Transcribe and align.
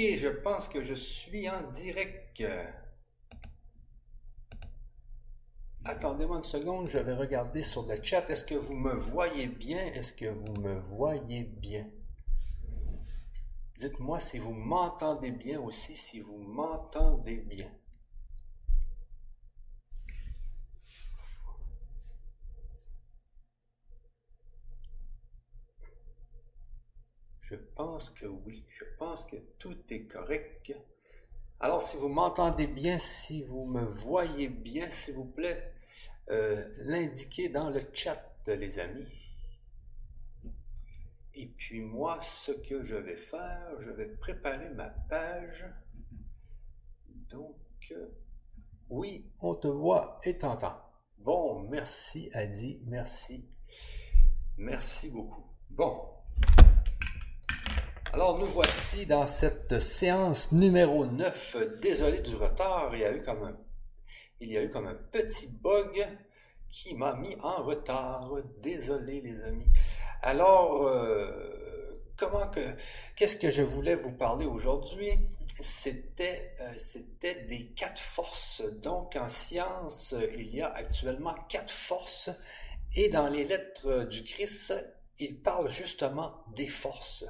je 0.00 0.28
pense 0.28 0.68
que 0.68 0.82
je 0.82 0.94
suis 0.94 1.48
en 1.48 1.62
direct. 1.68 2.42
Attendez-moi 5.84 6.38
une 6.38 6.44
seconde, 6.44 6.88
je 6.88 6.98
vais 6.98 7.14
regarder 7.14 7.62
sur 7.62 7.86
le 7.86 7.96
chat. 8.02 8.28
Est-ce 8.30 8.44
que 8.44 8.54
vous 8.54 8.76
me 8.76 8.94
voyez 8.94 9.46
bien? 9.46 9.78
Est-ce 9.78 10.12
que 10.12 10.26
vous 10.26 10.60
me 10.60 10.78
voyez 10.80 11.44
bien? 11.44 11.90
Dites-moi 13.74 14.20
si 14.20 14.38
vous 14.38 14.54
m'entendez 14.54 15.30
bien 15.30 15.60
aussi, 15.60 15.94
si 15.94 16.20
vous 16.20 16.38
m'entendez 16.38 17.38
bien. 17.38 17.70
Je 27.40 27.56
pense 27.80 28.10
que 28.10 28.26
oui, 28.26 28.62
je 28.68 28.84
pense 28.98 29.24
que 29.24 29.36
tout 29.58 29.78
est 29.88 30.02
correct. 30.02 30.70
Alors, 31.60 31.80
si 31.80 31.96
vous 31.96 32.10
m'entendez 32.10 32.66
bien, 32.66 32.98
si 32.98 33.42
vous 33.42 33.64
me 33.64 33.82
voyez 33.84 34.48
bien, 34.48 34.90
s'il 34.90 35.14
vous 35.14 35.24
plaît, 35.24 35.72
euh, 36.28 36.62
l'indiquez 36.76 37.48
dans 37.48 37.70
le 37.70 37.80
chat, 37.94 38.22
les 38.46 38.78
amis. 38.78 39.10
Et 41.34 41.46
puis 41.46 41.80
moi, 41.80 42.20
ce 42.20 42.52
que 42.52 42.84
je 42.84 42.96
vais 42.96 43.16
faire, 43.16 43.80
je 43.80 43.90
vais 43.90 44.08
préparer 44.08 44.68
ma 44.70 44.90
page. 44.90 45.64
Donc, 47.30 47.56
euh, 47.92 48.08
oui, 48.90 49.24
on 49.40 49.54
te 49.54 49.68
voit 49.68 50.18
et 50.24 50.36
t'entend. 50.36 50.76
Bon, 51.16 51.60
merci 51.70 52.28
Adi, 52.34 52.82
merci. 52.84 53.48
Merci 54.58 55.08
beaucoup. 55.08 55.46
Bon, 55.70 56.10
alors 58.12 58.38
nous 58.38 58.46
voici 58.46 59.06
dans 59.06 59.26
cette 59.26 59.78
séance 59.78 60.50
numéro 60.50 61.06
9. 61.06 61.80
Désolé 61.80 62.20
du 62.20 62.34
retard, 62.34 62.90
il 62.92 63.00
y 63.00 63.04
a 63.04 63.12
eu 63.12 63.22
comme 63.22 64.86
un, 64.86 64.94
petit 65.12 65.46
bug 65.46 66.06
qui 66.68 66.94
m'a 66.94 67.14
mis 67.14 67.36
en 67.40 67.62
retard. 67.62 68.32
Désolé 68.62 69.20
les 69.20 69.40
amis. 69.42 69.66
Alors, 70.22 70.88
euh, 70.88 72.02
comment 72.16 72.48
que, 72.48 72.74
qu'est-ce 73.14 73.36
que 73.36 73.50
je 73.50 73.62
voulais 73.62 73.94
vous 73.94 74.12
parler 74.12 74.46
aujourd'hui? 74.46 75.10
Euh, 75.10 76.72
c'était 76.76 77.44
des 77.48 77.66
quatre 77.76 78.00
forces. 78.00 78.62
Donc 78.82 79.14
en 79.14 79.28
science, 79.28 80.14
il 80.36 80.54
y 80.54 80.62
a 80.62 80.68
actuellement 80.68 81.34
quatre 81.48 81.72
forces 81.72 82.30
et 82.96 83.08
dans 83.08 83.28
les 83.28 83.44
lettres 83.44 84.04
du 84.04 84.24
Christ, 84.24 84.74
il 85.20 85.40
parle 85.40 85.70
justement 85.70 86.44
des 86.54 86.66
forces. 86.66 87.24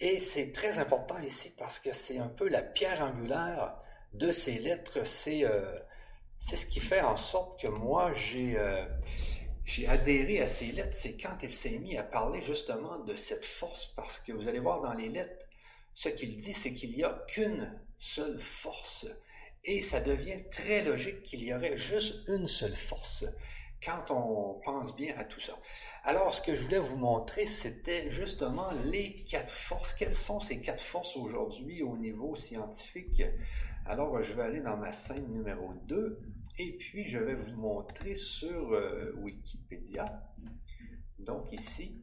Et 0.00 0.18
c'est 0.18 0.52
très 0.52 0.78
important 0.78 1.18
ici 1.20 1.52
parce 1.58 1.78
que 1.78 1.92
c'est 1.92 2.18
un 2.18 2.28
peu 2.28 2.48
la 2.48 2.62
pierre 2.62 3.02
angulaire 3.02 3.78
de 4.14 4.32
ces 4.32 4.58
lettres. 4.58 5.06
C'est 5.06 5.44
euh, 5.44 5.78
ce 6.38 6.64
qui 6.64 6.80
fait 6.80 7.02
en 7.02 7.18
sorte 7.18 7.60
que 7.60 7.68
moi, 7.68 8.12
j'ai 8.14 8.58
euh, 8.58 8.86
adhéré 9.88 10.40
à 10.40 10.46
ces 10.46 10.72
lettres. 10.72 10.96
C'est 10.96 11.18
quand 11.18 11.36
il 11.42 11.50
s'est 11.50 11.78
mis 11.78 11.98
à 11.98 12.02
parler 12.02 12.40
justement 12.40 12.98
de 13.00 13.14
cette 13.14 13.44
force 13.44 13.92
parce 13.94 14.18
que 14.20 14.32
vous 14.32 14.48
allez 14.48 14.58
voir 14.58 14.80
dans 14.80 14.94
les 14.94 15.10
lettres, 15.10 15.46
ce 15.94 16.08
qu'il 16.08 16.34
dit, 16.34 16.54
c'est 16.54 16.72
qu'il 16.72 16.92
n'y 16.92 17.04
a 17.04 17.22
qu'une 17.28 17.78
seule 17.98 18.38
force. 18.38 19.06
Et 19.64 19.82
ça 19.82 20.00
devient 20.00 20.42
très 20.50 20.82
logique 20.82 21.22
qu'il 21.22 21.42
y 21.42 21.52
aurait 21.52 21.76
juste 21.76 22.26
une 22.28 22.48
seule 22.48 22.74
force 22.74 23.26
quand 23.84 24.10
on 24.10 24.60
pense 24.64 24.94
bien 24.94 25.14
à 25.18 25.24
tout 25.24 25.40
ça. 25.40 25.54
Alors, 26.04 26.34
ce 26.34 26.42
que 26.42 26.54
je 26.54 26.62
voulais 26.62 26.78
vous 26.78 26.96
montrer, 26.96 27.46
c'était 27.46 28.10
justement 28.10 28.70
les 28.84 29.24
quatre 29.24 29.52
forces. 29.52 29.94
Quelles 29.94 30.14
sont 30.14 30.40
ces 30.40 30.60
quatre 30.60 30.82
forces 30.82 31.16
aujourd'hui 31.16 31.82
au 31.82 31.96
niveau 31.96 32.34
scientifique? 32.34 33.22
Alors, 33.86 34.20
je 34.22 34.32
vais 34.34 34.42
aller 34.42 34.60
dans 34.60 34.76
ma 34.76 34.92
scène 34.92 35.32
numéro 35.32 35.72
2 35.86 36.20
et 36.58 36.76
puis 36.76 37.08
je 37.08 37.18
vais 37.18 37.34
vous 37.34 37.56
montrer 37.56 38.14
sur 38.14 38.72
euh, 38.72 39.14
Wikipédia. 39.16 40.04
Donc 41.18 41.52
ici, 41.52 42.02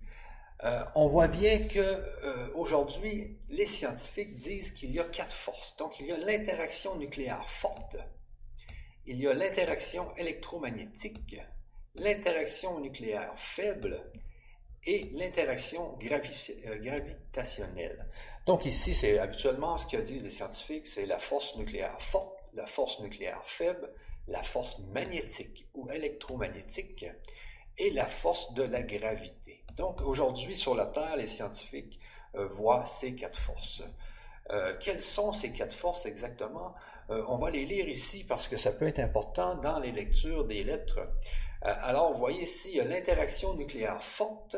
euh, 0.63 0.83
on 0.95 1.07
voit 1.07 1.27
bien 1.27 1.67
que 1.67 1.79
euh, 1.79 2.49
aujourd'hui, 2.55 3.39
les 3.49 3.65
scientifiques 3.65 4.35
disent 4.35 4.71
qu'il 4.71 4.91
y 4.91 4.99
a 4.99 5.03
quatre 5.03 5.35
forces. 5.35 5.75
Donc, 5.77 5.99
il 5.99 6.07
y 6.07 6.11
a 6.11 6.17
l'interaction 6.17 6.97
nucléaire 6.97 7.49
forte, 7.49 7.97
il 9.05 9.19
y 9.19 9.27
a 9.27 9.33
l'interaction 9.33 10.15
électromagnétique, 10.15 11.37
l'interaction 11.99 12.79
nucléaire 12.79 13.33
faible 13.35 14.03
et 14.87 15.09
l'interaction 15.13 15.97
euh, 16.01 16.77
gravitationnelle. 16.79 18.05
Donc 18.45 18.65
ici, 18.65 18.95
c'est 18.95 19.19
habituellement 19.19 19.77
ce 19.77 19.85
que 19.85 19.97
disent 19.97 20.23
les 20.23 20.29
scientifiques, 20.29 20.87
c'est 20.87 21.05
la 21.05 21.19
force 21.19 21.57
nucléaire 21.57 22.01
forte, 22.01 22.37
la 22.53 22.65
force 22.65 22.99
nucléaire 23.01 23.41
faible, 23.43 23.91
la 24.27 24.41
force 24.41 24.79
magnétique 24.93 25.67
ou 25.75 25.89
électromagnétique 25.91 27.05
et 27.77 27.91
la 27.91 28.05
force 28.05 28.53
de 28.53 28.63
la 28.63 28.81
gravité. 28.81 29.63
Donc 29.75 30.01
aujourd'hui, 30.01 30.55
sur 30.55 30.73
la 30.73 30.87
Terre, 30.87 31.17
les 31.17 31.27
scientifiques 31.27 31.99
euh, 32.35 32.47
voient 32.47 32.85
ces 32.85 33.13
quatre 33.13 33.37
forces. 33.37 33.83
Euh, 34.49 34.75
quelles 34.79 35.01
sont 35.01 35.33
ces 35.33 35.51
quatre 35.51 35.75
forces 35.75 36.05
exactement? 36.05 36.73
on 37.09 37.37
va 37.37 37.49
les 37.49 37.65
lire 37.65 37.87
ici 37.87 38.25
parce 38.25 38.49
que 38.49 38.57
ça 38.57 38.73
peut 38.73 38.85
être 38.85 38.99
important 38.99 39.55
dans 39.55 39.79
les 39.79 39.93
lectures 39.93 40.43
des 40.43 40.65
lettres. 40.65 40.99
Euh, 41.65 41.73
alors, 41.81 42.13
vous 42.13 42.19
voyez 42.19 42.43
ici, 42.43 42.79
l'interaction 42.83 43.53
nucléaire 43.53 44.01
forte 44.03 44.57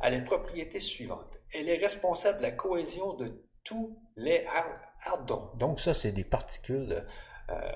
a 0.00 0.10
les 0.10 0.22
propriétés 0.22 0.80
suivantes. 0.80 1.38
Elle 1.52 1.68
est 1.68 1.78
responsable 1.78 2.38
de 2.38 2.42
la 2.42 2.52
cohésion 2.52 3.14
de 3.14 3.44
tous 3.64 3.98
les 4.16 4.46
ardons. 5.04 5.50
Donc 5.56 5.80
ça, 5.80 5.94
c'est 5.94 6.12
des 6.12 6.24
particules. 6.24 7.04
Euh, 7.50 7.72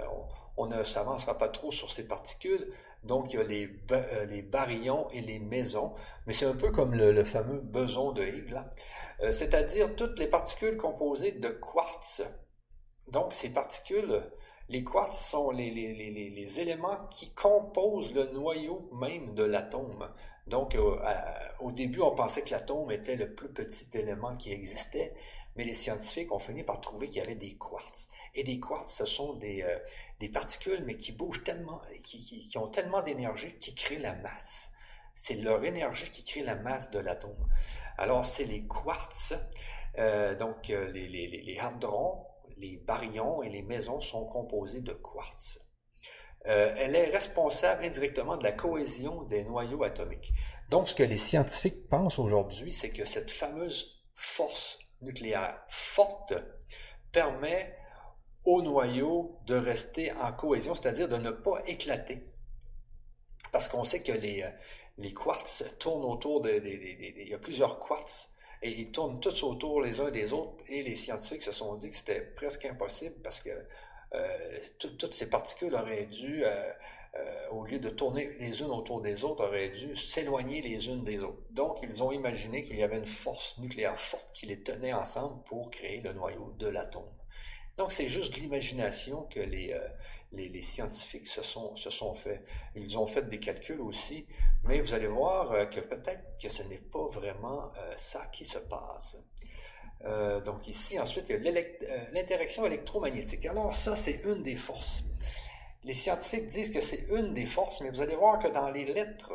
on, 0.57 0.67
ne 0.67 0.83
s'avancera 0.83 1.39
pas 1.39 1.49
trop 1.49 1.71
sur 1.71 1.91
ces 1.91 2.07
particules. 2.07 2.73
Donc, 3.03 3.33
il 3.33 3.37
y 3.37 3.41
a 3.41 3.45
les, 3.45 3.71
euh, 3.93 4.43
baryons 4.43 5.09
et 5.11 5.23
les 5.23 5.39
mésons, 5.39 5.95
mais 6.27 6.35
c'est 6.35 6.45
un 6.45 6.55
peu 6.55 6.71
comme 6.71 6.95
le, 6.95 7.25
fameux 7.25 7.61
boson 7.61 8.13
de 8.13 8.23
Higgs, 8.23 8.59
c'est-à-dire 9.33 9.97
toutes 9.97 10.19
les 10.19 10.27
particules 10.27 10.77
composées 10.77 11.33
de 11.33 11.49
quartz. 11.49 12.23
Donc, 13.09 13.33
ces 13.33 13.51
particules 13.51 14.23
les 14.71 14.85
quartz 14.85 15.19
sont 15.19 15.51
les, 15.51 16.61
éléments 16.61 17.09
qui 17.11 17.31
composent 17.31 18.13
le 18.13 18.27
noyau 18.29 18.89
même 18.93 19.35
de 19.35 19.43
l'atome. 19.43 20.09
Donc, 20.47 20.77
euh, 20.77 20.97
au 21.59 21.73
début, 21.73 22.01
on 22.01 22.15
pensait 22.15 22.43
que 22.43 22.51
l'atome 22.51 22.93
était 22.93 23.17
le 23.17 23.35
plus 23.35 23.49
petit 23.49 23.89
élément 23.95 24.37
qui 24.37 24.53
existait, 24.53 25.13
mais 25.57 25.65
les 25.65 25.73
scientifiques 25.73 26.31
ont 26.31 26.39
fini 26.39 26.63
par 26.63 26.81
trouver 26.81 27.09
qu'il 27.09 27.17
y 27.21 27.25
avait 27.25 27.35
des 27.35 27.57
quartz. 27.57 28.11
Et 28.37 28.45
des 28.45 28.61
quartz, 28.61 28.95
ce 28.95 29.05
sont 29.07 29.35
des, 29.35 29.63
euh, 29.63 30.29
particules, 30.33 30.85
mais 30.87 30.97
qui 30.97 31.11
bougent 31.11 31.43
tellement, 31.43 31.83
qui, 32.05 32.53
ont 32.57 32.69
tellement 32.69 33.03
d'énergie 33.03 33.53
qui 33.59 33.75
créent 33.75 33.99
la 33.99 34.15
masse. 34.15 34.71
C'est 35.17 35.35
leur 35.35 35.65
énergie 35.65 36.09
qui 36.11 36.23
crée 36.23 36.43
la 36.43 36.55
masse 36.55 36.93
de 36.93 37.01
l'atome. 37.01 37.49
Alors, 37.99 38.25
c'est 38.25 38.45
les 38.45 38.63
quartz, 38.69 39.35
euh, 39.99 40.37
donc 40.37 40.69
les, 40.69 41.09
les 41.09 41.59
hadrons, 41.59 42.25
les 42.61 42.77
baryons 42.77 43.43
et 43.43 43.49
les 43.49 43.63
mésons 43.63 44.01
sont 44.01 44.25
composés 44.27 44.83
de 44.83 44.93
quartz. 44.93 45.59
Euh, 46.47 46.73
elle 46.77 46.97
est 46.97 47.11
responsable 47.11 47.85
indirectement 47.85 48.37
de 48.37 48.45
la 48.45 48.53
cohésion 48.53 49.25
des 49.25 49.45
noyaux 49.45 49.83
atomiques. 49.83 50.33
Donc, 50.71 50.89
ce 50.89 50.95
que 50.95 51.03
les 51.03 51.17
scientifiques 51.17 51.89
pensent 51.89 52.19
aujourd'hui, 52.19 52.73
c'est 52.73 52.91
que 52.91 53.05
cette 53.05 53.31
fameuse 53.31 54.03
force 54.15 54.79
nucléaire 55.03 55.63
forte 55.69 56.35
permet 57.13 57.77
aux 58.45 58.63
noyaux 58.63 59.39
de 59.47 59.55
rester 59.55 60.13
en 60.13 60.33
cohésion, 60.33 60.75
c'est-à-dire 60.75 61.09
de 61.09 61.17
ne 61.17 61.31
pas 61.31 61.61
éclater. 61.67 62.27
Parce 63.53 63.69
qu'on 63.69 63.85
sait 63.85 64.03
que 64.03 64.13
les, 64.13 64.43
euh, 64.43 65.11
quartz 65.11 65.65
tournent 65.79 66.05
autour 66.05 66.41
de... 66.41 66.51
il 66.51 67.29
y 67.29 67.35
a 67.35 67.39
plusieurs 67.39 67.79
quartz 67.79 68.31
et 68.63 68.71
ils 68.71 68.91
tournent 68.91 69.21
tous 69.21 69.43
autour 69.43 69.81
les 69.81 70.01
uns 70.01 70.11
des 70.11 70.33
autres 70.33 70.65
et 70.69 70.83
les 70.83 70.95
scientifiques 70.95 71.43
se 71.43 71.53
sont 71.53 71.75
dit 71.77 71.91
que 71.91 71.97
c'était 71.97 72.21
presque 72.21 72.67
impossible 72.67 73.17
parce 73.23 73.41
que 73.41 73.51
euh, 74.15 74.59
toutes 74.79 75.15
ces 75.15 75.31
particules 75.31 75.75
auraient 75.75 76.07
dû, 76.07 76.45
euh, 76.45 76.73
euh, 77.15 77.49
au 77.51 77.65
lieu 77.65 77.79
de 77.79 77.91
tourner 77.91 78.29
les 78.39 78.61
unes 78.61 78.71
autour 78.71 79.01
des 79.01 79.25
autres, 79.25 79.45
auraient 79.47 79.69
dû 79.69 79.95
s'éloigner 79.95 80.61
les 80.63 80.89
unes 80.89 81.05
des 81.05 81.21
autres. 81.21 81.43
Donc, 81.51 81.79
ils 81.83 82.03
ont 82.03 82.13
imaginé 82.13 82.63
qu'il 82.63 82.77
y 82.77 82.83
avait 82.83 82.99
une 82.99 83.07
force 83.07 83.57
nucléaire 83.59 83.99
forte 83.99 84.33
qui 84.33 84.47
les 84.47 84.61
tenait 84.63 84.93
ensemble 84.93 85.43
pour 85.45 85.71
créer 85.71 86.01
le 86.01 86.13
noyau 86.13 86.55
de 86.59 86.67
l'atome. 86.67 87.09
Donc, 87.81 87.93
c'est 87.93 88.09
juste 88.09 88.37
l'imagination 88.37 89.23
que 89.23 89.41
les, 89.41 89.75
les, 90.33 90.61
scientifiques 90.61 91.27
se 91.27 91.43
sont, 91.43 91.75
se. 91.77 91.89
Ils 92.75 92.99
ont 92.99 93.07
fait 93.07 93.27
des 93.29 93.41
calculs 93.41 93.81
aussi, 93.81 94.27
mais 94.65 94.83
vous 94.83 94.93
allez 94.93 95.07
voir 95.07 95.53
euh, 95.53 95.65
que 95.65 95.81
peut-être 95.81 96.39
que 96.39 96.51
ce 96.51 96.63
n'est 96.65 96.77
pas 96.79 97.09
vraiment 97.09 97.73
euh, 97.79 97.95
ça 97.97 98.27
qui 98.27 98.45
se 98.45 98.59
passe. 98.59 99.17
Euh, 100.05 100.43
donc 100.43 100.69
ici, 100.69 101.01
ensuite, 101.01 101.31
il 101.31 101.43
y 101.43 101.49
a 101.49 102.11
l'interaction 102.13 102.67
électromagnétique. 102.67 103.47
Alors 103.47 103.75
ça, 103.75 103.97
c'est 103.97 104.21
une 104.25 104.43
des 104.43 104.57
forces. 104.57 105.03
Les 105.83 105.95
scientifiques 105.95 106.47
disent 106.47 106.73
que 106.73 106.83
c'est 106.83 107.07
une 107.09 107.33
des 107.33 107.47
forces, 107.47 107.81
mais 107.81 107.89
vous 107.89 108.03
allez 108.03 108.17
voir 108.17 108.39
que 108.39 108.49
dans 108.49 108.69
les 108.69 108.85
lettres, 108.85 109.33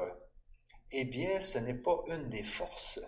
eh 0.92 1.03
bien, 1.03 1.42
ce 1.42 1.57
n'est 1.57 1.74
pas 1.74 2.03
une 2.09 2.30
des 2.30 2.44
forces. 2.44 3.00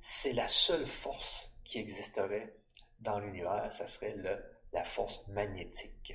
C'est 0.00 0.34
la 0.34 0.46
seule 0.46 0.86
force 0.86 1.50
qui 1.64 1.80
existerait 1.80 2.54
dans 3.00 3.18
l'univers, 3.18 3.72
ça 3.72 3.86
serait 3.86 4.14
le, 4.16 4.38
la 4.72 4.84
force 4.84 5.26
magnétique. 5.28 6.14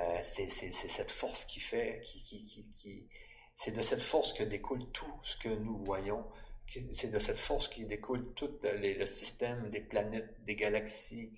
Euh, 0.00 0.18
c'est 0.20 0.48
cette 0.48 1.10
force 1.10 1.44
qui 1.44 1.60
fait, 1.60 2.00
qui, 2.04 2.22
qui, 2.22 2.44
qui, 2.44 3.06
c'est 3.56 3.72
de 3.72 3.80
cette 3.80 4.02
force 4.02 4.32
que 4.32 4.42
découle 4.42 4.86
tout 4.90 5.12
ce 5.22 5.36
que 5.36 5.48
nous 5.48 5.78
voyons. 5.84 6.24
C'est 6.92 7.10
de 7.10 7.18
cette 7.18 7.38
force 7.38 7.68
qui 7.68 7.84
découle 7.84 8.32
tout 8.34 8.50
le 8.62 9.06
système 9.06 9.70
des 9.70 9.80
planètes, 9.80 10.34
des 10.44 10.56
galaxies. 10.56 11.30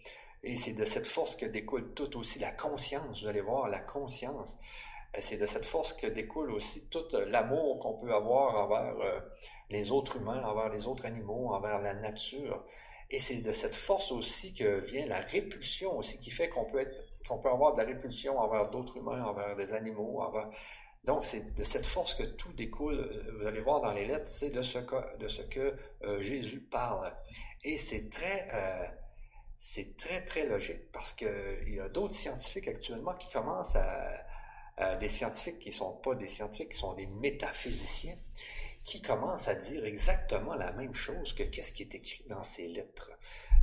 Et 0.42 0.56
c'est 0.56 0.74
de 0.74 0.84
cette 0.84 1.06
force 1.06 1.34
que 1.34 1.46
découle 1.46 1.92
tout 1.94 2.16
aussi 2.16 2.38
la 2.38 2.52
conscience. 2.52 3.22
Vous 3.22 3.28
allez 3.28 3.40
voir, 3.40 3.68
la 3.68 3.80
conscience. 3.80 4.56
Euh, 5.14 5.18
c'est 5.20 5.36
de 5.36 5.46
cette 5.46 5.64
force 5.64 5.92
que 5.92 6.06
découle 6.06 6.52
aussi 6.52 6.86
tout 6.88 7.04
l'amour 7.26 7.80
qu'on 7.80 7.94
peut 7.94 8.14
avoir 8.14 8.54
envers 8.64 9.00
euh, 9.00 9.20
les 9.70 9.92
autres 9.92 10.16
humains, 10.16 10.42
envers 10.44 10.68
les 10.68 10.86
autres 10.86 11.06
animaux, 11.06 11.52
envers 11.52 11.80
la 11.82 11.94
nature. 11.94 12.64
Et 13.10 13.18
c'est 13.18 13.42
de 13.42 13.52
cette 13.52 13.76
force 13.76 14.10
aussi 14.10 14.52
que 14.52 14.80
vient 14.80 15.06
la 15.06 15.20
répulsion 15.20 15.96
aussi, 15.96 16.18
qui 16.18 16.30
fait 16.30 16.48
qu'on 16.48 16.64
peut 16.64 16.80
être, 16.80 16.96
qu'on 17.28 17.38
peut 17.38 17.50
avoir 17.50 17.74
de 17.74 17.80
la 17.80 17.86
répulsion 17.86 18.38
envers 18.38 18.70
d'autres 18.70 18.96
humains, 18.96 19.24
envers 19.24 19.56
des 19.56 19.72
animaux, 19.72 20.20
envers... 20.20 20.50
Donc, 21.04 21.24
c'est 21.24 21.54
de 21.54 21.62
cette 21.62 21.86
force 21.86 22.14
que 22.14 22.24
tout 22.24 22.52
découle. 22.52 22.94
Euh, 22.94 23.38
vous 23.38 23.46
allez 23.46 23.60
voir 23.60 23.80
dans 23.80 23.92
les 23.92 24.06
lettres, 24.06 24.26
c'est 24.26 24.50
de 24.50 24.62
ce 24.62 24.80
que, 24.80 25.18
de 25.18 25.28
ce 25.28 25.42
que 25.42 25.76
euh, 26.02 26.20
Jésus 26.20 26.60
parle. 26.60 27.14
Et 27.62 27.78
c'est 27.78 28.10
très, 28.10 28.48
euh, 28.52 28.86
c'est 29.56 29.96
très, 29.96 30.24
très 30.24 30.46
logique 30.46 30.90
parce 30.92 31.12
qu'il 31.12 31.74
y 31.74 31.80
a 31.80 31.88
d'autres 31.88 32.14
scientifiques 32.14 32.68
actuellement 32.68 33.14
qui 33.14 33.30
commencent 33.30 33.76
à, 33.76 34.22
des 35.00 35.08
scientifiques 35.08 35.58
qui 35.58 35.70
ne 35.70 35.74
sont 35.74 35.92
pas 35.92 36.14
des 36.14 36.26
scientifiques, 36.26 36.72
qui 36.72 36.78
sont 36.78 36.92
des 36.92 37.06
métaphysiciens, 37.06 38.14
qui 38.86 39.02
commence 39.02 39.48
à 39.48 39.56
dire 39.56 39.84
exactement 39.84 40.54
la 40.54 40.70
même 40.72 40.94
chose 40.94 41.32
que 41.32 41.42
qu'est-ce 41.42 41.72
qui 41.72 41.82
est 41.82 41.94
écrit 41.96 42.24
dans 42.28 42.44
ces 42.44 42.68
lettres. 42.68 43.10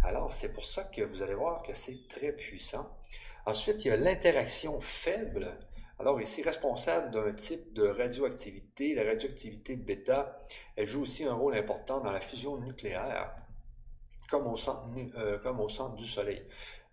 Alors, 0.04 0.34
c'est 0.34 0.52
pour 0.52 0.66
ça 0.66 0.84
que 0.84 1.02
vous 1.02 1.22
allez 1.24 1.34
voir 1.34 1.64
que 1.64 1.74
c'est 1.74 2.10
très 2.10 2.34
puissant. 2.34 2.90
Ensuite, 3.46 3.86
il 3.86 3.88
y 3.88 3.92
a 3.92 3.96
l'interaction 3.96 4.82
faible. 4.82 5.58
Alors, 5.98 6.20
ici, 6.20 6.44
responsable 6.44 7.12
d'un 7.12 7.32
type 7.32 7.72
de 7.72 7.88
radioactivité, 7.88 8.96
la 8.96 9.06
radioactivité 9.06 9.78
bêta, 9.78 10.46
elle 10.76 10.88
joue 10.88 11.04
aussi 11.04 11.24
un 11.24 11.34
rôle 11.34 11.56
important 11.56 12.02
dans 12.02 12.12
la 12.12 12.20
fusion 12.20 12.58
nucléaire, 12.58 13.34
comme 14.30 14.46
au 14.46 14.58
centre, 14.58 14.90
euh, 15.16 15.96
du 15.96 16.06
Soleil. 16.06 16.46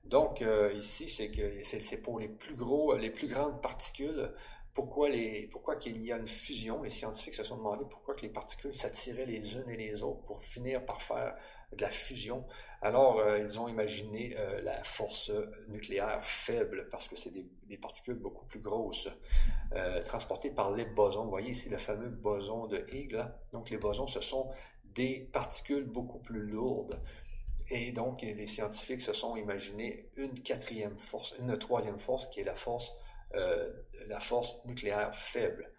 Donc, 0.05 0.41
euh, 0.41 0.73
ici, 0.75 1.09
c'est 1.09 2.03
pour 2.03 2.21
les 2.21 2.29
plus 2.29 2.55
gros, 2.55 2.95
les 2.97 3.11
plus 3.11 3.27
grandes 3.27 3.61
particules 3.61 4.33
pourquoi, 4.75 5.09
les, 5.09 5.49
pourquoi 5.49 5.77
qu'il 5.77 6.05
y 6.05 6.13
a 6.13 6.17
une 6.17 6.29
fusion. 6.29 6.83
Les 6.83 6.91
scientifiques 6.91 7.35
se 7.35 7.43
sont 7.43 7.57
demandé 7.57 7.85
pourquoi 7.89 8.15
les 8.23 8.29
particules 8.29 8.75
s'attiraient 8.75 9.27
les 9.27 9.55
unes 9.55 9.69
et 9.69 9.77
les 9.77 10.03
autres 10.03 10.23
pour 10.23 10.43
finir 10.43 10.85
par 10.85 11.03
faire 11.03 11.35
de 11.73 11.83
la 11.83 11.91
fusion. 11.91 12.45
Alors, 12.83 13.19
euh, 13.19 13.39
ils 13.39 13.61
ont 13.61 13.69
imaginé 13.69 14.35
euh, 14.37 14.61
la 14.63 14.83
force 14.85 15.31
nucléaire 15.69 16.25
faible 16.25 16.89
parce 16.91 17.09
que 17.09 17.17
c'est 17.17 17.33
des, 17.33 17.77
particules 17.77 18.15
beaucoup 18.15 18.45
plus 18.47 18.61
grosses 18.61 19.09
euh, 19.75 20.01
transportées 20.03 20.51
par 20.51 20.75
les 20.75 20.85
bosons. 20.85 21.25
Vous 21.25 21.31
voyez 21.31 21.51
ici 21.51 21.69
le 21.69 21.79
fameux 21.79 22.09
boson 22.09 22.67
de 22.67 22.85
Higgs. 22.93 23.25
Donc, 23.53 23.71
les 23.71 23.77
bosons, 23.77 24.07
ce 24.07 24.21
sont 24.21 24.51
des 24.85 25.29
particules 25.33 25.85
beaucoup 25.85 26.19
plus 26.19 26.43
lourdes. 26.43 27.01
Et 27.71 27.93
donc, 27.93 28.23
les 28.23 28.47
scientifiques 28.47 29.01
se 29.01 29.13
sont 29.13 29.37
imaginé 29.37 30.09
une 30.17 30.41
quatrième 30.41 30.99
force, 30.99 31.37
une 31.39 31.57
troisième 31.57 32.01
force 32.01 32.27
qui 32.29 32.41
est 32.41 32.45
la 32.45 32.57
force 32.57 32.93
euh, 33.35 33.71
la 34.09 34.21
force 34.21 34.59
nucléaire 34.65 35.17
faible. 35.17 35.71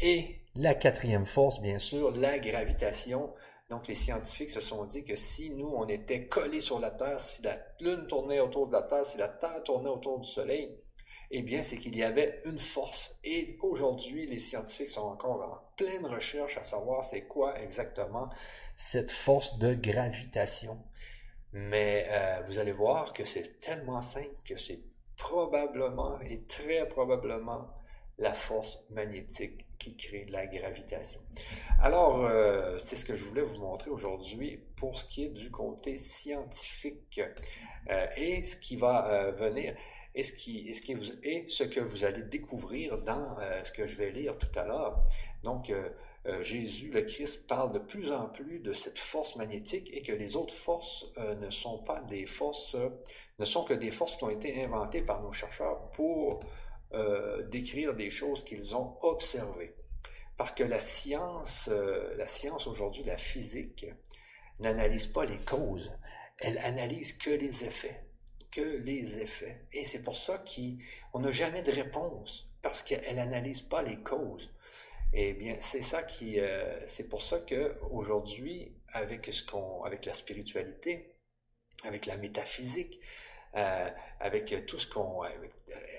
Et 0.00 0.40
la 0.54 0.74
quatrième 0.74 1.26
force, 1.26 1.60
bien 1.60 1.78
sûr, 1.78 2.10
la 2.12 2.38
gravitation. 2.38 3.34
Donc 3.70 3.86
les 3.86 3.94
scientifiques 3.94 4.50
se 4.50 4.60
sont 4.60 4.84
dit 4.86 5.04
que 5.04 5.16
si 5.16 5.50
nous, 5.50 5.68
on 5.68 5.86
était 5.88 6.26
collés 6.26 6.60
sur 6.60 6.80
la 6.80 6.90
Terre, 6.90 7.20
si 7.20 7.42
la 7.42 7.58
Lune 7.80 8.06
tournait 8.06 8.40
autour 8.40 8.66
de 8.66 8.72
la 8.72 8.82
Terre, 8.82 9.04
si 9.04 9.18
la 9.18 9.28
Terre 9.28 9.62
tournait 9.64 9.90
autour 9.90 10.20
du 10.20 10.28
Soleil, 10.28 10.78
eh 11.30 11.42
bien, 11.42 11.62
c'est 11.62 11.76
qu'il 11.76 11.94
y 11.96 12.02
avait 12.02 12.40
une 12.46 12.58
force. 12.58 13.14
Et 13.22 13.58
aujourd'hui, 13.60 14.26
les 14.26 14.38
scientifiques 14.38 14.90
sont 14.90 15.02
encore 15.02 15.42
en 15.42 15.76
pleine 15.76 16.06
recherche 16.06 16.56
à 16.56 16.62
savoir 16.62 17.04
c'est 17.04 17.26
quoi 17.26 17.60
exactement 17.60 18.30
cette 18.76 19.12
force 19.12 19.58
de 19.58 19.74
gravitation. 19.74 20.82
Mais 21.52 22.06
euh, 22.10 22.42
vous 22.46 22.58
allez 22.58 22.72
voir 22.72 23.12
que 23.12 23.24
c'est 23.24 23.60
tellement 23.60 24.00
simple 24.00 24.34
que 24.44 24.56
c'est 24.56 24.80
probablement 25.18 26.18
et 26.20 26.40
très 26.44 26.88
probablement 26.88 27.68
la 28.18 28.34
force 28.34 28.84
magnétique 28.90 29.66
qui 29.78 29.96
crée 29.96 30.26
la 30.28 30.46
gravitation. 30.46 31.20
Alors, 31.80 32.24
euh, 32.24 32.78
c'est 32.78 32.96
ce 32.96 33.04
que 33.04 33.14
je 33.14 33.22
voulais 33.24 33.42
vous 33.42 33.58
montrer 33.58 33.90
aujourd'hui 33.90 34.60
pour 34.76 34.96
ce 34.96 35.06
qui 35.06 35.24
est 35.24 35.28
du 35.28 35.50
côté 35.50 35.96
scientifique 35.96 37.20
euh, 37.90 38.06
et 38.16 38.42
ce 38.42 38.56
qui 38.56 38.76
va 38.76 39.08
euh, 39.08 39.30
venir 39.32 39.74
et 40.14 40.24
ce, 40.24 40.32
et 41.22 41.48
ce 41.48 41.62
que 41.62 41.80
vous 41.80 42.04
allez 42.04 42.22
découvrir 42.22 42.98
dans 43.02 43.36
ce 43.62 43.70
que 43.70 43.86
je 43.86 43.94
vais 43.94 44.10
lire 44.10 44.36
tout 44.36 44.58
à 44.58 44.64
l'heure. 44.64 45.00
Donc, 45.44 45.72
Jésus, 46.40 46.90
le 46.90 47.02
Christ, 47.02 47.46
parle 47.46 47.72
de 47.72 47.78
plus 47.78 48.10
en 48.10 48.28
plus 48.28 48.58
de 48.58 48.72
cette 48.72 48.98
force 48.98 49.36
magnétique 49.36 49.88
et 49.94 50.02
que 50.02 50.10
les 50.10 50.34
autres 50.34 50.54
forces 50.54 51.06
ne 51.40 51.50
sont 51.50 51.78
pas 51.84 52.00
des 52.00 52.26
forces 52.26 52.74
ne 53.38 53.44
sont 53.44 53.64
que 53.64 53.74
des 53.74 53.90
forces 53.90 54.16
qui 54.16 54.24
ont 54.24 54.30
été 54.30 54.64
inventées 54.64 55.02
par 55.02 55.22
nos 55.22 55.32
chercheurs 55.32 55.90
pour 55.90 56.40
euh, 56.92 57.42
décrire 57.48 57.94
des 57.94 58.10
choses 58.10 58.44
qu'ils 58.44 58.74
ont 58.74 58.96
observées. 59.02 59.74
Parce 60.36 60.52
que 60.52 60.64
la 60.64 60.80
science, 60.80 61.68
euh, 61.70 62.14
la 62.16 62.28
science 62.28 62.66
aujourd'hui, 62.66 63.04
la 63.04 63.16
physique, 63.16 63.86
n'analyse 64.60 65.06
pas 65.06 65.24
les 65.24 65.38
causes, 65.38 65.92
elle 66.38 66.58
analyse 66.58 67.12
que 67.12 67.30
les 67.30 67.64
effets, 67.64 68.04
que 68.50 68.60
les 68.60 69.18
effets. 69.18 69.66
Et 69.72 69.84
c'est 69.84 70.02
pour 70.02 70.16
ça 70.16 70.38
qu'on 70.38 71.20
n'a 71.20 71.30
jamais 71.30 71.62
de 71.62 71.72
réponse, 71.72 72.48
parce 72.62 72.82
qu'elle 72.82 73.16
n'analyse 73.16 73.62
pas 73.62 73.82
les 73.82 73.98
causes. 73.98 74.50
Eh 75.12 75.32
bien, 75.32 75.56
c'est 75.60 75.82
ça 75.82 76.02
qui, 76.02 76.38
euh, 76.38 76.86
c'est 76.86 77.08
pour 77.08 77.22
ça 77.22 77.38
que 77.40 77.76
aujourd'hui, 77.90 78.72
avec 78.92 79.32
ce 79.32 79.42
qu'on, 79.44 79.82
avec 79.84 80.04
la 80.04 80.14
spiritualité, 80.14 81.14
avec 81.84 82.06
la 82.06 82.16
métaphysique, 82.16 83.00
euh, 83.56 83.90
avec 84.20 84.66
tout 84.66 84.78
ce 84.78 84.86
qu'on 84.86 85.22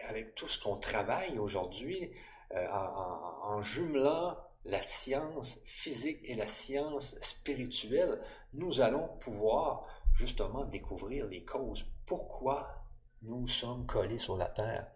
avec, 0.07 0.36
tout 0.36 0.48
ce 0.48 0.62
qu'on 0.62 0.78
travaille 0.78 1.38
aujourd'hui 1.40 2.12
euh, 2.54 2.68
en, 2.72 3.62
jumelant 3.62 4.38
la 4.66 4.81
science 4.81 5.59
physique 5.66 6.19
et 6.24 6.35
la 6.35 6.47
science 6.47 7.19
spirituelle, 7.21 8.21
nous 8.54 8.81
allons 8.81 9.07
pouvoir 9.19 9.85
justement 10.14 10.66
découvrir 10.66 11.28
les 11.28 11.44
causes. 11.44 11.85
Pourquoi 12.06 12.68
nous 13.21 13.47
sommes 13.47 13.85
collés 13.85 14.18
sur 14.18 14.38
la 14.38 14.47
terre? 14.47 14.88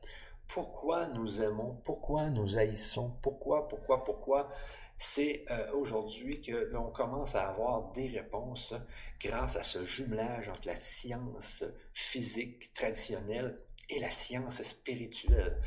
Pourquoi 0.47 1.07
nous 1.07 1.41
aimons? 1.41 1.79
Pourquoi 1.83 2.29
nous 2.29 2.57
haïssons? 2.57 3.11
Pourquoi, 3.21 3.67
pourquoi, 3.67 4.03
pourquoi? 4.03 4.49
C'est 4.97 5.45
euh, 5.51 5.71
aujourd'hui 5.73 6.41
que 6.41 6.69
l'on 6.71 6.89
commence 6.91 7.35
à 7.35 7.49
avoir 7.49 7.91
des 7.91 8.07
réponses 8.07 8.73
grâce 9.19 9.55
à 9.55 9.63
ce 9.63 9.85
jumelage 9.85 10.49
entre 10.49 10.67
la 10.67 10.75
science 10.75 11.63
physique 11.93 12.73
traditionnelle 12.73 13.59
et 13.89 13.99
la 13.99 14.09
science 14.09 14.61
spirituelle. 14.63 15.61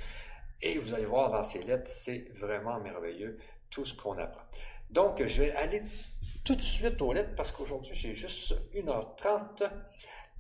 Et 0.63 0.79
vous 0.79 0.95
allez 0.95 1.05
voir 1.05 1.31
dans 1.31 1.43
ces 1.43 1.63
lettres, 1.63 1.91
c'est 1.91 2.33
vraiment 2.39 2.81
merveilleux 2.81 3.39
tout 3.71 3.85
ce 3.85 3.95
qu'on 3.95 4.17
apprend. 4.19 4.45
Donc, 4.91 5.25
je 5.25 5.43
vais 5.43 5.53
aller 5.53 5.83
tout 6.45 6.55
de 6.55 6.63
suite 6.63 7.01
aux 7.03 7.13
lettres 7.13 7.35
parce 7.37 7.53
qu'aujourd'hui, 7.53 7.93
j'ai 7.95 8.15
juste 8.15 8.55
1h30. 8.75 9.69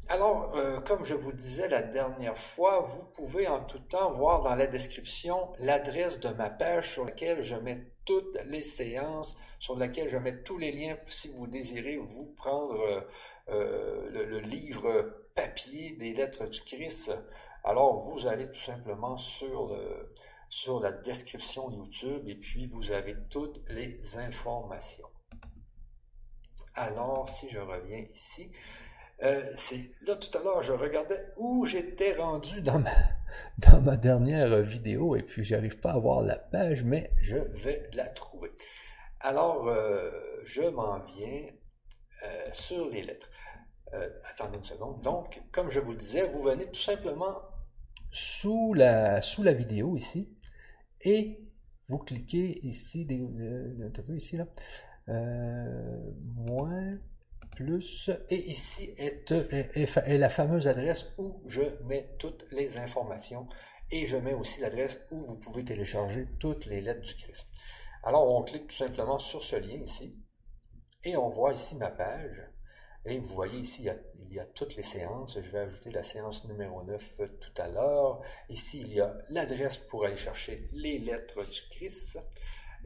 Alors, 0.08 0.56
euh, 0.56 0.78
comme 0.80 1.04
je 1.04 1.14
vous 1.14 1.32
disais 1.32 1.68
la 1.68 1.82
dernière 1.82 2.38
fois, 2.38 2.80
vous 2.80 3.04
pouvez 3.06 3.48
en 3.48 3.60
tout 3.64 3.80
temps 3.80 4.12
voir 4.12 4.40
dans 4.42 4.54
la 4.54 4.68
description 4.68 5.52
l'adresse 5.58 6.20
de 6.20 6.28
ma 6.28 6.48
page 6.48 6.92
sur 6.92 7.04
laquelle 7.04 7.42
je 7.42 7.56
mets 7.56 7.84
toutes 8.06 8.38
les 8.46 8.62
séances, 8.62 9.36
sur 9.58 9.76
laquelle 9.76 10.08
je 10.08 10.16
mets 10.16 10.42
tous 10.42 10.56
les 10.56 10.72
liens 10.72 10.96
si 11.06 11.28
vous 11.28 11.46
désirez 11.46 11.98
vous 11.98 12.26
prendre 12.36 12.80
euh, 12.80 13.00
euh, 13.50 14.26
le, 14.26 14.40
livre 14.40 15.14
papier 15.34 15.92
des 15.92 16.14
lettres 16.14 16.48
du 16.48 16.60
Christ. 16.62 17.12
Alors, 17.64 18.00
vous 18.00 18.26
allez 18.26 18.50
tout 18.50 18.60
simplement 18.60 19.18
sur, 19.18 19.78
sur 20.48 20.80
la 20.80 20.92
description 20.92 21.70
YouTube 21.70 22.26
et 22.28 22.36
puis 22.36 22.68
vous 22.68 22.92
avez 22.92 23.16
toutes 23.28 23.60
les 23.68 24.16
informations. 24.16 25.08
Alors, 26.74 27.28
si 27.28 27.48
je 27.48 27.58
reviens 27.58 28.04
ici, 28.12 28.50
euh, 29.22 29.40
là 30.06 30.16
tout 30.16 30.36
à 30.36 30.42
l'heure, 30.42 30.62
je 30.62 30.72
regardais 30.72 31.26
où 31.38 31.64
j'étais 31.64 32.14
rendu 32.14 32.60
dans 32.60 32.78
ma, 32.78 32.90
dans 33.58 33.80
ma 33.80 33.96
dernière 33.96 34.60
vidéo 34.60 35.16
et 35.16 35.22
puis 35.22 35.44
j'arrive 35.44 35.78
pas 35.78 35.92
à 35.92 35.98
voir 35.98 36.22
la 36.22 36.38
page, 36.38 36.84
mais 36.84 37.10
je 37.22 37.36
vais 37.36 37.88
la 37.94 38.06
trouver. 38.08 38.52
Alors, 39.20 39.68
euh, 39.68 40.10
je 40.44 40.62
m'en 40.62 41.02
viens 41.02 41.46
euh, 42.24 42.48
sur 42.52 42.90
les 42.90 43.02
lettres. 43.02 43.30
attendez 44.24 44.58
une 44.58 44.64
seconde. 44.64 45.00
Donc, 45.00 45.42
comme 45.50 45.70
je 45.70 45.80
vous 45.80 45.94
disais, 45.94 46.26
vous 46.26 46.42
venez 46.42 46.66
tout 46.66 46.80
simplement 46.80 47.40
sous 48.12 48.74
la, 48.74 49.22
sous 49.22 49.42
la 49.42 49.54
vidéo 49.54 49.96
ici 49.96 50.28
et 51.00 51.40
vous 51.88 51.98
cliquez 51.98 52.66
ici, 52.66 53.06
des, 53.06 53.22
ici 54.10 54.36
là, 54.36 54.46
moins 56.34 56.98
plus. 57.56 58.10
Et 58.30 58.50
ici 58.50 58.94
est, 58.98 59.32
la 60.06 60.28
fameuse 60.28 60.68
adresse 60.68 61.06
où 61.18 61.42
je 61.46 61.62
mets 61.84 62.14
toutes 62.18 62.46
les 62.52 62.78
informations. 62.78 63.48
Et 63.90 64.06
je 64.06 64.16
mets 64.16 64.34
aussi 64.34 64.60
l'adresse 64.60 65.00
où 65.10 65.24
vous 65.26 65.36
pouvez 65.36 65.64
télécharger 65.64 66.28
toutes 66.38 66.66
les 66.66 66.80
lettres 66.80 67.02
du 67.02 67.14
Christ. 67.14 67.48
Alors, 68.04 68.32
on 68.32 68.42
clique 68.42 68.68
tout 68.68 68.76
simplement 68.76 69.18
sur 69.18 69.42
ce 69.42 69.56
lien 69.56 69.82
ici. 69.82 70.22
Et 71.04 71.16
on 71.16 71.28
voit 71.28 71.52
ici 71.52 71.76
ma 71.76 71.90
page. 71.90 72.42
Et 73.04 73.18
vous 73.18 73.34
voyez 73.34 73.60
ici, 73.60 73.88
il 74.28 74.34
y, 74.34 74.40
a, 74.40 74.44
toutes 74.46 74.74
les 74.76 74.82
séances. 74.82 75.40
Je 75.40 75.50
vais 75.50 75.60
ajouter 75.60 75.90
la 75.90 76.02
séance 76.02 76.44
numéro 76.44 76.82
9 76.82 77.20
tout 77.40 77.62
à 77.62 77.68
l'heure. 77.68 78.20
Ici, 78.48 78.80
il 78.80 78.94
y 78.94 79.00
a 79.00 79.16
l'adresse 79.28 79.78
pour 79.78 80.04
aller 80.04 80.16
chercher 80.16 80.68
les 80.72 80.98
lettres 80.98 81.44
du 81.44 81.60
Christ. 81.70 82.18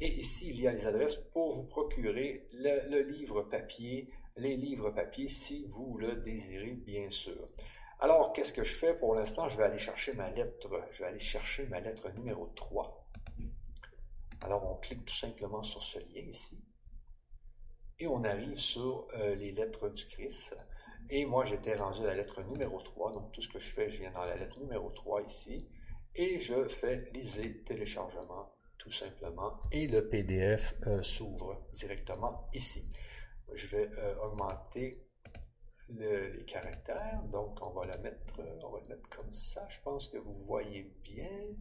Et 0.00 0.08
ici, 0.08 0.48
il 0.48 0.60
y 0.60 0.66
a 0.66 0.72
les 0.72 0.86
adresses 0.86 1.16
pour 1.32 1.52
vous 1.52 1.64
procurer 1.64 2.48
le, 2.52 3.02
livre 3.02 3.42
papier, 3.42 4.10
les 4.40 4.56
livres 4.56 4.90
papier 4.90 5.28
si 5.28 5.66
vous 5.68 5.98
le 5.98 6.16
désirez, 6.16 6.72
bien 6.72 7.10
sûr. 7.10 7.48
Alors, 8.00 8.32
qu'est-ce 8.32 8.52
que 8.52 8.64
je 8.64 8.72
fais 8.72 8.94
pour 8.94 9.14
l'instant? 9.14 9.48
Je 9.48 9.56
vais 9.56 9.64
aller 9.64 9.78
chercher 9.78 10.14
ma 10.14 10.30
lettre. 10.30 10.68
Je 10.90 11.02
vais 11.02 11.08
aller 11.08 11.18
chercher 11.18 11.66
ma 11.66 11.80
lettre 11.80 12.10
numéro 12.16 12.46
3. 12.56 13.06
Alors, 14.42 14.64
on 14.70 14.76
clique 14.76 15.04
tout 15.04 15.14
simplement 15.14 15.62
sur 15.62 15.82
ce 15.82 15.98
lien 15.98 16.22
ici. 16.22 16.58
Et 17.98 18.06
on 18.06 18.24
arrive 18.24 18.56
sur 18.56 19.06
euh, 19.14 19.34
les 19.34 19.52
lettres 19.52 19.90
du 19.90 20.06
Christ. 20.06 20.56
Et 21.10 21.26
moi, 21.26 21.44
j'étais 21.44 21.74
rendu 21.74 22.00
à 22.00 22.06
la 22.06 22.14
lettre 22.14 22.42
numéro 22.42 22.80
3. 22.80 23.12
Donc, 23.12 23.32
tout 23.32 23.42
ce 23.42 23.48
que 23.48 23.58
je 23.58 23.70
fais, 23.70 23.90
je 23.90 23.98
viens 23.98 24.12
dans 24.12 24.24
la 24.24 24.36
lettre 24.36 24.58
numéro 24.60 24.90
3 24.90 25.22
ici. 25.22 25.68
Et 26.14 26.40
je 26.40 26.66
fais 26.68 27.10
liser 27.12 27.62
téléchargement 27.64 28.50
tout 28.80 28.90
simplement, 28.90 29.60
et 29.72 29.86
le 29.86 30.08
PDF 30.08 30.74
euh, 30.86 31.02
s'ouvre 31.02 31.60
directement 31.74 32.48
ici. 32.54 32.90
Je 33.54 33.66
vais 33.68 33.90
euh, 33.98 34.16
augmenter 34.20 35.06
les 35.88 36.44
caractères, 36.46 37.22
donc 37.24 37.60
on 37.62 37.70
va 37.70 37.86
la 37.86 37.98
mettre, 37.98 38.40
euh, 38.40 38.58
on 38.62 38.70
va 38.70 38.80
le 38.80 38.88
mettre 38.88 39.08
comme 39.08 39.32
ça. 39.32 39.66
Je 39.68 39.80
pense 39.80 40.08
que 40.08 40.18
vous 40.18 40.36
voyez 40.46 40.84
bien. 41.02 41.56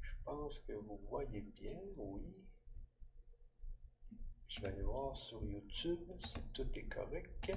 Je 0.00 0.12
pense 0.24 0.58
que 0.60 0.72
vous 0.72 0.98
voyez 1.08 1.42
bien, 1.42 1.78
oui. 1.96 2.34
Je 4.48 4.60
vais 4.60 4.68
aller 4.68 4.82
voir 4.82 5.16
sur 5.16 5.44
YouTube 5.44 6.10
si 6.18 6.40
tout 6.52 6.78
est 6.78 6.88
correct. 6.88 7.52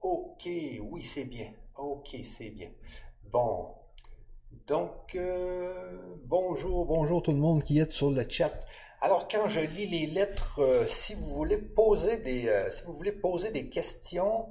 OK, 0.00 0.48
oui, 0.80 1.02
c'est 1.02 1.24
bien. 1.24 1.52
OK, 1.74 2.16
c'est 2.22 2.50
bien. 2.50 2.70
Bon. 3.24 3.74
Donc, 4.68 5.14
euh, 5.14 5.72
bonjour, 6.26 6.84
bonjour 6.84 7.22
tout 7.22 7.32
le 7.32 7.38
monde 7.38 7.64
qui 7.64 7.78
est 7.78 7.90
sur 7.90 8.10
le 8.10 8.22
chat. 8.28 8.52
Alors, 9.00 9.26
quand 9.26 9.48
je 9.48 9.60
lis 9.60 9.86
les 9.86 10.06
lettres, 10.06 10.60
euh, 10.60 10.84
si 10.86 11.14
vous 11.14 11.30
voulez 11.30 11.56
poser 11.56 12.18
des, 12.18 12.48
euh, 12.48 12.68
si 12.68 12.84
vous 12.84 12.92
voulez 12.92 13.12
poser 13.12 13.50
des 13.50 13.70
questions 13.70 14.50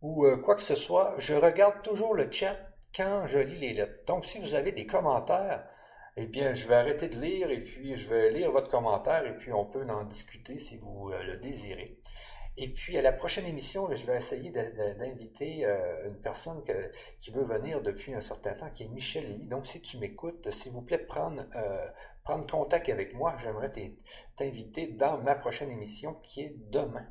ou 0.00 0.24
quoi 0.42 0.54
que 0.54 0.62
ce 0.62 0.74
soit, 0.74 1.14
je 1.18 1.34
regarde 1.34 1.82
toujours 1.82 2.14
le 2.14 2.32
chat 2.32 2.56
quand 2.96 3.26
je 3.26 3.38
lis 3.38 3.58
les 3.58 3.74
lettres. 3.74 4.02
Donc, 4.06 4.24
si 4.24 4.38
vous 4.38 4.54
avez 4.54 4.72
des 4.72 4.86
commentaires, 4.86 5.68
eh 6.16 6.24
bien, 6.24 6.54
je 6.54 6.66
vais 6.66 6.76
arrêter 6.76 7.08
de 7.08 7.20
lire 7.20 7.50
et 7.50 7.62
puis 7.62 7.98
je 7.98 8.08
vais 8.08 8.30
lire 8.30 8.50
votre 8.50 8.68
commentaire 8.68 9.26
et 9.26 9.36
puis 9.36 9.52
on 9.52 9.66
peut 9.66 9.86
en 9.90 10.04
discuter 10.04 10.58
si 10.58 10.78
vous 10.78 11.10
le 11.10 11.36
désirez. 11.36 11.98
Et 12.62 12.68
puis, 12.68 12.98
à 12.98 13.02
la 13.02 13.12
prochaine 13.12 13.46
émission, 13.46 13.88
je 13.94 14.04
vais 14.04 14.18
essayer 14.18 14.50
d'inviter 14.50 15.64
euh, 15.64 16.08
une 16.10 16.20
personne 16.20 16.62
qui 17.18 17.30
veut 17.30 17.42
venir 17.42 17.80
depuis 17.80 18.14
un 18.14 18.20
certain 18.20 18.52
temps, 18.52 18.68
qui 18.68 18.82
est 18.82 18.88
Michel 18.88 19.30
Lee. 19.30 19.46
Donc, 19.46 19.66
si 19.66 19.80
tu 19.80 19.96
m'écoutes, 19.96 20.50
s'il 20.50 20.72
vous 20.72 20.82
plaît, 20.82 20.98
prendre, 20.98 21.42
euh, 21.56 21.88
prendre 22.22 22.46
contact 22.46 22.90
avec 22.90 23.14
moi. 23.14 23.34
J'aimerais 23.38 23.72
t'inviter 24.36 24.88
dans 24.88 25.16
ma 25.22 25.36
prochaine 25.36 25.70
émission 25.70 26.12
qui 26.22 26.42
est 26.42 26.54
demain. 26.70 27.06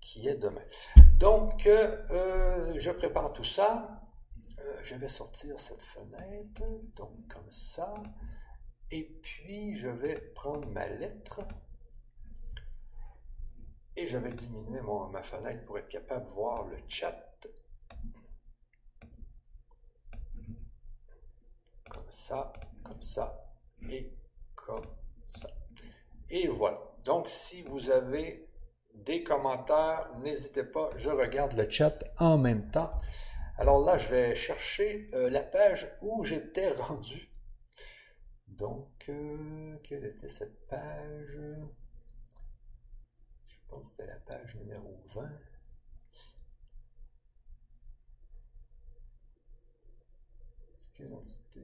Qui 0.00 0.28
est 0.28 0.36
demain. 0.36 0.64
Donc, 1.18 1.66
euh, 1.66 2.72
je 2.78 2.90
prépare 2.90 3.34
tout 3.34 3.44
ça. 3.44 4.00
je 4.82 4.94
vais 4.94 5.08
sortir 5.08 5.60
cette 5.60 5.82
fenêtre. 5.82 6.62
Donc, 6.96 7.12
comme 7.28 7.50
ça. 7.50 7.92
Et 8.90 9.04
puis, 9.20 9.76
je 9.76 9.88
vais 9.88 10.14
prendre 10.34 10.66
ma 10.70 10.88
lettre. 10.88 11.40
Et 13.96 14.06
je 14.06 14.18
vais 14.18 14.30
diminuer 14.30 14.80
ma 15.12 15.22
fenêtre 15.22 15.64
pour 15.64 15.78
être 15.78 15.88
capable 15.88 16.26
de 16.26 16.30
voir 16.30 16.64
le 16.66 16.76
chat. 16.88 17.16
Comme 21.90 22.10
ça, 22.10 22.52
comme 22.84 23.02
ça 23.02 23.52
et 23.88 24.12
comme 24.54 24.80
ça. 25.26 25.48
Et 26.28 26.46
voilà. 26.48 26.80
Donc, 27.04 27.28
si 27.28 27.62
vous 27.62 27.90
avez 27.90 28.48
des 28.94 29.22
commentaires, 29.24 30.10
n'hésitez 30.18 30.64
pas, 30.64 30.90
je 30.96 31.10
regarde 31.10 31.54
le 31.54 31.68
chat 31.68 31.98
en 32.18 32.38
même 32.38 32.70
temps. 32.70 32.92
Alors 33.58 33.84
là, 33.84 33.98
je 33.98 34.08
vais 34.08 34.34
chercher 34.34 35.08
euh, 35.14 35.28
la 35.28 35.42
page 35.42 35.88
où 36.02 36.24
j'étais 36.24 36.70
rendu. 36.72 37.30
Donc, 38.46 39.06
euh, 39.08 39.76
quelle 39.82 40.04
était 40.04 40.28
cette 40.28 40.66
page? 40.66 41.38
Pense 43.70 43.82
que 43.82 43.86
c'était 43.86 44.06
la 44.06 44.16
page 44.16 44.56
numéro 44.56 45.00
20. 45.14 45.30
Est-ce 50.74 50.88
que 50.90 51.04
l'entité... 51.04 51.62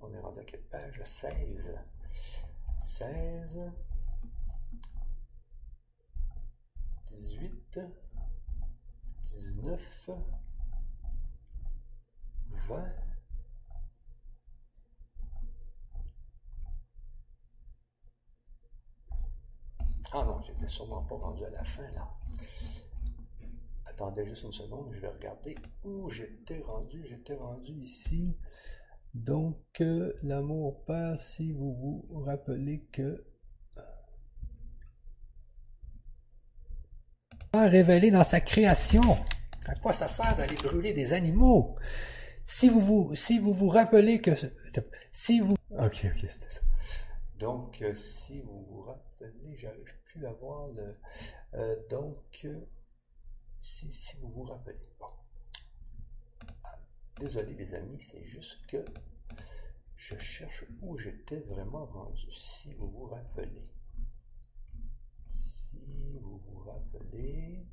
On 0.00 0.14
est 0.14 0.20
rendu 0.20 0.40
à 0.40 0.44
quelle 0.44 0.62
page? 0.62 1.02
16. 1.02 1.76
16. 2.78 3.72
18. 7.06 7.80
19, 9.28 10.10
20, 12.68 13.08
Ah 20.12 20.24
non, 20.24 20.40
j'étais 20.40 20.66
sûrement 20.66 21.02
pas 21.02 21.16
rendu 21.16 21.44
à 21.44 21.50
la 21.50 21.62
fin 21.64 21.90
là. 21.92 22.08
Attendez 23.84 24.24
juste 24.24 24.44
une 24.44 24.52
seconde, 24.52 24.90
je 24.92 25.00
vais 25.00 25.08
regarder 25.08 25.54
où 25.84 26.08
j'étais 26.08 26.60
rendu. 26.60 27.04
J'étais 27.06 27.34
rendu 27.34 27.72
ici. 27.82 28.34
Donc, 29.12 29.58
euh, 29.80 30.14
l'amour 30.22 30.82
père, 30.84 31.18
si 31.18 31.52
vous 31.52 31.74
vous 31.74 32.20
rappelez 32.24 32.86
que 32.92 33.22
révélé 37.54 38.10
dans 38.10 38.24
sa 38.24 38.40
création. 38.40 39.18
À 39.66 39.74
quoi 39.74 39.92
ça 39.92 40.08
sert 40.08 40.36
d'aller 40.36 40.56
brûler 40.56 40.92
des 40.92 41.12
animaux? 41.12 41.76
Si 42.46 42.68
vous 42.68 42.80
vous, 42.80 43.14
si 43.14 43.38
vous 43.38 43.52
vous 43.52 43.68
rappelez 43.68 44.20
que, 44.20 44.30
si 45.12 45.40
vous, 45.40 45.56
ok, 45.70 46.06
ok, 46.06 46.26
c'était 46.28 46.50
ça. 46.50 46.60
Donc, 47.38 47.82
euh, 47.82 47.94
si 47.94 48.40
vous 48.40 48.64
vous 48.70 48.82
rappelez, 48.82 49.56
j'arrive 49.56 49.94
plus 50.06 50.26
à 50.26 50.32
voir 50.32 50.68
le, 50.68 50.92
euh, 51.54 51.76
donc, 51.90 52.40
euh, 52.44 52.66
si, 53.60 53.92
si 53.92 54.16
vous 54.16 54.30
vous 54.30 54.44
rappelez, 54.44 54.78
bon. 54.98 55.06
Désolé 57.20 57.54
les 57.54 57.74
amis, 57.74 58.00
c'est 58.00 58.24
juste 58.24 58.64
que 58.66 58.84
je 59.96 60.16
cherche 60.16 60.64
où 60.80 60.96
j'étais 60.96 61.40
vraiment 61.40 61.84
rendu, 61.84 62.32
si 62.32 62.72
vous 62.74 62.88
vous 62.88 63.06
rappelez 63.06 63.64
si 65.26 66.18
vous 66.20 66.38
vous 66.38 66.57
rappelez, 66.68 67.66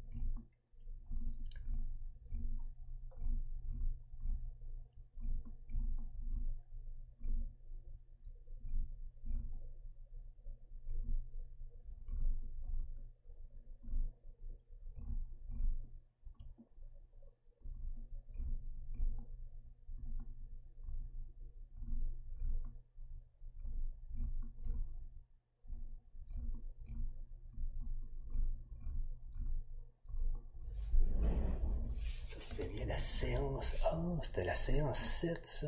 Ah, 33.83 33.99
c'était 34.21 34.43
la 34.43 34.55
séance 34.55 34.99
7, 34.99 35.45
ça. 35.45 35.67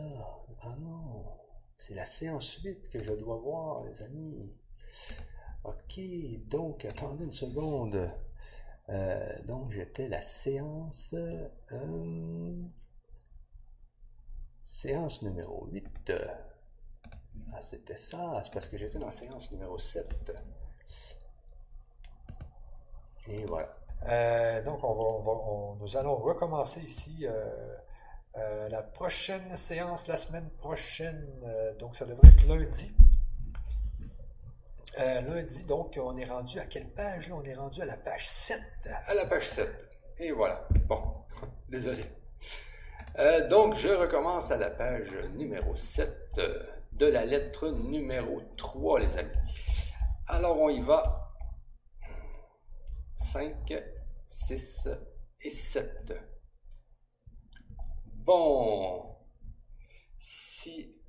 Ah 0.62 0.76
non. 0.80 1.26
C'est 1.78 1.94
la 1.94 2.06
séance 2.06 2.56
8 2.64 2.90
que 2.90 3.04
je 3.04 3.14
dois 3.14 3.38
voir, 3.38 3.84
les 3.86 4.02
amis. 4.02 4.52
Ok, 5.64 6.00
donc 6.48 6.86
attendez 6.86 7.26
une 7.26 7.32
seconde. 7.32 8.08
Euh, 8.90 9.44
donc 9.44 9.72
j'étais 9.72 10.08
la 10.08 10.22
séance... 10.22 11.14
Euh, 11.14 12.64
séance 14.62 15.22
numéro 15.22 15.68
8. 15.72 16.14
Ah, 17.54 17.62
c'était 17.62 17.96
ça, 17.96 18.42
c'est 18.44 18.54
parce 18.54 18.68
que 18.70 18.78
j'étais 18.78 19.00
dans 19.00 19.06
la 19.08 19.12
séance 19.12 19.52
numéro 19.52 19.78
7. 19.78 20.32
Et 23.28 23.46
voilà. 23.46 23.76
Euh, 24.06 24.62
donc, 24.62 24.82
nous 25.80 25.98
allons 25.98 26.16
recommencer 26.16 26.82
ici 26.82 27.26
euh, 27.26 27.76
euh, 28.38 28.70
la 28.70 28.82
prochaine 28.82 29.56
séance, 29.56 30.08
la 30.08 30.18
semaine 30.18 30.50
prochaine. 30.58 31.28
donc, 31.80 31.96
ça 31.96 32.06
devrait 32.06 32.30
être 32.30 32.48
lundi. 32.48 32.94
lundi, 34.98 35.66
donc, 35.66 36.00
on 36.02 36.18
est 36.18 36.26
rendu 36.26 36.60
à 36.60 36.66
quelle 36.66 36.90
page? 36.90 37.28
Là? 37.30 37.36
On 37.36 37.44
est 37.44 37.56
rendu 37.56 37.82
à 37.82 37.86
la 37.86 37.98
page 37.98 38.28
7. 38.28 38.62
À 39.08 39.14
la 39.14 39.26
page 39.26 39.48
7. 39.48 39.70
Et 40.20 40.32
voilà. 40.32 40.68
Bon, 40.88 41.02
désolé. 41.70 42.04
donc, 43.50 43.76
je 43.76 43.90
recommence 43.90 44.52
à 44.52 44.58
la 44.58 44.70
page 44.70 45.16
numéro 45.36 45.76
7 45.76 46.40
de 46.94 47.06
la 47.06 47.26
lettre 47.26 47.70
numéro 47.70 48.42
3, 48.58 49.00
les 49.00 49.18
amis. 49.18 49.32
Alors, 50.28 50.60
on 50.60 50.70
y 50.70 50.82
va. 50.82 51.27
5, 53.18 53.74
6 54.28 54.90
et 55.42 55.50
7. 55.50 56.14
Bon. 58.06 59.16
Si. 60.20 61.02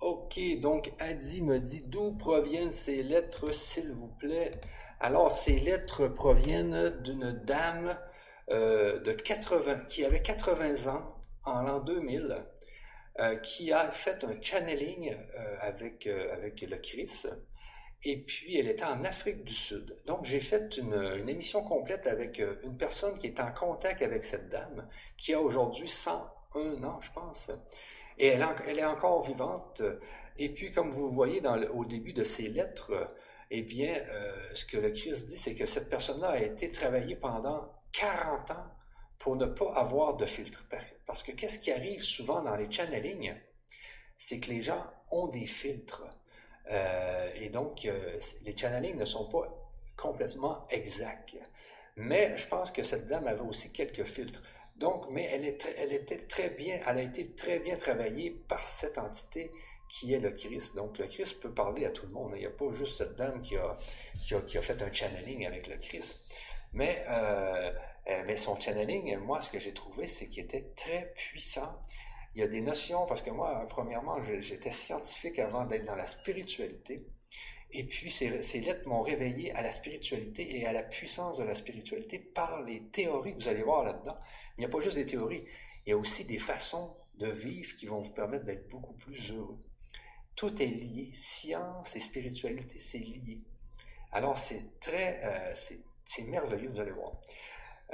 Ok, 0.00 0.40
donc 0.60 0.92
Adi 0.98 1.42
me 1.42 1.58
dit 1.60 1.82
d'où 1.86 2.16
proviennent 2.16 2.72
ces 2.72 3.02
lettres, 3.02 3.52
s'il 3.52 3.92
vous 3.92 4.08
plaît? 4.08 4.50
Alors, 4.98 5.30
ces 5.30 5.60
lettres 5.60 6.08
proviennent 6.08 7.00
d'une 7.02 7.32
dame 7.32 7.98
euh, 8.50 8.98
de 9.00 9.12
80, 9.12 9.84
qui 9.86 10.04
avait 10.04 10.22
80 10.22 10.92
ans 10.92 11.14
en 11.44 11.62
l'an 11.62 11.80
2000, 11.80 12.34
euh, 13.20 13.36
qui 13.36 13.72
a 13.72 13.90
fait 13.92 14.24
un 14.24 14.40
channeling 14.40 15.14
euh, 15.14 15.56
avec, 15.60 16.06
avec 16.06 16.62
le 16.62 16.76
Christ 16.78 17.28
et 18.02 18.16
puis, 18.22 18.56
elle 18.56 18.68
était 18.68 18.84
en 18.84 19.04
Afrique 19.04 19.44
du 19.44 19.52
Sud. 19.52 19.94
Donc, 20.06 20.24
j'ai 20.24 20.40
fait 20.40 20.78
une, 20.78 21.28
émission 21.28 21.62
complète 21.62 22.06
avec 22.06 22.40
euh, 22.40 22.56
une 22.64 22.76
personne 22.76 23.18
qui 23.18 23.26
est 23.26 23.40
en 23.40 23.52
contact 23.52 24.00
avec 24.00 24.24
cette 24.24 24.48
dame, 24.48 24.88
qui 25.18 25.34
a 25.34 25.40
aujourd'hui 25.40 25.86
101 25.86 26.82
ans, 26.82 27.00
je 27.02 27.10
pense. 27.12 27.50
Et 28.18 28.28
elle, 28.28 28.78
est 28.78 28.84
encore 28.84 29.26
vivante. 29.26 29.82
Et 30.38 30.48
puis, 30.48 30.72
comme 30.72 30.90
vous 30.90 31.10
voyez 31.10 31.42
au 31.74 31.84
début 31.84 32.14
de 32.14 32.24
ses 32.24 32.48
lettres, 32.48 33.14
eh 33.50 33.62
bien, 33.62 33.94
euh, 33.94 34.50
ce 34.54 34.64
que 34.64 34.78
le 34.78 34.90
Christ 34.92 35.26
dit, 35.28 35.36
c'est 35.36 35.54
que 35.54 35.66
cette 35.66 35.90
personne-là 35.90 36.30
a 36.30 36.38
été 36.38 36.70
travaillée 36.70 37.16
pendant 37.16 37.70
40 37.92 38.50
ans 38.52 38.66
pour 39.18 39.36
ne 39.36 39.44
pas 39.44 39.74
avoir 39.74 40.16
de 40.16 40.24
filtre. 40.24 40.64
Parce 41.06 41.22
que 41.22 41.32
qu'est-ce 41.32 41.58
qui 41.58 41.70
arrive 41.70 42.02
souvent 42.02 42.42
dans 42.42 42.56
les 42.56 42.70
channelings? 42.70 43.34
C'est 44.16 44.40
que 44.40 44.50
les 44.50 44.62
gens 44.62 44.86
ont 45.10 45.26
des 45.28 45.46
filtres. 45.46 46.06
Euh, 46.70 47.30
et 47.34 47.48
donc, 47.48 47.84
euh, 47.84 48.18
les 48.42 48.56
channelings 48.56 48.96
ne 48.96 49.04
sont 49.04 49.28
pas 49.28 49.48
complètement 49.96 50.66
exacts. 50.70 51.36
Mais 51.96 52.36
je 52.36 52.46
pense 52.46 52.70
que 52.70 52.82
cette 52.82 53.06
dame 53.06 53.26
avait 53.26 53.40
aussi 53.40 53.72
quelques 53.72 54.04
filtres. 54.04 54.42
Donc, 54.76 55.06
mais 55.10 55.24
elle, 55.24 55.44
était 55.44 56.26
très 56.26 56.50
bien, 56.50 56.80
elle 56.86 56.98
a 56.98 57.02
été 57.02 57.34
très 57.34 57.58
bien 57.58 57.76
travaillée 57.76 58.30
par 58.30 58.66
cette 58.66 58.96
entité 58.96 59.50
qui 59.88 60.14
est 60.14 60.20
le 60.20 60.30
Christ. 60.30 60.74
Donc, 60.76 60.98
le 60.98 61.06
Christ 61.06 61.40
peut 61.40 61.52
parler 61.52 61.84
à 61.84 61.90
tout 61.90 62.06
le 62.06 62.12
monde. 62.12 62.32
Il 62.36 62.40
n'y 62.40 62.46
a 62.46 62.50
pas 62.50 62.72
juste 62.72 62.96
cette 62.96 63.16
dame 63.16 63.42
qui 63.42 63.56
a, 63.56 63.76
qui 64.22 64.34
a, 64.34 64.40
qui 64.40 64.56
a 64.56 64.62
fait 64.62 64.80
un 64.80 64.90
channeling 64.90 65.46
avec 65.46 65.66
le 65.66 65.76
Christ. 65.76 66.24
Mais, 66.72 67.04
euh, 67.08 67.72
mais 68.06 68.36
son 68.36 68.58
channeling, 68.58 69.18
moi, 69.18 69.40
ce 69.42 69.50
que 69.50 69.58
j'ai 69.58 69.74
trouvé, 69.74 70.06
c'est 70.06 70.28
qu'il 70.28 70.44
était 70.44 70.72
très 70.76 71.12
puissant 71.14 71.82
il 72.34 72.40
y 72.40 72.44
a 72.44 72.48
des 72.48 72.60
notions, 72.60 73.06
parce 73.06 73.22
que 73.22 73.30
moi, 73.30 73.66
premièrement, 73.68 74.18
j'étais 74.40 74.70
scientifique 74.70 75.38
avant 75.38 75.66
d'être 75.66 75.84
dans 75.84 75.96
la 75.96 76.06
spiritualité. 76.06 77.06
Et 77.72 77.84
puis, 77.84 78.10
ces, 78.10 78.60
lettres 78.60 78.88
m'ont 78.88 79.02
réveillé 79.02 79.52
à 79.52 79.62
la 79.62 79.72
spiritualité 79.72 80.58
et 80.58 80.66
à 80.66 80.72
la 80.72 80.82
puissance 80.82 81.38
de 81.38 81.44
la 81.44 81.54
spiritualité 81.54 82.18
par 82.18 82.62
les 82.62 82.82
théories 82.90 83.36
que 83.36 83.42
vous 83.42 83.48
allez 83.48 83.62
voir 83.62 83.84
là-dedans. 83.84 84.16
Il 84.56 84.60
n'y 84.60 84.66
a 84.66 84.68
pas 84.68 84.80
juste 84.80 84.96
des 84.96 85.06
théories, 85.06 85.44
il 85.86 85.90
y 85.90 85.92
a 85.92 85.96
aussi 85.96 86.24
des 86.24 86.38
façons 86.38 86.96
de 87.14 87.28
vivre 87.28 87.76
qui 87.76 87.86
vont 87.86 88.00
vous 88.00 88.12
permettre 88.12 88.44
d'être 88.44 88.68
beaucoup 88.68 88.94
plus 88.94 89.32
heureux. 89.32 89.58
Tout 90.34 90.60
est 90.62 90.66
lié. 90.66 91.10
Science 91.14 91.94
et 91.96 92.00
spiritualité, 92.00 92.78
c'est 92.78 92.98
lié. 92.98 93.40
Alors, 94.12 94.38
c'est 94.38 94.80
très, 94.80 95.20
euh, 95.24 95.52
c'est 96.04 96.24
merveilleux, 96.28 96.70
vous 96.70 96.80
allez 96.80 96.92
voir. 96.92 97.20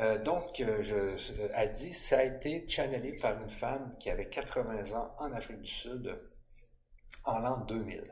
Euh, 0.00 0.18
donc, 0.22 0.60
euh, 0.60 0.82
je, 0.82 1.52
a 1.54 1.66
dit, 1.66 1.92
ça 1.92 2.18
a 2.18 2.24
été 2.24 2.66
channelé 2.68 3.16
par 3.16 3.40
une 3.40 3.48
femme 3.48 3.96
qui 3.98 4.10
avait 4.10 4.28
80 4.28 4.92
ans 4.94 5.14
en 5.18 5.32
Afrique 5.32 5.62
du 5.62 5.70
Sud 5.70 6.20
en 7.24 7.38
l'an 7.38 7.64
2000. 7.64 8.02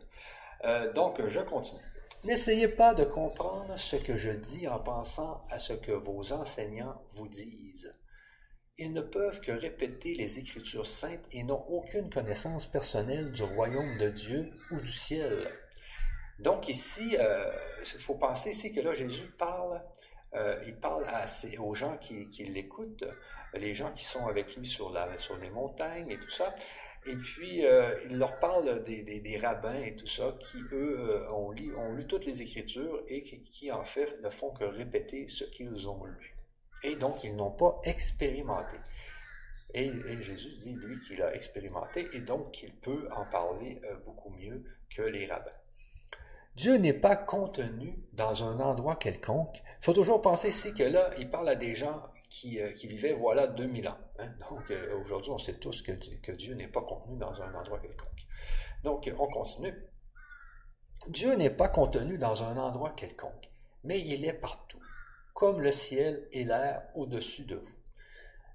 Euh, 0.64 0.92
donc, 0.92 1.24
je 1.26 1.40
continue. 1.40 1.82
N'essayez 2.24 2.68
pas 2.68 2.94
de 2.94 3.04
comprendre 3.04 3.78
ce 3.78 3.96
que 3.96 4.16
je 4.16 4.30
dis 4.30 4.66
en 4.66 4.78
pensant 4.78 5.44
à 5.50 5.58
ce 5.58 5.74
que 5.74 5.92
vos 5.92 6.32
enseignants 6.32 7.02
vous 7.10 7.28
disent. 7.28 7.92
Ils 8.78 8.92
ne 8.92 9.02
peuvent 9.02 9.40
que 9.42 9.52
répéter 9.52 10.14
les 10.14 10.38
Écritures 10.38 10.86
saintes 10.86 11.26
et 11.32 11.42
n'ont 11.42 11.64
aucune 11.68 12.08
connaissance 12.08 12.66
personnelle 12.66 13.30
du 13.32 13.42
royaume 13.42 13.98
de 13.98 14.08
Dieu 14.08 14.50
ou 14.70 14.80
du 14.80 14.90
ciel. 14.90 15.36
Donc 16.40 16.68
ici, 16.68 17.14
il 17.14 18.00
faut 18.00 18.16
penser 18.16 18.50
ici 18.50 18.72
que 18.72 18.80
là, 18.80 18.94
Jésus 18.94 19.30
parle 19.38 19.80
euh, 20.34 20.60
il 20.66 20.76
parle 20.76 21.06
aux 21.60 21.74
gens 21.74 21.96
qui, 21.98 22.26
l'écoutent, 22.44 23.04
les 23.54 23.74
gens 23.74 23.92
qui 23.92 24.04
sont 24.04 24.26
avec 24.26 24.56
lui 24.56 24.66
sur, 24.66 24.92
les 25.40 25.50
montagnes 25.50 26.10
et 26.10 26.18
tout 26.18 26.30
ça. 26.30 26.54
Et 27.06 27.16
puis, 27.16 27.64
euh, 27.66 27.94
il 28.08 28.16
leur 28.16 28.38
parle 28.40 28.82
des, 28.82 29.38
rabbins 29.40 29.82
et 29.82 29.94
tout 29.94 30.06
ça, 30.06 30.34
qui, 30.40 30.58
eux, 30.72 30.98
euh, 30.98 31.30
ont, 31.30 31.50
lu, 31.50 32.06
toutes 32.08 32.24
les 32.24 32.42
Écritures 32.42 33.02
et 33.08 33.22
qui, 33.22 33.70
en 33.70 33.84
fait, 33.84 34.20
ne 34.22 34.30
font 34.30 34.50
que 34.50 34.64
répéter 34.64 35.28
ce 35.28 35.44
qu'ils 35.44 35.88
ont 35.88 36.04
lu. 36.04 36.36
Et 36.82 36.96
donc, 36.96 37.22
ils 37.24 37.36
n'ont 37.36 37.52
pas 37.52 37.80
expérimenté. 37.84 38.76
Et, 39.74 39.90
Jésus 40.20 40.56
dit, 40.58 40.74
lui, 40.74 40.98
qu'il 41.00 41.22
a 41.22 41.34
expérimenté 41.34 42.08
et 42.14 42.20
donc 42.20 42.52
qu'il 42.52 42.74
peut 42.74 43.08
en 43.12 43.24
parler 43.26 43.80
beaucoup 44.04 44.30
mieux 44.30 44.64
que 44.94 45.02
les 45.02 45.26
rabbins. 45.26 45.50
Dieu 46.56 46.76
n'est 46.76 46.92
pas 46.92 47.16
contenu 47.16 47.98
dans 48.12 48.44
un 48.44 48.60
endroit 48.60 48.94
quelconque. 48.96 49.56
Il 49.80 49.84
faut 49.84 49.92
toujours 49.92 50.20
penser 50.20 50.50
ici 50.50 50.72
que 50.72 50.84
là, 50.84 51.10
il 51.18 51.28
parle 51.28 51.48
à 51.48 51.56
des 51.56 51.74
gens 51.74 52.00
qui, 52.28 52.60
euh, 52.60 52.70
vivaient, 52.84 53.12
voilà, 53.12 53.48
2000 53.48 53.88
ans. 53.88 53.98
Hein. 54.18 54.28
Donc, 54.48 54.70
euh, 54.70 54.96
aujourd'hui, 55.00 55.32
on 55.32 55.38
sait 55.38 55.58
tous 55.58 55.82
que, 55.82 56.32
Dieu 56.32 56.54
n'est 56.54 56.68
pas 56.68 56.82
contenu 56.82 57.16
dans 57.16 57.42
un 57.42 57.54
endroit 57.54 57.80
quelconque. 57.80 58.26
Donc, 58.84 59.12
on 59.18 59.26
continue. 59.26 59.74
Dieu 61.08 61.34
n'est 61.34 61.50
pas 61.50 61.68
contenu 61.68 62.18
dans 62.18 62.44
un 62.44 62.56
endroit 62.56 62.90
quelconque, 62.90 63.50
mais 63.82 64.00
il 64.00 64.24
est 64.24 64.32
partout, 64.32 64.80
comme 65.34 65.60
le 65.60 65.72
ciel 65.72 66.26
et 66.32 66.44
l'air 66.44 66.82
au-dessus 66.94 67.44
de 67.44 67.56
vous. 67.56 67.76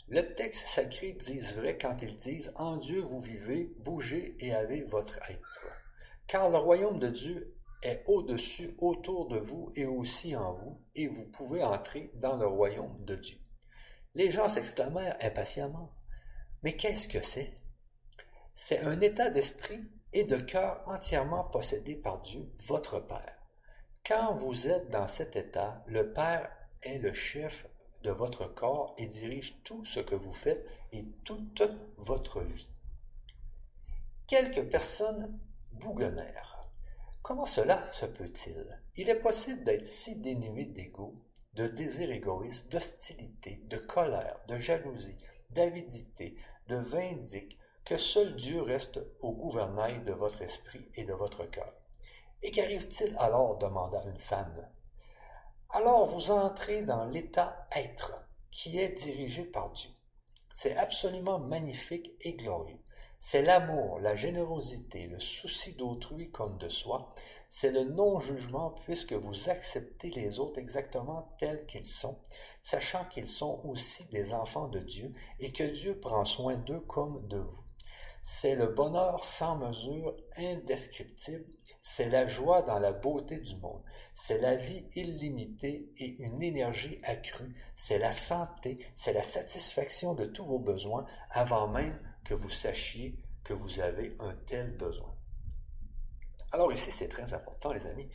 Le 0.07 0.21
texte 0.33 0.65
sacré 0.65 1.11
dit 1.11 1.39
vrai 1.53 1.77
quand 1.77 2.01
ils 2.01 2.15
disent 2.15 2.51
En 2.55 2.77
Dieu 2.77 3.01
vous 3.01 3.19
vivez, 3.19 3.71
bougez 3.83 4.35
et 4.39 4.55
avez 4.55 4.81
votre 4.81 5.19
être. 5.29 5.67
Car 6.25 6.49
le 6.49 6.57
royaume 6.57 6.97
de 6.97 7.09
Dieu 7.09 7.53
est 7.81 8.03
au-dessus, 8.07 8.75
autour 8.79 9.27
de 9.27 9.39
vous 9.39 9.71
et 9.75 9.85
aussi 9.85 10.35
en 10.35 10.53
vous, 10.53 10.81
et 10.95 11.07
vous 11.07 11.25
pouvez 11.25 11.63
entrer 11.63 12.11
dans 12.15 12.37
le 12.37 12.47
royaume 12.47 13.03
de 13.05 13.15
Dieu. 13.15 13.37
Les 14.15 14.31
gens 14.31 14.49
s'exclamèrent 14.49 15.17
impatiemment. 15.21 15.93
Mais 16.63 16.73
qu'est-ce 16.73 17.07
que 17.07 17.21
c'est? 17.21 17.57
C'est 18.53 18.81
un 18.81 18.99
état 18.99 19.29
d'esprit 19.29 19.81
et 20.11 20.25
de 20.25 20.37
cœur 20.37 20.81
entièrement 20.85 21.45
possédé 21.45 21.95
par 21.95 22.21
Dieu, 22.21 22.51
votre 22.67 22.99
Père. 22.99 23.37
Quand 24.05 24.33
vous 24.33 24.67
êtes 24.67 24.89
dans 24.89 25.07
cet 25.07 25.35
état, 25.35 25.83
le 25.87 26.11
Père 26.11 26.51
est 26.81 26.97
le 26.97 27.13
chef 27.13 27.67
de 28.03 28.11
votre 28.11 28.45
corps 28.47 28.93
et 28.97 29.07
dirige 29.07 29.61
tout 29.63 29.85
ce 29.85 29.99
que 29.99 30.15
vous 30.15 30.33
faites 30.33 30.65
et 30.91 31.05
toute 31.23 31.61
votre 31.97 32.41
vie. 32.41 32.71
Quelques 34.27 34.69
personnes 34.69 35.39
bougonnèrent. 35.71 36.48
Comment 37.29 37.45
cela 37.45 37.79
se 37.91 38.07
peut-il? 38.07 38.81
Il 38.95 39.07
est 39.07 39.19
possible 39.19 39.63
d'être 39.63 39.85
si 39.85 40.15
dénué 40.15 40.65
d'ego, 40.65 41.13
de 41.53 41.67
désir 41.67 42.09
égoïste, 42.09 42.71
d'hostilité, 42.71 43.61
de 43.65 43.77
colère, 43.77 44.39
de 44.47 44.57
jalousie, 44.57 45.15
d'avidité, 45.51 46.35
de 46.69 46.77
vindique, 46.77 47.59
que 47.85 47.97
seul 47.97 48.35
Dieu 48.35 48.63
reste 48.63 48.99
au 49.21 49.33
gouvernail 49.33 50.03
de 50.05 50.11
votre 50.11 50.41
esprit 50.41 50.89
et 50.95 51.05
de 51.05 51.13
votre 51.13 51.45
cœur. 51.45 51.71
Et 52.41 52.49
qu'arrive-t-il 52.49 53.15
alors? 53.19 53.59
demanda 53.59 54.01
une 54.07 54.17
femme. 54.17 54.67
Alors 55.69 56.07
vous 56.07 56.31
entrez 56.31 56.81
dans 56.81 57.05
l'état 57.05 57.67
être, 57.75 58.25
qui 58.49 58.79
est 58.79 59.03
dirigé 59.03 59.43
par 59.43 59.69
Dieu. 59.69 59.91
C'est 60.51 60.75
absolument 60.77 61.37
magnifique 61.37 62.11
et 62.21 62.33
glorieux. 62.33 62.81
C'est 63.21 63.41
l'amour, 63.41 63.99
la 63.99 64.15
générosité, 64.15 65.07
le 65.07 65.19
souci 65.19 65.73
d'autrui 65.73 66.31
comme 66.31 66.57
de 66.57 66.69
soi. 66.69 67.13
C'est 67.49 67.69
le 67.69 67.83
non-jugement 67.83 68.71
puisque 68.85 69.11
vous 69.11 69.49
acceptez 69.49 70.09
les 70.11 70.39
autres 70.39 70.57
exactement 70.57 71.35
tels 71.37 71.65
qu'ils 71.65 71.83
sont, 71.83 72.17
sachant 72.61 73.03
qu'ils 73.03 73.27
sont 73.27 73.59
aussi 73.65 74.07
des 74.07 74.33
enfants 74.33 74.69
de 74.69 74.79
Dieu 74.79 75.11
et 75.41 75.51
que 75.51 75.65
Dieu 75.65 75.99
prend 75.99 76.23
soin 76.23 76.55
d'eux 76.55 76.79
comme 76.79 77.27
de 77.27 77.39
vous. 77.39 77.63
C'est 78.21 78.55
le 78.55 78.67
bonheur 78.67 79.25
sans 79.25 79.57
mesure, 79.57 80.15
indescriptible, 80.37 81.45
c'est 81.81 82.07
la 82.07 82.25
joie 82.25 82.61
dans 82.61 82.79
la 82.79 82.93
beauté 82.93 83.39
du 83.39 83.57
monde, 83.57 83.81
c'est 84.13 84.39
la 84.39 84.55
vie 84.55 84.85
illimitée 84.95 85.91
et 85.97 86.15
une 86.19 86.41
énergie 86.41 87.01
accrue, 87.03 87.53
c'est 87.75 87.99
la 87.99 88.13
santé, 88.13 88.77
c'est 88.95 89.13
la 89.13 89.23
satisfaction 89.23 90.13
de 90.13 90.23
tous 90.23 90.45
vos 90.45 90.59
besoins 90.59 91.05
avant 91.31 91.67
même 91.67 91.99
que 92.29 92.35
vous 92.35 92.49
sachiez 92.51 93.15
que 93.43 93.53
vous 93.53 93.79
avez 93.79 94.15
un 94.19 94.35
tel 94.45 94.77
besoin. 94.77 95.15
Alors 96.51 96.71
ici, 96.71 96.91
c'est 96.91 97.07
très 97.07 97.33
important, 97.33 97.73
les 97.73 97.87
amis, 97.87 98.07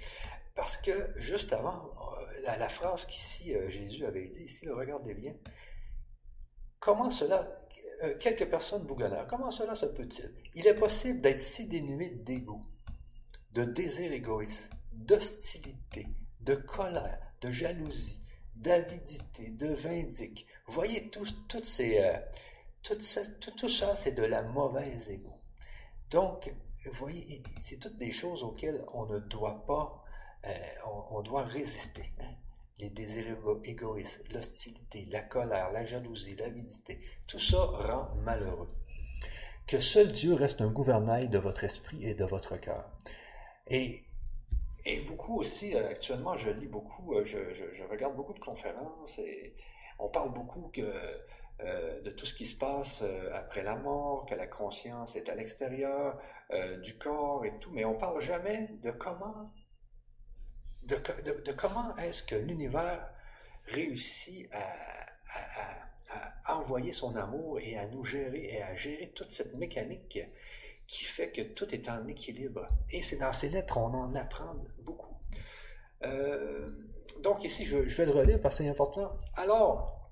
parce 0.55 0.77
que 0.77 0.93
juste 1.21 1.53
avant, 1.53 1.83
euh, 1.83 2.57
la, 2.57 2.69
phrase 2.69 3.07
qu'ici 3.07 3.57
euh, 3.57 3.69
Jésus 3.69 4.07
avait 4.07 4.29
dit, 4.29 4.45
ici, 4.45 4.69
regardez 4.69 5.15
bien, 5.15 5.35
comment 6.79 7.11
cela, 7.11 7.49
euh, 8.05 8.17
quelques 8.19 8.49
personnes 8.49 8.85
bougonnaires, 8.85 9.27
comment 9.27 9.51
cela 9.51 9.75
se 9.75 9.87
peut-il? 9.87 10.33
Il 10.55 10.69
est 10.69 10.77
possible 10.77 11.21
d'être 11.21 11.41
si 11.41 11.67
dénué 11.67 12.11
d'égo, 12.11 12.61
de 13.53 13.65
désir 13.65 14.13
égoïste, 14.13 14.71
d'hostilité, 14.93 16.07
de 16.41 16.55
colère, 16.55 17.19
de 17.41 17.51
jalousie, 17.51 18.21
d'avidité, 18.55 19.51
de 19.51 19.75
vindique. 19.75 20.47
Vous 20.69 20.75
voyez, 20.75 21.11
toutes 21.11 21.65
ces, 21.65 21.99
tout 22.85 23.01
ça, 23.01 23.23
tout, 23.57 23.69
ça 23.69 23.97
c'est 23.97 24.13
de 24.13 24.23
la 24.23 24.43
mauvaise 24.43 25.11
égo. 25.11 25.33
Donc, 26.11 26.55
vous 26.85 26.93
voyez, 26.93 27.43
c'est 27.61 27.81
toutes 27.81 27.97
des 27.97 28.13
choses 28.13 28.45
auxquelles 28.45 28.85
on 28.93 29.07
ne 29.07 29.19
doit 29.19 29.65
pas, 29.67 30.05
euh, 30.47 30.51
on, 31.11 31.23
doit 31.23 31.45
résister. 31.45 32.05
Hein. 32.21 32.35
Les 32.79 32.91
désirs 32.91 33.39
égoïstes, 33.65 34.23
l'hostilité, 34.35 35.09
la 35.11 35.23
colère, 35.23 35.73
la 35.73 35.85
jalousie, 35.85 36.37
l'avidité, 36.37 37.01
tout 37.27 37.39
ça 37.39 37.65
rend 37.65 38.15
malheureux. 38.23 38.69
Que 39.67 39.81
seul 39.81 40.13
Dieu 40.13 40.35
reste 40.35 40.61
un 40.61 40.71
gouvernail 40.71 41.29
de 41.31 41.39
votre 41.39 41.65
esprit 41.65 42.05
et 42.07 42.15
de 42.15 42.25
votre 42.25 42.59
cœur. 42.59 42.91
Et, 43.67 44.03
et 44.85 45.01
beaucoup 45.01 45.39
aussi, 45.39 45.75
euh, 45.75 45.89
actuellement, 45.89 46.37
je 46.37 46.51
lis 46.51 46.67
beaucoup, 46.67 47.15
euh, 47.15 47.25
je, 47.25 47.55
je, 47.55 47.65
je, 47.73 47.83
regarde 47.85 48.15
beaucoup 48.15 48.35
de 48.35 48.41
conférences 48.41 49.19
et 49.21 49.55
on 49.99 50.09
parle 50.11 50.35
beaucoup 50.35 50.69
que 50.69 50.93
euh, 51.61 52.01
de 52.01 52.11
tout 52.11 52.27
ce 52.27 52.35
qui 52.35 52.47
se 52.47 52.57
passe 52.57 53.03
euh, 53.03 53.33
après 53.33 53.63
la 53.63 53.77
mort, 53.77 54.27
que 54.27 54.35
la 54.35 54.49
conscience 54.49 55.15
est 55.15 55.29
à 55.29 55.37
l'extérieur 55.37 56.21
euh, 56.51 56.79
du 56.79 56.99
corps 56.99 57.45
et 57.45 57.57
tout, 57.61 57.71
mais 57.71 57.85
on 57.85 57.95
parle 57.95 58.21
jamais 58.21 58.71
de 58.83 58.91
comment, 58.91 59.53
de, 60.83 60.97
comment 61.53 61.97
est-ce 61.99 62.25
que 62.25 62.35
l'univers 62.35 63.09
réussit 63.67 64.49
à, 64.53 64.63
envoyer 66.49 66.93
son 66.93 67.17
amour 67.17 67.59
et 67.61 67.77
à 67.79 67.87
nous 67.87 68.05
gérer 68.05 68.45
et 68.45 68.63
à 68.63 68.77
gérer 68.77 69.13
toute 69.15 69.31
cette 69.31 69.55
mécanique 69.55 70.19
qui 70.87 71.05
fait 71.05 71.31
que 71.31 71.41
tout 71.41 71.73
est 71.75 71.89
en 71.89 72.07
équilibre. 72.07 72.67
Et 72.91 73.03
c'est 73.03 73.17
dans 73.17 73.33
ces 73.33 73.49
lettres, 73.49 73.79
on 73.79 73.95
en 73.95 74.15
apprend 74.15 74.57
beaucoup. 74.81 75.17
donc 77.23 77.45
ici, 77.45 77.65
je, 77.65 77.89
je 77.89 77.97
vais 77.97 78.07
le 78.07 78.13
relire 78.13 78.41
parce 78.41 78.59
que 78.59 78.65
c'est 78.65 78.71
important. 78.71 79.17
Alors, 79.37 80.04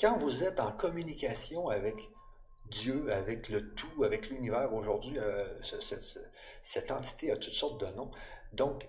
quand 0.00 0.16
vous 0.18 0.44
êtes 0.44 0.60
en 0.60 0.72
communication 0.72 1.68
avec 1.68 2.08
Dieu, 2.70 3.12
avec 3.12 3.48
le 3.48 3.74
tout, 3.74 4.04
avec 4.04 4.28
l'univers, 4.30 4.72
aujourd'hui, 4.72 5.18
euh, 5.18 5.44
cette 6.62 6.90
entité 6.90 7.30
a 7.30 7.36
toutes 7.36 7.54
sortes 7.54 7.80
de 7.80 7.86
noms. 7.96 8.10
Donc, 8.52 8.88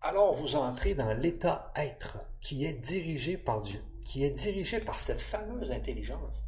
alors 0.00 0.34
vous 0.34 0.56
entrez 0.56 0.94
dans 0.94 1.12
l'état 1.14 1.72
être 1.74 2.18
qui 2.40 2.64
est 2.64 2.74
dirigé 2.74 3.38
par 3.38 3.62
Dieu, 3.62 3.82
qui 4.04 4.24
est 4.24 4.30
dirigé 4.30 4.80
par 4.80 5.00
cette 5.00 5.20
fameuse 5.20 5.72
intelligence. 5.72 6.42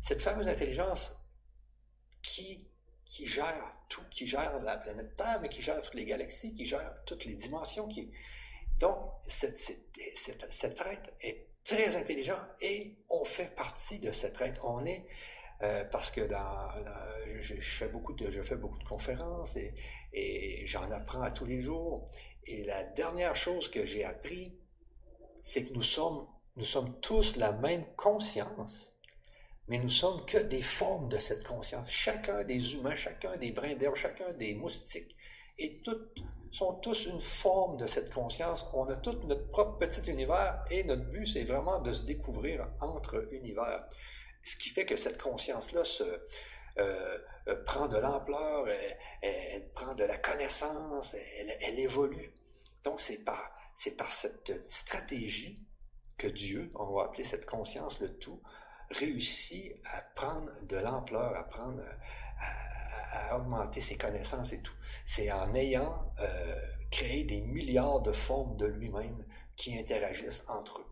Cette 0.00 0.22
fameuse 0.22 0.48
intelligence 0.48 1.12
qui, 2.22 2.70
qui 3.04 3.26
gère 3.26 3.70
tout, 3.88 4.02
qui 4.10 4.26
gère 4.26 4.62
la 4.62 4.78
planète 4.78 5.14
Terre, 5.16 5.40
mais 5.42 5.48
qui 5.48 5.60
gère 5.60 5.82
toutes 5.82 5.94
les 5.94 6.06
galaxies, 6.06 6.54
qui 6.54 6.64
gère 6.64 6.94
toutes 7.04 7.24
les 7.24 7.34
dimensions. 7.34 7.88
Donc, 8.78 8.96
cette, 9.26 9.58
cette, 9.58 9.94
cette, 10.14 10.50
cette 10.50 10.80
être 10.80 11.10
est 11.20 11.49
très 11.76 11.96
intelligent 11.96 12.38
et 12.60 12.96
on 13.08 13.24
fait 13.24 13.54
partie 13.54 14.00
de 14.00 14.10
cette 14.10 14.40
être. 14.40 14.64
On 14.64 14.84
est, 14.84 15.06
euh, 15.62 15.84
parce 15.84 16.10
que 16.10 16.22
je, 17.40 17.54
fais 17.60 17.88
beaucoup 17.88 18.12
de, 18.14 18.30
je 18.30 18.42
fais 18.42 18.56
beaucoup 18.56 18.78
de 18.78 18.84
conférences 18.84 19.56
et, 19.56 19.74
et 20.12 20.66
j'en 20.66 20.90
apprends 20.90 21.22
à 21.22 21.30
tous 21.30 21.46
les 21.46 21.60
jours. 21.60 22.10
Et 22.44 22.64
la 22.64 22.82
dernière 22.82 23.36
chose 23.36 23.68
que 23.68 23.84
j'ai 23.84 24.04
appris, 24.04 24.58
c'est 25.42 25.66
que 25.66 25.72
nous 25.74 25.82
sommes, 25.82 26.26
nous 26.56 26.64
sommes 26.64 26.98
tous 27.00 27.36
la 27.36 27.52
même 27.52 27.84
conscience, 27.94 28.92
mais 29.68 29.78
nous 29.78 29.88
sommes 29.88 30.24
que 30.26 30.38
des 30.38 30.62
formes 30.62 31.08
de 31.08 31.18
cette 31.18 31.44
conscience. 31.44 31.88
Chacun 31.88 32.42
des 32.42 32.74
humains, 32.74 32.96
chacun 32.96 33.36
des 33.36 33.52
brins 33.52 33.76
d'herbe, 33.76 33.94
chacun 33.94 34.32
des 34.32 34.54
moustiques, 34.54 35.14
et 35.58 35.80
toutes 35.82 36.14
sont 36.50 36.74
tous 36.74 37.06
une 37.06 37.20
forme 37.20 37.76
de 37.76 37.86
cette 37.86 38.12
conscience. 38.12 38.66
On 38.72 38.88
a 38.88 38.96
tout 38.96 39.18
notre 39.24 39.48
propre 39.50 39.78
petit 39.78 40.10
univers 40.10 40.64
et 40.70 40.82
notre 40.84 41.04
but, 41.04 41.26
c'est 41.26 41.44
vraiment 41.44 41.80
de 41.80 41.92
se 41.92 42.04
découvrir 42.04 42.68
entre 42.80 43.32
univers. 43.32 43.86
Ce 44.44 44.56
qui 44.56 44.70
fait 44.70 44.84
que 44.84 44.96
cette 44.96 45.20
conscience-là 45.20 45.82
euh, 46.00 47.18
euh, 47.48 47.64
prend 47.64 47.88
de 47.88 47.98
l'ampleur, 47.98 48.66
elle, 49.22 49.68
prend 49.74 49.94
de 49.94 50.04
la 50.04 50.16
connaissance, 50.16 51.14
elle, 51.60 51.78
évolue. 51.78 52.32
Donc 52.84 53.00
c'est 53.00 53.24
par, 53.24 53.50
c'est 53.74 53.96
par 53.96 54.10
cette 54.10 54.62
stratégie 54.64 55.66
que 56.16 56.26
Dieu, 56.26 56.70
on 56.74 56.94
va 56.94 57.04
appeler 57.04 57.24
cette 57.24 57.46
conscience 57.46 58.00
le 58.00 58.18
tout, 58.18 58.40
réussit 58.90 59.74
à 59.84 60.02
prendre 60.14 60.50
de 60.62 60.76
l'ampleur, 60.76 61.36
à 61.36 61.44
prendre, 61.44 61.82
augmenter 63.36 63.80
ses 63.80 63.96
connaissances 63.96 64.52
et 64.52 64.60
tout. 64.60 64.74
C'est 65.04 65.30
en 65.32 65.54
ayant 65.54 66.12
euh, 66.20 66.54
créé 66.90 67.24
des 67.24 67.40
milliards 67.40 68.00
de 68.00 68.12
formes 68.12 68.56
de 68.56 68.66
lui-même 68.66 69.24
qui 69.56 69.78
interagissent 69.78 70.42
entre 70.48 70.80
eux. 70.80 70.86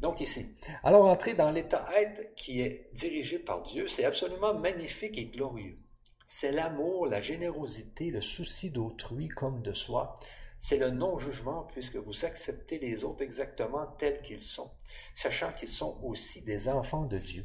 Donc 0.00 0.20
ici, 0.20 0.54
alors 0.82 1.06
entrer 1.06 1.34
dans 1.34 1.50
l'état 1.50 1.88
être 1.96 2.34
qui 2.34 2.60
est 2.60 2.86
dirigé 2.94 3.38
par 3.38 3.62
Dieu, 3.62 3.86
c'est 3.86 4.04
absolument 4.04 4.54
magnifique 4.54 5.18
et 5.18 5.26
glorieux. 5.26 5.78
C'est 6.26 6.52
l'amour, 6.52 7.06
la 7.06 7.20
générosité, 7.20 8.10
le 8.10 8.20
souci 8.20 8.70
d'autrui 8.70 9.28
comme 9.28 9.62
de 9.62 9.72
soi. 9.72 10.18
C'est 10.58 10.78
le 10.78 10.90
non-jugement 10.90 11.68
puisque 11.72 11.96
vous 11.96 12.24
acceptez 12.24 12.78
les 12.78 13.04
autres 13.04 13.22
exactement 13.22 13.86
tels 13.98 14.22
qu'ils 14.22 14.40
sont, 14.40 14.70
sachant 15.14 15.52
qu'ils 15.52 15.68
sont 15.68 15.98
aussi 16.02 16.42
des 16.42 16.68
enfants 16.68 17.04
de 17.04 17.18
Dieu 17.18 17.44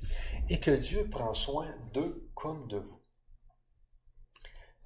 et 0.50 0.60
que 0.60 0.72
Dieu 0.72 1.08
prend 1.10 1.34
soin 1.34 1.68
d'eux 1.94 2.30
comme 2.36 2.68
de 2.68 2.78
vous 2.78 3.02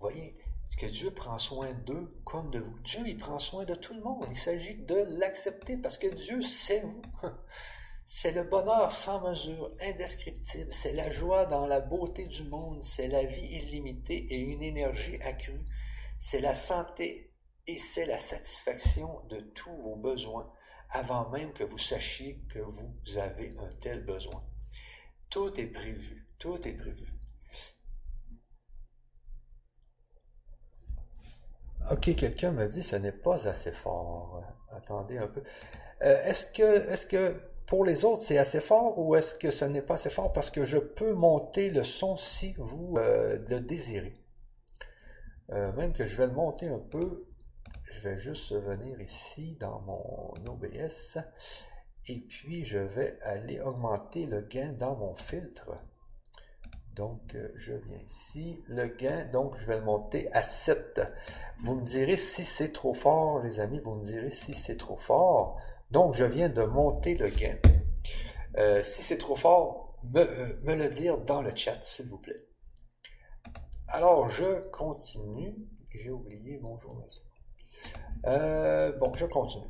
voyez, 0.01 0.35
que 0.77 0.85
Dieu 0.85 1.11
prend 1.11 1.37
soin 1.37 1.73
d'eux 1.73 2.11
comme 2.25 2.49
de 2.49 2.59
vous. 2.59 2.77
Dieu, 2.79 3.03
il 3.05 3.17
prend 3.17 3.39
soin 3.39 3.65
de 3.65 3.75
tout 3.75 3.93
le 3.93 4.01
monde. 4.01 4.25
Il 4.29 4.35
s'agit 4.35 4.75
de 4.75 4.95
l'accepter 5.19 5.77
parce 5.77 5.97
que 5.97 6.07
Dieu, 6.07 6.41
c'est 6.41 6.81
vous. 6.81 7.01
C'est 8.13 8.33
le 8.33 8.43
bonheur 8.43 8.91
sans 8.91 9.21
mesure, 9.21 9.71
indescriptible. 9.81 10.73
C'est 10.73 10.91
la 10.91 11.09
joie 11.09 11.45
dans 11.45 11.65
la 11.65 11.79
beauté 11.79 12.27
du 12.27 12.43
monde. 12.43 12.83
C'est 12.83 13.07
la 13.07 13.23
vie 13.23 13.45
illimitée 13.45 14.25
et 14.33 14.37
une 14.37 14.61
énergie 14.61 15.15
accrue. 15.21 15.63
C'est 16.17 16.41
la 16.41 16.53
santé 16.53 17.31
et 17.67 17.77
c'est 17.77 18.05
la 18.05 18.17
satisfaction 18.17 19.21
de 19.29 19.39
tous 19.39 19.73
vos 19.83 19.95
besoins 19.95 20.51
avant 20.89 21.29
même 21.29 21.53
que 21.53 21.63
vous 21.63 21.77
sachiez 21.77 22.41
que 22.49 22.59
vous 22.59 23.17
avez 23.17 23.51
un 23.59 23.69
tel 23.79 24.03
besoin. 24.03 24.43
Tout 25.29 25.57
est 25.57 25.67
prévu. 25.67 26.27
Tout 26.37 26.67
est 26.67 26.73
prévu. 26.73 27.10
Ok, 31.89 32.15
quelqu'un 32.15 32.51
me 32.51 32.67
dit 32.67 32.83
ce 32.83 32.95
n'est 32.95 33.11
pas 33.11 33.47
assez 33.47 33.71
fort. 33.71 34.43
Attendez 34.71 35.17
un 35.17 35.27
peu. 35.27 35.41
Euh, 36.03 36.23
est-ce 36.25 36.45
que, 36.53 36.89
est-ce 36.91 37.07
que 37.07 37.35
pour 37.65 37.85
les 37.85 38.05
autres 38.05 38.21
c'est 38.21 38.37
assez 38.37 38.59
fort 38.59 38.97
ou 38.99 39.15
est-ce 39.15 39.35
que 39.35 39.51
ce 39.51 39.65
n'est 39.65 39.81
pas 39.81 39.95
assez 39.95 40.09
fort 40.09 40.31
parce 40.31 40.51
que 40.51 40.63
je 40.63 40.77
peux 40.77 41.13
monter 41.13 41.69
le 41.69 41.83
son 41.83 42.15
si 42.17 42.53
vous 42.57 42.95
euh, 42.97 43.39
le 43.49 43.59
désirez? 43.59 44.13
Euh, 45.51 45.71
même 45.73 45.93
que 45.93 46.05
je 46.05 46.15
vais 46.17 46.27
le 46.27 46.33
monter 46.33 46.67
un 46.67 46.79
peu, 46.79 47.25
je 47.91 47.99
vais 48.01 48.15
juste 48.15 48.53
venir 48.53 49.01
ici 49.01 49.57
dans 49.59 49.81
mon 49.81 50.33
OBS 50.47 51.17
et 52.07 52.19
puis 52.21 52.63
je 52.63 52.77
vais 52.77 53.19
aller 53.23 53.59
augmenter 53.59 54.25
le 54.27 54.41
gain 54.41 54.71
dans 54.73 54.95
mon 54.95 55.13
filtre. 55.13 55.71
Donc, 56.95 57.35
euh, 57.35 57.51
je 57.55 57.73
viens 57.73 57.99
ici. 58.05 58.61
Le 58.67 58.87
gain, 58.87 59.25
donc, 59.31 59.57
je 59.57 59.65
vais 59.65 59.79
le 59.79 59.85
monter 59.85 60.31
à 60.33 60.43
7. 60.43 61.01
Vous 61.59 61.75
me 61.75 61.83
direz 61.83 62.17
si 62.17 62.43
c'est 62.43 62.71
trop 62.71 62.93
fort, 62.93 63.39
les 63.41 63.59
amis. 63.59 63.79
Vous 63.79 63.95
me 63.95 64.03
direz 64.03 64.29
si 64.29 64.53
c'est 64.53 64.77
trop 64.77 64.97
fort. 64.97 65.59
Donc, 65.91 66.15
je 66.15 66.25
viens 66.25 66.49
de 66.49 66.63
monter 66.63 67.15
le 67.15 67.29
gain. 67.29 67.57
Euh, 68.57 68.81
si 68.81 69.01
c'est 69.01 69.17
trop 69.17 69.35
fort, 69.35 69.97
me, 70.03 70.21
euh, 70.21 70.59
me 70.63 70.75
le 70.75 70.89
dire 70.89 71.17
dans 71.19 71.41
le 71.41 71.55
chat, 71.55 71.77
s'il 71.81 72.07
vous 72.07 72.17
plaît. 72.17 72.35
Alors, 73.87 74.29
je 74.29 74.69
continue. 74.69 75.55
J'ai 75.93 76.11
oublié, 76.11 76.57
bonjour. 76.61 77.05
Euh, 78.25 78.91
bon, 78.97 79.11
je 79.15 79.25
continue. 79.25 79.67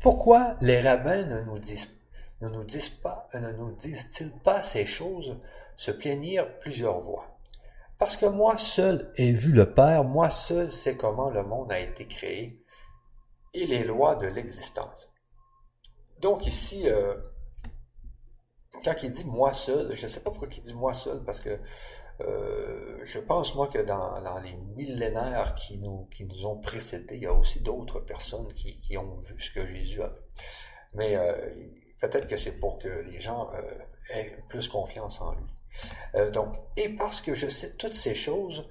Pourquoi 0.00 0.56
les 0.60 0.80
rabbins 0.80 1.24
ne 1.24 1.42
nous 1.42 1.58
disent, 1.58 1.88
ne 2.40 2.48
nous 2.48 2.64
disent 2.64 2.90
pas, 2.90 3.28
ne 3.34 3.52
nous 3.52 3.72
disent-ils 3.72 4.32
pas 4.32 4.62
ces 4.62 4.86
choses, 4.86 5.36
se 5.78 5.90
plaignir 5.92 6.58
plusieurs 6.58 7.02
fois? 7.02 7.38
Parce 7.98 8.16
que 8.16 8.26
moi 8.26 8.58
seul 8.58 9.12
ai 9.16 9.32
vu 9.32 9.52
le 9.52 9.72
Père, 9.72 10.04
moi 10.04 10.28
seul 10.28 10.70
sais 10.70 10.96
comment 10.96 11.30
le 11.30 11.42
monde 11.42 11.72
a 11.72 11.80
été 11.80 12.06
créé 12.06 12.62
et 13.54 13.66
les 13.66 13.84
lois 13.84 14.14
de 14.16 14.26
l'existence. 14.26 15.10
Donc 16.20 16.46
ici, 16.46 16.88
euh, 16.88 17.16
quand 18.84 18.94
il 19.02 19.10
dit 19.10 19.24
moi 19.24 19.52
seul, 19.52 19.94
je 19.96 20.02
ne 20.02 20.08
sais 20.08 20.20
pas 20.20 20.30
pourquoi 20.30 20.48
il 20.52 20.62
dit 20.62 20.74
moi 20.74 20.92
seul, 20.92 21.24
parce 21.24 21.40
que 21.40 21.58
euh, 22.20 23.00
je 23.04 23.18
pense 23.20 23.54
moi 23.54 23.68
que 23.68 23.78
dans, 23.78 24.40
les 24.40 24.56
millénaires 24.76 25.54
qui 25.54 25.78
nous, 25.78 26.08
ont 26.44 26.58
précédés, 26.58 27.16
il 27.16 27.22
y 27.22 27.26
a 27.26 27.32
aussi 27.32 27.60
d'autres 27.60 28.00
personnes 28.00 28.52
qui, 28.52 28.96
ont 28.96 29.18
vu 29.18 29.40
ce 29.40 29.50
que 29.50 29.66
Jésus 29.66 30.02
a 30.02 30.08
vu. 30.08 30.22
Mais 30.94 31.16
euh, 31.16 31.50
peut-être 32.00 32.28
que 32.28 32.36
c'est 32.36 32.58
pour 32.58 32.78
que 32.78 32.88
les 32.88 33.20
gens 33.20 33.50
aient 34.10 34.36
plus 34.48 34.68
confiance 34.68 35.20
en 35.20 35.34
lui. 35.34 35.46
Donc, 36.32 36.54
et 36.76 36.90
parce 36.90 37.20
que 37.20 37.34
je 37.34 37.48
sais 37.48 37.74
toutes 37.76 37.94
ces 37.94 38.14
choses, 38.14 38.68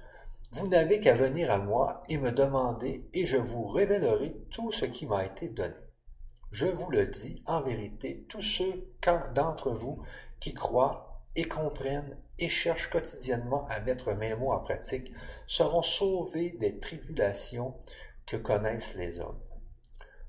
vous 0.52 0.66
n'avez 0.68 0.98
qu'à 0.98 1.14
venir 1.14 1.50
à 1.50 1.58
moi 1.58 2.02
et 2.08 2.16
me 2.16 2.32
demander, 2.32 3.08
et 3.12 3.26
je 3.26 3.36
vous 3.36 3.66
révélerai 3.68 4.34
tout 4.50 4.72
ce 4.72 4.86
qui 4.86 5.06
m'a 5.06 5.24
été 5.24 5.48
donné. 5.48 5.74
Je 6.50 6.66
vous 6.66 6.90
le 6.90 7.06
dis, 7.06 7.42
en 7.46 7.60
vérité, 7.60 8.24
tous 8.28 8.40
ceux 8.40 8.90
d'entre 9.34 9.70
vous 9.70 10.02
qui 10.40 10.54
croient 10.54 11.22
et 11.36 11.44
comprennent 11.44 12.16
et 12.38 12.48
cherchent 12.48 12.88
quotidiennement 12.88 13.66
à 13.68 13.80
mettre 13.80 14.14
mes 14.14 14.34
mots 14.34 14.52
en 14.52 14.60
pratique 14.60 15.12
seront 15.46 15.82
sauvés 15.82 16.52
des 16.52 16.78
tribulations 16.78 17.74
que 18.26 18.36
connaissent 18.36 18.96
les 18.96 19.20
hommes. 19.20 19.40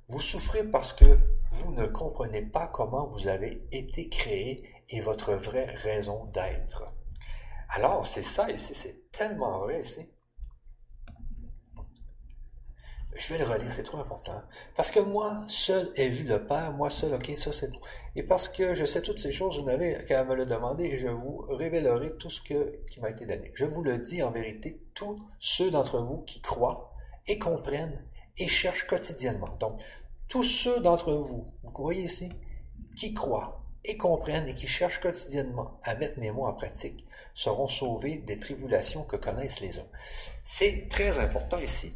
Vous 0.09 0.19
souffrez 0.19 0.63
parce 0.63 0.91
que 0.91 1.17
vous 1.51 1.71
ne 1.71 1.87
comprenez 1.87 2.41
pas 2.41 2.67
comment 2.67 3.07
vous 3.07 3.27
avez 3.27 3.65
été 3.71 4.09
créé 4.09 4.69
et 4.89 5.01
votre 5.01 5.33
vraie 5.33 5.75
raison 5.75 6.25
d'être. 6.25 6.85
Alors, 7.69 8.05
c'est 8.07 8.23
ça 8.23 8.49
ici, 8.49 8.73
c'est 8.73 9.11
tellement 9.11 9.59
vrai 9.59 9.81
ici. 9.81 10.09
Je 13.15 13.33
vais 13.33 13.39
le 13.39 13.45
relire, 13.45 13.71
c'est 13.71 13.83
trop 13.83 13.97
important. 13.97 14.41
Parce 14.75 14.91
que 14.91 14.99
moi 14.99 15.43
seul 15.47 15.91
ai 15.95 16.09
vu 16.09 16.25
le 16.25 16.45
Père, 16.45 16.71
moi 16.71 16.89
seul, 16.89 17.13
ok, 17.13 17.31
ça 17.37 17.51
c'est 17.51 17.69
bon. 17.69 17.79
Et 18.15 18.23
parce 18.23 18.47
que 18.47 18.75
je 18.75 18.85
sais 18.85 19.01
toutes 19.01 19.19
ces 19.19 19.31
choses, 19.31 19.59
vous 19.59 19.65
n'avez 19.65 20.03
qu'à 20.05 20.23
me 20.23 20.35
le 20.35 20.45
demander 20.45 20.85
et 20.85 20.97
je 20.97 21.07
vous 21.07 21.37
révélerai 21.49 22.15
tout 22.17 22.29
ce 22.29 22.41
qui 22.41 23.01
m'a 23.01 23.09
été 23.09 23.25
donné. 23.25 23.51
Je 23.55 23.65
vous 23.65 23.83
le 23.83 23.97
dis 23.97 24.23
en 24.23 24.31
vérité, 24.31 24.81
tous 24.93 25.17
ceux 25.39 25.69
d'entre 25.69 25.99
vous 25.99 26.19
qui 26.21 26.39
croient 26.41 26.93
et 27.27 27.39
comprennent 27.39 28.05
et 28.37 28.47
cherchent 28.47 28.87
quotidiennement. 28.87 29.57
Donc, 29.59 29.81
tous 30.29 30.43
ceux 30.43 30.79
d'entre 30.79 31.13
vous, 31.13 31.45
vous 31.63 31.73
voyez 31.75 32.03
ici, 32.03 32.29
qui 32.95 33.13
croient 33.13 33.58
et 33.85 33.97
comprennent 33.97 34.47
et 34.47 34.55
qui 34.55 34.67
cherchent 34.67 34.99
quotidiennement 34.99 35.79
à 35.83 35.95
mettre 35.95 36.19
mes 36.19 36.31
mots 36.31 36.45
en 36.45 36.53
pratique, 36.53 37.05
seront 37.33 37.67
sauvés 37.67 38.17
des 38.17 38.39
tribulations 38.39 39.03
que 39.03 39.15
connaissent 39.15 39.61
les 39.61 39.77
hommes. 39.77 39.87
C'est 40.43 40.87
très 40.89 41.19
important 41.19 41.59
ici. 41.59 41.95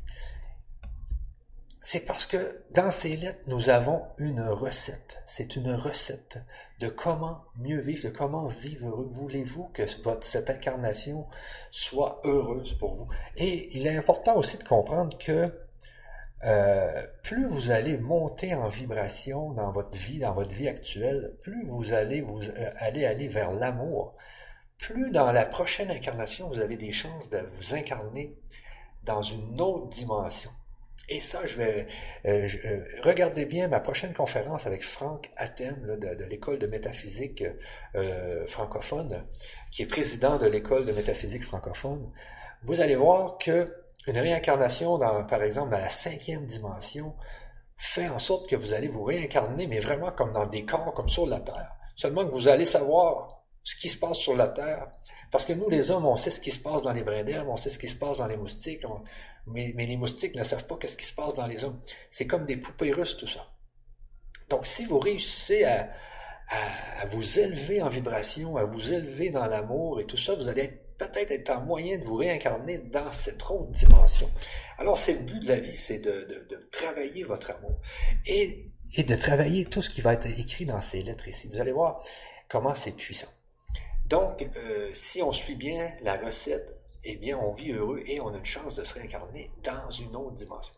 C'est 1.86 2.06
parce 2.06 2.26
que 2.26 2.64
dans 2.72 2.92
ces 2.92 3.18
lettres, 3.18 3.44
nous 3.48 3.70
avons 3.70 4.04
une 4.18 4.42
recette. 4.42 5.22
C'est 5.26 5.58
une 5.58 5.74
recette 5.74 6.38
de 6.80 6.88
comment 6.88 7.44
mieux 7.58 7.82
vivre, 7.82 8.06
de 8.06 8.10
comment 8.10 8.48
vivre 8.48 8.88
heureux. 8.88 9.10
Voulez-vous 9.12 9.66
que 9.74 9.84
votre, 10.02 10.26
cette 10.26 10.50
incarnation 10.50 11.28
soit 11.72 12.22
heureuse 12.24 12.74
pour 12.78 12.96
vous? 12.96 13.10
Et 13.36 13.78
il 13.78 13.86
est 13.86 13.98
important 13.98 14.38
aussi 14.38 14.58
de 14.58 14.64
comprendre 14.64 15.18
que 15.18 15.52
euh, 16.46 17.08
plus 17.22 17.46
vous 17.46 17.72
allez 17.72 17.98
monter 17.98 18.54
en 18.54 18.68
vibration 18.68 19.52
dans 19.52 19.72
votre 19.72 19.98
vie, 19.98 20.20
dans 20.20 20.34
votre 20.34 20.54
vie 20.54 20.68
actuelle, 20.68 21.36
plus 21.42 21.66
vous 21.66 21.94
allez 21.94 22.22
vous 22.22 22.42
euh, 22.44 22.72
aller 22.78 23.28
vers 23.30 23.52
l'amour, 23.52 24.14
plus 24.78 25.12
dans 25.12 25.32
la 25.32 25.46
prochaine 25.46 25.90
incarnation, 25.90 26.50
vous 26.50 26.60
avez 26.60 26.76
des 26.76 26.92
chances 26.92 27.30
de 27.30 27.40
vous 27.50 27.76
incarner 27.76 28.36
dans 29.04 29.22
une 29.22 29.62
autre 29.62 29.88
dimension. 29.88 30.52
Et 31.10 31.20
ça, 31.20 31.46
je 31.46 31.58
vais 31.58 31.88
euh, 32.26 32.48
regarder 33.04 33.46
bien 33.46 33.68
ma 33.68 33.80
prochaine 33.80 34.14
conférence 34.14 34.68
avec 34.68 34.84
Franck 34.84 35.32
Athème 35.38 35.98
de, 36.00 36.24
l'école 36.26 36.60
de 36.60 36.68
métaphysique 36.68 37.44
francophone, 38.48 39.26
qui 39.72 39.84
est 39.84 39.86
président 39.86 40.38
de 40.38 40.48
l'école 40.48 40.86
de 40.86 40.92
métaphysique 40.94 41.44
francophone. 41.44 42.10
Vous 42.64 42.80
allez 42.80 42.96
voir 42.96 43.38
que 43.38 43.66
une 44.08 44.18
réincarnation, 44.18 45.00
par 45.00 45.44
exemple, 45.44 45.72
dans 45.72 45.78
la 45.78 45.90
cinquième 45.90 46.46
dimension, 46.46 47.16
fait 47.78 48.08
en 48.10 48.20
sorte 48.20 48.50
que 48.50 48.56
vous 48.56 48.74
allez 48.74 48.88
vous 48.88 49.04
réincarner, 49.04 49.68
mais 49.68 49.80
vraiment 49.80 50.12
comme 50.12 50.34
dans 50.34 50.46
des 50.46 50.66
corps 50.66 50.94
comme 50.94 51.10
sur 51.10 51.26
la 51.26 51.40
Terre. 51.40 51.74
Seulement 51.96 52.26
que 52.26 52.34
vous 52.34 52.48
allez 52.48 52.66
savoir 52.66 53.44
ce 53.64 53.76
qui 53.76 53.90
se 53.90 53.98
passe 53.98 54.18
sur 54.18 54.36
la 54.36 54.48
Terre. 54.48 54.88
Parce 55.32 55.46
que 55.46 55.54
nous, 55.54 55.70
les 55.70 55.90
hommes, 55.90 56.06
on 56.06 56.16
sait 56.16 56.32
ce 56.32 56.40
qui 56.40 56.52
se 56.52 56.60
passe 56.60 56.84
dans 56.84 56.94
les 56.94 57.04
brins 57.04 57.24
d'herbe, 57.24 57.50
on 57.50 57.58
sait 57.58 57.70
ce 57.70 57.80
qui 57.80 57.88
se 57.88 57.96
passe 57.96 58.20
dans 58.20 58.28
les 58.28 58.38
moustiques, 58.38 58.86
mais, 59.48 59.74
les 59.76 59.98
moustiques 59.98 60.36
ne 60.36 60.44
savent 60.44 60.68
pas 60.68 60.78
qu'est-ce 60.78 60.96
qui 60.96 61.06
se 61.06 61.14
passe 61.14 61.36
dans 61.36 61.48
les 61.48 61.64
hommes. 61.64 61.80
C'est 62.12 62.28
comme 62.28 62.46
des 62.46 62.58
poupées 62.58 62.92
russes, 62.92 63.18
tout 63.18 63.28
ça. 63.28 63.48
Donc, 64.50 64.66
si 64.66 64.86
vous 64.86 65.00
réussissez 65.00 65.64
à, 65.64 65.90
vous 67.08 67.40
élever 67.40 67.82
en 67.82 67.90
vibration, 67.90 68.58
à 68.58 68.64
vous 68.64 68.94
élever 68.94 69.32
dans 69.32 69.48
l'amour 69.48 70.00
et 70.00 70.06
tout 70.06 70.18
ça, 70.18 70.36
vous 70.36 70.48
allez 70.48 70.83
peut-être 71.08 71.32
être 71.32 71.50
en 71.52 71.62
moyen 71.62 71.98
de 71.98 72.04
vous 72.04 72.16
réincarner 72.16 72.78
dans 72.78 73.12
cette 73.12 73.42
autre 73.44 73.72
dimension. 73.72 74.30
Alors, 74.78 74.98
c'est 74.98 75.14
le 75.14 75.20
but 75.20 75.40
de 75.40 75.48
la 75.48 75.60
vie, 75.60 75.76
c'est 75.76 76.00
de, 76.00 76.48
travailler 76.72 77.24
votre 77.24 77.52
amour 77.52 77.80
et, 78.26 78.70
et 78.96 79.04
de 79.04 79.16
travailler 79.16 79.66
tout 79.66 79.82
ce 79.82 79.90
qui 79.90 80.02
va 80.02 80.14
être 80.14 80.28
écrit 80.28 80.66
dans 80.66 80.82
ces 80.82 81.04
lettres 81.04 81.28
ici. 81.28 81.50
Vous 81.52 81.60
allez 81.60 81.72
voir 81.72 82.04
comment 82.50 82.76
c'est 82.76 82.96
puissant. 82.96 83.30
Donc, 84.08 84.48
euh, 84.58 84.90
si 84.94 85.22
on 85.22 85.32
suit 85.32 85.56
bien 85.56 85.92
la 86.04 86.18
recette 86.18 86.84
eh 87.06 87.18
bien, 87.18 87.38
on 87.38 87.52
vit 87.52 87.72
heureux 87.72 88.02
et 88.06 88.22
on 88.22 88.34
a 88.34 88.38
une 88.38 88.46
chance 88.46 88.76
de 88.76 88.84
se 88.84 88.94
réincarner 88.94 89.52
dans 89.64 89.92
une 89.92 90.16
autre 90.16 90.36
dimension. 90.36 90.74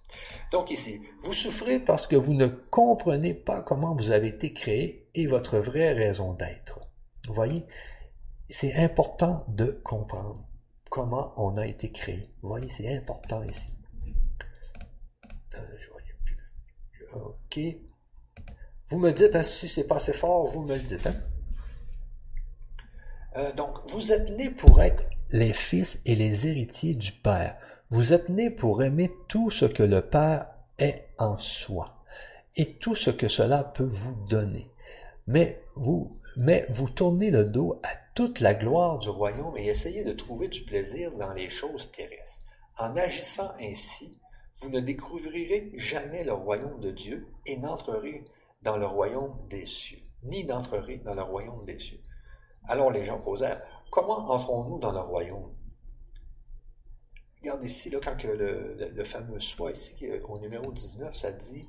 Donc 0.52 0.72
ici, 0.72 1.00
vous 1.22 1.34
souffrez 1.34 1.80
parce 1.80 2.08
que 2.08 2.16
vous 2.16 2.34
ne 2.34 2.48
comprenez 2.48 3.36
pas 3.36 3.62
comment 3.62 3.96
vous 3.96 4.10
avez 4.10 4.30
été 4.30 4.52
créé 4.52 5.08
et 5.14 5.28
votre 5.28 5.60
vraie 5.60 5.94
raison 5.94 6.34
d'être. 6.34 6.80
Vous 7.28 7.34
voyez, 7.34 7.66
c'est 8.50 8.76
important 8.76 9.46
de 9.48 9.72
comprendre 9.84 10.46
comment 10.90 11.34
on 11.38 11.58
a 11.58 11.66
été 11.66 11.92
créé. 11.92 12.22
Vous 12.42 12.50
voyez, 12.50 12.70
c'est 12.70 12.96
important 12.96 13.44
ici. 13.44 13.70
Je 15.52 15.90
voyais 15.90 16.16
plus. 16.24 16.38
OK. 17.16 17.60
Vous 18.90 19.00
me 19.00 19.12
dites, 19.12 19.36
hein, 19.36 19.44
si 19.44 19.68
c'est 19.68 19.88
pas 19.88 19.96
assez 19.96 20.14
fort, 20.14 20.46
vous 20.46 20.62
me 20.62 20.76
le 20.76 20.80
dites. 20.80 21.08
Hein? 21.08 21.16
Euh, 23.38 23.52
donc, 23.54 23.80
vous 23.90 24.12
êtes 24.12 24.30
né 24.38 24.50
pour 24.52 24.82
être 24.82 25.04
les 25.32 25.54
fils 25.54 26.02
et 26.06 26.16
les 26.16 26.48
héritiers 26.48 26.96
du 26.96 27.12
Père. 27.12 27.58
Vous 27.90 28.14
êtes 28.14 28.30
nés 28.30 28.50
pour 28.50 28.84
aimer 28.84 29.12
tout 29.28 29.50
ce 29.50 29.66
que 29.66 29.84
le 29.84 30.02
Père 30.02 30.48
est 30.78 31.10
en 31.18 31.38
soi 31.38 32.04
et 32.56 32.74
tout 32.78 32.96
ce 32.96 33.10
que 33.10 33.28
cela 33.28 33.64
peut 33.64 33.88
vous 33.90 34.16
donner. 34.30 34.72
Mais 35.28 35.64
vous, 35.76 36.14
mais 36.38 36.66
vous 36.70 36.90
tournez 36.90 37.32
le 37.32 37.44
dos 37.44 37.80
à 37.84 38.05
toute 38.16 38.40
la 38.40 38.54
gloire 38.54 38.98
du 38.98 39.10
royaume 39.10 39.58
et 39.58 39.68
essayez 39.68 40.06
de 40.06 40.14
trouver 40.14 40.48
du 40.48 40.64
plaisir 40.64 41.14
dans 41.18 41.34
les 41.34 41.50
choses 41.50 41.92
terrestres. 41.92 42.46
En 42.78 42.96
agissant 42.96 43.52
ainsi, 43.60 44.22
vous 44.62 44.70
ne 44.70 44.80
découvrirez 44.80 45.74
jamais 45.76 46.24
le 46.24 46.32
royaume 46.32 46.80
de 46.80 46.92
Dieu 46.92 47.28
et 47.46 47.58
n'entrerez 47.58 48.24
dans 48.62 48.78
le 48.78 48.86
royaume 48.86 49.36
des 49.50 49.66
cieux, 49.66 50.00
ni 50.24 50.46
n'entrerez 50.46 50.98
dans 51.00 51.14
le 51.14 51.24
royaume 51.24 51.66
des 51.66 51.78
cieux. 51.78 52.00
Alors 52.70 52.90
les 52.90 53.04
gens 53.04 53.20
posèrent, 53.20 53.62
comment 53.92 54.32
entrons-nous 54.32 54.80
dans 54.80 54.94
le 54.94 55.02
royaume? 55.02 55.54
Regarde 57.42 57.64
ici, 57.64 57.90
là, 57.90 58.00
quand 58.02 58.16
le, 58.24 59.04
fameux 59.04 59.40
soi, 59.40 59.72
ici, 59.72 60.10
au 60.24 60.40
numéro 60.40 60.72
19, 60.72 61.14
ça 61.14 61.32
dit, 61.32 61.68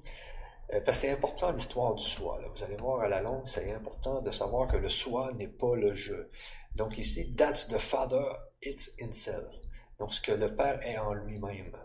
euh, 0.73 0.81
parce 0.85 1.01
que 1.01 1.07
c'est 1.07 1.13
important 1.13 1.51
l'histoire 1.53 1.95
du 1.95 2.03
soi. 2.03 2.41
Vous 2.55 2.63
allez 2.65 2.77
voir 2.77 3.01
à 3.03 3.09
la 3.09 3.23
longue, 3.23 3.47
c'est 3.47 3.73
important 3.73 4.21
de 4.21 4.31
savoir 4.31 4.69
que 4.69 4.77
le 4.77 4.89
soi 4.89 5.33
n'est 5.35 5.49
pas 5.49 5.77
le 5.77 5.93
jeu. 5.93 6.31
Donc 6.75 6.99
ici, 6.99 7.35
that's 7.35 7.69
the 7.69 7.79
Father, 7.79 8.25
it's 8.63 8.91
himself. 8.99 9.53
Donc 9.99 10.13
ce 10.13 10.21
que 10.21 10.33
le 10.33 10.55
Père 10.55 10.85
est 10.87 10.99
en 10.99 11.15
lui-même. 11.15 11.77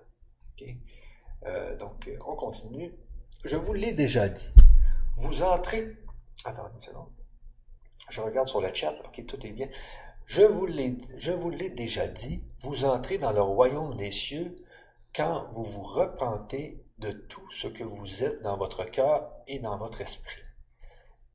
Euh, 1.45 1.75
donc 1.77 2.09
on 2.25 2.35
continue. 2.35 2.93
Je 3.43 3.55
vous 3.55 3.73
l'ai 3.73 3.93
déjà 3.93 4.27
dit. 4.27 4.51
Vous 5.17 5.43
entrez. 5.43 5.97
Attendez 6.45 6.69
une 6.75 6.81
seconde. 6.81 7.09
Je 8.09 8.21
regarde 8.21 8.47
sur 8.47 8.61
le 8.61 8.73
chat, 8.73 8.93
ok, 9.05 9.25
tout 9.25 9.45
est 9.45 9.51
bien. 9.51 9.69
Je 10.25 10.43
vous 10.43 10.65
l'ai 10.65 11.69
déjà 11.69 12.07
dit, 12.07 12.43
vous 12.59 12.85
entrez 12.85 13.17
dans 13.17 13.31
le 13.31 13.41
royaume 13.41 13.95
des 13.95 14.11
cieux 14.11 14.55
quand 15.15 15.45
vous 15.53 15.63
vous 15.63 15.83
repentez 15.83 16.80
de 17.01 17.11
tout 17.11 17.49
ce 17.49 17.67
que 17.67 17.83
vous 17.83 18.23
êtes 18.23 18.41
dans 18.43 18.57
votre 18.57 18.85
cœur 18.85 19.33
et 19.47 19.57
dans 19.59 19.77
votre 19.77 20.01
esprit. 20.01 20.43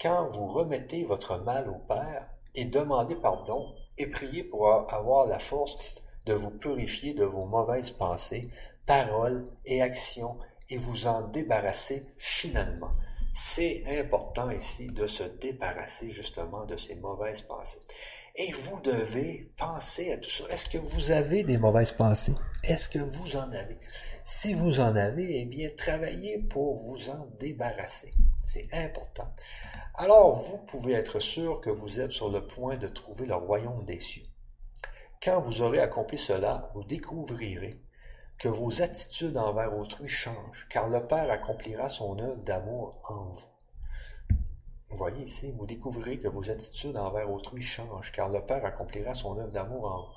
Quand 0.01 0.27
vous 0.29 0.47
remettez 0.47 1.05
votre 1.05 1.39
mal 1.39 1.69
au 1.69 1.79
Père 1.89 2.29
et 2.55 2.65
demandez 2.65 3.17
pardon 3.17 3.75
et 3.99 4.07
priez 4.07 4.45
pour 4.45 4.71
avoir 4.71 5.27
la 5.27 5.41
force 5.41 5.97
de 6.25 6.35
vous 6.35 6.51
purifier 6.51 7.15
de 7.15 7.25
vos 7.25 7.47
mauvaises 7.47 7.91
pensées, 7.91 8.43
paroles 8.87 9.45
et 9.65 9.83
actions 9.83 10.39
et 10.71 10.79
vous 10.79 11.07
en 11.07 11.23
débarrasser 11.23 12.03
finalement. 12.17 12.93
C'est 13.33 13.83
important 14.01 14.51
ici 14.51 14.87
de 14.87 15.07
se 15.07 15.25
débarrasser 15.25 16.11
justement 16.11 16.65
de 16.65 16.77
ces 16.77 16.95
mauvaises 16.97 17.43
pensées. 17.43 17.81
Et 18.37 18.53
vous 18.53 18.81
devez 18.81 19.53
penser 19.57 20.13
à 20.13 20.19
tout 20.19 20.31
ça. 20.31 20.45
Est-ce 20.51 20.69
que 20.69 20.79
vous 20.79 21.11
avez 21.11 21.43
des 21.43 21.59
mauvaises 21.59 21.93
pensées? 21.93 22.35
Est-ce 22.63 22.89
que 22.89 22.99
vous 22.99 23.37
en 23.37 23.51
avez? 23.53 23.79
Si 24.29 24.55
vous 24.55 24.81
en 24.81 24.97
avez, 24.97 25.43
eh 25.43 25.45
bien, 25.45 25.71
travaillez 25.79 26.39
pour 26.39 26.75
vous 26.75 27.11
en 27.11 27.29
débarrasser. 27.39 28.11
C'est 28.43 28.67
important. 28.73 29.33
Alors, 29.95 30.33
vous 30.33 30.59
pouvez 30.59 30.95
être 30.95 31.21
sûr 31.21 31.61
que 31.61 31.71
vous 31.71 32.01
êtes 32.01 32.11
sur 32.11 32.29
le 32.29 32.45
point 32.45 32.77
de 32.77 32.89
trouver 32.89 33.27
le 33.27 33.37
royaume 33.37 33.85
des 33.85 34.01
cieux. 34.01 34.25
Quand 35.23 35.41
vous 35.43 35.63
aurez 35.63 35.79
accompli 35.79 36.19
cela, 36.19 36.73
vous 36.75 36.83
découvrirez 36.83 37.81
que 38.37 38.49
vos 38.49 38.83
attitudes 38.83 39.37
envers 39.37 39.79
autrui 39.79 40.09
changent, 40.09 40.67
car 40.71 40.89
le 40.89 41.07
Père 41.07 41.31
accomplira 41.31 41.89
son 41.89 42.19
œuvre 42.19 42.43
d'amour 42.43 43.01
en 43.09 43.31
vous. 43.31 43.56
Vous 44.89 44.97
voyez 44.97 45.25
ici, 45.25 45.53
vous 45.53 45.67
découvrirez 45.67 46.19
que 46.19 46.29
vos 46.29 46.49
attitudes 46.49 46.97
envers 46.97 47.31
autrui 47.31 47.61
changent, 47.61 48.13
car 48.13 48.29
le 48.31 48.41
Père 48.41 48.65
accomplira 48.65 49.15
son 49.15 49.39
œuvre 49.39 49.51
d'amour 49.51 49.85
en 49.85 50.03
vous. 50.03 50.13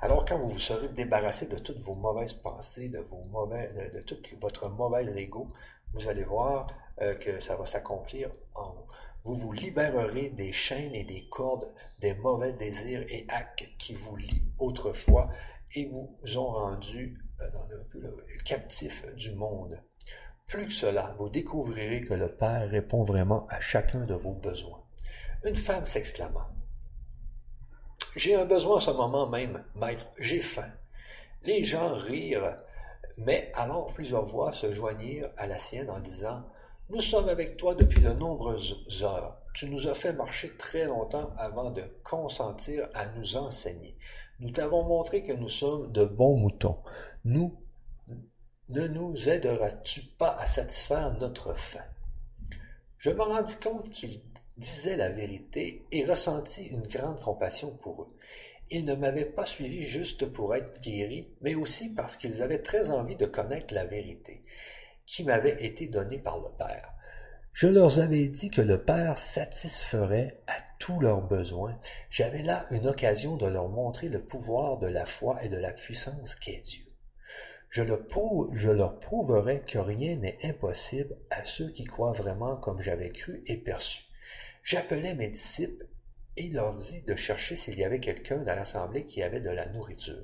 Alors 0.00 0.24
quand 0.24 0.38
vous 0.38 0.48
vous 0.48 0.58
serez 0.58 0.88
débarrassé 0.88 1.46
de 1.46 1.56
toutes 1.56 1.78
vos 1.80 1.94
mauvaises 1.94 2.34
pensées, 2.34 2.88
de, 2.88 3.00
vos 3.00 3.22
mauvais, 3.30 3.90
de, 3.92 4.00
tout 4.00 4.16
votre 4.40 4.68
mauvais 4.68 5.04
ego, 5.22 5.46
vous 5.92 6.08
allez 6.08 6.24
voir 6.24 6.66
euh, 7.00 7.14
que 7.14 7.38
ça 7.38 7.56
va 7.56 7.66
s'accomplir 7.66 8.30
en 8.54 8.72
vous. 8.72 8.86
Vous 9.24 9.34
vous 9.34 9.52
libérerez 9.52 10.30
des 10.30 10.52
chaînes 10.52 10.94
et 10.94 11.04
des 11.04 11.26
cordes 11.28 11.66
des 12.00 12.14
mauvais 12.14 12.52
désirs 12.52 13.04
et 13.08 13.24
actes 13.28 13.66
qui 13.78 13.94
vous 13.94 14.16
lient 14.16 14.44
autrefois 14.58 15.30
et 15.74 15.86
vous 15.86 16.18
ont 16.36 16.52
rendu 16.52 17.18
euh, 17.40 18.10
captifs 18.44 19.06
du 19.14 19.32
monde. 19.32 19.80
Plus 20.46 20.66
que 20.66 20.72
cela, 20.72 21.14
vous 21.18 21.28
découvrirez 21.28 22.02
que 22.02 22.14
le 22.14 22.28
Père 22.28 22.68
répond 22.70 23.02
vraiment 23.02 23.46
à 23.48 23.60
chacun 23.60 24.04
de 24.04 24.14
vos 24.14 24.34
besoins. 24.34 24.82
Une 25.44 25.56
femme 25.56 25.86
s'exclama. 25.86 26.48
J'ai 28.16 28.36
un 28.36 28.44
besoin 28.44 28.76
en 28.76 28.80
ce 28.80 28.90
moment 28.90 29.28
même, 29.28 29.64
maître, 29.74 30.06
j'ai 30.18 30.40
faim. 30.40 30.70
Les 31.44 31.64
gens 31.64 31.94
rirent, 31.94 32.54
mais 33.18 33.50
alors 33.54 33.92
plusieurs 33.92 34.24
voix 34.24 34.52
se 34.52 34.72
joignirent 34.72 35.30
à 35.36 35.46
la 35.46 35.58
sienne 35.58 35.90
en 35.90 35.98
disant 35.98 36.44
Nous 36.90 37.00
sommes 37.00 37.28
avec 37.28 37.56
toi 37.56 37.74
depuis 37.74 38.02
de 38.02 38.12
nombreuses 38.12 38.86
heures. 39.02 39.36
Tu 39.54 39.68
nous 39.68 39.88
as 39.88 39.94
fait 39.94 40.12
marcher 40.12 40.56
très 40.56 40.86
longtemps 40.86 41.32
avant 41.36 41.70
de 41.70 41.82
consentir 42.02 42.88
à 42.94 43.06
nous 43.06 43.36
enseigner. 43.36 43.96
Nous 44.40 44.50
t'avons 44.50 44.84
montré 44.84 45.22
que 45.22 45.32
nous 45.32 45.48
sommes 45.48 45.90
de 45.92 46.04
bons 46.04 46.36
moutons. 46.36 46.78
Nous 47.24 47.56
ne 48.70 48.86
nous 48.86 49.28
aideras-tu 49.28 50.00
pas 50.02 50.36
à 50.40 50.46
satisfaire 50.46 51.12
notre 51.18 51.52
faim? 51.52 51.84
Je 52.96 53.10
me 53.10 53.22
rendis 53.22 53.56
compte 53.56 53.90
qu'ils 53.90 54.22
disaient 54.56 54.96
la 54.96 55.10
vérité 55.10 55.84
et 55.92 56.04
ressentis 56.04 56.66
une 56.66 56.86
grande 56.86 57.20
compassion 57.20 57.76
pour 57.76 58.02
eux. 58.02 58.16
Ils 58.70 58.86
ne 58.86 58.94
m'avaient 58.94 59.26
pas 59.26 59.44
suivi 59.44 59.82
juste 59.82 60.24
pour 60.26 60.54
être 60.54 60.80
guéris, 60.80 61.28
mais 61.42 61.54
aussi 61.54 61.90
parce 61.90 62.16
qu'ils 62.16 62.42
avaient 62.42 62.62
très 62.62 62.90
envie 62.90 63.16
de 63.16 63.26
connaître 63.26 63.74
la 63.74 63.84
vérité, 63.84 64.40
qui 65.04 65.24
m'avait 65.24 65.62
été 65.64 65.86
donnée 65.86 66.18
par 66.18 66.38
le 66.38 66.48
Père. 66.56 66.94
Je 67.52 67.66
leur 67.66 67.98
avais 67.98 68.28
dit 68.28 68.50
que 68.50 68.62
le 68.62 68.82
Père 68.82 69.18
satisferait 69.18 70.40
à 70.46 70.56
tous 70.78 70.98
leurs 71.00 71.20
besoins. 71.20 71.78
J'avais 72.08 72.42
là 72.42 72.66
une 72.70 72.88
occasion 72.88 73.36
de 73.36 73.46
leur 73.46 73.68
montrer 73.68 74.08
le 74.08 74.24
pouvoir 74.24 74.78
de 74.78 74.88
la 74.88 75.04
foi 75.04 75.44
et 75.44 75.48
de 75.50 75.58
la 75.58 75.72
puissance 75.72 76.34
qu'est 76.36 76.62
Dieu. 76.62 76.83
Je, 77.74 77.82
leur 78.70 79.00
prouverai 79.00 79.64
que 79.66 79.78
rien 79.78 80.14
n'est 80.14 80.38
impossible 80.44 81.16
à 81.30 81.44
ceux 81.44 81.72
qui 81.72 81.82
croient 81.82 82.12
vraiment 82.12 82.54
comme 82.54 82.80
j'avais 82.80 83.10
cru 83.10 83.42
et 83.46 83.56
perçu. 83.56 84.04
J'appelai 84.62 85.12
mes 85.14 85.26
disciples 85.26 85.88
et 86.36 86.50
leur 86.50 86.76
dis 86.76 87.02
de 87.02 87.16
chercher 87.16 87.56
s'il 87.56 87.76
y 87.76 87.82
avait 87.82 87.98
quelqu'un 87.98 88.36
dans 88.36 88.54
l'assemblée 88.54 89.04
qui 89.04 89.24
avait 89.24 89.40
de 89.40 89.50
la 89.50 89.66
nourriture. 89.70 90.22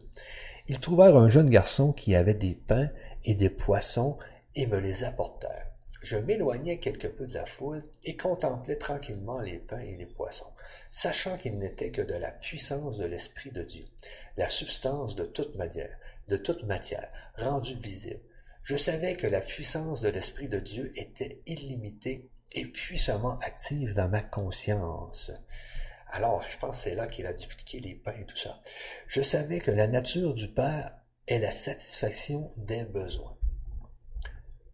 Ils 0.68 0.78
trouvèrent 0.78 1.16
un 1.16 1.28
jeune 1.28 1.50
garçon 1.50 1.92
qui 1.92 2.14
avait 2.14 2.34
des 2.34 2.54
pains 2.54 2.88
et 3.24 3.34
des 3.34 3.50
poissons 3.50 4.16
et 4.54 4.68
me 4.68 4.78
les 4.78 5.02
apportèrent. 5.02 5.66
Je 6.02 6.18
m'éloignai 6.18 6.78
quelque 6.78 7.08
peu 7.08 7.26
de 7.26 7.34
la 7.34 7.46
foule 7.46 7.82
et 8.04 8.16
contemplai 8.16 8.78
tranquillement 8.78 9.40
les 9.40 9.58
pains 9.58 9.80
et 9.80 9.96
les 9.96 10.06
poissons, 10.06 10.52
sachant 10.92 11.36
qu'ils 11.36 11.58
n'étaient 11.58 11.90
que 11.90 12.00
de 12.00 12.14
la 12.14 12.30
puissance 12.30 12.98
de 12.98 13.06
l'Esprit 13.06 13.50
de 13.50 13.64
Dieu, 13.64 13.84
la 14.36 14.48
substance 14.48 15.16
de 15.16 15.24
toute 15.24 15.56
matière 15.56 15.98
de 16.30 16.36
toute 16.36 16.62
matière, 16.62 17.10
rendue 17.36 17.74
visible. 17.74 18.20
Je 18.62 18.76
savais 18.76 19.16
que 19.16 19.26
la 19.26 19.40
puissance 19.40 20.00
de 20.00 20.08
l'Esprit 20.08 20.48
de 20.48 20.60
Dieu 20.60 20.92
était 20.94 21.42
illimitée 21.46 22.30
et 22.52 22.66
puissamment 22.66 23.36
active 23.38 23.94
dans 23.94 24.08
ma 24.08 24.22
conscience. 24.22 25.32
Alors, 26.12 26.44
je 26.48 26.56
pense 26.56 26.76
que 26.76 26.82
c'est 26.84 26.94
là 26.94 27.06
qu'il 27.06 27.26
a 27.26 27.32
dupliqué 27.32 27.80
les 27.80 27.94
pains 27.96 28.16
et 28.20 28.26
tout 28.26 28.36
ça. 28.36 28.60
Je 29.06 29.22
savais 29.22 29.58
que 29.58 29.70
la 29.72 29.88
nature 29.88 30.34
du 30.34 30.48
Père 30.48 30.96
est 31.26 31.38
la 31.38 31.50
satisfaction 31.50 32.52
des 32.56 32.84
besoins. 32.84 33.36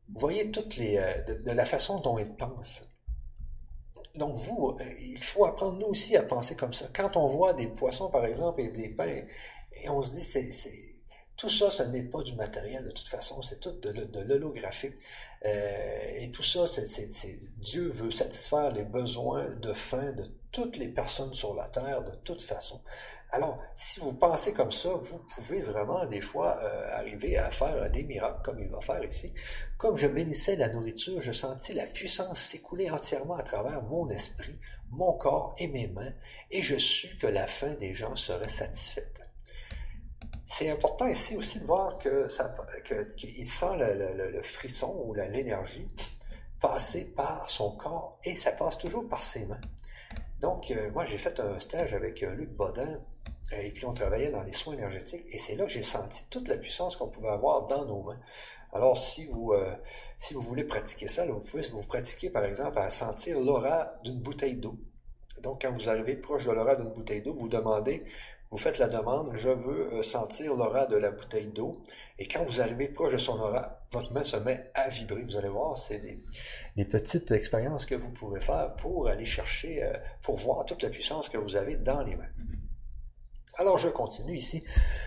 Vous 0.09 0.21
voyez 0.21 0.51
toutes 0.51 0.77
les, 0.77 0.99
euh, 0.99 1.23
de, 1.23 1.51
la 1.51 1.65
façon 1.65 2.01
dont 2.01 2.19
il 2.19 2.35
pense. 2.37 2.83
Donc 4.15 4.37
vous, 4.37 4.77
euh, 4.81 4.85
il 5.01 5.23
faut 5.23 5.45
apprendre 5.45 5.79
nous 5.79 5.89
aussi 5.89 6.17
à 6.17 6.23
penser 6.23 6.55
comme 6.55 6.73
ça. 6.73 6.87
Quand 6.95 7.17
on 7.17 7.27
voit 7.27 7.55
des 7.55 7.67
poissons, 7.67 8.11
par 8.11 8.25
exemple, 8.25 8.61
et 8.61 8.69
des 8.71 8.89
pains, 8.89 9.23
et 9.83 9.89
on 9.91 10.03
se 10.03 10.15
dit, 10.15 10.23
c'est, 10.23 10.51
tout 11.37 11.51
ça, 11.51 11.69
ce 11.69 11.83
n'est 11.83 12.05
pas 12.05 12.23
du 12.23 12.35
matériel 12.35 12.85
de 12.85 12.91
toute 12.91 13.09
façon, 13.09 13.43
c'est 13.43 13.61
tout 13.61 13.73
de, 13.73 14.21
l'holographique. 14.21 14.95
Euh, 15.45 16.21
et 16.21 16.31
tout 16.31 16.43
ça, 16.43 16.67
c'est, 16.67 17.11
Dieu 17.59 17.89
veut 17.89 18.11
satisfaire 18.11 18.73
les 18.73 18.85
besoins 18.85 19.51
de 19.51 19.73
faim 19.75 20.13
de 20.13 20.25
toutes 20.51 20.79
les 20.79 20.89
personnes 20.89 21.35
sur 21.35 21.55
la 21.55 21.69
terre 21.69 22.03
de 22.03 22.13
toute 22.25 22.41
façon. 22.41 22.81
Alors, 23.33 23.63
si 23.75 24.01
vous 24.01 24.15
pensez 24.15 24.55
comme 24.55 24.71
ça, 24.71 24.95
vous 24.95 25.19
pouvez 25.35 25.61
vraiment 25.61 26.07
des 26.07 26.23
fois 26.23 26.59
euh, 26.63 26.97
arriver 26.97 27.37
à 27.37 27.51
faire 27.51 27.91
des 27.91 28.05
miracles 28.05 28.41
comme 28.43 28.61
il 28.61 28.69
va 28.69 28.81
faire 28.81 29.05
ici. 29.05 29.35
Comme 29.77 29.99
je 29.99 30.07
bénissais 30.07 30.57
la 30.57 30.71
nourriture, 30.71 31.21
je 31.21 31.33
sentis 31.33 31.75
la 31.75 31.85
puissance 31.85 32.41
s'écouler 32.41 32.91
entièrement 32.91 33.35
à 33.35 33.43
travers 33.43 33.83
mon 33.83 34.09
esprit, 34.09 34.59
mon 34.91 35.13
corps 35.13 35.55
et 35.59 35.69
mes 35.69 35.89
mains, 35.89 36.15
et 36.51 36.63
je 36.63 36.79
sus 36.79 37.19
que 37.19 37.27
la 37.27 37.47
faim 37.47 37.75
des 37.79 37.93
gens 37.93 38.17
serait 38.17 38.49
satisfaite. 38.49 39.26
C'est 40.47 40.71
important 40.71 41.09
ici 41.09 41.37
aussi 41.37 41.59
de 41.59 41.67
voir 41.67 41.99
que 41.99 42.29
ça, 42.29 42.55
qu'il 43.17 43.47
sent 43.47 43.77
le, 43.79 44.41
frisson 44.43 45.03
ou 45.05 45.13
l'énergie 45.13 45.89
passer 46.61 47.05
par 47.05 47.51
son 47.51 47.73
corps 47.73 48.19
et 48.25 48.35
ça 48.35 48.53
passe 48.53 48.79
toujours 48.79 49.09
par 49.09 49.25
ses 49.25 49.45
mains. 49.45 49.61
Donc, 50.41 50.71
euh, 50.71 50.91
moi, 50.93 51.05
j'ai 51.05 51.19
fait 51.19 51.41
un 51.41 51.59
stage 51.59 51.95
avec 51.95 52.23
euh, 52.23 52.33
Luc 52.35 52.51
Bodin 52.51 53.01
euh, 53.53 53.57
et 53.57 53.73
puis 53.73 53.85
on 53.87 53.93
travaillait 53.93 54.31
dans 54.31 54.43
les 54.43 54.53
soins 54.53 54.75
énergétiques 54.75 55.25
et 55.31 55.39
c'est 55.39 55.57
là 55.57 55.65
que 55.65 55.73
j'ai 55.73 55.83
senti 55.83 56.25
toute 56.31 56.47
la 56.47 56.57
puissance 56.57 56.97
qu'on 56.97 57.09
pouvait 57.09 57.29
avoir 57.31 57.67
dans 57.67 57.85
nos 57.85 58.03
mains. 58.03 58.21
Alors, 58.73 58.97
si 58.97 59.25
vous, 59.27 59.55
si 60.19 60.35
vous 60.35 60.41
voulez 60.41 60.65
pratiquer 60.65 61.09
ça, 61.09 61.25
vous 61.25 61.41
pouvez 61.41 61.63
vous 61.69 61.83
pratiquer, 61.83 62.29
par 62.29 62.45
exemple, 62.45 62.79
à 62.79 62.91
sentir 62.91 63.41
l'aura 63.41 63.95
d'une 64.05 64.21
bouteille 64.21 64.57
d'eau. 64.57 64.77
Donc, 65.41 65.63
quand 65.63 65.73
vous 65.73 65.89
arrivez 65.89 66.17
proche 66.17 66.45
de 66.45 66.51
l'aura 66.51 66.77
d'une 66.77 66.93
bouteille 66.93 67.23
d'eau, 67.23 67.33
vous 67.33 67.49
demandez 67.49 68.03
vous 68.51 68.59
faites 68.59 68.79
la 68.79 68.87
demande, 68.87 69.33
je 69.35 69.51
veux 69.51 69.93
euh, 69.93 70.03
sentir 70.03 70.55
l'aura 70.55 70.87
de 70.87 70.97
la 70.97 71.11
bouteille 71.11 71.49
d'eau. 71.49 71.73
Et 72.19 72.29
quand 72.29 72.45
vous 72.45 72.61
arrivez 72.61 72.89
proche 72.89 73.13
de 73.13 73.19
son 73.19 73.39
aura, 73.41 73.81
votre 73.91 74.13
main 74.13 74.23
se 74.23 74.37
met 74.37 74.71
à 74.75 74.89
vibrer. 74.89 75.23
Vous 75.23 75.37
allez 75.37 75.49
voir, 75.49 75.77
c'est 75.77 75.99
des, 75.99 76.85
petites 76.85 77.31
expériences 77.33 77.87
que 77.87 77.95
vous 77.95 78.13
pouvez 78.13 78.41
faire 78.41 78.75
pour 78.77 79.09
aller 79.09 79.25
chercher, 79.25 79.83
euh, 79.83 79.93
pour 80.23 80.37
voir 80.37 80.65
toute 80.65 80.83
la 80.83 80.91
puissance 80.91 81.29
que 81.29 81.39
vous 81.39 81.57
avez 81.57 81.77
dans 81.77 82.03
les 82.03 82.17
mains. 82.17 82.31
Alors 83.59 83.79
je 83.79 83.89
continue 83.89 84.37
ici. 84.37 84.63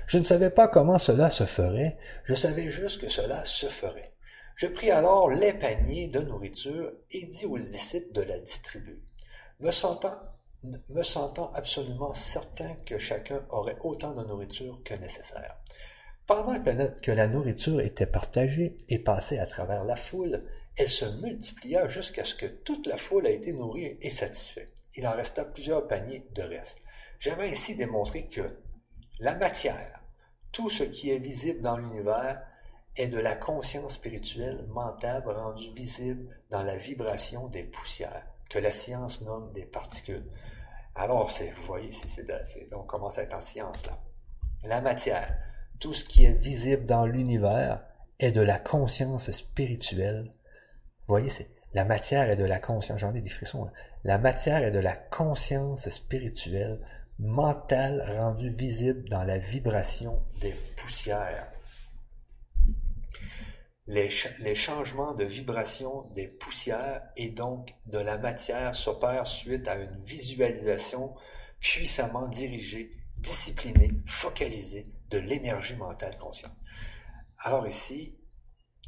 Je 0.07 0.17
ne 0.17 0.23
savais 0.23 0.49
pas 0.49 0.67
comment 0.67 0.97
cela 0.97 1.29
se 1.29 1.45
ferait, 1.45 1.97
je 2.25 2.33
savais 2.33 2.69
juste 2.69 2.99
que 2.99 3.07
cela 3.07 3.45
se 3.45 3.67
ferait. 3.67 4.11
Je 4.55 4.67
pris 4.67 4.91
alors 4.91 5.29
les 5.29 5.53
paniers 5.53 6.07
de 6.07 6.19
nourriture 6.19 6.91
et 7.11 7.25
dis 7.25 7.45
aux 7.45 7.57
disciples 7.57 8.11
de 8.11 8.23
la 8.23 8.39
distribuer. 8.39 9.01
Me 9.59 9.71
sentant 9.71 10.19
me 10.63 11.03
sentant 11.03 11.51
absolument 11.53 12.13
certain 12.13 12.75
que 12.85 12.97
chacun 12.97 13.45
aurait 13.49 13.77
autant 13.81 14.13
de 14.13 14.23
nourriture 14.23 14.81
que 14.83 14.93
nécessaire. 14.95 15.57
Pendant 16.25 16.59
que 17.01 17.11
la 17.11 17.27
nourriture 17.27 17.81
était 17.81 18.05
partagée 18.05 18.77
et 18.87 18.99
passée 18.99 19.39
à 19.39 19.45
travers 19.45 19.83
la 19.83 19.95
foule, 19.95 20.39
elle 20.77 20.89
se 20.89 21.05
multiplia 21.21 21.87
jusqu'à 21.87 22.23
ce 22.23 22.35
que 22.35 22.45
toute 22.45 22.85
la 22.87 22.97
foule 22.97 23.25
ait 23.25 23.35
été 23.35 23.53
nourrie 23.53 23.97
et 23.99 24.09
satisfaite. 24.09 24.71
Il 24.95 25.07
en 25.07 25.13
resta 25.13 25.43
plusieurs 25.45 25.87
paniers 25.87 26.27
de 26.35 26.43
reste. 26.43 26.79
J'avais 27.19 27.49
ainsi 27.49 27.75
démontré 27.75 28.27
que 28.27 28.41
la 29.19 29.35
matière, 29.35 30.01
tout 30.51 30.69
ce 30.69 30.83
qui 30.83 31.09
est 31.09 31.17
visible 31.19 31.61
dans 31.61 31.77
l'univers, 31.77 32.41
est 32.95 33.07
de 33.07 33.17
la 33.19 33.35
conscience 33.35 33.95
spirituelle 33.95 34.65
mentale 34.69 35.23
rendue 35.25 35.71
visible 35.71 36.27
dans 36.49 36.63
la 36.63 36.75
vibration 36.75 37.47
des 37.47 37.63
poussières, 37.63 38.27
que 38.49 38.59
la 38.59 38.71
science 38.71 39.21
nomme 39.21 39.51
des 39.53 39.65
particules. 39.65 40.25
Alors, 40.95 41.29
vous 41.29 41.63
voyez, 41.63 41.91
c'est, 41.91 42.25
on 42.73 42.83
commence 42.83 43.17
à 43.17 43.23
être 43.23 43.37
en 43.37 43.41
science 43.41 43.85
là. 43.85 43.93
La 44.65 44.81
matière, 44.81 45.37
tout 45.79 45.93
ce 45.93 46.03
qui 46.03 46.25
est 46.25 46.33
visible 46.33 46.85
dans 46.85 47.05
l'univers 47.05 47.85
est 48.19 48.31
de 48.31 48.41
la 48.41 48.59
conscience 48.59 49.31
spirituelle. 49.31 50.25
Vous 50.25 51.13
voyez, 51.13 51.29
c'est 51.29 51.49
la 51.73 51.85
matière 51.85 52.29
est 52.29 52.35
de 52.35 52.43
la 52.43 52.59
conscience. 52.59 52.99
J'en 52.99 53.13
ai 53.13 53.21
des 53.21 53.29
frissons. 53.29 53.69
La 54.03 54.17
matière 54.17 54.63
est 54.63 54.71
de 54.71 54.79
la 54.79 54.95
conscience 54.95 55.87
spirituelle, 55.89 56.79
mentale, 57.19 58.17
rendue 58.19 58.49
visible 58.49 59.07
dans 59.07 59.23
la 59.23 59.37
vibration 59.37 60.21
des 60.41 60.53
poussières. 60.75 61.47
Les, 63.89 64.53
changements 64.53 65.15
de 65.15 65.23
vibration 65.23 66.03
des 66.13 66.27
poussières 66.27 67.01
et 67.15 67.29
donc 67.29 67.73
de 67.87 67.97
la 67.97 68.19
matière 68.19 68.75
s'opèrent 68.75 69.25
suite 69.25 69.67
à 69.67 69.77
une 69.77 69.99
visualisation 70.03 71.15
puissamment 71.59 72.27
dirigée, 72.27 72.91
disciplinée, 73.17 73.89
focalisée 74.05 74.83
de 75.09 75.17
l'énergie 75.17 75.75
mentale 75.75 76.15
consciente. 76.19 76.55
Alors 77.39 77.65
ici, 77.65 78.15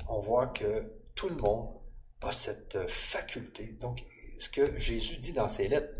on 0.07 0.19
voit 0.19 0.45
que 0.45 0.93
tout 1.15 1.29
le 1.29 1.35
monde 1.35 1.79
a 2.21 2.31
cette 2.31 2.87
faculté. 2.87 3.75
Donc, 3.81 4.03
ce 4.37 4.49
que 4.49 4.77
Jésus 4.77 5.17
dit 5.17 5.33
dans 5.33 5.47
ses 5.47 5.67
lettres, 5.67 5.99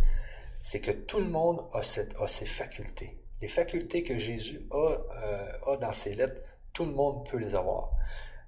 c'est 0.62 0.80
que 0.80 0.92
tout 0.92 1.18
le 1.18 1.30
monde 1.30 1.68
a, 1.74 1.82
cette, 1.82 2.16
a 2.20 2.28
ces 2.28 2.46
facultés. 2.46 3.18
Les 3.42 3.48
facultés 3.48 4.04
que 4.04 4.20
Jésus 4.20 4.68
euh, 4.74 4.98
a 5.66 5.78
dans 5.78 5.92
ses 5.92 6.14
lettres, 6.14 6.40
tout 6.72 6.86
le 6.86 6.92
monde 6.92 7.28
peut 7.28 7.38
les 7.38 7.56
avoir. 7.56 7.94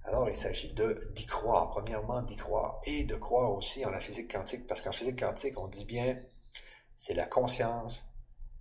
Alors, 0.06 0.28
il 0.28 0.36
s'agit 0.36 0.74
d'y 0.74 1.26
croire, 1.26 1.70
premièrement 1.70 2.22
d'y 2.22 2.36
croire, 2.36 2.82
et 2.86 3.06
de 3.06 3.16
croire 3.16 3.52
aussi 3.52 3.86
en 3.86 3.90
la 3.90 4.00
physique 4.00 4.32
quantique, 4.32 4.68
parce 4.68 4.82
qu'en 4.82 4.92
physique 4.92 5.20
quantique, 5.20 5.60
on 5.60 5.68
dit 5.68 5.86
bien, 5.86 6.18
c'est 6.96 7.14
la 7.14 7.26
conscience 7.26 8.06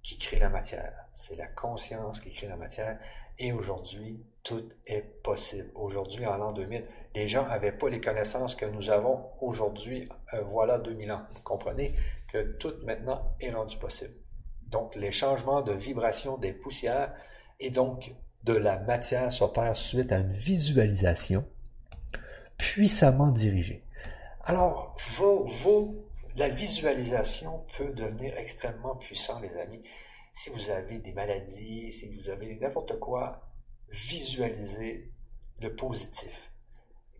qui 0.02 0.18
crée 0.18 0.38
la 0.38 0.48
matière. 0.48 0.92
C'est 1.14 1.36
la 1.36 1.46
conscience 1.46 2.20
qui 2.20 2.32
crée 2.32 2.48
la 2.48 2.56
matière. 2.56 2.98
Et 3.38 3.52
aujourd'hui, 3.52 4.24
tout 4.42 4.68
est 4.86 5.02
possible. 5.22 5.70
Aujourd'hui, 5.74 6.26
en 6.26 6.36
l'an 6.36 6.52
2000, 6.52 6.84
les 7.14 7.28
gens 7.28 7.46
n'avaient 7.46 7.72
pas 7.72 7.88
les 7.88 8.00
connaissances 8.00 8.54
que 8.54 8.66
nous 8.66 8.90
avons 8.90 9.30
aujourd'hui, 9.40 10.08
euh, 10.34 10.42
voilà 10.42 10.78
2000 10.78 11.12
ans. 11.12 11.22
Vous 11.34 11.42
comprenez 11.42 11.94
que 12.32 12.56
tout 12.58 12.74
maintenant 12.84 13.34
est 13.40 13.50
rendu 13.50 13.78
possible. 13.78 14.14
Donc, 14.62 14.94
les 14.94 15.10
changements 15.10 15.62
de 15.62 15.72
vibration 15.72 16.36
des 16.38 16.52
poussières 16.52 17.14
et 17.60 17.70
donc 17.70 18.12
de 18.44 18.54
la 18.54 18.78
matière 18.78 19.32
s'opèrent 19.32 19.76
suite 19.76 20.12
à 20.12 20.18
une 20.18 20.32
visualisation 20.32 21.46
puissamment 22.56 23.30
dirigée. 23.30 23.82
Alors, 24.44 24.96
la 26.36 26.48
visualisation 26.48 27.64
peut 27.76 27.92
devenir 27.92 28.36
extrêmement 28.36 28.96
puissante, 28.96 29.42
les 29.42 29.56
amis. 29.60 29.82
Si 30.32 30.50
vous 30.50 30.70
avez 30.70 30.98
des 30.98 31.12
maladies, 31.12 31.92
si 31.92 32.08
vous 32.08 32.30
avez 32.30 32.56
n'importe 32.56 32.98
quoi, 32.98 33.48
visualisez 33.90 35.12
le 35.60 35.74
positif. 35.76 36.52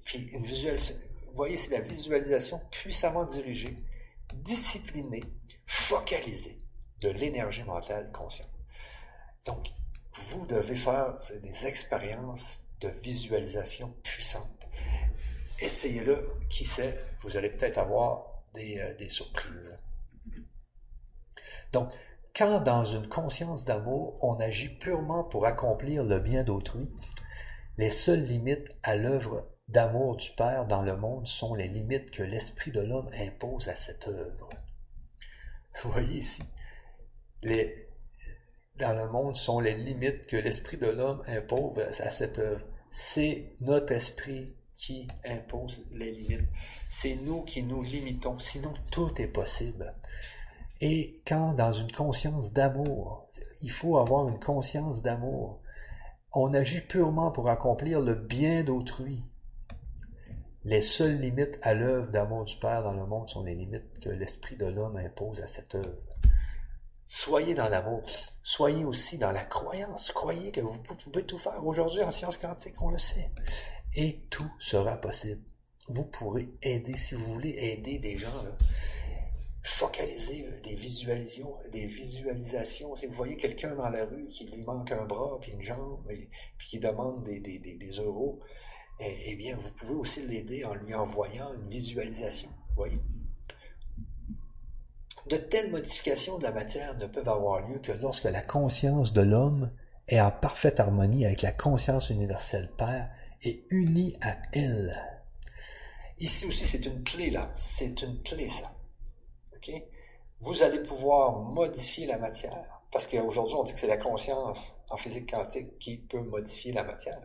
Puis 0.05 0.29
une 0.33 0.43
visualisation, 0.43 0.97
vous 1.27 1.37
voyez, 1.37 1.57
c'est 1.57 1.73
la 1.73 1.81
visualisation 1.81 2.61
puissamment 2.71 3.25
dirigée, 3.25 3.77
disciplinée, 4.35 5.21
focalisée 5.67 6.59
de 7.03 7.11
l'énergie 7.11 7.65
mentale 7.65 8.11
consciente. 8.13 8.51
Donc, 9.45 9.69
vous 10.15 10.47
devez 10.47 10.77
faire 10.77 11.15
des 11.43 11.67
expériences 11.67 12.61
de 12.81 12.89
visualisation 12.89 13.95
puissante. 14.03 14.69
Essayez-le, 15.61 16.29
qui 16.51 16.65
sait, 16.65 16.99
vous 17.21 17.37
allez 17.37 17.51
peut-être 17.51 17.79
avoir 17.79 18.43
des, 18.55 18.79
euh, 18.79 18.95
des 18.95 19.09
surprises. 19.09 19.79
Donc, 21.73 21.91
quand 22.35 22.61
dans 22.61 22.85
une 22.85 23.09
conscience 23.09 23.65
d'amour, 23.65 24.19
on 24.23 24.41
agit 24.41 24.69
purement 24.69 25.23
pour 25.25 25.47
accomplir 25.47 26.03
le 26.05 26.19
bien 26.19 26.45
d'autrui, 26.45 26.91
les 27.79 27.91
seules 27.91 28.25
limites 28.25 28.71
à 28.83 28.97
l'œuvre 28.97 29.49
d'amour 29.69 30.17
du 30.17 30.31
Père 30.33 30.67
dans 30.67 30.83
le 30.83 30.97
monde 30.97 31.27
sont 31.27 31.55
les 31.55 31.69
limites 31.69 32.11
que 32.11 32.23
l'Esprit 32.23 32.71
de 32.71 32.81
l'homme 32.81 33.11
impose 33.15 33.69
à 33.69 33.77
cette 33.77 34.09
œuvre. 34.09 34.49
Vous 35.83 35.91
voyez 35.91 36.19
ici, 36.19 36.43
les, 37.43 37.82
dans 38.77 38.95
le 38.95 39.09
monde 39.09 39.37
sont 39.37 39.61
les 39.61 39.75
limites 39.75 40.27
que 40.27 40.37
l'Esprit 40.37 40.77
de 40.77 40.89
l'homme 40.89 41.23
impose 41.27 42.01
à 42.01 42.11
cette 42.11 42.39
œuvre. 42.39 42.65
C'est 42.91 43.55
notre 43.61 43.93
esprit 43.93 44.55
qui 44.77 45.07
impose 45.25 45.85
les 45.93 46.11
limites. 46.11 46.49
C'est 46.89 47.17
nous 47.17 47.43
qui 47.43 47.63
nous 47.63 47.83
limitons. 47.83 48.39
Sinon, 48.39 48.75
tout 48.91 49.21
est 49.21 49.29
possible. 49.29 49.95
Et 50.81 51.23
quand 51.27 51.55
dans 51.55 51.73
une 51.73 51.93
conscience 51.93 52.53
d'amour, 52.53 53.29
il 53.61 53.71
faut 53.71 53.99
avoir 53.99 54.29
une 54.29 54.41
conscience 54.41 55.03
d'amour, 55.03 55.61
on 56.33 56.53
agit 56.55 56.81
purement 56.81 57.31
pour 57.31 57.49
accomplir 57.49 58.01
le 58.01 58.15
bien 58.15 58.65
d'autrui. 58.65 59.25
Les 60.65 60.81
seules 60.81 61.21
limites 61.21 61.59
à 61.63 61.75
l'œuvre 61.75 62.11
d'amour 62.11 62.45
du 62.45 62.57
Père 62.57 62.83
dans 62.83 62.95
le 62.95 63.07
monde 63.07 63.29
sont 63.29 63.45
les 63.45 63.55
limites 63.55 64.01
que 64.01 64.09
l'Esprit 64.09 64.57
de 64.57 64.67
l'homme 64.67 64.97
impose 64.97 65.41
à 65.41 65.47
cette 65.47 65.75
œuvre. 65.75 66.12
Soyez 67.15 67.53
dans 67.53 67.69
l'amour, 67.69 68.03
soyez 68.43 68.87
aussi 68.87 69.19
dans 69.19 69.33
la 69.33 69.45
croyance. 69.45 70.13
Croyez 70.13 70.51
que 70.51 70.63
vous 70.63 70.79
pouvez 70.79 71.23
tout 71.27 71.37
faire. 71.37 71.63
Aujourd'hui, 71.63 72.03
en 72.03 72.11
sciences 72.11 72.39
quantiques, 72.39 72.81
on 72.81 72.89
le 72.89 72.99
sait. 72.99 73.29
Et 73.95 74.21
tout 74.31 74.51
sera 74.59 74.97
possible. 74.97 75.43
Vous 75.89 76.07
pourrez 76.07 76.49
aider, 76.63 76.97
si 76.97 77.15
vous 77.15 77.35
voulez 77.35 77.51
aider 77.51 77.99
des 77.99 78.17
gens, 78.17 78.31
focaliser 79.63 80.49
des 80.63 80.75
visualisations, 80.75 81.55
des 81.71 81.85
visualisations. 81.85 82.97
Si 82.97 83.07
vous 83.07 83.13
voyez 83.13 83.37
quelqu'un 83.37 83.75
dans 83.75 83.91
la 83.91 84.07
rue 84.07 84.27
qui 84.29 84.47
lui 84.47 84.65
manque 84.65 84.91
un 84.93 85.05
bras 85.05 85.39
puis 85.39 85.53
une 85.53 85.63
jambe, 85.63 86.11
et, 86.11 86.31
puis 86.57 86.67
qui 86.67 86.79
demande 86.79 87.25
des, 87.25 87.91
euros, 87.99 88.41
eh, 89.01 89.15
eh, 89.27 89.37
bien, 89.37 89.59
vous 89.59 89.71
pouvez 89.73 89.97
aussi 89.97 90.23
l'aider 90.27 90.65
en 90.65 90.73
lui 90.73 90.95
envoyant 90.95 91.53
une 91.53 91.69
visualisation. 91.69 92.49
voyez? 92.75 92.97
De 95.29 95.37
telles 95.37 95.71
modifications 95.71 96.39
de 96.39 96.43
la 96.43 96.53
matière 96.53 96.97
ne 96.97 97.07
peuvent 97.07 97.29
avoir 97.29 97.67
lieu 97.69 97.79
que 97.79 97.93
lorsque 97.93 98.25
la 98.25 98.43
conscience 98.43 99.13
de 99.13 99.23
l'homme 99.23 99.71
est 100.09 100.21
en 100.21 100.31
parfaite 100.31 100.81
harmonie 100.81 101.25
avec 101.25 101.43
la 101.43 101.53
conscience 101.53 102.11
universelle 102.11 102.71
Père 102.77 103.11
et 103.43 103.65
unie 103.71 104.17
à 104.23 104.37
elle. 104.53 104.93
Ici 106.19 106.47
aussi, 106.47 106.67
c'est 106.67 106.85
une 106.87 107.03
clé, 107.05 107.31
là. 107.31 107.53
C'est 107.57 108.03
une 108.03 108.23
clé, 108.23 108.49
ça. 108.49 108.73
Vous 110.41 110.63
allez 110.65 110.83
pouvoir 110.83 111.39
modifier 111.39 112.07
la 112.07 112.19
matière, 112.19 112.83
parce 112.91 113.07
qu'aujourd'hui, 113.07 113.55
on 113.57 113.63
dit 113.63 113.73
que 113.73 113.79
c'est 113.79 113.87
la 113.87 113.97
conscience 113.97 114.75
en 114.91 114.97
physique 114.97 115.33
quantique 115.33 115.79
qui 115.79 115.99
peut 115.99 116.21
modifier 116.21 116.73
la 116.73 116.83
matière. 116.83 117.21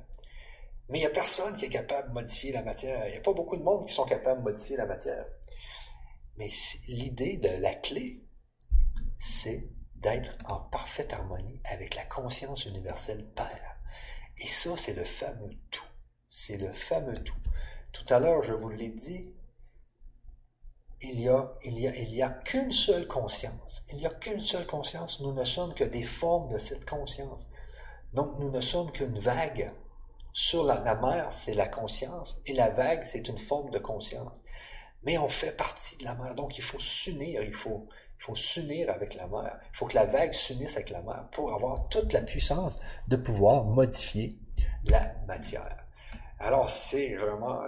Mais 0.89 0.99
il 0.99 1.01
n'y 1.01 1.07
a 1.07 1.11
personne 1.11 1.55
qui 1.57 1.65
est 1.65 1.69
capable 1.69 2.09
de 2.09 2.13
modifier 2.13 2.51
la 2.51 2.61
matière. 2.61 3.07
Il 3.07 3.11
n'y 3.11 3.17
a 3.17 3.21
pas 3.21 3.33
beaucoup 3.33 3.57
de 3.57 3.63
monde 3.63 3.87
qui 3.87 3.93
sont 3.93 4.05
capables 4.05 4.39
de 4.41 4.43
modifier 4.45 4.77
la 4.77 4.85
matière. 4.85 5.25
Mais 6.37 6.47
l'idée 6.87 7.37
de 7.37 7.49
la 7.49 7.73
clé, 7.73 8.23
c'est 9.15 9.69
d'être 9.95 10.37
en 10.45 10.59
parfaite 10.59 11.13
harmonie 11.13 11.59
avec 11.65 11.95
la 11.95 12.05
conscience 12.05 12.65
universelle 12.65 13.25
Père. 13.33 13.77
Et 14.37 14.47
ça, 14.47 14.77
c'est 14.77 14.93
le 14.93 15.03
fameux 15.03 15.55
tout. 15.71 15.85
C'est 16.29 16.57
le 16.57 16.71
fameux 16.71 17.17
tout. 17.23 17.37
Tout 17.91 18.05
à 18.13 18.19
l'heure, 18.19 18.43
je 18.43 18.53
vous 18.53 18.69
l'ai 18.69 18.89
dit, 18.89 19.33
il 21.01 21.19
y 21.19 21.29
a, 21.29 21.53
il 21.63 21.79
y 21.79 21.87
a, 21.87 21.95
il 21.95 22.13
y 22.13 22.21
a 22.21 22.29
qu'une 22.29 22.71
seule 22.71 23.07
conscience. 23.07 23.83
Il 23.89 23.97
n'y 23.97 24.05
a 24.05 24.11
qu'une 24.11 24.39
seule 24.39 24.67
conscience. 24.67 25.19
Nous 25.21 25.33
ne 25.33 25.43
sommes 25.43 25.73
que 25.73 25.83
des 25.83 26.03
formes 26.03 26.49
de 26.49 26.59
cette 26.59 26.87
conscience. 26.87 27.47
Donc, 28.13 28.37
nous 28.39 28.51
ne 28.51 28.61
sommes 28.61 28.91
qu'une 28.91 29.17
vague. 29.17 29.73
Sur 30.33 30.63
la 30.63 30.93
mer, 30.95 31.31
c'est 31.31 31.55
la 31.55 31.67
conscience, 31.67 32.39
et 32.45 32.53
la 32.53 32.69
vague, 32.69 33.03
c'est 33.03 33.27
une 33.27 33.39
forme 33.39 33.71
de 33.71 33.79
conscience. 33.79 34.39
Mais 35.03 35.17
on 35.17 35.29
fait 35.29 35.55
partie 35.55 35.97
de 35.97 36.03
la 36.03 36.15
mer, 36.15 36.35
donc 36.35 36.57
il 36.57 36.63
faut 36.63 36.79
s'unir, 36.79 37.43
il 37.43 37.53
faut, 37.53 37.87
s'unir 38.35 38.89
avec 38.89 39.15
la 39.15 39.27
mer. 39.27 39.59
Il 39.73 39.77
faut 39.77 39.85
que 39.85 39.95
la 39.95 40.05
vague 40.05 40.33
s'unisse 40.33 40.75
avec 40.75 40.89
la 40.89 41.01
mer 41.01 41.27
pour 41.31 41.53
avoir 41.53 41.87
toute 41.89 42.11
la 42.13 42.21
puissance 42.21 42.79
de 43.07 43.15
pouvoir 43.15 43.63
modifier 43.65 44.37
la 44.85 45.15
matière. 45.27 45.85
Alors, 46.39 46.69
c'est 46.69 47.15
vraiment... 47.15 47.63
Euh, 47.63 47.67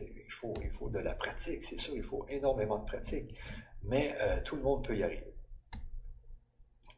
il 0.00 0.32
faut, 0.32 0.52
il 0.62 0.70
faut 0.70 0.90
de 0.90 0.98
la 0.98 1.14
pratique, 1.14 1.62
c'est 1.62 1.78
sûr, 1.78 1.94
il 1.96 2.02
faut 2.02 2.26
énormément 2.28 2.78
de 2.78 2.84
pratique, 2.84 3.38
mais 3.84 4.14
euh, 4.20 4.40
tout 4.42 4.56
le 4.56 4.62
monde 4.62 4.84
peut 4.84 4.96
y 4.96 5.02
arriver. 5.02 5.32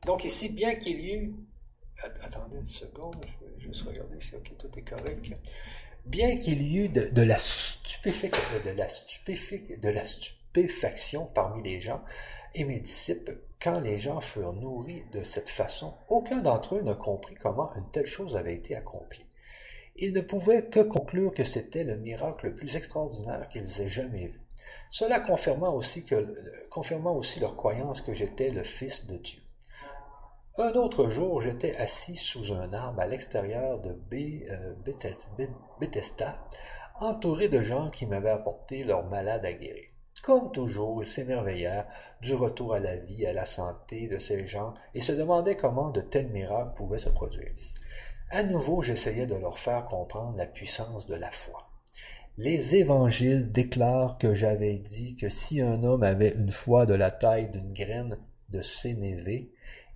Donc 0.07 0.24
ici, 0.24 0.49
bien 0.49 0.74
qu'il 0.74 1.01
y 1.01 1.11
ait 1.12 1.31
Attendez 2.22 2.59
une 2.59 2.66
seconde, 2.66 3.16
je 3.26 3.45
vais 3.45 3.61
juste 3.61 3.83
regarder 3.83 4.20
si 4.20 4.33
tout 4.57 4.79
est 4.79 4.83
correct. 4.83 5.33
Bien 6.07 6.39
qu'il 6.39 6.63
y 6.63 6.79
eût 6.79 6.89
de, 6.89 7.23
la 7.23 7.39
stupéfaction 10.05 11.27
parmi 11.27 11.63
les 11.63 11.81
gens 11.81 12.03
et 12.55 12.65
mes 12.65 12.81
disciples, 12.81 13.39
quand 13.61 13.81
les 13.81 13.99
gens 13.99 14.21
furent 14.21 14.53
nourris 14.53 15.05
de 15.13 15.23
cette 15.23 15.51
façon, 15.51 15.95
aucun 16.09 16.41
d'entre 16.41 16.77
eux 16.77 16.83
ne 16.83 16.95
comprit 16.95 17.35
comment 17.35 17.75
une 17.75 17.91
telle 17.91 18.07
chose 18.07 18.37
avait 18.37 18.55
été 18.55 18.75
accomplie. 18.77 19.27
Ils 19.97 20.13
ne 20.13 20.21
pouvaient 20.21 20.67
que 20.67 20.81
conclure 20.81 21.35
que 21.35 21.45
c'était 21.45 21.83
le 21.83 21.97
miracle 21.97 22.47
le 22.47 22.55
plus 22.55 22.77
extraordinaire 22.77 23.49
qu'ils 23.49 23.81
aient 23.81 23.89
jamais 23.89 24.29
vu. 24.29 24.41
cela 24.91 25.19
que, 25.19 26.69
confirmant 26.71 27.17
aussi 27.17 27.41
leur 27.41 27.57
croyance 27.57 28.01
que 28.01 28.15
j'étais 28.15 28.51
le 28.51 28.63
Fils 28.63 29.07
de 29.07 29.17
Dieu. 29.17 29.41
Un 30.61 30.73
autre 30.73 31.09
jour, 31.09 31.41
j'étais 31.41 31.77
assis 31.77 32.17
sous 32.17 32.53
un 32.53 32.73
arbre 32.73 33.01
à 33.01 33.07
l'extérieur 33.07 33.79
de 33.79 33.97
euh, 34.13 34.75
Bethesda, 35.79 36.45
entouré 36.99 37.49
de 37.49 37.63
gens 37.63 37.91
qui 37.91 38.07
m'avaient 38.07 38.31
apporté 38.31 38.83
leurs 38.83 39.07
malades 39.07 39.47
à 39.47 39.53
guérir. 39.53 39.89
Comme 40.21 40.51
toujours, 40.51 41.01
ils 41.01 41.07
s'émerveillèrent 41.07 41.87
du 42.21 42.35
retour 42.35 42.75
à 42.75 42.81
la 42.81 42.97
vie, 42.97 43.25
à 43.25 43.33
la 43.33 43.45
santé 43.45 44.09
de 44.09 44.19
ces 44.19 44.49
gens, 44.49 44.75
et 44.95 45.01
se 45.01 45.13
demandaient 45.13 45.57
comment 45.57 45.91
de 45.91 46.01
tels 46.01 46.31
miracles 46.31 46.75
pouvaient 46.75 46.99
se 46.99 47.09
produire. 47.09 47.53
À 48.31 48.43
nouveau, 48.43 48.83
j'essayais 48.83 49.27
de 49.27 49.37
leur 49.37 49.61
faire 49.61 49.85
comprendre 49.85 50.37
la 50.37 50.47
puissance 50.47 51.07
de 51.07 51.15
la 51.15 51.31
foi. 51.31 51.71
Les 52.37 52.75
évangiles 52.75 53.53
déclarent 53.53 54.19
que 54.19 54.35
j'avais 54.35 54.77
dit 54.79 55.15
que 55.15 55.29
si 55.29 55.61
un 55.61 55.85
homme 55.85 56.03
avait 56.03 56.35
une 56.35 56.51
foi 56.51 56.85
de 56.85 56.95
la 56.95 57.13
taille 57.13 57.49
d'une 57.49 57.73
graine 57.73 58.19
de 58.49 58.61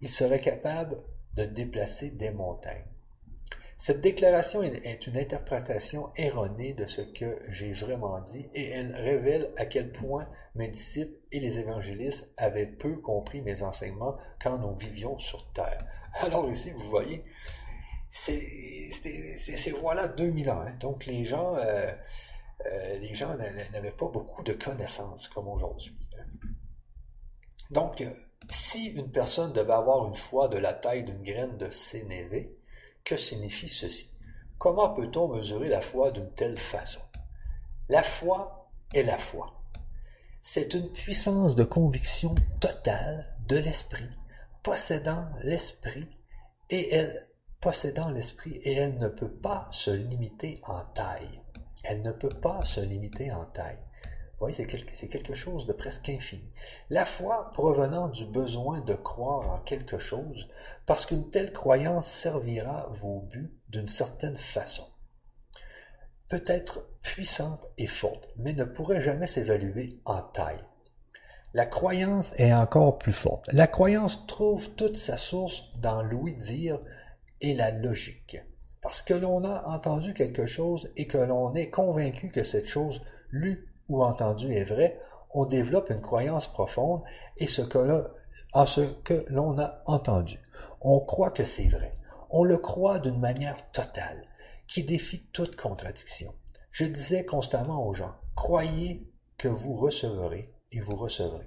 il 0.02 0.10
serait 0.10 0.40
capable 0.40 0.98
de 1.34 1.44
déplacer 1.44 2.10
des 2.10 2.30
montagnes. 2.30 2.84
Cette 3.78 4.00
déclaration 4.00 4.62
est 4.62 5.06
une 5.08 5.16
interprétation 5.16 6.10
erronée 6.14 6.72
de 6.72 6.86
ce 6.86 7.00
que 7.00 7.40
j'ai 7.48 7.72
vraiment 7.72 8.20
dit 8.20 8.48
et 8.54 8.68
elle 8.68 8.94
révèle 8.94 9.50
à 9.56 9.66
quel 9.66 9.90
point 9.90 10.28
mes 10.54 10.68
disciples 10.68 11.18
et 11.32 11.40
les 11.40 11.58
évangélistes 11.58 12.32
avaient 12.36 12.66
peu 12.66 12.94
compris 12.96 13.42
mes 13.42 13.62
enseignements 13.62 14.16
quand 14.40 14.58
nous 14.58 14.76
vivions 14.76 15.18
sur 15.18 15.50
terre. 15.52 15.84
Alors 16.20 16.48
ici, 16.48 16.70
vous 16.70 16.88
voyez, 16.88 17.20
c'est 18.08 19.74
voilà 19.74 20.06
2000 20.06 20.50
ans. 20.50 20.60
Hein. 20.60 20.76
Donc 20.78 21.06
les 21.06 21.24
gens, 21.24 21.56
euh, 21.56 21.90
euh, 22.66 22.98
les 22.98 23.14
gens 23.14 23.36
n'avaient 23.72 23.90
pas 23.90 24.08
beaucoup 24.08 24.44
de 24.44 24.52
connaissances 24.52 25.26
comme 25.26 25.48
aujourd'hui. 25.48 25.96
Donc, 27.72 28.04
si 28.50 28.86
une 28.86 29.10
personne 29.10 29.52
devait 29.52 29.72
avoir 29.72 30.06
une 30.06 30.14
foi 30.14 30.48
de 30.48 30.58
la 30.58 30.72
taille 30.72 31.04
d'une 31.04 31.22
graine 31.22 31.56
de 31.58 31.70
sénévé, 31.70 32.56
que 33.04 33.16
signifie 33.16 33.68
ceci? 33.68 34.10
Comment 34.58 34.90
peut-on 34.94 35.28
mesurer 35.28 35.68
la 35.68 35.80
foi 35.80 36.10
d'une 36.10 36.30
telle 36.32 36.58
façon? 36.58 37.00
La 37.88 38.02
foi 38.02 38.70
est 38.94 39.02
la 39.02 39.18
foi. 39.18 39.46
C'est 40.40 40.74
une 40.74 40.90
puissance 40.90 41.54
de 41.54 41.64
conviction 41.64 42.34
totale 42.60 43.36
de 43.48 43.56
l'esprit, 43.56 44.10
possédant 44.62 45.28
l'esprit 45.42 46.08
et 46.70 46.94
elle 46.94 47.28
possédant 47.60 48.10
l'esprit 48.10 48.60
et 48.64 48.72
elle 48.74 48.98
ne 48.98 49.08
peut 49.08 49.30
pas 49.30 49.68
se 49.70 49.90
limiter 49.90 50.60
en 50.64 50.80
taille. 50.94 51.40
Elle 51.84 52.02
ne 52.02 52.10
peut 52.10 52.28
pas 52.28 52.64
se 52.64 52.80
limiter 52.80 53.32
en 53.32 53.44
taille. 53.46 53.78
Oui, 54.42 54.52
c'est 54.52 54.66
quelque, 54.66 55.34
chose 55.34 55.66
de 55.66 55.72
presque 55.72 56.08
infini. 56.08 56.50
La 56.90 57.04
foi 57.04 57.52
provenant 57.52 58.08
du 58.08 58.24
besoin 58.24 58.80
de 58.80 58.94
croire 58.94 59.48
en 59.48 59.60
quelque 59.60 60.00
chose, 60.00 60.48
parce 60.84 61.06
qu'une 61.06 61.30
telle 61.30 61.52
croyance 61.52 62.08
servira 62.08 62.88
vos 62.90 63.20
buts 63.20 63.56
d'une 63.68 63.86
certaine 63.86 64.36
façon. 64.36 64.82
Peut 66.26 66.42
être 66.46 66.88
puissante 67.02 67.68
et 67.78 67.86
forte, 67.86 68.30
mais 68.36 68.52
ne 68.52 68.64
pourrait 68.64 69.00
jamais 69.00 69.28
s'évaluer 69.28 70.00
en 70.06 70.20
taille. 70.22 70.64
La 71.54 71.66
croyance 71.66 72.34
est 72.36 72.52
encore 72.52 72.98
plus 72.98 73.12
forte. 73.12 73.46
La 73.52 73.68
croyance 73.68 74.26
trouve 74.26 74.70
toute 74.70 74.96
sa 74.96 75.18
source 75.18 75.70
dans 75.78 76.02
l'ouï-dire 76.02 76.80
et 77.40 77.54
la 77.54 77.70
logique. 77.70 78.38
Parce 78.80 79.02
que 79.02 79.14
l'on 79.14 79.44
a 79.44 79.68
entendu 79.68 80.14
quelque 80.14 80.46
chose 80.46 80.90
et 80.96 81.06
que 81.06 81.18
l'on 81.18 81.54
est 81.54 81.70
convaincu 81.70 82.32
que 82.32 82.42
cette 82.42 82.66
chose 82.66 83.02
l'eût 83.30 83.71
ou 83.88 84.02
entendu 84.02 84.52
est 84.52 84.64
vrai, 84.64 85.00
on 85.30 85.46
développe 85.46 85.90
une 85.90 86.00
croyance 86.00 86.48
profonde 86.48 87.02
et 87.36 87.46
ce 87.46 87.62
que 87.62 88.10
en 88.52 88.66
ce 88.66 88.80
que 88.80 89.24
l'on 89.28 89.58
a 89.58 89.82
entendu. 89.86 90.38
On 90.80 91.00
croit 91.00 91.30
que 91.30 91.44
c'est 91.44 91.68
vrai. 91.68 91.94
On 92.30 92.44
le 92.44 92.58
croit 92.58 92.98
d'une 92.98 93.18
manière 93.18 93.70
totale, 93.72 94.24
qui 94.66 94.84
défie 94.84 95.26
toute 95.32 95.56
contradiction. 95.56 96.34
Je 96.70 96.84
disais 96.84 97.24
constamment 97.24 97.86
aux 97.86 97.94
gens, 97.94 98.14
croyez 98.34 99.10
que 99.36 99.48
vous 99.48 99.74
recevrez 99.74 100.54
et 100.70 100.80
vous 100.80 100.96
recevrez. 100.96 101.46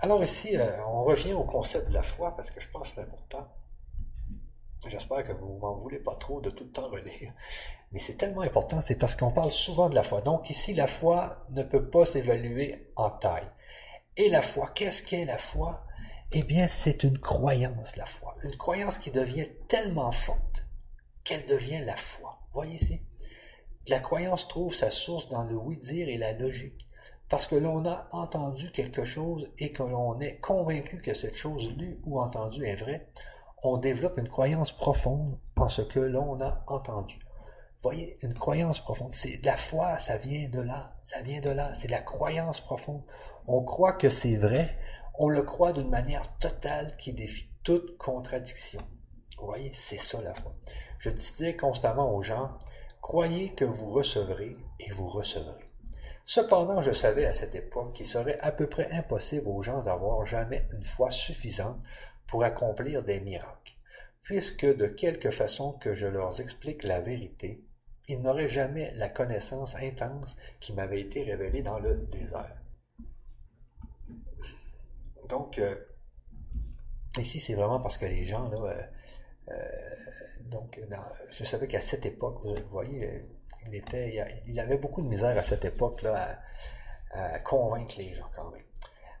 Alors 0.00 0.22
ici, 0.22 0.56
euh, 0.56 0.84
on 0.86 1.04
revient 1.04 1.34
au 1.34 1.44
concept 1.44 1.88
de 1.88 1.94
la 1.94 2.02
foi 2.02 2.34
parce 2.36 2.50
que 2.50 2.60
je 2.60 2.68
pense 2.68 2.90
que 2.90 2.94
c'est 2.96 3.00
important. 3.02 3.48
J'espère 4.86 5.24
que 5.24 5.32
vous 5.32 5.58
m'en 5.58 5.74
voulez 5.74 5.98
pas 5.98 6.16
trop 6.16 6.40
de 6.40 6.50
tout 6.50 6.64
le 6.64 6.70
temps 6.70 6.88
relire. 6.88 7.32
Mais 7.92 7.98
c'est 7.98 8.16
tellement 8.16 8.40
important, 8.40 8.80
c'est 8.80 8.98
parce 8.98 9.14
qu'on 9.14 9.30
parle 9.30 9.50
souvent 9.50 9.90
de 9.90 9.94
la 9.94 10.02
foi. 10.02 10.22
Donc 10.22 10.48
ici, 10.48 10.72
la 10.72 10.86
foi 10.86 11.44
ne 11.50 11.62
peut 11.62 11.90
pas 11.90 12.06
s'évaluer 12.06 12.90
en 12.96 13.10
taille. 13.10 13.50
Et 14.16 14.30
la 14.30 14.40
foi, 14.40 14.70
qu'est-ce 14.74 15.02
qu'est 15.02 15.26
la 15.26 15.38
foi? 15.38 15.84
Eh 16.32 16.42
bien, 16.42 16.68
c'est 16.68 17.04
une 17.04 17.18
croyance, 17.18 17.96
la 17.96 18.06
foi. 18.06 18.34
Une 18.42 18.56
croyance 18.56 18.98
qui 18.98 19.10
devient 19.10 19.48
tellement 19.68 20.12
forte 20.12 20.66
qu'elle 21.24 21.44
devient 21.46 21.82
la 21.84 21.96
foi. 21.96 22.38
Voyez 22.52 22.76
ici? 22.76 23.02
La 23.88 24.00
croyance 24.00 24.48
trouve 24.48 24.74
sa 24.74 24.90
source 24.90 25.28
dans 25.28 25.44
le 25.44 25.56
oui-dire 25.56 26.08
et 26.08 26.18
la 26.18 26.32
logique. 26.32 26.86
Parce 27.28 27.46
que 27.46 27.56
l'on 27.56 27.84
a 27.86 28.08
entendu 28.12 28.70
quelque 28.72 29.04
chose 29.04 29.50
et 29.58 29.72
que 29.72 29.82
l'on 29.82 30.20
est 30.20 30.38
convaincu 30.38 31.00
que 31.00 31.14
cette 31.14 31.36
chose 31.36 31.70
lue 31.76 32.00
ou 32.04 32.20
entendue 32.20 32.64
est 32.64 32.76
vraie, 32.76 33.08
on 33.62 33.76
développe 33.76 34.18
une 34.18 34.28
croyance 34.28 34.72
profonde 34.72 35.38
en 35.56 35.68
ce 35.68 35.82
que 35.82 36.00
l'on 36.00 36.40
a 36.40 36.64
entendu. 36.66 37.18
Voyez, 37.82 38.18
une 38.22 38.34
croyance 38.34 38.80
profonde. 38.80 39.14
C'est 39.14 39.42
la 39.44 39.56
foi, 39.56 39.98
ça 39.98 40.18
vient 40.18 40.48
de 40.48 40.60
là, 40.60 40.96
ça 41.02 41.22
vient 41.22 41.40
de 41.40 41.50
là. 41.50 41.74
C'est 41.74 41.88
la 41.88 42.00
croyance 42.00 42.60
profonde. 42.60 43.02
On 43.46 43.62
croit 43.62 43.94
que 43.94 44.10
c'est 44.10 44.36
vrai. 44.36 44.76
On 45.18 45.28
le 45.28 45.42
croit 45.42 45.72
d'une 45.72 45.88
manière 45.88 46.38
totale 46.38 46.94
qui 46.96 47.12
défie 47.12 47.50
toute 47.64 47.96
contradiction. 47.96 48.80
Vous 49.38 49.46
voyez, 49.46 49.70
c'est 49.72 49.98
ça 49.98 50.20
la 50.22 50.34
foi. 50.34 50.54
Je 50.98 51.10
disais 51.10 51.56
constamment 51.56 52.14
aux 52.14 52.22
gens, 52.22 52.50
croyez 53.00 53.54
que 53.54 53.64
vous 53.64 53.90
recevrez 53.90 54.56
et 54.78 54.90
vous 54.90 55.08
recevrez. 55.08 55.64
Cependant, 56.26 56.80
je 56.80 56.92
savais 56.92 57.24
à 57.24 57.32
cette 57.32 57.54
époque 57.54 57.94
qu'il 57.94 58.06
serait 58.06 58.38
à 58.40 58.52
peu 58.52 58.68
près 58.68 58.88
impossible 58.92 59.48
aux 59.48 59.62
gens 59.62 59.82
d'avoir 59.82 60.24
jamais 60.26 60.68
une 60.72 60.84
foi 60.84 61.10
suffisante 61.10 61.78
pour 62.30 62.44
accomplir 62.44 63.02
des 63.02 63.20
miracles, 63.20 63.74
puisque 64.22 64.64
de 64.64 64.86
quelque 64.86 65.32
façon 65.32 65.72
que 65.72 65.94
je 65.94 66.06
leur 66.06 66.40
explique 66.40 66.84
la 66.84 67.00
vérité, 67.00 67.64
ils 68.06 68.20
n'auraient 68.20 68.48
jamais 68.48 68.92
la 68.94 69.08
connaissance 69.08 69.74
intense 69.74 70.36
qui 70.60 70.72
m'avait 70.72 71.00
été 71.00 71.24
révélée 71.24 71.62
dans 71.62 71.80
le 71.80 71.96
désert. 71.96 72.56
Donc, 75.28 75.58
euh, 75.58 75.74
ici, 77.18 77.40
c'est 77.40 77.54
vraiment 77.54 77.80
parce 77.80 77.98
que 77.98 78.06
les 78.06 78.24
gens, 78.24 78.48
là, 78.48 78.58
euh, 78.58 78.82
euh, 79.48 79.56
donc, 80.42 80.80
je 81.32 81.42
savais 81.42 81.66
qu'à 81.66 81.80
cette 81.80 82.06
époque, 82.06 82.40
vous 82.44 82.54
voyez, 82.70 83.26
il, 83.66 83.74
était, 83.74 84.24
il 84.46 84.58
avait 84.60 84.78
beaucoup 84.78 85.02
de 85.02 85.08
misère 85.08 85.36
à 85.36 85.42
cette 85.42 85.64
époque-là 85.64 86.40
à, 87.12 87.24
à 87.34 87.38
convaincre 87.40 87.96
les 87.98 88.14
gens 88.14 88.30
quand 88.36 88.50
même. 88.50 88.62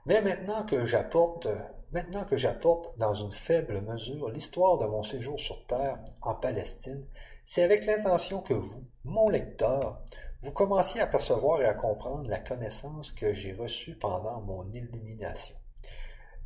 Mais 0.06 0.22
maintenant 0.22 0.64
que 0.64 0.84
j'apporte 0.84 1.48
Maintenant 1.92 2.24
que 2.24 2.36
j'apporte 2.36 2.96
dans 2.98 3.14
une 3.14 3.32
faible 3.32 3.80
mesure 3.80 4.30
l'histoire 4.30 4.78
de 4.78 4.86
mon 4.86 5.02
séjour 5.02 5.40
sur 5.40 5.66
Terre 5.66 5.98
en 6.22 6.34
Palestine, 6.34 7.04
c'est 7.44 7.64
avec 7.64 7.84
l'intention 7.84 8.40
que 8.40 8.54
vous, 8.54 8.84
mon 9.04 9.28
lecteur, 9.28 10.00
vous 10.42 10.52
commenciez 10.52 11.00
à 11.00 11.08
percevoir 11.08 11.60
et 11.60 11.66
à 11.66 11.74
comprendre 11.74 12.28
la 12.28 12.38
connaissance 12.38 13.10
que 13.10 13.32
j'ai 13.32 13.52
reçue 13.52 13.96
pendant 13.96 14.40
mon 14.40 14.70
illumination. 14.72 15.56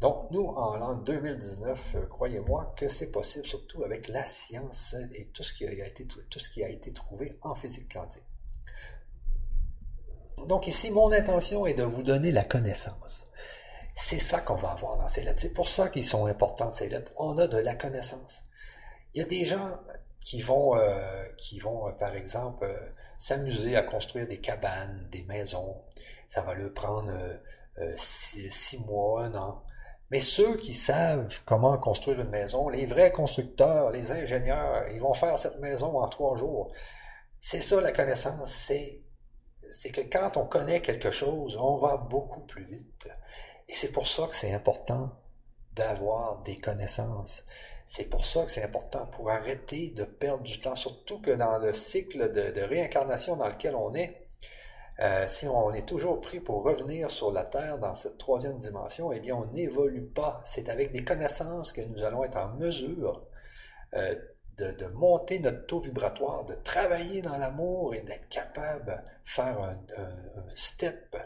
Donc, 0.01 0.31
nous, 0.31 0.47
en 0.47 0.77
l'an 0.77 0.95
2019, 0.95 1.95
euh, 1.95 2.07
croyez-moi 2.07 2.75
que 2.77 2.89
c'est 2.89 3.11
possible, 3.11 3.47
surtout 3.47 3.85
avec 3.85 4.09
la 4.09 4.27
science 4.27 4.95
et 5.15 5.27
tout 5.27 5.43
ce, 5.43 5.53
qui 5.53 5.67
a 5.67 5.87
été, 5.87 6.07
tout 6.07 6.39
ce 6.39 6.49
qui 6.49 6.65
a 6.65 6.69
été 6.69 6.93
trouvé 6.93 7.39
en 7.43 7.55
physique 7.55 7.93
quantique. 7.93 8.25
Donc 10.49 10.67
ici, 10.67 10.91
mon 10.91 11.13
intention 11.13 11.65
est 11.65 11.75
de 11.75 11.85
vous 11.85 12.03
donner 12.03 12.33
la 12.33 12.45
connaissance. 12.45 13.27
C'est 13.95 14.19
ça 14.19 14.41
qu'on 14.41 14.57
va 14.57 14.73
avoir 14.73 14.99
dans 14.99 15.09
ces 15.09 15.23
lettres. 15.23 15.41
C'est 15.41 15.55
pour 15.55 15.69
ça 15.69 15.89
qu'ils 15.89 16.05
sont 16.05 16.27
importantes, 16.27 16.75
ces 16.75 16.89
lettres. 16.89 17.13
On 17.17 17.39
a 17.39 17.47
de 17.47 17.59
la 17.59 17.77
connaissance. 17.77 18.43
Il 19.15 19.21
y 19.21 19.25
a 19.25 19.27
des 19.27 19.45
gens 19.45 19.79
qui 20.21 20.41
vont, 20.41 20.75
euh, 20.75 21.25
euh, 21.55 21.93
par 21.99 22.15
exemple, 22.17 22.65
euh, 22.65 22.77
s'amuser 23.19 23.77
à 23.77 23.83
construire 23.83 24.27
des 24.27 24.41
cabanes, 24.41 25.07
des 25.13 25.23
maisons. 25.25 25.83
Ça 26.27 26.43
va 26.43 26.55
leur 26.55 26.73
prendre 26.73 27.13
six, 27.97 28.79
mois, 28.87 29.25
un 29.25 29.35
an. 29.35 29.63
Mais 30.11 30.21
ceux 30.21 30.57
qui 30.57 30.73
savent 30.73 31.29
comment 31.45 31.77
construire 31.79 32.21
une 32.21 32.31
maison, 32.31 32.69
les 32.69 32.87
vrais 32.87 33.13
constructeurs, 33.13 33.91
les 33.91 34.13
ingénieurs, 34.13 34.89
ils 34.91 35.01
vont 35.01 35.15
faire 35.15 35.39
cette 35.39 35.59
maison 35.61 35.99
en 35.99 36.09
trois 36.09 36.37
jours. 36.37 36.73
C'est 37.41 37.61
ça 37.61 37.81
la 37.81 37.93
connaissance, 37.93 38.51
c'est 38.51 39.91
que 39.91 40.01
quand 40.01 40.37
on 40.37 40.47
connaît 40.47 40.81
quelque 40.81 41.11
chose, 41.11 41.57
on 41.57 41.77
va 41.77 41.97
beaucoup 41.97 42.41
plus 42.41 42.65
vite. 42.65 43.09
Et 43.69 43.75
c'est 43.75 43.93
pour 43.93 44.07
ça 44.07 44.27
que 44.27 44.35
c'est 44.35 44.53
important 44.53 45.11
d'avoir 45.73 46.43
des 46.43 46.57
connaissances. 46.57 47.45
C'est 47.87 48.09
pour 48.09 48.25
ça 48.25 48.45
que 48.45 48.51
c'est 48.51 48.63
important 48.63 49.07
pour 49.07 49.31
arrêter 49.31 49.91
de 49.91 50.05
perdre 50.05 50.43
du 50.43 50.61
temps, 50.61 50.77
surtout 50.77 51.21
que 51.21 51.33
dans 51.33 51.59
le 51.59 51.73
cycle 51.73 52.33
de, 52.33 52.61
réincarnation 52.63 53.37
dans 53.37 53.49
lequel 53.49 53.75
on 53.75 53.95
est, 53.95 54.21
Euh, 55.01 55.27
si 55.27 55.49
on 55.49 55.73
est 55.75 55.89
toujours 55.89 56.21
pris 56.21 56.39
pour 56.39 56.63
revenir 56.63 57.11
sur 57.11 57.33
la 57.33 57.45
Terre 57.45 57.79
dans 57.79 57.97
cette 57.97 58.17
troisième 58.17 58.59
dimension, 58.59 59.11
eh 59.13 59.19
bien, 59.19 59.35
on 59.35 59.47
n'évolue 59.47 60.07
pas. 60.07 60.41
C'est 60.45 60.69
avec 60.69 60.93
des 60.93 61.05
connaissances 61.05 61.73
que 61.73 61.81
nous 61.81 62.05
allons 62.05 62.23
être 62.23 62.37
en 62.39 62.51
mesure 62.55 63.27
euh, 63.95 64.15
de, 64.57 64.87
monter 64.95 65.41
notre 65.41 65.67
taux 65.67 65.81
vibratoire, 65.81 66.45
de 66.45 66.55
travailler 66.55 67.23
dans 67.23 67.37
l'amour 67.37 67.95
et 67.95 68.03
d'être 68.03 68.29
capable 68.29 68.87
de 68.87 69.11
faire 69.25 69.59
un, 69.61 69.77
step 70.55 71.17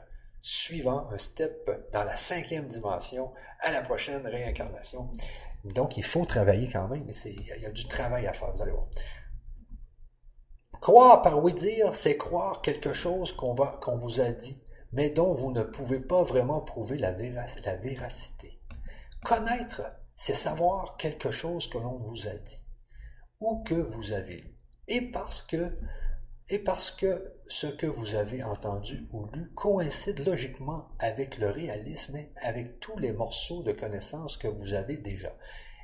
suivant, 0.41 1.09
un 1.11 1.19
step 1.19 1.71
dans 1.93 2.05
la 2.05 2.17
cinquième 2.17 2.67
dimension 2.67 3.33
à 3.61 3.73
la 3.73 3.83
prochaine 3.83 4.27
réincarnation. 4.27 5.11
Donc, 5.65 5.97
il 5.97 6.05
faut 6.05 6.25
travailler 6.25 6.69
quand 6.71 6.89
même, 6.89 7.05
mais 7.05 7.13
il 7.25 7.63
y 7.63 7.67
a 7.67 7.71
du 7.71 7.87
travail 7.87 8.27
à 8.27 8.33
faire, 8.33 8.53
vous 8.55 8.63
allez 8.63 8.73
voir. 8.73 8.89
Croire 10.81 11.23
par 11.23 11.43
oui 11.43 11.53
dire, 11.55 11.95
c'est 11.95 12.17
croire 12.17 12.63
quelque 12.63 12.93
chose 12.93 13.33
qu'on 13.33 13.55
vous 13.99 14.21
a 14.21 14.31
dit, 14.31 14.63
mais 14.93 15.11
dont 15.11 15.33
vous 15.33 15.51
ne 15.51 15.65
pouvez 15.65 16.01
pas 16.01 16.23
vraiment 16.23 16.61
prouver 16.61 16.97
la 16.99 17.13
véracité. 17.13 18.61
Connaître, 19.25 19.83
c'est 20.15 20.35
savoir 20.37 20.97
quelque 20.97 21.33
chose 21.33 21.69
que 21.69 21.79
l'on 21.79 21.99
vous 21.99 22.29
a 22.29 22.35
dit 22.35 22.63
ou 23.41 23.63
que 23.65 23.75
vous 23.75 24.13
avez 24.13 24.37
lu. 24.37 24.57
Et 24.87 25.11
parce 25.11 25.43
que 25.43 25.77
et 26.51 26.59
parce 26.59 26.91
que 26.91 27.35
ce 27.49 27.67
que 27.67 27.87
vous 27.87 28.15
avez 28.15 28.43
entendu 28.43 29.07
ou 29.13 29.27
lu 29.33 29.51
coïncide 29.55 30.27
logiquement 30.27 30.89
avec 30.99 31.39
le 31.39 31.51
réalisme 31.51 32.17
et 32.17 32.31
avec 32.37 32.81
tous 32.81 32.99
les 32.99 33.13
morceaux 33.13 33.63
de 33.63 33.73
connaissances 33.73 34.37
que 34.37 34.49
vous 34.49 34.73
avez 34.73 34.97
déjà 34.97 35.33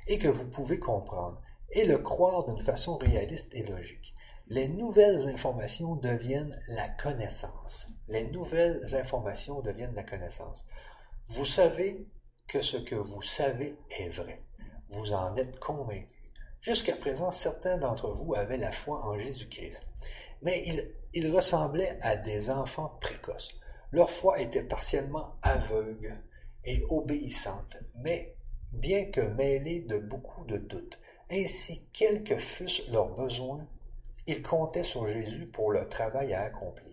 et 0.07 0.19
que 0.19 0.27
vous 0.27 0.49
pouvez 0.49 0.79
comprendre 0.79 1.41
et 1.71 1.85
le 1.85 1.97
croire 1.97 2.45
d'une 2.45 2.59
façon 2.59 2.97
réaliste 2.97 3.53
et 3.55 3.63
logique 3.63 4.15
les 4.47 4.67
nouvelles 4.67 5.27
informations 5.27 5.95
deviennent 5.95 6.61
la 6.67 6.87
connaissance. 6.87 7.87
Les 8.07 8.25
nouvelles 8.25 8.95
informations 8.95 9.61
deviennent 9.61 9.95
la 9.95 10.03
connaissance. 10.03 10.65
Vous 11.27 11.45
savez 11.45 12.07
que 12.47 12.61
ce 12.61 12.77
que 12.77 12.95
vous 12.95 13.23
savez 13.23 13.75
est 13.89 14.09
vrai. 14.09 14.43
Vous 14.89 15.13
en 15.13 15.35
êtes 15.35 15.59
convaincu. 15.59 16.33
Jusqu'à 16.61 16.95
présent, 16.95 17.31
certains 17.31 17.77
d'entre 17.77 18.09
vous 18.09 18.35
avaient 18.35 18.57
la 18.57 18.71
foi 18.71 19.03
en 19.05 19.17
Jésus-Christ, 19.17 19.87
mais 20.41 20.65
ils, 21.13 21.31
ressemblaient 21.31 21.97
à 22.01 22.15
des 22.15 22.49
enfants 22.49 22.97
précoces. 22.99 23.59
Leur 23.91 24.09
foi 24.09 24.39
était 24.39 24.63
partiellement 24.63 25.35
aveugle 25.41 26.21
et 26.63 26.83
obéissante, 26.89 27.77
mais 27.95 28.35
bien 28.73 29.05
que 29.05 29.21
mêlée 29.21 29.81
de 29.81 29.97
beaucoup 29.97 30.43
de 30.45 30.57
doutes. 30.57 30.99
Ainsi, 31.31 31.87
quels 31.93 32.23
que 32.23 32.37
fussent 32.37 32.87
leurs 32.89 33.09
besoins, 33.09 33.65
ils 34.27 34.41
comptaient 34.41 34.83
sur 34.83 35.07
Jésus 35.07 35.47
pour 35.47 35.71
le 35.71 35.87
travail 35.87 36.33
à 36.33 36.43
accomplir. 36.43 36.91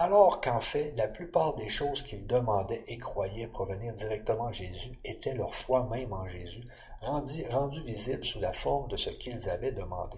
Alors 0.00 0.40
qu'en 0.40 0.60
fait, 0.60 0.92
la 0.94 1.08
plupart 1.08 1.56
des 1.56 1.68
choses 1.68 2.02
qu'ils 2.02 2.24
demandaient 2.24 2.84
et 2.86 2.98
croyaient 2.98 3.48
provenir 3.48 3.92
directement 3.94 4.48
de 4.48 4.54
Jésus 4.54 4.96
étaient 5.04 5.34
leur 5.34 5.56
foi 5.56 5.88
même 5.90 6.12
en 6.12 6.28
Jésus, 6.28 6.62
rendue, 7.00 7.44
rendu 7.50 7.82
visible 7.82 8.24
sous 8.24 8.38
la 8.38 8.52
forme 8.52 8.88
de 8.88 8.96
ce 8.96 9.10
qu'ils 9.10 9.50
avaient 9.50 9.72
demandé. 9.72 10.16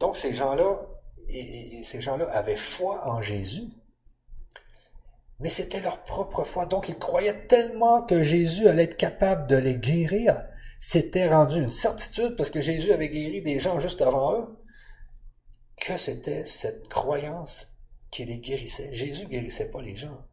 Donc 0.00 0.18
ces 0.18 0.34
gens-là, 0.34 0.76
ces 1.82 2.00
gens-là 2.00 2.28
avaient 2.30 2.56
foi 2.56 3.08
en 3.08 3.20
Jésus, 3.22 3.68
mais 5.40 5.48
c'était 5.48 5.80
leur 5.80 6.02
propre 6.04 6.44
foi. 6.44 6.66
Donc 6.66 6.88
ils 6.88 6.98
croyaient 6.98 7.46
tellement 7.46 8.02
que 8.02 8.22
Jésus 8.22 8.68
allait 8.68 8.84
être 8.84 8.96
capable 8.96 9.46
de 9.46 9.56
les 9.56 9.78
guérir. 9.78 10.42
C'était 10.80 11.28
rendu 11.28 11.62
une 11.62 11.70
certitude 11.70 12.36
parce 12.36 12.50
que 12.50 12.60
Jésus 12.60 12.92
avait 12.92 13.08
guéri 13.08 13.42
des 13.42 13.58
gens 13.58 13.78
juste 13.78 14.02
avant 14.02 14.38
eux 14.38 14.58
que 15.76 15.98
c'était 15.98 16.44
cette 16.44 16.88
croyance 16.88 17.68
qui 18.10 18.24
les 18.24 18.38
guérissait. 18.38 18.92
Jésus 18.92 19.26
guérissait 19.26 19.70
pas 19.70 19.82
les 19.82 19.96
gens. 19.96 20.24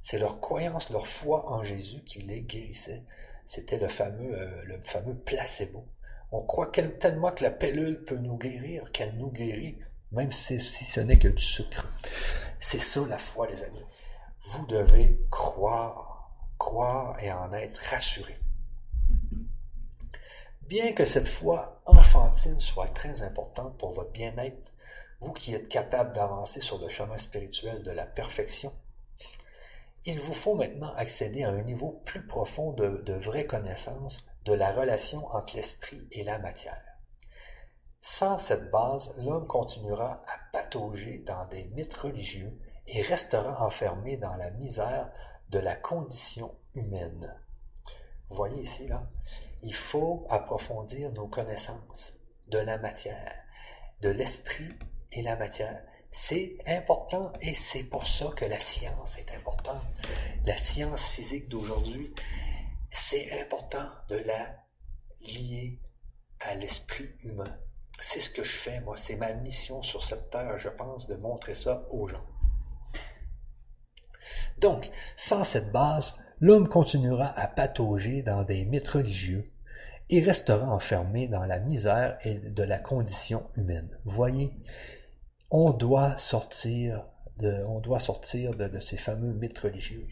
C'est 0.00 0.18
leur 0.18 0.40
croyance, 0.40 0.90
leur 0.90 1.06
foi 1.06 1.50
en 1.50 1.62
Jésus 1.62 2.02
qui 2.04 2.20
les 2.20 2.42
guérissait. 2.42 3.04
C'était 3.44 3.78
le 3.78 3.88
fameux, 3.88 4.38
euh, 4.38 4.62
le 4.64 4.80
fameux 4.82 5.16
placebo. 5.16 5.88
On 6.30 6.42
croit 6.42 6.70
tellement 6.70 7.32
que 7.32 7.42
la 7.42 7.50
pilule 7.50 8.04
peut 8.04 8.18
nous 8.18 8.36
guérir 8.36 8.90
qu'elle 8.92 9.16
nous 9.16 9.30
guérit, 9.30 9.78
même 10.12 10.32
si, 10.32 10.58
ce 10.60 11.00
n'est 11.00 11.18
que 11.18 11.28
du 11.28 11.42
sucre. 11.42 11.88
C'est 12.58 12.80
ça 12.80 13.00
la 13.08 13.18
foi, 13.18 13.46
les 13.46 13.62
amis. 13.62 13.84
Vous 14.40 14.66
devez 14.66 15.20
croire, 15.30 16.30
croire 16.58 17.22
et 17.22 17.30
en 17.30 17.52
être 17.52 17.78
rassuré. 17.90 18.36
Bien 20.62 20.92
que 20.92 21.04
cette 21.04 21.28
foi 21.28 21.80
enfantine 21.86 22.60
soit 22.60 22.88
très 22.88 23.22
importante 23.22 23.76
pour 23.78 23.92
votre 23.92 24.12
bien-être, 24.12 24.72
vous 25.20 25.32
qui 25.32 25.54
êtes 25.54 25.68
capable 25.68 26.12
d'avancer 26.12 26.60
sur 26.60 26.78
le 26.78 26.88
chemin 26.88 27.16
spirituel 27.16 27.82
de 27.82 27.90
la 27.90 28.06
perfection, 28.06 28.72
il 30.04 30.18
vous 30.18 30.32
faut 30.32 30.54
maintenant 30.54 30.92
accéder 30.94 31.42
à 31.42 31.50
un 31.50 31.62
niveau 31.62 32.00
plus 32.04 32.26
profond 32.26 32.72
de 32.72 33.12
vraie 33.14 33.46
connaissance 33.46 34.24
de 34.44 34.54
la 34.54 34.70
relation 34.70 35.26
entre 35.26 35.56
l'esprit 35.56 36.06
et 36.12 36.24
la 36.24 36.38
matière. 36.38 36.87
Sans 38.00 38.38
cette 38.38 38.70
base, 38.70 39.12
l'homme 39.18 39.46
continuera 39.46 40.22
à 40.26 40.38
patauger 40.52 41.18
dans 41.26 41.46
des 41.46 41.66
mythes 41.68 41.94
religieux 41.94 42.56
et 42.86 43.02
restera 43.02 43.64
enfermé 43.64 44.16
dans 44.16 44.34
la 44.36 44.50
misère 44.52 45.10
de 45.50 45.58
la 45.58 45.74
condition 45.74 46.54
humaine. 46.74 47.34
Voyez 48.28 48.62
ici, 48.62 48.88
il 49.62 49.74
faut 49.74 50.26
approfondir 50.30 51.12
nos 51.12 51.26
connaissances 51.26 52.14
de 52.48 52.58
la 52.58 52.78
matière, 52.78 53.34
de 54.00 54.10
l'esprit 54.10 54.68
et 55.12 55.22
la 55.22 55.36
matière. 55.36 55.82
C'est 56.10 56.56
important 56.66 57.32
et 57.40 57.52
c'est 57.52 57.84
pour 57.84 58.06
ça 58.06 58.30
que 58.36 58.44
la 58.44 58.60
science 58.60 59.18
est 59.18 59.34
importante. 59.34 59.82
La 60.46 60.56
science 60.56 61.08
physique 61.08 61.48
d'aujourd'hui, 61.48 62.14
c'est 62.90 63.40
important 63.40 63.88
de 64.08 64.16
la 64.16 64.64
lier 65.20 65.80
à 66.40 66.54
l'esprit 66.54 67.10
humain. 67.24 67.58
C'est 68.00 68.20
ce 68.20 68.30
que 68.30 68.44
je 68.44 68.56
fais, 68.56 68.80
moi. 68.80 68.96
C'est 68.96 69.16
ma 69.16 69.32
mission 69.32 69.82
sur 69.82 70.04
cette 70.04 70.30
terre, 70.30 70.58
je 70.58 70.68
pense, 70.68 71.06
de 71.08 71.16
montrer 71.16 71.54
ça 71.54 71.86
aux 71.90 72.06
gens. 72.06 72.24
Donc, 74.58 74.90
sans 75.16 75.44
cette 75.44 75.72
base, 75.72 76.14
l'homme 76.40 76.68
continuera 76.68 77.28
à 77.38 77.48
patauger 77.48 78.22
dans 78.22 78.42
des 78.44 78.64
mythes 78.64 78.88
religieux 78.88 79.50
et 80.10 80.20
restera 80.20 80.70
enfermé 80.70 81.28
dans 81.28 81.44
la 81.44 81.60
misère 81.60 82.18
et 82.24 82.34
de 82.34 82.62
la 82.62 82.78
condition 82.78 83.46
humaine. 83.56 83.98
Voyez, 84.04 84.52
on 85.50 85.72
doit 85.72 86.16
sortir 86.18 87.04
de, 87.38 88.68
de, 88.68 88.80
ces 88.80 88.96
fameux 88.96 89.32
mythes 89.32 89.58
religieux. 89.58 90.06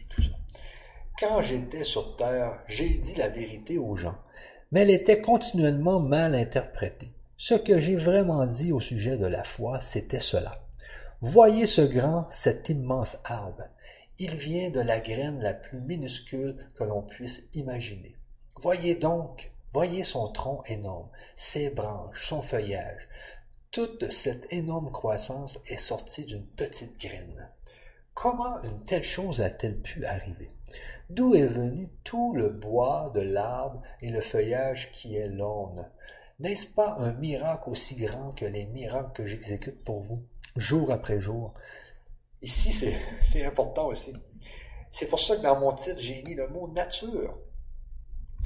Quand 1.19 1.41
j'étais 1.41 1.83
sur 1.83 2.15
Terre, 2.15 2.61
j'ai 2.67 2.89
dit 2.89 3.15
la 3.15 3.29
vérité 3.29 3.77
aux 3.77 3.95
gens, 3.95 4.17
mais 4.71 4.81
elle 4.81 4.91
était 4.91 5.21
continuellement 5.21 5.99
mal 5.99 6.35
interprétée. 6.35 7.16
Ce 7.39 7.53
que 7.53 7.77
j'ai 7.77 7.95
vraiment 7.95 8.47
dit 8.47 8.71
au 8.71 8.79
sujet 8.79 9.15
de 9.15 9.27
la 9.27 9.43
foi, 9.43 9.79
c'était 9.79 10.19
cela. 10.19 10.59
Voyez 11.21 11.67
ce 11.67 11.81
grand, 11.81 12.25
cet 12.31 12.69
immense 12.69 13.19
arbre. 13.25 13.63
Il 14.17 14.35
vient 14.35 14.71
de 14.71 14.79
la 14.79 14.99
graine 14.99 15.39
la 15.39 15.53
plus 15.53 15.79
minuscule 15.79 16.57
que 16.73 16.83
l'on 16.83 17.03
puisse 17.03 17.43
imaginer. 17.53 18.15
Voyez 18.59 18.95
donc, 18.95 19.51
voyez 19.71 20.03
son 20.03 20.31
tronc 20.31 20.63
énorme, 20.65 21.09
ses 21.35 21.69
branches, 21.69 22.25
son 22.25 22.41
feuillage. 22.41 23.07
Toute 23.69 24.11
cette 24.11 24.51
énorme 24.51 24.91
croissance 24.91 25.59
est 25.67 25.77
sortie 25.77 26.25
d'une 26.25 26.47
petite 26.47 26.99
graine. 26.99 27.51
Comment 28.15 28.63
une 28.63 28.81
telle 28.81 29.03
chose 29.03 29.41
a-t-elle 29.41 29.79
pu 29.79 30.05
arriver? 30.05 30.51
D'où 31.11 31.35
est 31.35 31.45
venu 31.45 31.87
tout 32.03 32.33
le 32.33 32.49
bois 32.49 33.11
de 33.13 33.21
l'arbre 33.21 33.83
et 34.01 34.09
le 34.09 34.21
feuillage 34.21 34.89
qui 34.89 35.15
est 35.15 35.27
l'aune? 35.27 35.87
N'est-ce 36.39 36.67
pas 36.67 36.97
un 36.99 37.13
miracle 37.13 37.69
aussi 37.69 37.95
grand 37.95 38.31
que 38.31 38.45
les 38.45 38.67
miracles 38.67 39.11
que 39.13 39.25
j'exécute 39.25 39.83
pour 39.83 40.03
vous, 40.03 40.23
jour 40.55 40.91
après 40.91 41.19
jour 41.19 41.53
Ici, 42.43 42.71
c'est 43.23 43.45
important 43.45 43.87
aussi. 43.87 44.13
C'est 44.91 45.07
pour 45.07 45.19
ça 45.19 45.35
que 45.35 45.41
dans 45.41 45.59
mon 45.59 45.73
titre, 45.73 45.99
j'ai 45.99 46.21
mis 46.23 46.35
le 46.35 46.47
mot 46.47 46.67
nature. 46.67 47.35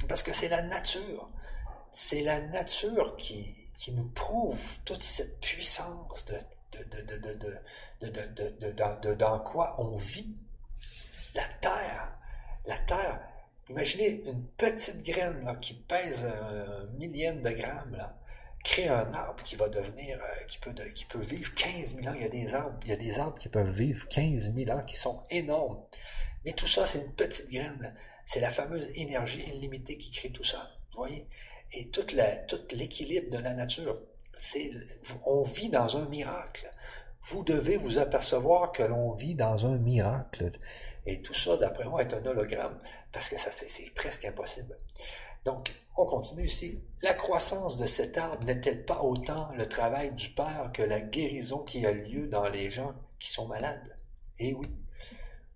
Parce 0.08 0.22
que 0.22 0.32
c'est 0.32 0.48
la 0.48 0.62
nature. 0.62 1.28
C'est 1.90 2.22
la 2.22 2.40
nature 2.40 3.16
qui, 3.16 3.54
nous 3.92 4.08
prouve 4.10 4.78
toute 4.84 5.02
cette 5.02 5.40
puissance 5.40 6.24
de, 6.24 6.38
de, 8.00 9.14
dans 9.14 9.40
quoi 9.40 9.76
on 9.78 9.96
vit. 9.96 10.34
La 11.34 11.44
terre. 11.60 12.18
La 12.64 12.78
terre. 12.78 13.20
Imaginez 13.68 14.22
une 14.26 14.44
petite 14.56 15.04
graine 15.04 15.58
qui 15.60 15.74
pèse 15.74 16.24
un 16.24 16.86
millième 16.98 17.42
de 17.42 17.50
grammes. 17.50 17.94
Là 17.96 18.18
crée 18.62 18.88
un 18.88 19.08
arbre 19.10 19.42
qui 19.42 19.56
va 19.56 19.68
devenir, 19.68 20.18
euh, 20.18 20.44
qui, 20.46 20.58
peut, 21.06 21.18
vivre 21.18 21.52
15 21.54 21.96
000 21.96 22.06
ans. 22.06 22.14
Il 22.16 22.22
y 22.22 22.92
a 22.92 22.96
des 22.96 23.18
arbres, 23.18 23.38
qui 23.38 23.48
peuvent 23.48 23.70
vivre 23.70 24.06
15 24.08 24.54
000 24.54 24.70
ans, 24.70 24.82
qui 24.84 24.96
sont 24.96 25.22
énormes. 25.30 25.80
Mais 26.44 26.52
tout 26.52 26.66
ça, 26.66 26.86
c'est 26.86 27.00
une 27.00 27.12
petite 27.12 27.50
graine. 27.50 27.94
C'est 28.24 28.40
la 28.40 28.50
fameuse 28.50 28.90
énergie 28.94 29.42
illimitée 29.42 29.96
qui 29.96 30.10
crée 30.10 30.30
tout 30.30 30.44
ça. 30.44 30.70
Voyez? 30.94 31.28
Et 31.72 31.88
tout 31.88 32.06
l'équilibre 32.72 33.30
de 33.30 33.38
la 33.38 33.54
nature. 33.54 34.00
C'est, 34.34 34.70
on 35.26 35.42
vit 35.42 35.68
dans 35.68 35.96
un 35.96 36.08
miracle. 36.08 36.70
Vous 37.24 37.44
devez 37.44 37.76
vous 37.76 37.98
apercevoir 37.98 38.72
que 38.72 38.82
l'on 38.82 39.12
vit 39.12 39.34
dans 39.34 39.66
un 39.66 39.78
miracle. 39.78 40.50
Et 41.06 41.22
tout 41.22 41.34
ça, 41.34 41.56
d'après 41.56 41.84
moi, 41.88 42.02
est 42.02 42.14
un 42.14 42.24
hologramme, 42.24 42.78
parce 43.12 43.28
que 43.28 43.38
ça, 43.38 43.50
c'est 43.50 43.94
presque 43.94 44.24
impossible. 44.24 44.76
Donc, 45.44 45.74
on 45.96 46.06
continue 46.06 46.46
ici. 46.46 46.80
La 47.02 47.14
croissance 47.14 47.76
de 47.76 47.86
cet 47.86 48.16
arbre 48.16 48.46
n'est-elle 48.46 48.84
pas 48.84 49.02
autant 49.02 49.52
le 49.54 49.68
travail 49.68 50.14
du 50.14 50.30
Père 50.30 50.70
que 50.72 50.82
la 50.82 51.00
guérison 51.00 51.58
qui 51.58 51.84
a 51.84 51.92
lieu 51.92 52.28
dans 52.28 52.48
les 52.48 52.70
gens 52.70 52.94
qui 53.18 53.30
sont 53.30 53.48
malades? 53.48 53.96
Eh 54.38 54.54
oui. 54.54 54.66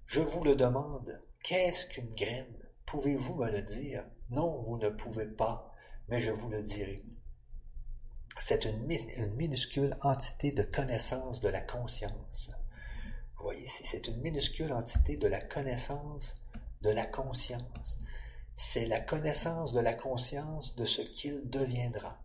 Je 0.07 0.21
vous 0.21 0.45
le 0.45 0.55
demande. 0.55 1.21
Qu'est-ce 1.43 1.87
qu'une 1.87 2.13
graine? 2.15 2.55
Pouvez-vous 2.85 3.37
me 3.37 3.51
le 3.51 3.63
dire? 3.63 4.05
Non, 4.31 4.63
vous 4.63 4.77
ne 4.79 4.89
pouvez 4.89 5.27
pas, 5.27 5.73
mais 6.09 6.21
je 6.21 6.31
vous 6.31 6.51
le 6.51 6.63
dirai. 6.63 7.03
C'est 8.39 8.65
une, 8.67 8.87
minuscule 9.35 9.97
entité 10.03 10.51
de 10.51 10.63
connaissance 10.63 11.41
de 11.41 11.49
la 11.49 11.61
conscience. 11.61 12.51
Vous 13.37 13.45
voyez 13.45 13.65
ici, 13.65 13.85
c'est 13.87 14.09
une 14.09 14.21
minuscule 14.21 14.73
entité 14.73 15.17
de 15.17 15.27
la 15.27 15.41
connaissance 15.41 16.35
de 16.83 16.91
la 16.91 17.07
conscience 17.07 17.99
c'est 18.57 18.87
la 18.87 19.01
connaissance 19.01 19.75
de 19.75 19.81
la 19.81 19.93
conscience 19.93 20.75
de 20.77 20.87
ce 20.87 21.03
qu'il 21.03 21.43
deviendra. 21.51 22.19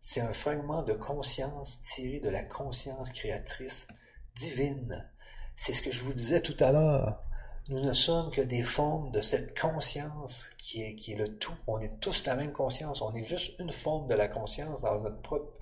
C'est 0.00 0.20
un 0.20 0.34
fragment 0.34 0.82
de 0.82 0.92
conscience 0.92 1.80
tiré 1.80 2.20
de 2.20 2.28
la 2.28 2.42
conscience 2.42 3.10
créatrice 3.10 3.88
divine. 4.34 5.10
C'est 5.56 5.72
ce 5.72 5.80
que 5.80 5.90
je 5.90 6.02
vous 6.02 6.12
disais 6.12 6.42
tout 6.42 6.56
à 6.60 6.72
l'heure. 6.72 7.22
Nous 7.70 7.80
ne 7.80 7.92
sommes 7.92 8.30
que 8.32 8.42
des 8.42 8.62
formes 8.62 9.12
de 9.12 9.22
cette 9.22 9.58
conscience 9.58 10.50
qui 10.58 10.82
est, 10.82 10.94
qui 10.94 11.12
est 11.12 11.16
le 11.16 11.38
tout. 11.38 11.54
On 11.66 11.80
est 11.80 12.00
tous 12.00 12.26
la 12.26 12.36
même 12.36 12.52
conscience. 12.52 13.00
On 13.00 13.14
est 13.14 13.24
juste 13.24 13.58
une 13.58 13.72
forme 13.72 14.08
de 14.08 14.14
la 14.14 14.28
conscience 14.28 14.82
dans 14.82 15.00
notre 15.00 15.22
propre, 15.22 15.56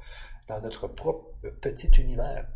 dans 0.48 0.60
notre 0.60 0.88
propre 0.88 1.26
petit 1.60 1.90
univers. 2.00 2.48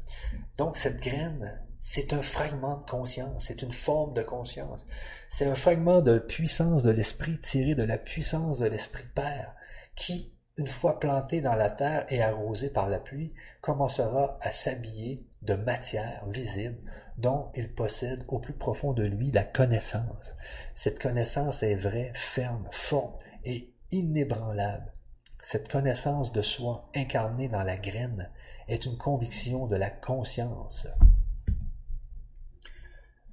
Donc 0.59 0.77
cette 0.77 1.01
graine, 1.01 1.63
c'est 1.87 2.15
un 2.15 2.23
fragment 2.23 2.79
de 2.79 2.91
conscience, 2.91 3.45
c'est 3.45 3.61
une 3.61 3.71
forme 3.71 4.15
de 4.15 4.23
conscience. 4.23 4.87
C'est 5.29 5.45
un 5.45 5.55
fragment 5.55 6.01
de 6.01 6.19
puissance 6.19 6.83
de 6.83 6.91
l'esprit 6.91 7.39
tiré 7.39 7.75
de 7.75 7.83
la 7.83 7.99
puissance 7.99 8.61
de 8.61 8.67
l'esprit 8.67 9.05
Père, 9.15 9.55
qui, 9.95 10.33
une 10.57 10.67
fois 10.67 10.99
planté 10.99 11.43
dans 11.43 11.55
la 11.55 11.69
terre 11.69 12.07
et 12.09 12.23
arrosé 12.23 12.71
par 12.71 12.89
la 12.89 12.99
pluie, 12.99 13.35
commencera 13.61 14.39
à 14.41 14.51
s'habiller 14.51 15.29
de 15.43 15.57
matière 15.57 16.27
visible 16.31 16.79
dont 17.19 17.51
il 17.55 17.75
possède 17.75 18.25
au 18.29 18.39
plus 18.39 18.55
profond 18.55 18.95
de 18.95 19.05
lui 19.05 19.31
la 19.31 19.45
connaissance. 19.45 20.37
Cette 20.73 20.99
connaissance 20.99 21.63
est 21.63 21.77
vraie, 21.77 22.13
ferme, 22.15 22.67
forte 22.73 23.21
et 23.45 23.75
inébranlable. 23.91 24.95
Cette 25.43 25.71
connaissance 25.71 26.33
de 26.33 26.41
soi 26.41 26.89
incarnée 26.95 27.51
dans 27.51 27.63
la 27.63 27.77
graine 27.77 28.31
est 28.69 28.87
une 28.87 28.97
conviction 28.97 29.67
de 29.67 29.77
la 29.77 29.91
conscience. 29.91 30.87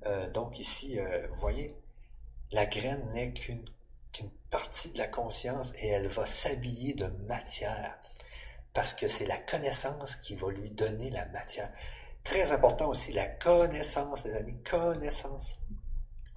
Euh, 0.06 0.30
donc 0.30 0.60
ici, 0.60 1.00
euh, 1.00 1.28
vous 1.32 1.40
voyez, 1.40 1.76
la 2.52 2.66
graine 2.66 3.08
n'est 3.14 3.34
qu'une 3.34 3.64
partie 4.50 4.92
de 4.92 4.98
la 4.98 5.08
conscience 5.08 5.74
et 5.78 5.88
elle 5.88 6.08
va 6.08 6.26
s'habiller 6.26 6.94
de 6.94 7.08
matière 7.28 7.98
parce 8.74 8.94
que 8.94 9.08
c'est 9.08 9.26
la 9.26 9.38
connaissance 9.38 10.16
qui 10.16 10.36
va 10.36 10.50
lui 10.52 10.70
donner 10.70 11.10
la 11.10 11.26
matière. 11.28 11.72
Très 12.24 12.52
important 12.52 12.90
aussi, 12.90 13.14
la 13.14 13.28
connaissance, 13.28 14.26
les 14.26 14.36
amis, 14.36 14.58
connaissance. 14.64 15.60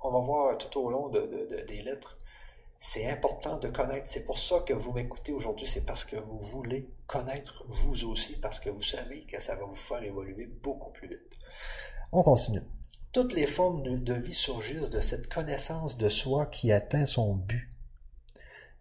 On 0.03 0.11
va 0.11 0.19
voir 0.21 0.59
tout 0.59 0.81
au 0.81 0.91
long 0.91 1.09
des 1.09 1.83
lettres. 1.83 2.19
C'est 2.79 3.09
important 3.09 3.57
de 3.59 3.69
connaître. 3.69 4.07
C'est 4.07 4.25
pour 4.25 4.37
ça 4.37 4.61
que 4.61 4.73
vous 4.73 4.93
m'écoutez 4.93 5.33
aujourd'hui. 5.33 5.67
C'est 5.67 5.85
parce 5.85 6.05
que 6.05 6.17
vous 6.17 6.39
voulez 6.39 6.91
connaître 7.07 7.65
vous 7.69 8.05
aussi, 8.05 8.37
parce 8.37 8.61
que 8.61 8.69
vous 8.69 8.83
savez 8.83 9.21
que 9.23 9.41
ça 9.41 9.55
va 9.57 9.65
vous 9.65 9.77
faire 9.77 10.03
évoluer 10.03 10.47
beaucoup 10.47 10.91
plus 10.91 11.09
vite. 11.09 11.33
On 12.13 12.23
continue. 12.23 12.63
Toutes 13.15 13.33
les 13.33 13.47
formes 13.47 13.85
de 13.85 14.15
vie 14.15 14.35
surgissent 14.35 14.91
de 14.91 14.99
cette 14.99 15.33
connaissance 15.33 15.97
de 15.97 16.09
soi 16.09 16.47
qui 16.47 16.73
atteint 16.73 17.07
son 17.07 17.37
but. 17.37 17.71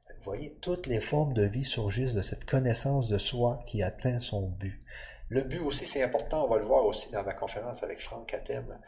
Vous 0.08 0.24
voyez, 0.24 0.58
toutes 0.60 0.88
les 0.88 1.00
formes 1.00 1.34
de 1.34 1.44
vie 1.44 1.64
surgissent 1.64 2.16
de 2.16 2.24
cette 2.24 2.44
connaissance 2.44 3.10
de 3.10 3.20
soi 3.20 3.62
qui 3.68 3.84
atteint 3.84 4.18
son 4.18 4.48
but. 4.48 4.80
Le 5.30 5.44
but 5.44 5.60
aussi, 5.60 5.86
c'est 5.86 6.02
important, 6.02 6.46
on 6.46 6.50
va 6.50 6.58
le 6.58 6.66
voir 6.66 6.84
aussi 6.84 7.12
dans 7.12 7.22
ma 7.22 7.36
conférence 7.36 7.84
avec 7.84 8.02
Franck 8.02 8.34
Atem. 8.34 8.80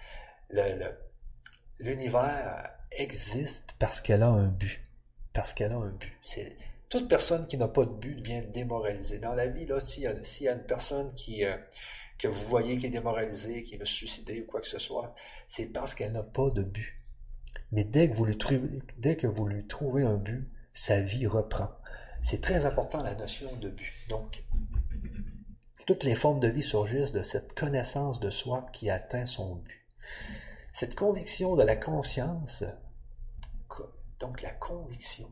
L'univers 1.80 2.72
existe 2.90 3.76
parce 3.78 4.02
qu'elle 4.02 4.24
a 4.24 4.30
un 4.30 4.48
but. 4.48 4.82
Parce 5.32 5.54
qu'elle 5.54 5.74
a 5.74 5.78
un 5.78 5.92
but. 5.92 6.18
Toute 6.90 7.08
personne 7.08 7.46
qui 7.46 7.60
n'a 7.60 7.68
pas 7.68 7.86
de 7.86 7.94
but 7.94 8.16
devient 8.16 8.42
démoralisée. 8.52 9.20
Dans 9.20 9.36
la 9.36 9.46
vie, 9.46 9.68
s'il 9.80 10.04
y, 10.06 10.48
a 10.48 10.54
une 10.54 10.66
personne 10.66 11.14
qui, 11.14 11.46
euh, 11.46 11.56
que 12.18 12.28
vous 12.28 12.48
voyez 12.48 12.78
qui 12.78 12.86
est 12.86 12.92
démoralisée, 12.92 13.64
qui 13.64 13.78
veut 13.78 13.86
se 13.86 13.94
suicider 13.94 14.42
ou 14.42 14.46
quoi 14.46 14.62
que 14.62 14.68
ce 14.68 14.80
soit, 14.80 15.14
c'est 15.48 15.68
parce 15.68 15.96
qu'elle 15.96 16.14
n'a 16.14 16.24
pas 16.24 16.50
de 16.50 16.64
but. 16.64 17.02
Mais 17.72 17.84
dès 17.84 18.10
que 18.10 18.16
vous 18.16 18.26
lui 18.26 18.38
trouvez, 18.38 18.80
dès 18.98 19.18
que 19.18 19.28
vous 19.28 19.48
lui 19.48 19.66
trouvez 19.68 20.04
un 20.04 20.18
but, 20.18 20.50
sa 20.74 21.02
vie 21.02 21.28
reprend. 21.28 21.70
C'est 22.22 22.42
très 22.42 22.66
important 22.66 23.04
la 23.04 23.16
notion 23.16 23.54
de 23.58 23.70
but. 23.70 23.94
Donc, 24.10 24.44
toutes 25.86 26.04
les 26.04 26.16
formes 26.16 26.40
de 26.40 26.48
vie 26.48 26.64
surgissent 26.64 27.12
de 27.12 27.22
cette 27.22 27.54
connaissance 27.54 28.20
de 28.20 28.30
soi 28.30 28.66
qui 28.74 28.90
atteint 28.90 29.26
son 29.26 29.56
but. 29.56 29.86
Cette 30.72 30.96
conviction 30.96 31.56
de 31.56 31.64
la 31.64 31.76
conscience, 31.76 32.64
donc 34.20 34.42
la 34.42 34.52
conviction, 34.52 35.32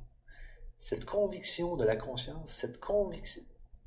cette 0.77 1.05
conviction 1.05 1.75
de 1.75 1.83
la 1.83 1.95
conscience, 1.95 2.51
cette 2.51 2.79
conviction, 2.79 3.41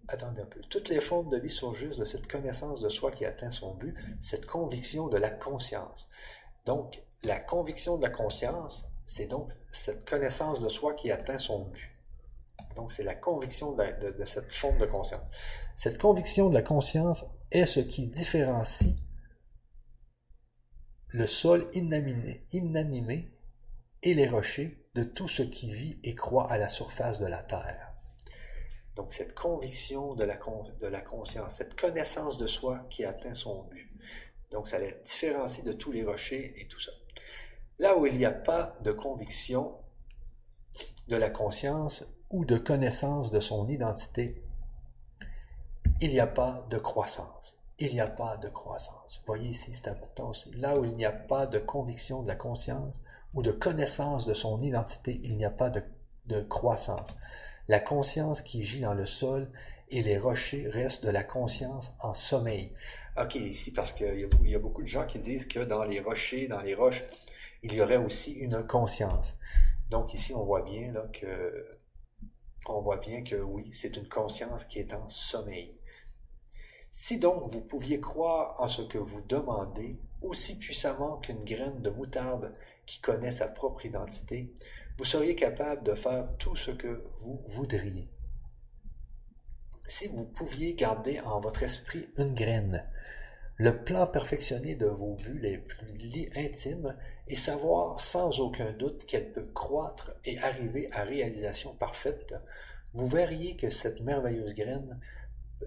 attendez 0.09 0.43
un 0.43 0.47
peu, 0.47 0.61
toutes 0.69 0.89
les 0.89 1.01
formes 1.01 1.31
de 1.31 1.39
vie 1.39 1.51
sont 1.51 1.75
juste 1.75 1.99
de 1.99 2.05
cette 2.05 2.27
connaissance 2.27 2.81
de 2.81 2.89
soi 2.89 3.11
qui 3.11 3.25
atteint 3.25 3.51
son 3.51 3.75
but, 3.75 3.95
cette 4.21 4.47
conviction 4.47 5.09
de 5.09 5.17
la 5.17 5.31
conscience. 5.31 6.09
Donc, 6.65 7.01
la 7.23 7.39
conviction 7.39 7.97
de 7.97 8.03
la 8.03 8.11
conscience, 8.11 8.87
c'est 9.07 9.27
donc 9.27 9.51
cette 9.73 10.09
connaissance 10.09 10.61
de 10.61 10.69
soi 10.69 10.95
qui 10.95 11.11
atteint 11.11 11.39
son 11.39 11.65
but. 11.67 11.91
Donc, 12.75 12.93
c'est 12.93 13.05
la 13.05 13.15
conviction 13.15 13.73
de, 13.73 14.25
cette 14.25 14.53
forme 14.53 14.79
de 14.79 14.87
conscience. 14.87 15.23
Cette 15.75 15.99
conviction 15.99 16.49
de 16.49 16.55
la 16.55 16.63
conscience 16.63 17.25
est 17.51 17.67
ce 17.67 17.81
qui 17.81 18.07
différencie 18.07 18.97
le 21.09 21.27
sol 21.27 21.71
inanimé 21.73 23.33
et 24.03 24.15
les 24.15 24.29
rochers 24.29 24.87
de 24.95 25.03
tout 25.03 25.29
ce 25.29 25.43
qui 25.43 25.71
vit 25.71 25.99
et 26.03 26.15
croit 26.15 26.51
à 26.51 26.59
la 26.59 26.69
surface 26.69 27.21
de 27.21 27.27
la 27.27 27.43
terre. 27.43 27.86
Donc 28.97 29.13
cette 29.13 29.35
conviction 29.35 30.15
de 30.15 30.25
la, 30.25 30.37
conscience, 31.03 31.57
cette 31.57 31.79
connaissance 31.79 32.39
de 32.39 32.47
soi 32.47 32.87
qui 32.89 33.05
atteint 33.05 33.35
son 33.35 33.65
but. 33.65 33.93
Donc 34.51 34.69
ça 34.69 34.79
la 34.79 34.91
différencie 34.91 35.65
de 35.65 35.73
tous 35.73 35.93
les 35.93 36.03
rochers 36.03 36.55
et 36.57 36.67
tout 36.67 36.81
ça. 36.81 36.93
Là 37.79 37.99
où 37.99 38.07
il 38.07 38.17
n'y 38.17 38.25
a 38.25 38.33
pas 38.33 38.75
de 38.81 38.93
conviction 38.93 39.77
de 41.09 41.17
la 41.17 41.29
conscience 41.29 42.05
ou 42.31 42.47
de 42.47 42.57
connaissance 42.57 43.31
de 43.31 43.39
son 43.39 43.69
identité, 43.69 44.43
il 46.01 46.09
n'y 46.09 46.21
a 46.21 46.27
pas 46.27 46.67
de 46.71 46.79
croissance. 46.79 47.59
Il 47.79 47.93
n'y 47.93 48.01
a 48.01 48.09
pas 48.09 48.39
de 48.39 48.49
croissance. 48.49 49.23
Voyez 49.27 49.51
ici, 49.51 49.73
c'est 49.75 49.89
important 49.89 50.31
aussi. 50.31 50.55
Là 50.55 50.79
où 50.79 50.87
il 50.87 50.97
n'y 50.97 51.05
a 51.05 51.13
pas 51.13 51.47
de 51.47 51.59
conviction 51.59 52.23
de 52.23 52.29
la 52.29 52.35
conscience 52.35 52.95
ou 53.35 53.43
de 53.43 53.53
connaissance 53.53 54.25
de 54.25 54.33
son 54.33 54.63
identité, 54.63 55.21
il 55.23 55.37
n'y 55.37 55.45
a 55.45 55.51
pas 55.51 55.71
de 55.71 56.41
croissance. 56.45 57.19
La 57.69 57.81
conscience 57.81 58.43
qui 58.43 58.63
gît 58.63 58.81
dans 58.81 58.95
le 58.95 59.07
sol 59.07 59.49
et 59.89 60.03
les 60.03 60.19
rochers 60.19 60.69
restent 60.69 61.05
de 61.05 61.11
la 61.11 61.25
conscience 61.25 61.93
en 62.01 62.15
sommeil. 62.15 62.73
Ok, 63.17 63.37
ici, 63.37 63.73
parce 63.73 63.93
qu'il 63.93 64.29
y, 64.45 64.55
a 64.55 64.59
beaucoup 64.59 64.83
de 64.83 64.89
gens 64.89 65.07
qui 65.07 65.19
disent 65.19 65.47
que 65.47 65.61
dans 65.61 65.85
les 65.85 66.01
rochers, 66.01 66.49
dans 66.49 66.61
les 66.61 66.75
roches, 66.75 67.05
il 67.63 67.73
y 67.73 67.81
aurait 67.81 67.97
aussi 67.97 68.33
une 68.33 68.67
conscience. 68.67 69.37
Donc 69.91 70.15
ici, 70.15 70.35
on 70.35 70.45
voit 70.45 70.63
bien 70.63 70.93
que 71.13 71.79
on 72.69 72.81
voit 72.81 72.97
bien 72.97 73.23
que 73.23 73.37
oui, 73.37 73.69
c'est 73.73 73.97
une 73.97 74.09
conscience 74.09 74.65
qui 74.65 74.81
est 74.81 74.93
en 74.93 75.09
sommeil. 75.09 75.79
Si 76.91 77.19
donc 77.19 77.51
vous 77.53 77.61
pouviez 77.61 78.01
croire 78.01 78.57
en 78.59 78.69
ce 78.69 78.83
que 78.83 78.99
vous 78.99 79.21
demandez 79.23 80.01
aussi 80.23 80.59
puissamment 80.59 81.19
qu'une 81.19 81.45
graine 81.45 81.81
de 81.83 81.91
moutarde 81.91 82.53
qui 82.87 83.01
connaît 83.01 83.33
sa 83.33 83.49
propre 83.49 83.87
identité, 83.87 84.53
vous 84.99 85.05
seriez 85.05 85.35
capable 85.35 85.83
de 85.85 85.95
faire 85.95 86.29
tout 86.39 86.57
ce 86.57 86.71
que 86.71 87.05
vous 87.19 87.43
voudriez. 87.47 88.09
Si 89.87 90.09
vous 90.09 90.25
pouviez 90.25 90.75
garder 90.75 91.21
en 91.21 91.41
votre 91.41 91.63
esprit 91.63 92.09
une 92.17 92.33
graine, 92.33 92.85
le 93.59 93.85
plan 93.85 94.07
perfectionné 94.07 94.75
de 94.75 94.87
vos 94.87 95.15
buts 95.15 95.39
les 95.41 95.59
plus 95.59 96.29
intimes 96.37 96.97
et 97.29 97.37
savoir 97.37 98.01
sans 98.01 98.41
aucun 98.41 98.73
doute 98.73 99.07
qu'elle 99.07 99.33
peut 99.33 99.47
croître 99.55 100.13
et 100.25 100.39
arriver 100.39 100.89
à 100.93 101.05
réalisation 101.05 101.75
parfaite, 101.75 102.35
vous 102.93 103.07
verriez 103.07 103.57
que 103.57 103.71
cette 103.71 104.01
merveilleuse 104.01 104.55
graine, 104.55 105.01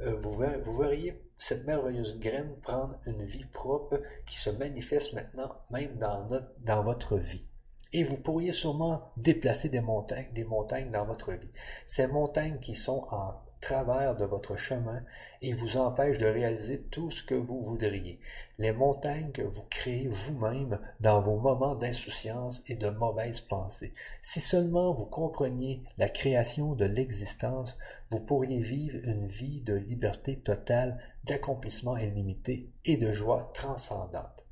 euh, 0.02 0.16
vous, 0.22 0.78
verriez 0.78 1.24
cette 1.38 1.66
merveilleuse 1.66 2.20
graine 2.20 2.56
prendre 2.62 3.00
une 3.06 3.26
vie 3.26 3.46
propre 3.46 4.00
qui 4.26 4.38
se 4.38 4.50
manifeste 4.50 5.14
maintenant 5.14 5.56
même 5.72 5.96
dans, 5.98 6.28
dans 6.60 6.84
votre 6.84 7.18
vie. 7.18 7.49
Et 7.94 8.04
vous 8.04 8.18
pourriez 8.18 8.52
sûrement 8.52 9.08
déplacer 9.18 9.70
des 9.70 9.82
montagnes, 9.82 10.92
dans 10.92 11.06
votre 11.06 11.34
vie. 11.34 11.52
Ces 11.86 12.08
montagnes 12.08 12.60
qui 12.60 12.76
sont 12.76 13.08
en, 13.10 13.34
travers 13.60 14.16
de 14.16 14.26
votre 14.26 14.56
chemin 14.56 15.04
et 15.42 15.54
vous 15.54 15.78
empêche 15.78 16.18
de 16.18 16.26
réaliser 16.26 16.82
tout 16.82 17.12
ce 17.12 17.24
que 17.24 17.36
vous 17.36 17.62
voudriez. 17.62 18.20
Les 18.58 18.72
montagnes 18.72 19.32
que 19.32 19.42
vous 19.42 19.64
créez 19.70 20.08
vous-même 20.08 20.80
dans 21.00 21.22
vos 21.22 21.38
moments 21.38 21.76
d'insouciance 21.76 22.62
et 22.68 22.76
de 22.76 22.90
mauvaises 22.90 23.42
pensées. 23.42 23.94
Si 24.22 24.40
seulement 24.40 24.94
vous 24.94 25.06
compreniez 25.06 25.84
la 25.98 26.10
création 26.10 26.74
de 26.74 26.86
l'existence, 26.86 27.78
vous 28.10 28.22
pourriez 28.22 28.62
vivre 28.62 29.00
une 29.04 29.28
vie 29.28 29.62
de 29.62 29.76
liberté 29.76 30.40
totale, 30.40 30.98
d'accomplissement 31.26 31.98
illimité 31.98 32.70
et 32.86 32.98
de 32.98 33.12
joie 33.12 33.52
transcendante. 33.54 34.49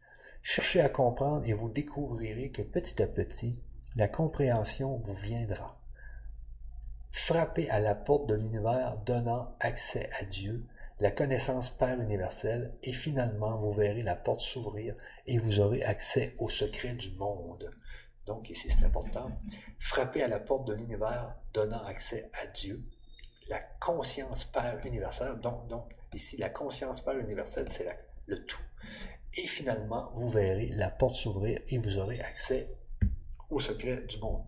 Cherchez 0.49 0.79
à 0.79 0.87
comprendre 0.87 1.45
et 1.45 1.51
vous 1.51 1.67
découvrirez 1.67 2.51
que 2.51 2.61
petit 2.61 3.03
à 3.03 3.07
petit, 3.07 3.59
la 3.97 4.07
compréhension 4.07 4.95
vous 5.03 5.13
viendra. 5.13 5.77
Frappez 7.11 7.69
à 7.69 7.81
la 7.81 7.93
porte 7.93 8.27
de 8.29 8.35
l'univers 8.35 8.97
donnant 9.05 9.53
accès 9.59 10.09
à 10.21 10.23
Dieu, 10.23 10.65
la 11.01 11.11
connaissance 11.11 11.69
Père 11.69 11.99
universelle, 11.99 12.73
et 12.81 12.93
finalement 12.93 13.57
vous 13.57 13.73
verrez 13.73 14.03
la 14.03 14.15
porte 14.15 14.39
s'ouvrir 14.39 14.95
et 15.25 15.37
vous 15.37 15.59
aurez 15.59 15.83
accès 15.83 16.33
au 16.39 16.47
secret 16.47 16.93
du 16.93 17.11
monde. 17.11 17.69
Donc 18.25 18.49
ici 18.49 18.69
c'est 18.69 18.85
important. 18.85 19.29
Frappez 19.79 20.23
à 20.23 20.29
la 20.29 20.39
porte 20.39 20.65
de 20.65 20.75
l'univers 20.75 21.35
donnant 21.53 21.83
accès 21.83 22.31
à 22.41 22.47
Dieu, 22.47 22.81
la 23.49 23.59
conscience 23.81 24.45
Père 24.45 24.79
universelle. 24.85 25.41
Donc, 25.41 25.67
donc 25.67 25.93
ici 26.13 26.37
la 26.37 26.49
conscience 26.49 27.01
Père 27.01 27.17
universelle 27.17 27.67
c'est 27.69 27.99
le 28.27 28.45
tout. 28.45 28.61
Et 29.35 29.47
finalement 29.47 30.11
vous 30.15 30.29
verrez 30.29 30.69
la 30.69 30.89
porte 30.89 31.15
s'ouvrir 31.15 31.59
et 31.67 31.77
vous 31.77 31.97
aurez 31.97 32.19
accès 32.21 32.69
au 33.49 33.59
secret 33.59 34.03
du 34.07 34.17
monde. 34.19 34.43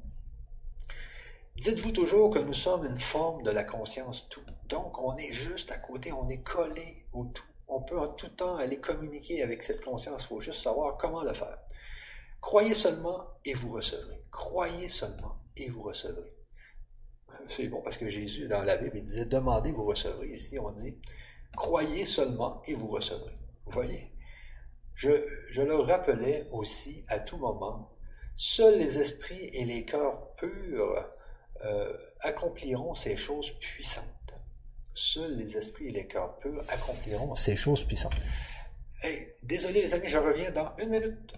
Dites-vous 1.57 1.91
toujours 1.91 2.29
que 2.29 2.39
nous 2.39 2.53
sommes 2.53 2.85
une 2.85 2.99
forme 2.99 3.43
de 3.43 3.51
la 3.51 3.65
conscience 3.65 4.29
tout. 4.29 4.41
Donc, 4.69 4.97
on 4.97 5.17
est 5.17 5.33
juste 5.33 5.71
à 5.71 5.77
côté, 5.77 6.13
on 6.13 6.29
est 6.29 6.41
collé 6.41 7.05
au 7.11 7.25
tout. 7.25 7.43
On 7.67 7.81
peut 7.81 7.99
en 7.99 8.07
tout 8.07 8.29
temps 8.29 8.55
aller 8.55 8.79
communiquer 8.79 9.43
avec 9.43 9.61
cette 9.61 9.83
conscience, 9.83 10.23
il 10.23 10.27
faut 10.27 10.39
juste 10.39 10.61
savoir 10.61 10.95
comment 10.97 11.21
le 11.21 11.33
faire. 11.33 11.59
Croyez 12.39 12.73
seulement 12.73 13.27
et 13.43 13.53
vous 13.53 13.73
recevrez. 13.73 14.23
Croyez 14.31 14.87
seulement 14.87 15.35
et 15.57 15.69
vous 15.69 15.81
recevrez. 15.81 16.33
C'est 17.49 17.67
bon 17.67 17.81
parce 17.81 17.97
que 17.97 18.07
Jésus, 18.07 18.47
dans 18.47 18.63
la 18.63 18.77
Bible, 18.77 18.97
il 18.97 19.03
disait 19.03 19.25
Demandez, 19.25 19.71
vous 19.71 19.85
recevrez. 19.85 20.29
Ici, 20.29 20.57
on 20.59 20.71
dit 20.71 20.97
Croyez 21.57 22.05
seulement 22.05 22.61
et 22.67 22.73
vous 22.73 22.87
recevrez. 22.87 23.37
Vous 23.65 23.71
voyez? 23.71 24.08
Je, 24.99 25.11
je 25.49 25.61
le 25.61 25.77
rappelais 25.77 26.45
aussi 26.51 27.05
à 27.07 27.19
tout 27.19 27.37
moment 27.37 27.87
Seuls 28.35 28.77
les 28.77 28.99
esprits 28.99 29.49
et 29.53 29.63
les 29.63 29.85
cœurs 29.85 30.35
purs 30.35 31.05
euh, 31.63 31.97
accompliront 32.19 32.95
ces 32.95 33.15
choses 33.15 33.51
puissantes. 33.61 34.33
Seuls 34.93 35.37
les 35.37 35.55
esprits 35.55 35.87
et 35.87 35.91
les 35.91 36.05
cœurs 36.05 36.37
purs 36.39 36.63
accompliront 36.67 37.33
ces 37.37 37.55
choses 37.55 37.85
puissantes. 37.85 38.15
désolé 39.43 39.83
les 39.83 39.93
amis, 39.93 40.07
je 40.07 40.17
reviens 40.17 40.51
dans 40.51 40.75
une 40.79 40.89
minute. 40.89 41.33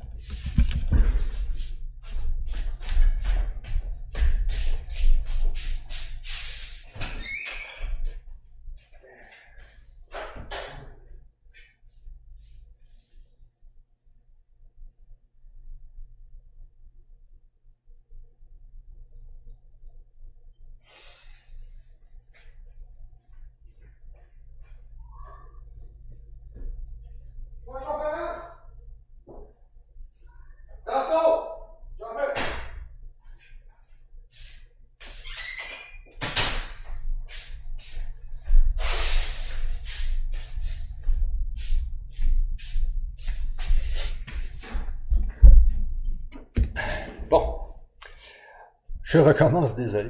Je 49.12 49.18
recommence, 49.18 49.76
désolé. 49.76 50.10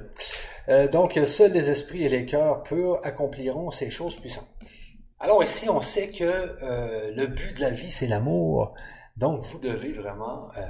Euh, 0.70 0.88
donc, 0.88 1.20
seuls 1.26 1.52
les 1.54 1.72
esprits 1.72 2.04
et 2.04 2.10
les 2.10 2.24
cœurs 2.24 2.62
purs 2.62 3.00
accompliront 3.02 3.72
ces 3.72 3.90
choses 3.90 4.16
puissantes. 4.16 4.48
Alors 5.20 5.44
ici, 5.44 5.68
on 5.72 5.82
sait 5.82 6.12
que 6.12 6.24
euh, 6.24 7.12
le 7.16 7.26
but 7.26 7.56
de 7.56 7.62
la 7.62 7.72
vie, 7.72 7.90
c'est 7.90 8.06
l'amour. 8.06 8.76
Donc, 9.18 9.44
vous 9.44 9.58
devez 9.58 9.92
vraiment 9.92 10.52
euh, 10.56 10.62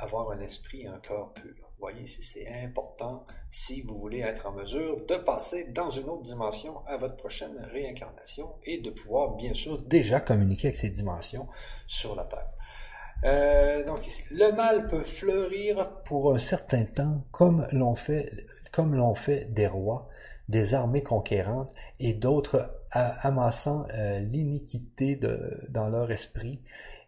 avoir 0.00 0.32
un 0.32 0.40
esprit 0.40 0.82
et 0.82 0.86
un 0.88 0.98
cœur 0.98 1.32
pur. 1.32 1.54
Vous 1.54 1.78
voyez, 1.78 2.04
c'est 2.08 2.48
important 2.64 3.24
si 3.52 3.82
vous 3.82 3.96
voulez 3.96 4.22
être 4.22 4.48
en 4.48 4.52
mesure 4.52 5.06
de 5.06 5.14
passer 5.14 5.66
dans 5.66 5.90
une 5.90 6.08
autre 6.08 6.24
dimension 6.24 6.84
à 6.88 6.96
votre 6.96 7.16
prochaine 7.16 7.56
réincarnation 7.72 8.56
et 8.64 8.78
de 8.78 8.90
pouvoir, 8.90 9.36
bien 9.36 9.54
sûr, 9.54 9.80
déjà 9.82 10.18
communiquer 10.18 10.66
avec 10.66 10.76
ces 10.76 10.90
dimensions 10.90 11.46
sur 11.86 12.16
la 12.16 12.24
Terre. 12.24 12.50
Euh, 13.24 13.84
donc 13.84 14.00
le 14.30 14.54
mal 14.56 14.86
peut 14.86 15.04
fleurir 15.04 16.02
pour 16.04 16.34
un 16.34 16.38
certain 16.38 16.84
temps, 16.84 17.24
comme 17.30 17.66
l'ont 17.72 17.94
fait, 17.94 18.30
comme 18.72 18.94
l'ont 18.94 19.14
fait 19.14 19.46
des 19.52 19.66
rois, 19.66 20.08
des 20.48 20.74
armées 20.74 21.02
conquérantes 21.02 21.72
et 21.98 22.14
d'autres 22.14 22.74
amassant 22.92 23.86
euh, 23.94 24.18
l'iniquité 24.20 25.20
dans 25.68 25.88
leur 25.88 26.10
esprit. 26.10 26.60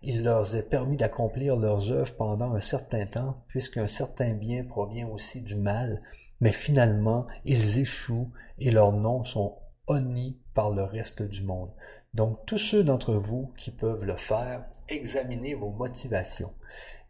Il 0.03 0.25
leur 0.25 0.55
est 0.55 0.63
permis 0.63 0.97
d'accomplir 0.97 1.57
leurs 1.57 1.91
œuvres 1.91 2.15
pendant 2.17 2.55
un 2.55 2.61
certain 2.61 3.07
temps, 3.07 3.43
puisqu'un 3.49 3.87
certain 3.87 4.35
bien 4.35 4.65
provient 4.65 5.09
aussi 5.09 5.41
du 5.41 5.57
mal, 5.57 6.03
mais 6.41 6.53
finalement 6.53 7.27
ils 7.45 7.79
échouent 7.79 8.31
et 8.59 8.71
leurs 8.71 8.93
noms 8.93 9.25
sont 9.25 9.57
honnis 9.87 10.39
par 10.55 10.71
le 10.71 10.83
reste 10.83 11.23
du 11.23 11.43
monde. 11.43 11.71
Donc 12.15 12.45
tous 12.47 12.59
ceux 12.59 12.85
d'entre 12.85 13.15
vous 13.15 13.53
qui 13.57 13.71
peuvent 13.71 14.05
le 14.05 14.17
faire, 14.17 14.65
examinez 14.89 15.55
vos 15.55 15.71
motivations. 15.71 16.53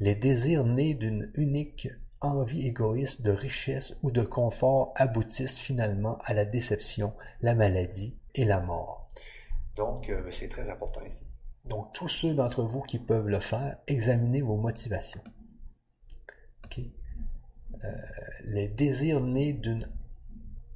Les 0.01 0.15
désirs 0.15 0.65
nés 0.65 0.95
d'une 0.95 1.31
unique 1.35 1.89
envie 2.21 2.67
égoïste 2.67 3.23
de 3.23 3.33
richesse 3.33 3.95
ou 4.03 4.11
de 4.11 4.23
confort 4.23 4.93
aboutissent 4.97 5.59
finalement 5.59 6.19
à 6.25 6.35
la 6.35 6.45
déception, 6.45 7.13
la 7.41 7.55
maladie 7.55 8.17
et 8.35 8.45
la 8.45 8.61
mort. 8.61 9.09
Donc 9.77 10.09
euh, 10.09 10.31
c'est 10.31 10.49
très 10.49 10.71
important 10.71 11.01
ici. 11.05 11.25
Donc 11.65 11.93
tous 11.93 12.09
ceux 12.09 12.35
d'entre 12.35 12.63
vous 12.63 12.83
qui 12.83 12.99
peuvent 12.99 13.29
le 13.29 13.41
faire, 13.41 13.77
examinez 13.87 14.43
vos 14.43 14.57
motivations. 14.57 15.23
Euh, 17.85 17.89
les 18.45 18.69
désirs 18.69 19.21
nés 19.21 19.53
d'une 19.53 19.89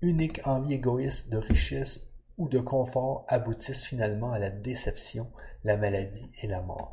unique 0.03 0.41
envie 0.47 0.75
égoïste 0.75 1.31
de 1.31 1.39
richesse 1.39 2.01
ou 2.39 2.49
de 2.49 2.59
confort 2.59 3.25
aboutissent 3.29 3.85
finalement 3.85 4.33
à 4.33 4.39
la 4.39 4.51
déception, 4.51 5.31
la 5.65 5.77
maladie 5.77 6.31
et 6.43 6.47
la 6.47 6.63
mort. 6.63 6.93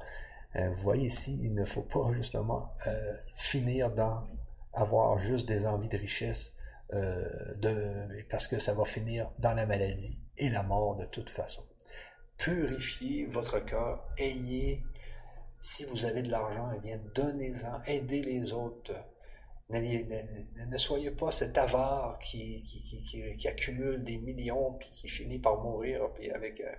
Euh, 0.55 0.69
vous 0.69 0.81
voyez 0.81 1.07
ici, 1.07 1.39
il 1.41 1.53
ne 1.53 1.65
faut 1.65 1.81
pas 1.81 2.13
justement 2.13 2.73
euh, 2.87 3.13
finir 3.33 3.91
dans 3.91 4.27
avoir 4.73 5.17
juste 5.17 5.47
des 5.47 5.65
envies 5.65 5.89
de 5.89 5.97
richesse 5.97 6.53
euh, 6.93 8.23
parce 8.29 8.47
que 8.47 8.59
ça 8.59 8.73
va 8.73 8.85
finir 8.85 9.31
dans 9.39 9.53
la 9.53 9.65
maladie 9.65 10.17
et 10.37 10.49
la 10.49 10.63
mort 10.63 10.95
de 10.95 11.05
toute 11.05 11.29
façon. 11.29 11.63
Purifiez 12.37 13.25
votre 13.27 13.59
cœur, 13.59 14.03
ayez, 14.17 14.83
si 15.61 15.85
vous 15.85 16.05
avez 16.05 16.23
de 16.23 16.31
l'argent, 16.31 16.69
eh 16.75 16.79
bien 16.79 16.99
donnez-en, 17.13 17.81
aidez 17.85 18.21
les 18.21 18.53
autres 18.53 18.93
ne, 19.69 20.77
soyez 20.77 21.11
pas 21.11 21.31
cet 21.31 21.57
avare 21.57 22.19
qui, 22.19 22.63
accumule 23.45 24.03
des 24.03 24.17
millions 24.17 24.73
puis 24.73 24.89
qui 24.91 25.07
finit 25.07 25.39
par 25.39 25.61
mourir 25.63 26.09
avec 26.33 26.61
euh, 26.61 26.71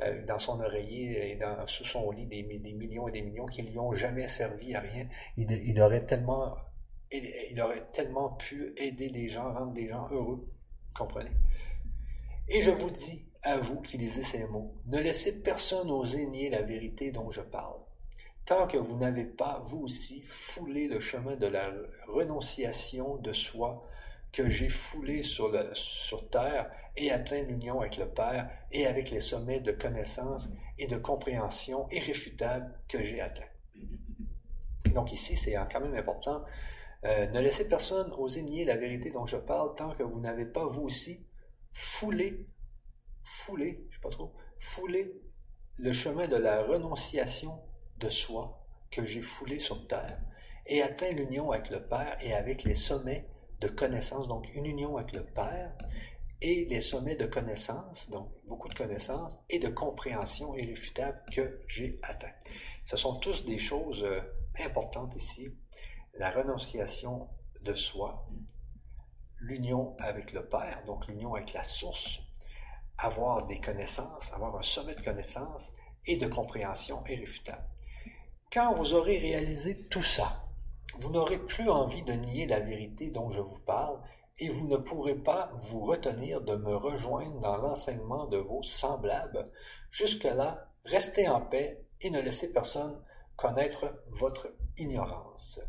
euh, 0.00 0.24
dans 0.26 0.38
son 0.38 0.60
oreiller 0.60 1.32
et 1.32 1.38
sous 1.66 1.84
son 1.84 2.10
lit 2.10 2.26
des, 2.26 2.42
millions 2.42 3.08
et 3.08 3.12
des 3.12 3.22
millions 3.22 3.46
qui 3.46 3.62
lui 3.62 3.78
ont 3.78 3.92
jamais 3.92 4.28
servi 4.28 4.74
à 4.74 4.80
rien. 4.80 5.06
Il, 5.36 5.80
aurait 5.80 6.04
tellement 6.04 6.56
il 7.12 7.60
aurait 7.60 7.86
tellement 7.92 8.30
pu 8.30 8.72
aider 8.76 9.08
les 9.08 9.28
gens, 9.28 9.52
rendre 9.52 9.72
des 9.72 9.88
gens 9.88 10.08
heureux. 10.10 10.48
Comprenez? 10.94 11.30
Et 12.48 12.60
je 12.62 12.70
vous 12.70 12.90
dis, 12.90 13.24
à 13.42 13.58
vous 13.58 13.80
qui 13.80 13.98
lisez 13.98 14.22
ces 14.22 14.46
mots, 14.46 14.74
ne 14.86 14.98
laissez 14.98 15.42
personne 15.42 15.90
oser 15.90 16.26
nier 16.26 16.50
la 16.50 16.62
vérité 16.62 17.10
dont 17.10 17.30
je 17.30 17.40
parle 17.40 17.83
tant 18.44 18.66
que 18.66 18.76
vous 18.76 18.96
n'avez 18.96 19.24
pas, 19.24 19.62
vous 19.64 19.82
aussi, 19.82 20.22
foulé 20.22 20.88
le 20.88 21.00
chemin 21.00 21.36
de 21.36 21.46
la 21.46 21.72
renonciation 22.08 23.16
de 23.16 23.32
soi 23.32 23.86
que 24.32 24.48
j'ai 24.48 24.68
foulé 24.68 25.22
sur, 25.22 25.52
sur 25.74 26.28
terre 26.28 26.70
et 26.96 27.10
atteint 27.10 27.42
l'union 27.42 27.80
avec 27.80 27.96
le 27.96 28.08
Père 28.08 28.50
et 28.72 28.86
avec 28.86 29.10
les 29.10 29.20
sommets 29.20 29.60
de 29.60 29.72
connaissance 29.72 30.48
et 30.78 30.86
de 30.86 30.96
compréhension 30.96 31.86
irréfutables 31.90 32.72
que 32.88 33.02
j'ai 33.02 33.20
atteints. 33.20 33.42
Donc 34.92 35.12
ici, 35.12 35.36
c'est 35.36 35.54
quand 35.70 35.80
même 35.80 35.94
important. 35.94 36.44
Euh, 37.04 37.26
ne 37.28 37.40
laissez 37.40 37.68
personne 37.68 38.12
oser 38.16 38.42
nier 38.42 38.64
la 38.64 38.76
vérité 38.76 39.10
dont 39.10 39.26
je 39.26 39.36
parle 39.36 39.74
tant 39.74 39.94
que 39.94 40.02
vous 40.02 40.20
n'avez 40.20 40.46
pas, 40.46 40.64
vous 40.64 40.82
aussi, 40.82 41.26
fouler, 41.72 42.46
fouler, 43.24 43.86
je 43.90 43.96
sais 43.96 44.00
pas 44.00 44.08
trop, 44.08 44.32
fouler 44.58 45.20
le 45.78 45.92
chemin 45.92 46.28
de 46.28 46.36
la 46.36 46.62
renonciation 46.62 47.60
de 48.04 48.10
soi 48.10 48.60
que 48.90 49.06
j'ai 49.06 49.22
foulé 49.22 49.58
sur 49.58 49.86
terre 49.86 50.20
et 50.66 50.82
atteint 50.82 51.10
l'union 51.10 51.52
avec 51.52 51.70
le 51.70 51.82
Père 51.82 52.18
et 52.20 52.34
avec 52.34 52.64
les 52.64 52.74
sommets 52.74 53.26
de 53.60 53.68
connaissance, 53.68 54.28
donc 54.28 54.54
une 54.54 54.66
union 54.66 54.98
avec 54.98 55.12
le 55.14 55.24
Père 55.24 55.72
et 56.42 56.66
les 56.66 56.82
sommets 56.82 57.16
de 57.16 57.24
connaissance, 57.24 58.10
donc 58.10 58.28
beaucoup 58.46 58.68
de 58.68 58.74
connaissances 58.74 59.38
et 59.48 59.58
de 59.58 59.68
compréhension 59.68 60.54
irréfutable 60.54 61.18
que 61.32 61.60
j'ai 61.66 61.98
atteint. 62.02 62.34
Ce 62.84 62.98
sont 62.98 63.18
tous 63.20 63.46
des 63.46 63.56
choses 63.56 64.04
euh, 64.04 64.20
importantes 64.60 65.16
ici. 65.16 65.54
La 66.18 66.30
renonciation 66.30 67.28
de 67.62 67.72
soi, 67.72 68.28
l'union 69.38 69.96
avec 69.98 70.34
le 70.34 70.46
Père, 70.46 70.84
donc 70.86 71.06
l'union 71.06 71.34
avec 71.34 71.54
la 71.54 71.64
source, 71.64 72.20
avoir 72.98 73.46
des 73.46 73.60
connaissances, 73.60 74.30
avoir 74.34 74.54
un 74.56 74.62
sommet 74.62 74.94
de 74.94 75.00
connaissances 75.00 75.72
et 76.04 76.18
de 76.18 76.26
compréhension 76.26 77.02
irréfutable. 77.06 77.64
Quand 78.52 78.74
vous 78.74 78.94
aurez 78.94 79.18
réalisé 79.18 79.86
tout 79.88 80.02
ça, 80.02 80.38
vous 80.98 81.10
n'aurez 81.10 81.38
plus 81.38 81.68
envie 81.68 82.02
de 82.02 82.12
nier 82.12 82.46
la 82.46 82.60
vérité 82.60 83.10
dont 83.10 83.30
je 83.30 83.40
vous 83.40 83.58
parle 83.60 83.98
et 84.38 84.48
vous 84.48 84.66
ne 84.68 84.76
pourrez 84.76 85.14
pas 85.14 85.52
vous 85.60 85.80
retenir 85.80 86.40
de 86.40 86.56
me 86.56 86.74
rejoindre 86.74 87.40
dans 87.40 87.56
l'enseignement 87.56 88.26
de 88.26 88.36
vos 88.36 88.62
semblables. 88.62 89.50
Jusque-là, 89.90 90.68
restez 90.84 91.28
en 91.28 91.40
paix 91.40 91.84
et 92.00 92.10
ne 92.10 92.20
laissez 92.20 92.52
personne 92.52 93.02
connaître 93.36 93.92
votre 94.10 94.48
ignorance. 94.76 95.60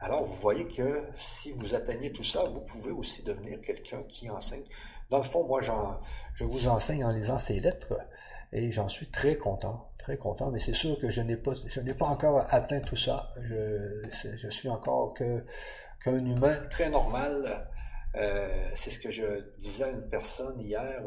Alors, 0.00 0.24
vous 0.24 0.34
voyez 0.34 0.68
que 0.68 1.04
si 1.14 1.52
vous 1.52 1.74
atteignez 1.74 2.12
tout 2.12 2.22
ça, 2.22 2.44
vous 2.44 2.60
pouvez 2.60 2.92
aussi 2.92 3.24
devenir 3.24 3.60
quelqu'un 3.60 4.04
qui 4.04 4.30
enseigne. 4.30 4.64
Dans 5.10 5.16
le 5.16 5.24
fond, 5.24 5.44
moi, 5.44 5.60
je 5.60 6.44
vous 6.44 6.68
enseigne 6.68 7.04
en 7.04 7.10
lisant 7.10 7.38
ces 7.38 7.58
lettres 7.58 7.94
et 8.52 8.72
j'en 8.72 8.88
suis 8.88 9.10
très 9.10 9.36
content, 9.36 9.92
très 9.98 10.16
content, 10.16 10.50
mais 10.50 10.58
c'est 10.58 10.74
sûr 10.74 10.98
que 10.98 11.10
je 11.10 11.20
n'ai 11.20 11.36
pas, 11.36 11.52
je 11.66 11.80
n'ai 11.80 11.94
pas 11.94 12.06
encore 12.06 12.46
atteint 12.50 12.80
tout 12.80 12.96
ça. 12.96 13.32
Je, 13.42 14.02
je 14.36 14.48
suis 14.48 14.68
encore 14.68 15.12
que, 15.14 15.44
qu'un 16.02 16.24
humain 16.24 16.58
très 16.70 16.88
normal. 16.88 17.68
Euh, 18.14 18.70
c'est 18.74 18.90
ce 18.90 18.98
que 18.98 19.10
je 19.10 19.44
disais 19.58 19.84
à 19.84 19.88
une 19.90 20.08
personne 20.08 20.58
hier. 20.60 21.02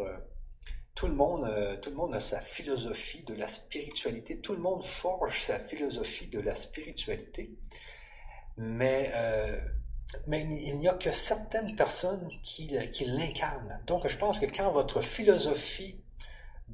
Tout 0.93 1.07
le 1.07 1.13
monde, 1.13 1.45
euh, 1.47 1.77
tout 1.77 1.89
le 1.89 1.95
monde 1.95 2.13
a 2.13 2.19
sa 2.19 2.39
philosophie 2.39 3.23
de 3.23 3.33
la 3.33 3.47
spiritualité. 3.47 4.39
Tout 4.39 4.53
le 4.53 4.59
monde 4.59 4.85
forge 4.85 5.41
sa 5.41 5.57
philosophie 5.57 6.27
de 6.27 6.39
la 6.39 6.53
spiritualité. 6.53 7.57
Mais, 8.57 9.11
euh, 9.15 9.57
mais 10.27 10.41
il 10.41 10.77
n'y 10.77 10.87
a 10.87 10.93
que 10.93 11.11
certaines 11.11 11.75
personnes 11.75 12.29
qui, 12.43 12.77
qui 12.89 13.05
l'incarnent. 13.05 13.81
Donc, 13.87 14.07
je 14.07 14.17
pense 14.17 14.37
que 14.37 14.45
quand 14.45 14.71
votre 14.71 15.01
philosophie 15.01 16.00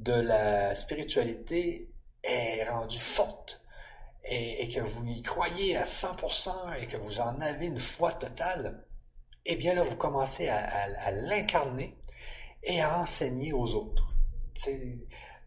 de 0.02 0.12
la 0.12 0.74
spiritualité 0.74 1.90
est 2.22 2.68
rendue 2.68 2.98
forte 2.98 3.62
et, 4.24 4.68
que 4.68 4.80
vous 4.80 5.06
y 5.06 5.22
croyez 5.22 5.76
à 5.76 5.84
100% 5.84 6.80
et 6.80 6.86
que 6.86 6.96
vous 6.98 7.20
en 7.20 7.40
avez 7.40 7.66
une 7.66 7.78
foi 7.78 8.12
totale, 8.12 8.84
eh 9.46 9.56
bien 9.56 9.74
là, 9.74 9.82
vous 9.82 9.96
commencez 9.96 10.48
à 10.48 11.10
l'incarner 11.12 11.96
et 12.62 12.80
à 12.80 13.00
enseigner 13.00 13.52
aux 13.52 13.74
autres. 13.74 14.08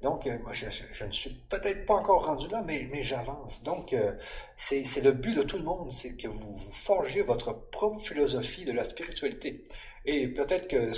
Donc, 0.02 0.26
euh, 0.26 0.38
moi, 0.42 0.52
je, 0.54 0.66
ne 1.06 1.12
suis 1.12 1.30
peut-être 1.50 1.86
pas 1.86 1.94
encore 1.94 2.26
rendu 2.26 2.48
là, 2.48 2.64
mais, 2.66 3.04
j'avance. 3.04 3.64
Donc, 3.64 3.94
euh, 3.94 4.14
c'est 4.56 5.04
le 5.04 5.12
but 5.12 5.36
de 5.36 5.44
tout 5.44 5.58
le 5.58 5.64
monde, 5.64 5.92
c'est 5.92 6.16
que 6.16 6.28
vous, 6.28 6.54
vous 6.54 6.72
forgez 6.72 7.22
votre 7.22 7.54
propre 7.54 8.00
philosophie 8.00 8.66
de 8.66 8.72
la 8.72 8.84
spiritualité. 8.84 9.68
Et 10.06 10.28
peut-être 10.28 10.68
que, 10.68 10.92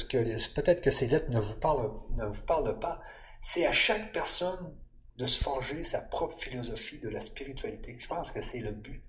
ces 0.91 1.07
lettres 1.07 1.29
ne 1.29 1.39
vous 1.39 2.45
parlent 2.45 2.79
pas. 2.79 3.01
C'est 3.45 3.65
à 3.65 3.73
chaque 3.73 4.13
personne 4.13 4.73
de 5.17 5.25
se 5.25 5.43
forger 5.43 5.83
sa 5.83 5.99
propre 5.99 6.37
philosophie 6.37 6.97
de 6.99 7.09
la 7.09 7.19
spiritualité. 7.19 7.97
Je 7.99 8.07
pense 8.07 8.31
que 8.31 8.41
c'est 8.41 8.61
le 8.61 8.71
but. 8.71 9.03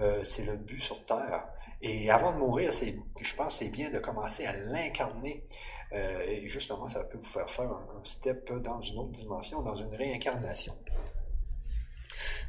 Euh, 0.00 0.22
c'est 0.22 0.44
le 0.44 0.56
but 0.56 0.80
sur 0.80 1.02
Terre. 1.02 1.44
Et 1.82 2.08
avant 2.08 2.32
de 2.32 2.38
mourir, 2.38 2.70
je 2.72 3.34
pense 3.34 3.58
que 3.58 3.64
c'est 3.64 3.70
bien 3.70 3.90
de 3.90 3.98
commencer 3.98 4.46
à 4.46 4.56
l'incarner 4.56 5.44
euh, 5.92 6.22
et 6.22 6.48
justement, 6.48 6.88
ça 6.88 7.02
peut 7.02 7.18
vous 7.18 7.28
faire 7.28 7.50
faire 7.50 7.70
un, 7.70 8.04
step 8.04 8.52
dans 8.52 8.80
une 8.80 8.96
autre 8.96 9.10
dimension, 9.10 9.60
dans 9.60 9.74
une 9.74 9.94
réincarnation. 9.94 10.76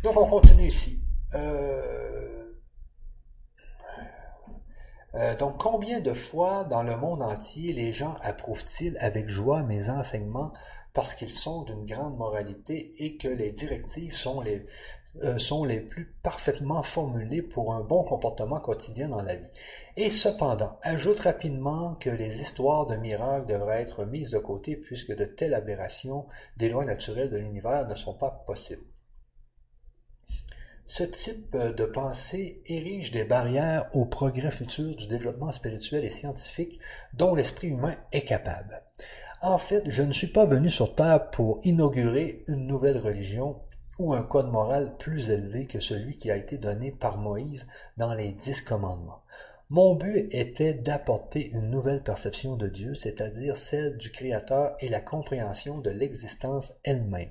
Donc, 0.03 0.17
on 0.17 0.27
continue 0.27 0.67
ici. 0.67 1.03
Euh, 1.33 2.53
donc, 5.39 5.57
combien 5.57 6.01
de 6.01 6.13
fois 6.13 6.65
dans 6.65 6.83
le 6.83 6.95
monde 6.97 7.23
entier 7.23 7.73
les 7.73 7.93
gens 7.93 8.15
approuvent-ils 8.21 8.95
avec 8.99 9.27
joie 9.27 9.63
mes 9.63 9.89
enseignements 9.89 10.53
parce 10.95 11.13
qu'ils 11.13 11.33
sont 11.33 11.63
d'une 11.63 11.85
grande 11.85 12.17
moralité 12.17 12.93
et 12.97 13.17
que 13.17 13.27
les 13.27 13.51
directives 13.51 14.15
sont 14.15 14.39
les, 14.39 14.65
euh, 15.23 15.37
sont 15.37 15.65
les 15.65 15.81
plus 15.81 16.15
parfaitement 16.23 16.81
formulées 16.83 17.41
pour 17.41 17.73
un 17.73 17.81
bon 17.81 18.03
comportement 18.03 18.61
quotidien 18.61 19.09
dans 19.09 19.21
la 19.21 19.35
vie. 19.35 19.45
Et 19.97 20.09
cependant, 20.09 20.79
ajoute 20.81 21.19
rapidement 21.19 21.95
que 21.95 22.09
les 22.09 22.41
histoires 22.41 22.87
de 22.87 22.95
miracles 22.95 23.47
devraient 23.47 23.81
être 23.81 24.05
mises 24.05 24.31
de 24.31 24.39
côté 24.39 24.77
puisque 24.77 25.13
de 25.13 25.25
telles 25.25 25.53
aberrations 25.53 26.27
des 26.55 26.69
lois 26.69 26.85
naturelles 26.85 27.29
de 27.29 27.37
l'univers 27.37 27.87
ne 27.87 27.95
sont 27.95 28.13
pas 28.13 28.31
possibles. 28.47 28.85
Ce 30.87 31.03
type 31.03 31.57
de 31.57 31.85
pensée 31.85 32.61
érige 32.67 33.11
des 33.11 33.23
barrières 33.25 33.89
au 33.93 34.05
progrès 34.05 34.51
futur 34.51 34.95
du 34.95 35.07
développement 35.07 35.51
spirituel 35.51 36.05
et 36.05 36.09
scientifique 36.09 36.79
dont 37.13 37.35
l'esprit 37.35 37.69
humain 37.69 37.95
est 38.11 38.21
capable. 38.21 38.83
En 39.47 39.59
fait, 39.59 39.83
je 39.91 40.01
ne 40.01 40.11
suis 40.11 40.25
pas 40.25 40.47
venu 40.47 40.71
sur 40.71 40.95
Terre 40.95 41.29
pour 41.29 41.59
inaugurer 41.61 42.43
une 42.47 42.65
nouvelle 42.65 42.97
religion 42.97 43.61
ou 43.99 44.11
un 44.11 44.23
code 44.23 44.49
moral 44.49 44.97
plus 44.97 45.29
élevé 45.29 45.67
que 45.67 45.79
celui 45.79 46.17
qui 46.17 46.31
a 46.31 46.35
été 46.35 46.57
donné 46.57 46.89
par 46.89 47.19
Moïse 47.19 47.67
dans 47.95 48.15
les 48.15 48.31
dix 48.31 48.63
commandements. 48.63 49.21
Mon 49.69 49.93
but 49.93 50.29
était 50.31 50.73
d'apporter 50.73 51.51
une 51.51 51.69
nouvelle 51.69 52.01
perception 52.01 52.55
de 52.55 52.67
Dieu, 52.67 52.95
c'est-à-dire 52.95 53.55
celle 53.55 53.97
du 53.97 54.11
Créateur 54.11 54.75
et 54.79 54.89
la 54.89 54.99
compréhension 54.99 55.77
de 55.77 55.91
l'existence 55.91 56.73
elle-même. 56.83 57.29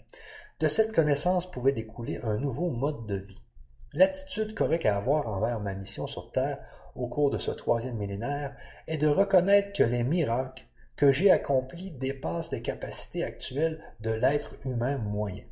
De 0.60 0.68
cette 0.68 0.94
connaissance 0.94 1.50
pouvait 1.50 1.72
découler 1.72 2.20
un 2.22 2.36
nouveau 2.36 2.70
mode 2.70 3.06
de 3.08 3.16
vie. 3.16 3.42
L'attitude 3.92 4.54
correcte 4.54 4.86
à 4.86 4.98
avoir 4.98 5.26
envers 5.26 5.58
ma 5.58 5.74
mission 5.74 6.06
sur 6.06 6.30
Terre 6.30 6.58
au 6.94 7.08
cours 7.08 7.30
de 7.30 7.38
ce 7.38 7.50
troisième 7.50 7.96
millénaire 7.96 8.54
est 8.86 8.98
de 8.98 9.08
reconnaître 9.08 9.72
que 9.72 9.82
les 9.82 10.04
miracles 10.04 10.64
que 10.96 11.10
j'ai 11.10 11.30
accomplis 11.30 11.90
dépassent 11.90 12.52
les 12.52 12.62
capacités 12.62 13.24
actuelles 13.24 13.82
de 14.00 14.10
l'être 14.10 14.56
humain 14.64 14.98
moyen. 14.98 15.44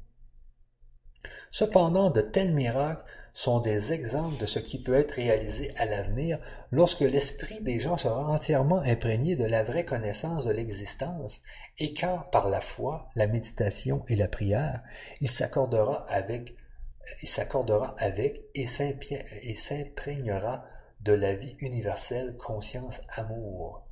Cependant, 1.51 2.11
de 2.11 2.21
tels 2.21 2.55
miracles 2.55 3.05
sont 3.35 3.61
des 3.61 3.93
exemples 3.93 4.41
de 4.41 4.47
ce 4.47 4.59
qui 4.59 4.83
peut 4.83 4.95
être 4.95 5.13
réalisé 5.13 5.73
à 5.77 5.87
l'avenir 5.87 6.39
lorsque 6.71 7.01
l'esprit 7.01 7.63
des 7.63 7.81
gens 7.81 7.97
sera 7.97 8.27
entièrement 8.27 8.81
imprégné 8.81 9.37
de 9.37 9.47
la 9.47 9.63
vraie 9.63 9.87
connaissance 9.87 10.45
de 10.45 10.53
l'existence 10.53 11.41
et 11.79 11.95
quand, 11.95 12.25
par 12.31 12.51
la 12.51 12.61
foi, 12.61 13.09
la 13.15 13.27
méditation 13.27 14.05
et 14.09 14.17
la 14.17 14.29
prière, 14.29 14.83
il 15.21 15.31
s'accordera 15.31 16.05
avec, 16.11 16.55
il 17.23 17.29
s'accordera 17.29 17.95
avec 17.99 18.43
et 18.55 18.67
s'imprégnera 18.67 20.67
de 21.01 21.13
la 21.13 21.35
vie 21.35 21.57
universelle, 21.59 22.37
conscience, 22.37 23.01
amour. 23.17 23.89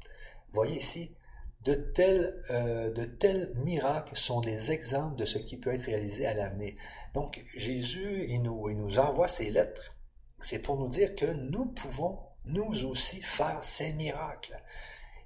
Voyez 0.52 0.76
ici, 0.76 1.16
de 1.64 1.74
tels, 1.74 2.42
euh, 2.50 2.90
de 2.90 3.04
tels 3.04 3.52
miracles 3.56 4.16
sont 4.16 4.40
des 4.40 4.72
exemples 4.72 5.16
de 5.16 5.24
ce 5.24 5.38
qui 5.38 5.56
peut 5.58 5.74
être 5.74 5.84
réalisé 5.84 6.26
à 6.26 6.34
l'avenir. 6.34 6.74
Donc 7.14 7.42
Jésus, 7.54 8.26
il 8.28 8.42
nous, 8.42 8.68
il 8.70 8.76
nous 8.78 8.98
envoie 8.98 9.28
ces 9.28 9.50
lettres. 9.50 9.96
C'est 10.38 10.62
pour 10.62 10.78
nous 10.78 10.88
dire 10.88 11.14
que 11.14 11.26
nous 11.26 11.66
pouvons, 11.66 12.18
nous 12.46 12.86
aussi, 12.86 13.20
faire 13.20 13.62
ces 13.62 13.92
miracles. 13.92 14.58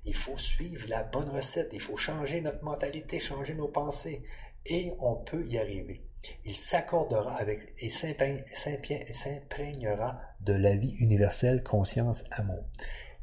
Il 0.04 0.14
faut 0.14 0.36
suivre 0.36 0.88
la 0.88 1.04
bonne 1.04 1.30
recette, 1.30 1.70
il 1.72 1.80
faut 1.80 1.96
changer 1.96 2.40
notre 2.40 2.64
mentalité, 2.64 3.20
changer 3.20 3.54
nos 3.54 3.68
pensées, 3.68 4.24
et 4.66 4.92
on 4.98 5.14
peut 5.14 5.46
y 5.46 5.56
arriver. 5.58 6.04
Il 6.44 6.56
s'accordera 6.56 7.36
avec 7.36 7.74
et 7.78 7.90
s'imprégnera 9.12 10.20
de 10.40 10.52
la 10.52 10.74
vie 10.74 10.96
universelle, 10.98 11.62
conscience, 11.62 12.24
amour. 12.30 12.64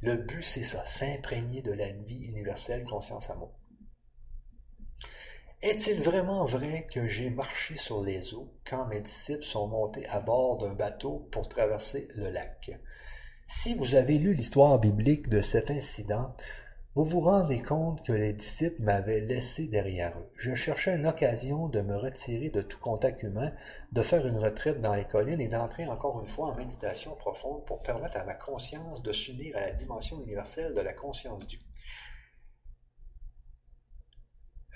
Le 0.01 0.17
but, 0.17 0.43
c'est 0.43 0.63
ça, 0.63 0.83
s'imprégner 0.85 1.61
de 1.61 1.71
la 1.71 1.91
vie 1.91 2.23
universelle, 2.23 2.83
conscience, 2.85 3.29
amour. 3.29 3.53
Est-il 5.61 6.01
vraiment 6.01 6.45
vrai 6.45 6.87
que 6.91 7.05
j'ai 7.05 7.29
marché 7.29 7.75
sur 7.75 8.01
les 8.01 8.33
eaux 8.33 8.51
quand 8.65 8.87
mes 8.87 8.99
disciples 8.99 9.43
sont 9.43 9.67
montés 9.67 10.07
à 10.07 10.19
bord 10.19 10.57
d'un 10.57 10.73
bateau 10.73 11.27
pour 11.31 11.47
traverser 11.47 12.07
le 12.15 12.31
lac? 12.31 12.71
Si 13.45 13.75
vous 13.75 13.93
avez 13.93 14.17
lu 14.17 14.33
l'histoire 14.33 14.79
biblique 14.79 15.29
de 15.29 15.39
cet 15.39 15.69
incident, 15.69 16.35
vous 16.93 17.05
vous 17.05 17.21
rendez 17.21 17.61
compte 17.61 18.05
que 18.05 18.11
les 18.11 18.33
disciples 18.33 18.83
m'avaient 18.83 19.21
laissé 19.21 19.67
derrière 19.69 20.17
eux. 20.19 20.29
Je 20.35 20.53
cherchais 20.53 20.93
une 20.93 21.07
occasion 21.07 21.69
de 21.69 21.79
me 21.81 21.95
retirer 21.95 22.49
de 22.49 22.61
tout 22.61 22.79
contact 22.79 23.23
humain, 23.23 23.53
de 23.93 24.01
faire 24.01 24.27
une 24.27 24.37
retraite 24.37 24.81
dans 24.81 24.93
les 24.93 25.05
collines 25.05 25.39
et 25.39 25.47
d'entrer 25.47 25.87
encore 25.87 26.19
une 26.19 26.27
fois 26.27 26.47
en 26.47 26.55
méditation 26.55 27.15
profonde 27.15 27.63
pour 27.65 27.79
permettre 27.79 28.17
à 28.17 28.25
ma 28.25 28.33
conscience 28.33 29.03
de 29.03 29.13
s'unir 29.13 29.55
à 29.55 29.61
la 29.61 29.71
dimension 29.71 30.21
universelle 30.21 30.73
de 30.73 30.81
la 30.81 30.91
conscience 30.91 31.47
Dieu. 31.47 31.59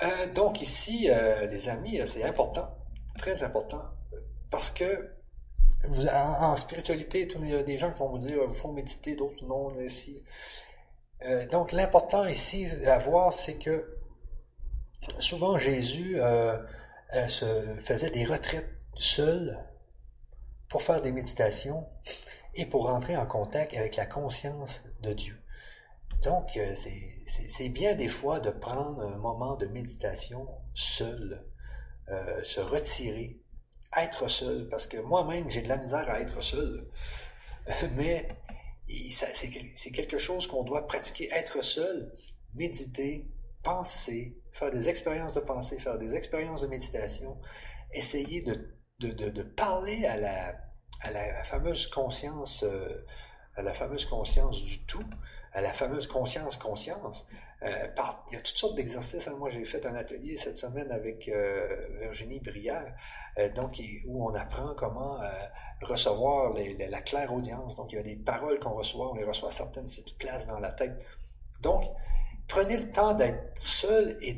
Euh, 0.04 0.34
donc 0.34 0.62
ici, 0.62 1.10
euh, 1.10 1.48
les 1.48 1.68
amis, 1.68 2.00
c'est 2.06 2.24
important, 2.24 2.78
très 3.18 3.44
important, 3.44 3.84
parce 4.50 4.72
que 4.72 5.12
vous, 5.84 6.08
en, 6.08 6.56
spiritualité, 6.56 7.28
il 7.40 7.50
y 7.50 7.56
a 7.56 7.64
des 7.64 7.78
gens 7.78 7.92
qui 7.92 8.00
vont 8.00 8.10
vous 8.10 8.18
dire, 8.18 8.40
il 8.42 8.54
faut 8.54 8.72
méditer, 8.72 9.16
d'autres 9.16 9.46
non, 9.46 9.78
ici. 9.82 10.24
Euh, 11.24 11.48
donc 11.48 11.72
l'important 11.72 12.26
ici 12.26 12.68
à 12.86 12.98
voir, 13.00 13.34
c'est 13.34 13.56
que 13.56 13.98
souvent 15.20 15.58
Jésus 15.58 16.18
se 17.28 17.76
faisait 17.80 18.10
des 18.10 18.26
retraites 18.26 18.70
seul 18.98 19.60
pour 20.70 20.82
faire 20.82 21.02
des 21.02 21.12
méditations 21.12 21.88
et 22.56 22.66
pour 22.66 22.88
rentrer 22.88 23.16
en 23.18 23.26
contact 23.26 23.76
avec 23.76 23.96
la 23.96 24.06
conscience 24.06 24.84
de 25.02 25.14
Dieu. 25.14 25.40
Donc, 26.24 26.58
euh, 26.58 26.74
c'est 26.76 27.70
bien 27.70 27.94
des 27.94 28.08
fois 28.08 28.40
de 28.40 28.50
prendre 28.50 29.02
un 29.02 29.18
moment 29.18 29.56
de 29.56 29.68
méditation 29.68 30.48
seul, 30.74 31.46
euh, 32.10 32.42
se 32.44 32.62
retirer, 32.62 33.40
être 33.96 34.28
seul, 34.28 34.68
parce 34.70 34.88
que 34.88 34.98
moi-même, 34.98 35.50
j'ai 35.50 35.62
de 35.62 35.68
la 35.68 35.78
misère 35.78 36.10
à 36.10 36.20
être 36.20 36.42
seul, 36.42 36.88
mais 37.96 38.28
c'est 38.88 39.92
quelque 39.92 40.18
chose 40.18 40.48
qu'on 40.48 40.64
doit 40.64 40.86
pratiquer, 40.88 41.30
être 41.32 41.64
seul, 41.64 42.12
méditer, 42.54 43.28
penser, 43.64 44.38
faire 44.52 44.72
des 44.72 44.90
expériences 44.90 45.34
de 45.34 45.42
pensée, 45.42 45.80
faire 45.80 45.98
des 45.98 46.16
expériences 46.16 46.62
de 46.62 46.68
méditation, 46.68 47.38
essayer 47.94 48.42
de, 48.42 48.76
de, 49.00 49.44
parler 49.44 50.06
à 50.06 50.18
la, 50.18 50.56
à 51.02 51.12
la 51.12 51.44
fameuse 51.44 51.88
conscience, 51.88 52.64
euh, 52.64 53.06
à 53.56 53.62
la 53.62 53.74
fameuse 53.74 54.06
conscience 54.06 54.64
du 54.64 54.86
tout, 54.86 55.04
à 55.54 55.62
la 55.62 55.74
fameuse 55.74 56.08
conscience-conscience. 56.08 57.26
Euh, 57.64 57.88
il 58.30 58.34
y 58.34 58.38
a 58.38 58.42
toutes 58.42 58.58
sortes 58.58 58.76
d'exercices. 58.76 59.28
Hein. 59.28 59.36
Moi, 59.38 59.50
j'ai 59.50 59.66
fait 59.66 59.86
un 59.86 59.96
atelier 59.96 60.38
cette 60.38 60.58
semaine 60.58 60.92
avec 60.92 61.28
euh, 61.30 61.88
Virginie 62.02 62.40
Brière, 62.40 62.94
donc, 63.56 63.82
où 64.08 64.26
on 64.30 64.36
apprend 64.36 64.76
comment 64.76 65.20
recevoir 65.86 66.54
la 66.54 67.02
claire 67.02 67.34
audience. 67.34 67.76
Donc, 67.76 67.92
il 67.92 67.96
y 67.96 68.00
a 68.00 68.04
des 68.04 68.16
paroles 68.16 68.60
qu'on 68.60 68.74
reçoit, 68.74 69.12
on 69.12 69.16
les 69.16 69.24
reçoit 69.24 69.52
certaines 69.52 69.88
places 70.20 70.48
dans 70.48 70.60
la 70.60 70.72
tête. 70.72 70.98
Donc, 71.62 71.84
prenez 72.48 72.78
le 72.78 72.92
temps 72.92 73.14
d'être 73.14 73.58
seul 73.58 74.18
et 74.22 74.34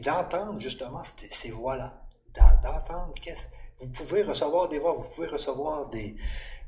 d'entendre 0.00 0.60
justement 0.60 1.02
ces 1.04 1.50
voix-là. 1.50 2.00
D'entendre 2.34 3.12
qu'est-ce. 3.20 3.46
Vous 3.78 3.88
pouvez 3.88 4.22
recevoir 4.22 4.68
des 4.68 4.78
voix, 4.78 4.92
vous 4.94 5.08
pouvez 5.08 5.26
recevoir 5.26 5.88
des, 5.88 6.16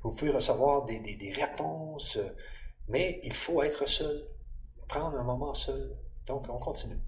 vous 0.03 0.13
pouvez 0.13 0.31
recevoir 0.31 0.85
des 0.85 1.33
réponses. 1.35 2.19
Mais 2.89 3.21
il 3.23 3.33
faut 3.33 3.63
être 3.63 3.89
seul, 3.89 4.27
prendre 4.89 5.19
un 5.19 5.25
moment 5.25 5.55
seul. 5.55 5.97
Donc, 6.27 6.47
on 6.49 6.59
continue. 6.59 6.99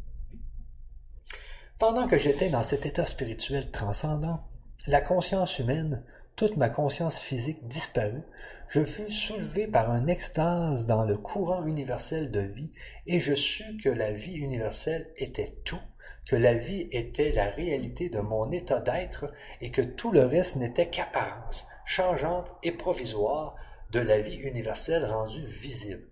Pendant 1.78 2.09
que 2.09 2.18
j'étais 2.18 2.50
dans 2.50 2.64
cet 2.64 2.86
état 2.86 3.06
spirituel 3.06 3.70
transcendant, 3.70 4.40
la 4.88 5.00
conscience 5.00 5.59
humaine, 5.61 6.04
toute 6.39 6.57
ma 6.57 6.70
conscience 6.70 7.18
physique 7.18 7.66
disparut, 7.66 8.22
je 8.68 8.84
fus 8.84 9.11
soulevé 9.11 9.66
par 9.66 9.91
un 9.91 10.07
extase 10.07 10.86
dans 10.86 11.05
le 11.05 11.18
courant 11.18 11.66
universel 11.66 12.30
de 12.30 12.39
vie, 12.39 12.72
et 13.09 13.18
je 13.18 13.34
sus 13.34 13.76
que 13.82 13.89
la 13.89 14.12
vie 14.12 14.36
universelle 14.36 15.12
était 15.16 15.57
tout, 15.64 15.80
que 16.28 16.36
la 16.36 16.55
vie 16.55 16.89
était 16.93 17.32
la 17.32 17.47
réalité 17.47 18.09
de 18.09 18.20
mon 18.20 18.53
état 18.53 18.78
d'être, 18.78 19.32
et 19.61 19.72
que 19.72 19.82
tout 19.82 20.12
le 20.12 20.24
reste 20.24 20.55
n'était 20.57 20.89
qu'apparence, 20.89 21.66
changeante 21.84 22.49
et 22.62 22.72
provisoire, 22.72 23.57
de 23.91 24.01
la 24.01 24.20
vie 24.20 24.36
universelle 24.36 25.07
rendue 25.07 25.45
visible. 25.45 26.09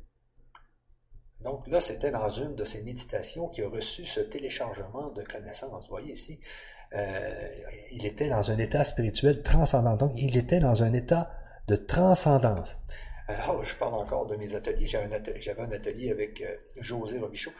Donc 1.40 1.68
là, 1.68 1.80
c'était 1.80 2.10
dans 2.10 2.30
une 2.30 2.56
de 2.56 2.64
ces 2.64 2.82
méditations 2.82 3.48
qui 3.48 3.62
a 3.62 3.68
reçu 3.68 4.04
ce 4.04 4.18
téléchargement 4.18 5.10
de 5.10 5.22
connaissances. 5.22 5.88
Voyez 5.88 6.14
ici, 6.14 6.40
euh, 6.96 7.48
il 7.92 8.06
était 8.06 8.28
dans 8.28 8.50
un 8.50 8.58
état 8.58 8.84
spirituel 8.84 9.42
transcendant. 9.42 9.96
Donc, 9.96 10.12
il 10.16 10.36
était 10.36 10.60
dans 10.60 10.82
un 10.82 10.92
état 10.92 11.30
de 11.68 11.76
transcendance. 11.76 12.78
Alors, 13.28 13.64
je 13.64 13.74
parle 13.74 13.94
encore 13.94 14.26
de 14.26 14.36
mes 14.36 14.54
ateliers. 14.54 14.86
J'avais 14.86 15.62
un, 15.62 15.72
atelier, 15.72 16.10
avec 16.10 16.40
euh, 16.40 16.54
José 16.80 17.18
Robichaud 17.18 17.52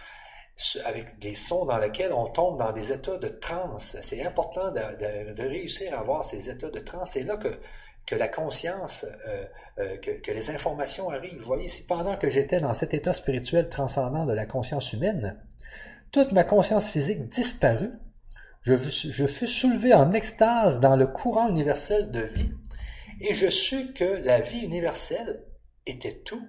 avec 0.87 1.19
des 1.19 1.35
sons 1.35 1.67
dans 1.67 1.77
lesquels 1.77 2.15
on 2.15 2.25
tombe 2.29 2.59
dans 2.59 2.73
des 2.73 2.91
états 2.91 3.19
de 3.19 3.29
transe. 3.29 3.99
C'est 4.01 4.25
important 4.25 4.71
de, 4.71 5.43
réussir 5.43 5.93
à 5.93 5.99
avoir 5.99 6.25
ces 6.25 6.49
états 6.49 6.71
de 6.71 6.79
transe. 6.79 7.11
C'est 7.11 7.25
là 7.25 7.37
que 7.37 7.51
que 8.07 8.15
la 8.15 8.29
conscience, 8.29 9.05
euh, 9.27 9.45
euh, 9.79 9.97
que, 9.97 10.31
les 10.31 10.51
informations 10.51 11.11
arrivent. 11.11 11.41
Vous 11.41 11.47
voyez, 11.47 11.69
si 11.69 11.83
pendant 11.83 12.17
que 12.17 12.31
j'étais 12.31 12.61
dans 12.61 12.73
cet 12.73 12.95
état 12.95 13.13
spirituel 13.13 13.69
transcendant 13.69 14.25
de 14.25 14.33
la 14.33 14.47
conscience 14.47 14.93
humaine, 14.93 15.37
toute 16.13 16.33
ma 16.33 16.45
conscience 16.45 16.89
physique 16.89 17.27
disparut, 17.27 17.91
je, 18.67 19.27
fus 19.27 19.47
soulevé 19.47 19.95
en 19.95 20.13
extase 20.13 20.81
dans 20.81 20.97
le 20.97 21.07
courant 21.07 21.49
universel 21.49 22.11
de 22.11 22.23
vie, 22.23 22.53
et 23.21 23.33
je 23.33 23.49
sus 23.49 23.93
que 23.93 24.05
la 24.05 24.41
vie 24.41 24.61
universelle 24.61 25.45
était 25.87 26.21
tout, 26.21 26.49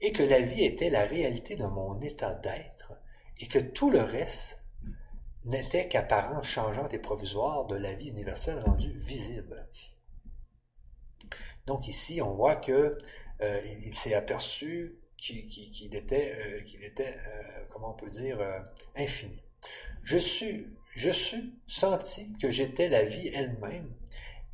et 0.00 0.12
que 0.12 0.22
la 0.22 0.40
vie 0.40 0.64
était 0.64 0.90
la 0.90 1.04
réalité 1.06 1.56
de 1.56 1.64
mon 1.64 1.98
état 2.00 2.34
d'être, 2.34 2.92
et 3.40 3.46
que 3.46 3.58
tout 3.58 3.90
le 3.90 4.00
reste 4.00 4.62
n'était 5.46 5.88
qu'apparence 5.88 6.46
changeante 6.46 6.92
et 6.92 6.98
provisoire 6.98 7.66
de 7.66 7.76
la 7.76 7.94
vie 7.94 8.08
universelle 8.08 8.58
rendue 8.58 8.92
visible. 8.92 9.68
Donc 11.66 11.88
ici, 11.88 12.20
on 12.20 12.34
voit 12.34 12.56
que 12.56 12.98
euh, 13.40 13.60
s'est 13.90 14.14
aperçu 14.14 14.98
qu'il 15.16 15.94
était, 15.94 16.34
euh, 16.34 16.60
qu'il 16.62 16.80
euh, 16.82 17.64
comment 17.70 17.90
on 17.90 17.96
peut 17.96 18.10
dire, 18.10 18.38
infini. 18.94 19.42
Je 20.02 20.18
suis, 20.18 20.75
je 20.96 21.10
suis 21.10 21.52
senti 21.66 22.32
que 22.38 22.50
j'étais 22.50 22.88
la 22.88 23.04
vie 23.04 23.28
elle-même, 23.34 23.92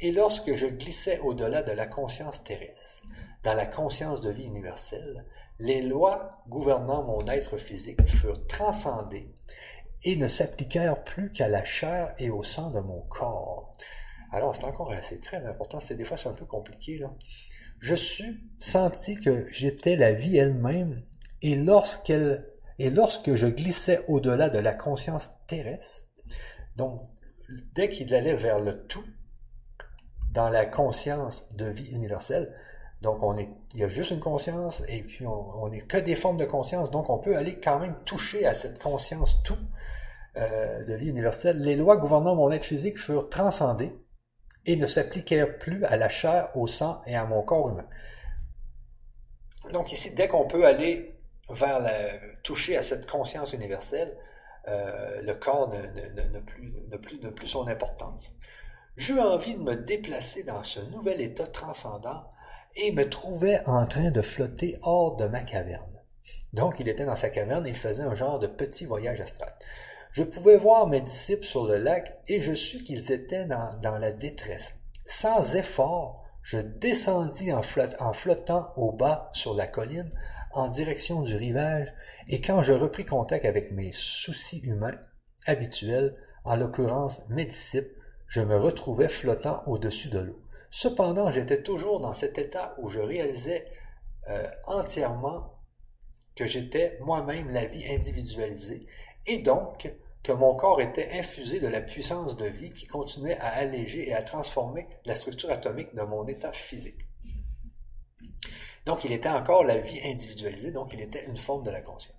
et 0.00 0.10
lorsque 0.10 0.54
je 0.54 0.66
glissais 0.66 1.20
au-delà 1.20 1.62
de 1.62 1.70
la 1.70 1.86
conscience 1.86 2.42
terrestre, 2.42 3.04
dans 3.44 3.54
la 3.54 3.64
conscience 3.64 4.22
de 4.22 4.30
vie 4.30 4.46
universelle, 4.46 5.24
les 5.60 5.82
lois 5.82 6.42
gouvernant 6.48 7.04
mon 7.04 7.24
être 7.28 7.56
physique 7.58 8.04
furent 8.08 8.44
transcendées 8.48 9.32
et 10.02 10.16
ne 10.16 10.26
s'appliquèrent 10.26 11.04
plus 11.04 11.30
qu'à 11.30 11.48
la 11.48 11.62
chair 11.62 12.12
et 12.18 12.28
au 12.30 12.42
sang 12.42 12.72
de 12.72 12.80
mon 12.80 13.02
corps. 13.02 13.72
Alors, 14.32 14.56
c'est 14.56 14.64
encore 14.64 14.90
assez 14.90 15.20
très 15.20 15.46
important. 15.46 15.78
C'est 15.78 15.94
des 15.94 16.04
fois, 16.04 16.16
c'est 16.16 16.28
un 16.28 16.34
peu 16.34 16.46
compliqué. 16.46 17.00
Je 17.78 17.94
suis 17.94 18.40
senti 18.58 19.14
que 19.14 19.46
j'étais 19.52 19.94
la 19.94 20.12
vie 20.12 20.38
elle-même 20.38 21.04
et 21.40 21.54
lorsque 21.54 23.34
je 23.36 23.46
glissais 23.46 24.04
au-delà 24.08 24.48
de 24.48 24.58
la 24.58 24.74
conscience 24.74 25.30
terrestre, 25.46 26.08
donc, 26.76 27.02
dès 27.74 27.88
qu'il 27.88 28.14
allait 28.14 28.34
vers 28.34 28.60
le 28.60 28.86
tout, 28.86 29.04
dans 30.32 30.48
la 30.48 30.64
conscience 30.64 31.48
de 31.50 31.66
vie 31.66 31.90
universelle, 31.90 32.54
donc 33.02 33.18
il 33.74 33.80
y 33.80 33.84
a 33.84 33.88
juste 33.88 34.12
une 34.12 34.20
conscience 34.20 34.82
et 34.88 35.02
puis 35.02 35.26
on 35.26 35.68
n'est 35.68 35.80
que 35.80 35.98
des 35.98 36.14
formes 36.14 36.36
de 36.36 36.44
conscience, 36.44 36.90
donc 36.90 37.10
on 37.10 37.18
peut 37.18 37.36
aller 37.36 37.58
quand 37.58 37.80
même 37.80 37.96
toucher 38.04 38.46
à 38.46 38.54
cette 38.54 38.80
conscience 38.80 39.42
tout 39.42 39.58
euh, 40.36 40.84
de 40.84 40.94
vie 40.94 41.08
universelle. 41.08 41.60
Les 41.60 41.76
lois 41.76 41.96
gouvernant 41.96 42.36
mon 42.36 42.50
être 42.52 42.64
physique 42.64 42.98
furent 42.98 43.28
transcendées 43.28 43.92
et 44.64 44.76
ne 44.76 44.86
s'appliquèrent 44.86 45.58
plus 45.58 45.84
à 45.84 45.96
la 45.96 46.08
chair, 46.08 46.56
au 46.56 46.66
sang 46.66 47.02
et 47.06 47.16
à 47.16 47.24
mon 47.26 47.42
corps 47.42 47.70
humain. 47.70 47.86
Donc 49.72 49.92
ici, 49.92 50.14
dès 50.14 50.28
qu'on 50.28 50.46
peut 50.46 50.64
aller 50.64 51.18
vers 51.50 51.80
la, 51.80 51.92
toucher 52.42 52.76
à 52.76 52.82
cette 52.82 53.10
conscience 53.10 53.52
universelle, 53.52 54.16
euh, 54.68 55.22
le 55.22 55.34
corps 55.34 55.68
n'a 55.70 56.40
plus, 56.40 56.72
plus, 57.02 57.18
plus 57.18 57.48
son 57.48 57.66
importance. 57.66 58.34
J'eus 58.96 59.20
envie 59.20 59.54
de 59.54 59.62
me 59.62 59.74
déplacer 59.74 60.44
dans 60.44 60.62
ce 60.62 60.80
nouvel 60.90 61.20
état 61.20 61.46
transcendant 61.46 62.30
et 62.76 62.92
me 62.92 63.08
trouvais 63.08 63.60
en 63.66 63.86
train 63.86 64.10
de 64.10 64.22
flotter 64.22 64.78
hors 64.82 65.16
de 65.16 65.26
ma 65.26 65.40
caverne. 65.40 65.92
Donc 66.52 66.78
il 66.78 66.88
était 66.88 67.04
dans 67.04 67.16
sa 67.16 67.30
caverne 67.30 67.66
et 67.66 67.70
il 67.70 67.76
faisait 67.76 68.02
un 68.02 68.14
genre 68.14 68.38
de 68.38 68.46
petit 68.46 68.84
voyage 68.84 69.20
astral. 69.20 69.52
Je 70.12 70.22
pouvais 70.22 70.58
voir 70.58 70.86
mes 70.86 71.00
disciples 71.00 71.44
sur 71.44 71.66
le 71.66 71.78
lac 71.78 72.18
et 72.28 72.40
je 72.40 72.52
sus 72.52 72.82
qu'ils 72.84 73.12
étaient 73.12 73.46
dans, 73.46 73.98
la 73.98 74.12
détresse. 74.12 74.74
Sans 75.06 75.56
effort, 75.56 76.22
je 76.42 76.58
descendis 76.58 77.52
en, 77.52 77.62
en 77.98 78.12
flottant 78.12 78.72
au 78.76 78.92
bas 78.92 79.30
sur 79.32 79.54
la 79.54 79.66
colline 79.66 80.12
en 80.52 80.68
direction 80.68 81.22
du 81.22 81.34
rivage 81.34 81.92
et 82.28 82.40
quand 82.40 82.62
je 82.62 82.72
repris 82.72 83.04
contact 83.04 83.44
avec 83.44 83.72
mes 83.72 83.92
soucis 83.92 84.60
humains 84.60 84.98
habituels, 85.46 86.14
en 86.44 86.56
l'occurrence 86.56 87.22
mes 87.28 87.44
disciples, 87.44 87.94
je 88.26 88.40
me 88.40 88.56
retrouvais 88.56 89.08
flottant 89.08 89.62
au-dessus 89.66 90.08
de 90.08 90.18
l'eau. 90.18 90.42
Cependant, 90.70 91.30
j'étais 91.30 91.62
toujours 91.62 92.00
dans 92.00 92.14
cet 92.14 92.38
état 92.38 92.74
où 92.78 92.88
je 92.88 93.00
réalisais 93.00 93.66
euh, 94.28 94.48
entièrement 94.66 95.58
que 96.34 96.46
j'étais 96.46 96.98
moi-même 97.02 97.50
la 97.50 97.66
vie 97.66 97.86
individualisée 97.92 98.86
et 99.26 99.38
donc 99.38 99.94
que 100.22 100.32
mon 100.32 100.54
corps 100.54 100.80
était 100.80 101.10
infusé 101.12 101.60
de 101.60 101.66
la 101.66 101.80
puissance 101.80 102.36
de 102.36 102.46
vie 102.46 102.70
qui 102.70 102.86
continuait 102.86 103.36
à 103.38 103.48
alléger 103.48 104.08
et 104.08 104.14
à 104.14 104.22
transformer 104.22 104.86
la 105.04 105.14
structure 105.16 105.50
atomique 105.50 105.94
de 105.94 106.02
mon 106.02 106.26
état 106.26 106.52
physique. 106.52 107.06
Donc 108.84 109.04
il 109.04 109.12
était 109.12 109.28
encore 109.28 109.64
la 109.64 109.78
vie 109.78 110.00
individualisée, 110.04 110.72
donc 110.72 110.92
il 110.92 111.00
était 111.00 111.24
une 111.26 111.36
forme 111.36 111.62
de 111.62 111.70
la 111.70 111.80
conscience. 111.80 112.16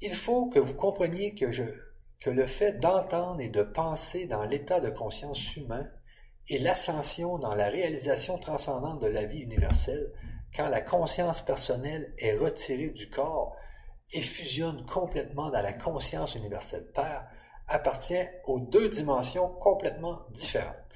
Il 0.00 0.12
faut 0.12 0.48
que 0.48 0.60
vous 0.60 0.74
compreniez 0.74 1.34
que 1.34 2.30
le 2.30 2.46
fait 2.46 2.74
d'entendre 2.74 3.40
et 3.40 3.48
de 3.48 3.62
penser 3.62 4.26
dans 4.26 4.44
l'état 4.44 4.80
de 4.80 4.90
conscience 4.90 5.56
humain 5.56 5.88
est 6.48 6.58
l'ascension 6.58 7.38
dans 7.38 7.54
la 7.54 7.68
réalisation 7.68 8.38
transcendante 8.38 9.00
de 9.00 9.08
la 9.08 9.24
vie 9.24 9.40
universelle 9.40 10.12
quand 10.54 10.68
la 10.68 10.80
conscience 10.80 11.42
personnelle 11.42 12.14
est 12.18 12.34
retirée 12.34 12.90
du 12.90 13.10
corps 13.10 13.56
et 14.12 14.22
fusionne 14.22 14.86
complètement 14.86 15.50
dans 15.50 15.60
la 15.60 15.72
conscience 15.72 16.34
universelle 16.34 16.86
Père, 16.92 17.28
appartient 17.66 18.26
aux 18.44 18.60
deux 18.60 18.88
dimensions 18.88 19.48
complètement 19.60 20.20
différentes. 20.30 20.87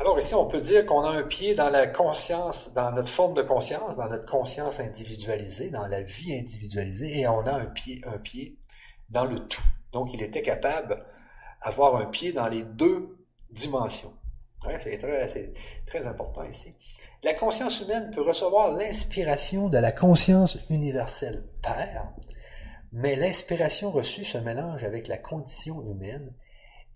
Alors 0.00 0.18
ici, 0.18 0.34
on 0.34 0.46
peut 0.46 0.60
dire 0.60 0.84
qu'on 0.86 1.04
a 1.04 1.10
un 1.10 1.22
pied 1.22 1.54
dans 1.54 1.70
la 1.70 1.86
conscience, 1.86 2.72
dans 2.72 2.90
notre 2.90 3.08
forme 3.08 3.34
de 3.34 3.42
conscience, 3.42 3.96
dans 3.96 4.08
notre 4.08 4.26
conscience 4.26 4.80
individualisée, 4.80 5.70
dans 5.70 5.86
la 5.86 6.02
vie 6.02 6.34
individualisée, 6.36 7.20
et 7.20 7.28
on 7.28 7.40
a 7.40 7.52
un 7.52 7.66
pied, 7.66 8.00
un 8.04 8.18
pied 8.18 8.58
dans 9.10 9.24
le 9.24 9.38
tout. 9.38 9.62
Donc, 9.92 10.12
il 10.12 10.20
était 10.20 10.42
capable 10.42 11.06
d'avoir 11.64 11.94
un 11.96 12.06
pied 12.06 12.32
dans 12.32 12.48
les 12.48 12.64
deux 12.64 13.16
dimensions. 13.50 14.12
c'est 14.80 14.98
très, 14.98 15.52
très 15.86 16.06
important 16.08 16.42
ici. 16.42 16.74
La 17.22 17.34
conscience 17.34 17.80
humaine 17.80 18.10
peut 18.10 18.22
recevoir 18.22 18.72
l'inspiration 18.72 19.68
de 19.68 19.78
la 19.78 19.92
conscience 19.92 20.58
universelle 20.70 21.44
Père, 21.62 22.12
mais 22.90 23.14
l'inspiration 23.14 23.92
reçue 23.92 24.24
se 24.24 24.38
mélange 24.38 24.82
avec 24.82 25.06
la 25.06 25.18
condition 25.18 25.82
humaine 25.82 26.34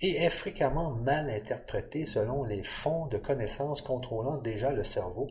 et 0.01 0.17
est 0.17 0.31
fréquemment 0.31 0.91
mal 0.91 1.29
interprétée 1.31 2.05
selon 2.05 2.45
les 2.45 2.63
fonds 2.63 3.07
de 3.07 3.19
connaissances 3.19 3.83
contrôlant 3.83 4.37
déjà 4.37 4.71
le 4.71 4.85
cerveau 4.85 5.27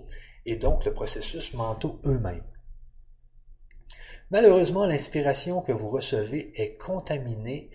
et 0.45 0.55
donc 0.55 0.85
le 0.85 0.93
processus 0.93 1.53
mentaux 1.53 1.99
eux-mêmes. 2.05 2.43
Malheureusement, 4.29 4.85
l'inspiration 4.85 5.61
que 5.61 5.71
vous 5.71 5.89
recevez 5.89 6.51
est 6.61 6.77
contaminée 6.77 7.69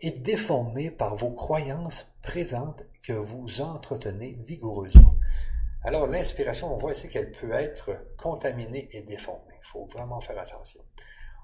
et 0.00 0.10
déformée 0.10 0.90
par 0.90 1.16
vos 1.16 1.30
croyances 1.30 2.14
présentes 2.22 2.82
que 3.02 3.12
vous 3.12 3.60
entretenez 3.60 4.38
vigoureusement. 4.46 5.16
Alors 5.84 6.06
l'inspiration, 6.06 6.72
on 6.72 6.76
voit 6.76 6.92
ici 6.92 7.08
qu'elle 7.08 7.30
peut 7.30 7.52
être 7.52 7.90
contaminée 8.16 8.88
et 8.92 9.02
déformée. 9.02 9.54
Il 9.62 9.66
faut 9.66 9.86
vraiment 9.86 10.20
faire 10.20 10.38
attention. 10.38 10.80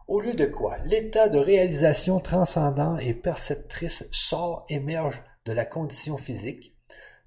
Au 0.06 0.20
lieu 0.20 0.34
de 0.34 0.44
quoi, 0.44 0.76
l'état 0.84 1.30
de 1.30 1.38
réalisation 1.38 2.20
transcendant 2.20 2.98
et 2.98 3.14
perceptrice 3.14 4.06
sort, 4.12 4.66
émerge 4.68 5.22
de 5.46 5.52
la 5.54 5.64
condition 5.64 6.18
physique. 6.18 6.76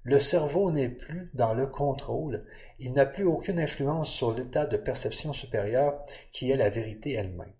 Le 0.04 0.20
cerveau 0.20 0.70
n'est 0.70 0.88
plus 0.88 1.28
dans 1.34 1.54
le 1.54 1.66
contrôle, 1.66 2.44
il 2.78 2.92
n'a 2.92 3.04
plus 3.04 3.24
aucune 3.24 3.58
influence 3.58 4.12
sur 4.12 4.32
l'état 4.32 4.64
de 4.64 4.76
perception 4.76 5.32
supérieure 5.32 6.04
qui 6.30 6.52
est 6.52 6.56
la 6.56 6.70
vérité 6.70 7.14
elle-même. 7.14 7.52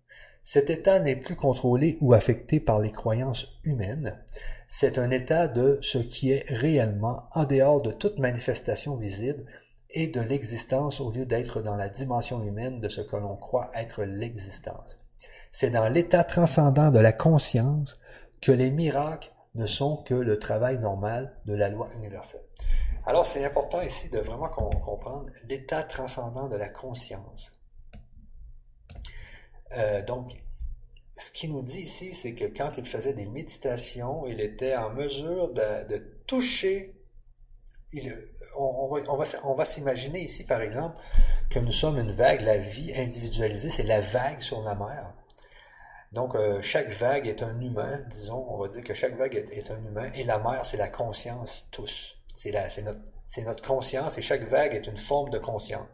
Cet 0.44 0.70
état 0.70 1.00
n'est 1.00 1.16
plus 1.16 1.34
contrôlé 1.34 1.98
ou 2.00 2.14
affecté 2.14 2.60
par 2.60 2.78
les 2.78 2.92
croyances 2.92 3.58
humaines. 3.64 4.16
C'est 4.68 4.98
un 4.98 5.10
état 5.10 5.48
de 5.48 5.78
ce 5.82 5.98
qui 5.98 6.30
est 6.30 6.48
réellement 6.48 7.24
en 7.34 7.44
dehors 7.44 7.82
de 7.82 7.90
toute 7.90 8.20
manifestation 8.20 8.94
visible 8.94 9.44
et 9.90 10.06
de 10.06 10.20
l'existence 10.20 11.00
au 11.00 11.10
lieu 11.10 11.26
d'être 11.26 11.60
dans 11.60 11.74
la 11.74 11.88
dimension 11.88 12.40
humaine 12.44 12.80
de 12.80 12.88
ce 12.88 13.00
que 13.00 13.16
l'on 13.16 13.36
croit 13.36 13.68
être 13.74 14.04
l'existence. 14.04 14.97
C'est 15.60 15.70
dans 15.70 15.88
l'état 15.88 16.22
transcendant 16.22 16.92
de 16.92 17.00
la 17.00 17.10
conscience 17.10 17.98
que 18.40 18.52
les 18.52 18.70
miracles 18.70 19.32
ne 19.56 19.66
sont 19.66 19.96
que 19.96 20.14
le 20.14 20.38
travail 20.38 20.78
normal 20.78 21.36
de 21.46 21.54
la 21.54 21.68
loi 21.68 21.90
universelle. 21.96 22.44
Alors 23.04 23.26
c'est 23.26 23.44
important 23.44 23.82
ici 23.82 24.08
de 24.08 24.20
vraiment 24.20 24.48
comprendre 24.48 25.26
l'état 25.48 25.82
transcendant 25.82 26.46
de 26.46 26.54
la 26.54 26.68
conscience. 26.68 27.50
Euh, 29.76 30.00
donc, 30.04 30.36
ce 31.16 31.32
qu'il 31.32 31.52
nous 31.52 31.62
dit 31.62 31.80
ici, 31.80 32.14
c'est 32.14 32.36
que 32.36 32.44
quand 32.44 32.78
il 32.78 32.84
faisait 32.84 33.14
des 33.14 33.26
méditations, 33.26 34.28
il 34.28 34.40
était 34.40 34.76
en 34.76 34.90
mesure 34.90 35.52
de, 35.52 35.98
toucher. 36.28 36.94
on, 38.56 38.86
va, 38.94 39.24
on 39.42 39.54
va 39.54 39.64
s'imaginer 39.64 40.20
ici, 40.20 40.46
par 40.46 40.60
exemple, 40.60 41.00
que 41.50 41.58
nous 41.58 41.72
sommes 41.72 41.98
une 41.98 42.12
vague, 42.12 42.42
la 42.42 42.58
vie 42.58 42.92
individualisée, 42.94 43.70
c'est 43.70 43.82
la 43.82 44.00
vague 44.00 44.40
sur 44.40 44.62
la 44.62 44.76
mer. 44.76 45.14
Donc, 46.12 46.34
euh, 46.34 46.62
chaque 46.62 46.90
vague 46.90 47.26
est 47.26 47.42
un 47.42 47.60
humain, 47.60 48.00
disons, 48.08 48.46
on 48.48 48.58
va 48.58 48.68
dire 48.68 48.82
que 48.82 48.94
chaque 48.94 49.16
vague 49.16 49.34
est, 49.34 49.70
un 49.70 49.78
humain, 49.78 50.10
et 50.14 50.24
la 50.24 50.38
mer, 50.38 50.64
c'est 50.64 50.78
la 50.78 50.88
conscience, 50.88 51.68
tous. 51.70 52.16
C'est 52.34 52.52
notre, 52.82 53.00
notre 53.44 53.62
conscience, 53.62 54.16
et 54.16 54.22
chaque 54.22 54.44
vague 54.44 54.74
est 54.74 54.86
une 54.86 54.96
forme 54.96 55.30
de 55.30 55.38
conscience. 55.38 55.88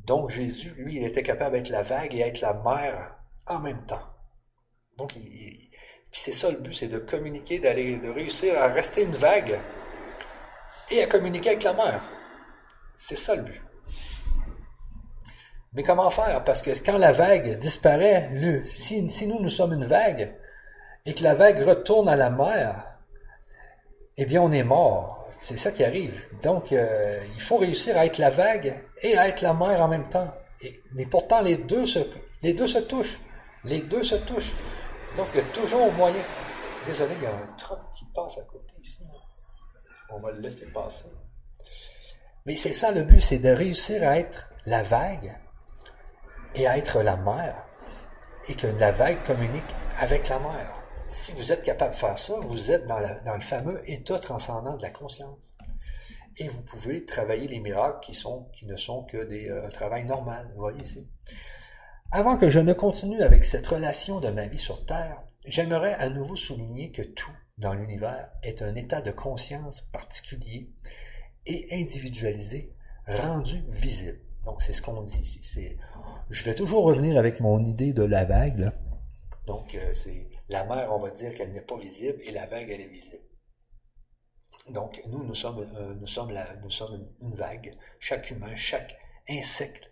Donc, 0.00 0.30
Jésus, 0.30 0.74
lui, 0.76 0.96
il 0.96 1.04
était 1.04 1.22
capable 1.22 1.56
d'être 1.56 1.70
la 1.70 1.82
vague 1.82 2.14
et 2.14 2.20
être 2.20 2.40
la 2.40 2.54
mer 2.54 3.16
en 3.46 3.60
même 3.60 3.84
temps. 3.86 4.06
Donc, 4.98 5.14
c'est 6.12 6.32
ça 6.32 6.50
le 6.50 6.58
but, 6.58 6.74
c'est 6.74 6.88
de 6.88 6.98
communiquer, 6.98 7.58
d'aller, 7.58 7.98
de 7.98 8.10
réussir 8.10 8.58
à 8.58 8.68
rester 8.68 9.02
une 9.02 9.12
vague 9.12 9.58
et 10.90 11.02
à 11.02 11.06
communiquer 11.06 11.50
avec 11.50 11.62
la 11.62 11.72
mer. 11.72 12.02
C'est 12.96 13.16
ça 13.16 13.34
le 13.34 13.42
but. 13.42 13.62
Mais 15.76 15.82
comment 15.82 16.08
faire? 16.08 16.42
Parce 16.42 16.62
que 16.62 16.70
quand 16.84 16.96
la 16.96 17.12
vague 17.12 17.60
disparaît, 17.60 18.30
si, 18.64 19.26
nous, 19.26 19.40
nous 19.40 19.48
sommes 19.50 19.74
une 19.74 19.84
vague, 19.84 20.34
et 21.04 21.12
que 21.12 21.22
la 21.22 21.34
vague 21.34 21.62
retourne 21.62 22.08
à 22.08 22.16
la 22.16 22.30
mer, 22.30 22.98
eh 24.16 24.24
bien, 24.24 24.40
on 24.40 24.50
est 24.52 24.64
mort. 24.64 25.28
C'est 25.38 25.58
ça 25.58 25.70
qui 25.70 25.84
arrive. 25.84 26.18
Donc, 26.42 26.72
euh, 26.72 27.20
il 27.34 27.40
faut 27.42 27.58
réussir 27.58 27.94
à 27.98 28.06
être 28.06 28.16
la 28.16 28.30
vague 28.30 28.74
et 29.02 29.18
à 29.18 29.28
être 29.28 29.42
la 29.42 29.52
mer 29.52 29.78
en 29.82 29.88
même 29.88 30.08
temps. 30.08 30.32
mais 30.94 31.04
pourtant, 31.04 31.42
les 31.42 31.58
deux, 31.58 31.84
se, 31.84 31.98
les 32.42 32.54
deux 32.54 32.66
se 32.66 32.78
touchent. 32.78 33.20
Les 33.64 33.82
deux 33.82 34.02
se 34.02 34.14
touchent. 34.14 34.54
Donc, 35.18 35.28
il 35.34 35.38
y 35.38 35.40
a 35.40 35.46
toujours 35.52 35.92
moyen. 35.92 36.24
Désolé, 36.86 37.12
il 37.18 37.24
y 37.24 37.26
a 37.26 37.34
un 37.34 37.54
truc 37.58 37.80
qui 37.94 38.06
passe 38.14 38.38
à 38.38 38.44
côté 38.44 38.72
ici. 38.82 39.00
On 40.14 40.20
va 40.20 40.32
le 40.32 40.40
laisser 40.40 40.72
passer. 40.72 41.10
Mais 42.46 42.56
c'est 42.56 42.72
ça 42.72 42.92
le 42.92 43.02
but, 43.02 43.20
c'est 43.20 43.38
de 43.38 43.50
réussir 43.50 44.08
à 44.08 44.16
être 44.16 44.48
la 44.64 44.82
vague 44.82 45.36
et 46.56 46.64
être 46.64 47.02
la 47.02 47.16
mer, 47.16 47.66
et 48.48 48.54
que 48.54 48.66
la 48.66 48.92
vague 48.92 49.22
communique 49.24 49.74
avec 50.00 50.28
la 50.28 50.38
mer. 50.38 50.72
Si 51.06 51.32
vous 51.32 51.52
êtes 51.52 51.62
capable 51.62 51.92
de 51.92 51.98
faire 51.98 52.18
ça, 52.18 52.34
vous 52.40 52.70
êtes 52.72 52.86
dans, 52.86 52.98
le 52.98 53.40
fameux 53.40 53.80
état 53.88 54.18
transcendant 54.18 54.76
de 54.76 54.82
la 54.82 54.90
conscience. 54.90 55.52
Et 56.38 56.48
vous 56.48 56.62
pouvez 56.62 57.04
travailler 57.04 57.46
les 57.46 57.60
miracles 57.60 58.00
qui, 58.04 58.14
sont, 58.14 58.48
qui 58.52 58.66
ne 58.66 58.76
sont 58.76 59.04
que 59.04 59.24
des 59.24 59.48
euh, 59.48 59.68
travail 59.70 60.04
normal. 60.04 60.50
Vous 60.54 60.60
voyez 60.60 60.82
ici. 60.82 61.08
Avant 62.10 62.36
que 62.36 62.48
je 62.48 62.60
ne 62.60 62.72
continue 62.72 63.22
avec 63.22 63.44
cette 63.44 63.66
relation 63.66 64.20
de 64.20 64.28
ma 64.28 64.46
vie 64.46 64.58
sur 64.58 64.84
Terre, 64.84 65.22
j'aimerais 65.44 65.94
à 65.94 66.08
nouveau 66.08 66.36
souligner 66.36 66.90
que 66.90 67.02
tout 67.02 67.32
dans 67.58 67.72
l'univers 67.72 68.30
est 68.42 68.62
un 68.62 68.74
état 68.74 69.00
de 69.00 69.10
conscience 69.10 69.80
particulier 69.80 70.70
et 71.46 71.68
individualisé, 71.72 72.74
rendu 73.06 73.64
visible. 73.68 74.20
Donc 74.44 74.62
c'est 74.62 74.72
ce 74.72 74.82
qu'on 74.82 75.02
dit 75.02 75.20
ici. 75.20 75.76
Je 76.30 76.44
vais 76.44 76.54
toujours 76.54 76.84
revenir 76.84 77.18
avec 77.18 77.40
mon 77.40 77.64
idée 77.64 77.92
de 77.92 78.02
la 78.02 78.24
vague. 78.24 78.68
Donc, 79.46 79.74
euh, 79.74 79.92
c'est 79.92 80.28
la 80.48 80.64
mer, 80.64 80.88
on 80.92 80.98
va 80.98 81.10
dire 81.10 81.34
qu'elle 81.34 81.52
n'est 81.52 81.60
pas 81.60 81.76
visible 81.76 82.18
et 82.24 82.32
la 82.32 82.46
vague, 82.46 82.68
elle 82.70 82.80
est 82.80 82.88
visible. 82.88 83.22
Donc, 84.68 85.00
nous, 85.06 85.22
nous 85.22 85.34
sommes, 85.34 85.64
euh, 85.76 85.94
nous 85.94 86.06
sommes, 86.06 86.32
une, 87.20 87.34
vague. 87.34 87.76
Chaque 88.00 88.30
humain, 88.30 88.56
chaque 88.56 88.98
insecte, 89.28 89.90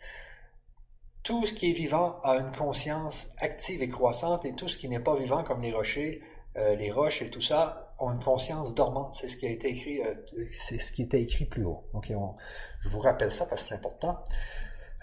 tout 1.23 1.45
ce 1.45 1.55
qui 1.55 1.71
est 1.71 1.75
vivant 1.75 2.21
a 2.23 2.37
une 2.37 2.53
conscience 2.53 3.29
active 3.39 3.83
et 3.83 3.89
croissante 3.89 4.45
et 4.45 4.55
tout 4.55 4.69
ce 4.69 4.77
qui 4.77 4.89
n'est 4.89 5.01
pas 5.01 5.17
vivant, 5.17 5.45
comme 5.45 5.61
les 5.61 5.73
rochers, 5.73 6.21
euh, 6.57 6.75
les 6.75 6.91
roches 6.91 7.23
et 7.23 7.31
tout 7.31 7.41
ça, 7.41 7.95
ont 8.01 8.11
une 8.11 8.23
conscience 8.23 8.75
dormante. 8.75 9.15
C'est 9.15 9.29
ce 9.29 9.37
qui 9.37 9.47
a 9.47 9.51
été 9.51 9.69
écrit, 9.69 11.45
plus 11.47 11.65
haut. 11.65 11.85
Je 12.03 12.89
vous 12.89 12.99
rappelle 12.99 13.31
ça 13.31 13.47
parce 13.47 13.63
que 13.63 13.69
c'est 13.69 13.75
important. 13.75 14.25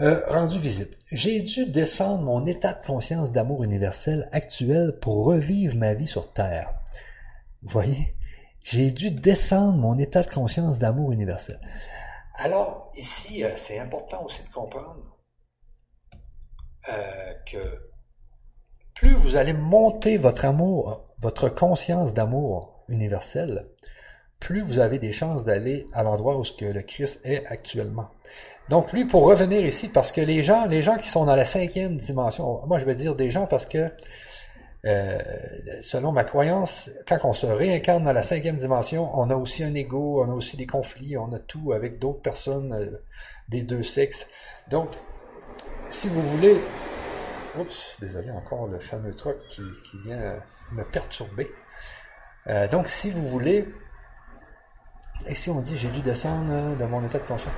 Euh, 0.01 0.19
rendu 0.27 0.57
visible. 0.57 0.95
J'ai 1.11 1.41
dû 1.41 1.67
descendre 1.67 2.23
mon 2.23 2.47
état 2.47 2.73
de 2.73 2.83
conscience 2.83 3.31
d'amour 3.31 3.63
universel 3.63 4.27
actuel 4.31 4.97
pour 4.99 5.25
revivre 5.25 5.77
ma 5.77 5.93
vie 5.93 6.07
sur 6.07 6.33
Terre. 6.33 6.73
Vous 7.61 7.69
voyez? 7.69 8.15
J'ai 8.63 8.89
dû 8.89 9.11
descendre 9.11 9.77
mon 9.77 9.99
état 9.99 10.23
de 10.23 10.29
conscience 10.31 10.79
d'amour 10.79 11.11
universel. 11.11 11.59
Alors, 12.35 12.91
ici, 12.95 13.43
euh, 13.43 13.51
c'est 13.55 13.77
important 13.77 14.25
aussi 14.25 14.41
de 14.43 14.49
comprendre 14.49 15.19
euh, 16.89 17.33
que 17.45 17.91
plus 18.95 19.13
vous 19.13 19.35
allez 19.35 19.53
monter 19.53 20.17
votre 20.17 20.45
amour, 20.45 21.13
votre 21.19 21.47
conscience 21.47 22.15
d'amour 22.15 22.85
universel, 22.87 23.67
plus 24.39 24.61
vous 24.61 24.79
avez 24.79 24.97
des 24.97 25.11
chances 25.11 25.43
d'aller 25.43 25.87
à 25.93 26.01
l'endroit 26.01 26.37
où 26.37 26.43
ce 26.43 26.53
que 26.53 26.65
le 26.65 26.81
Christ 26.81 27.21
est 27.23 27.45
actuellement. 27.45 28.09
Donc 28.72 28.93
lui, 28.93 29.03
pour 29.03 29.26
revenir 29.26 29.65
ici, 29.65 29.89
parce 29.89 30.14
que 30.14 30.22
les 30.22 30.43
gens, 30.43 30.65
les 30.65 30.81
gens 30.81 30.95
qui 30.95 31.10
sont 31.10 31.26
dans 31.26 31.35
la 31.35 31.43
cinquième 31.43 31.98
dimension, 31.98 32.65
moi 32.68 32.80
je 32.80 32.85
vais 32.85 32.95
dire 32.95 33.15
des 33.15 33.30
gens 33.30 33.45
parce 33.45 33.65
que 33.65 33.89
euh, 34.85 35.19
selon 35.81 36.14
ma 36.14 36.23
croyance, 36.23 36.89
quand 37.06 37.19
on 37.26 37.34
se 37.34 37.45
réincarne 37.45 38.03
dans 38.03 38.14
la 38.14 38.23
cinquième 38.23 38.56
dimension, 38.56 39.11
on 39.14 39.30
a 39.30 39.35
aussi 39.35 39.65
un 39.65 39.76
ego, 39.76 40.23
on 40.23 40.31
a 40.31 40.34
aussi 40.34 40.56
des 40.56 40.68
conflits, 40.68 41.18
on 41.18 41.34
a 41.34 41.39
tout 41.39 41.73
avec 41.73 41.99
d'autres 41.99 42.22
personnes 42.22 42.72
euh, 42.72 43.03
des 43.49 43.64
deux 43.64 43.84
sexes. 43.84 44.30
Donc, 44.69 44.88
si 45.89 46.07
vous 46.07 46.22
voulez... 46.22 46.57
Oups, 47.60 47.98
désolé, 47.99 48.31
encore 48.31 48.68
le 48.68 48.80
fameux 48.80 49.14
truc 49.14 49.35
qui, 49.49 49.64
qui 49.91 49.98
vient 50.06 50.34
me 50.77 50.89
perturber. 50.93 51.49
Euh, 52.48 52.69
donc, 52.69 52.88
si 52.88 53.10
vous 53.10 53.27
voulez, 53.27 53.68
et 55.27 55.35
si 55.35 55.49
on 55.49 55.60
dit 55.60 55.76
j'ai 55.76 55.89
dû 55.89 55.99
descendre 55.99 56.77
de 56.77 56.85
mon 56.85 57.06
état 57.06 57.19
de 57.19 57.26
conscience, 57.26 57.53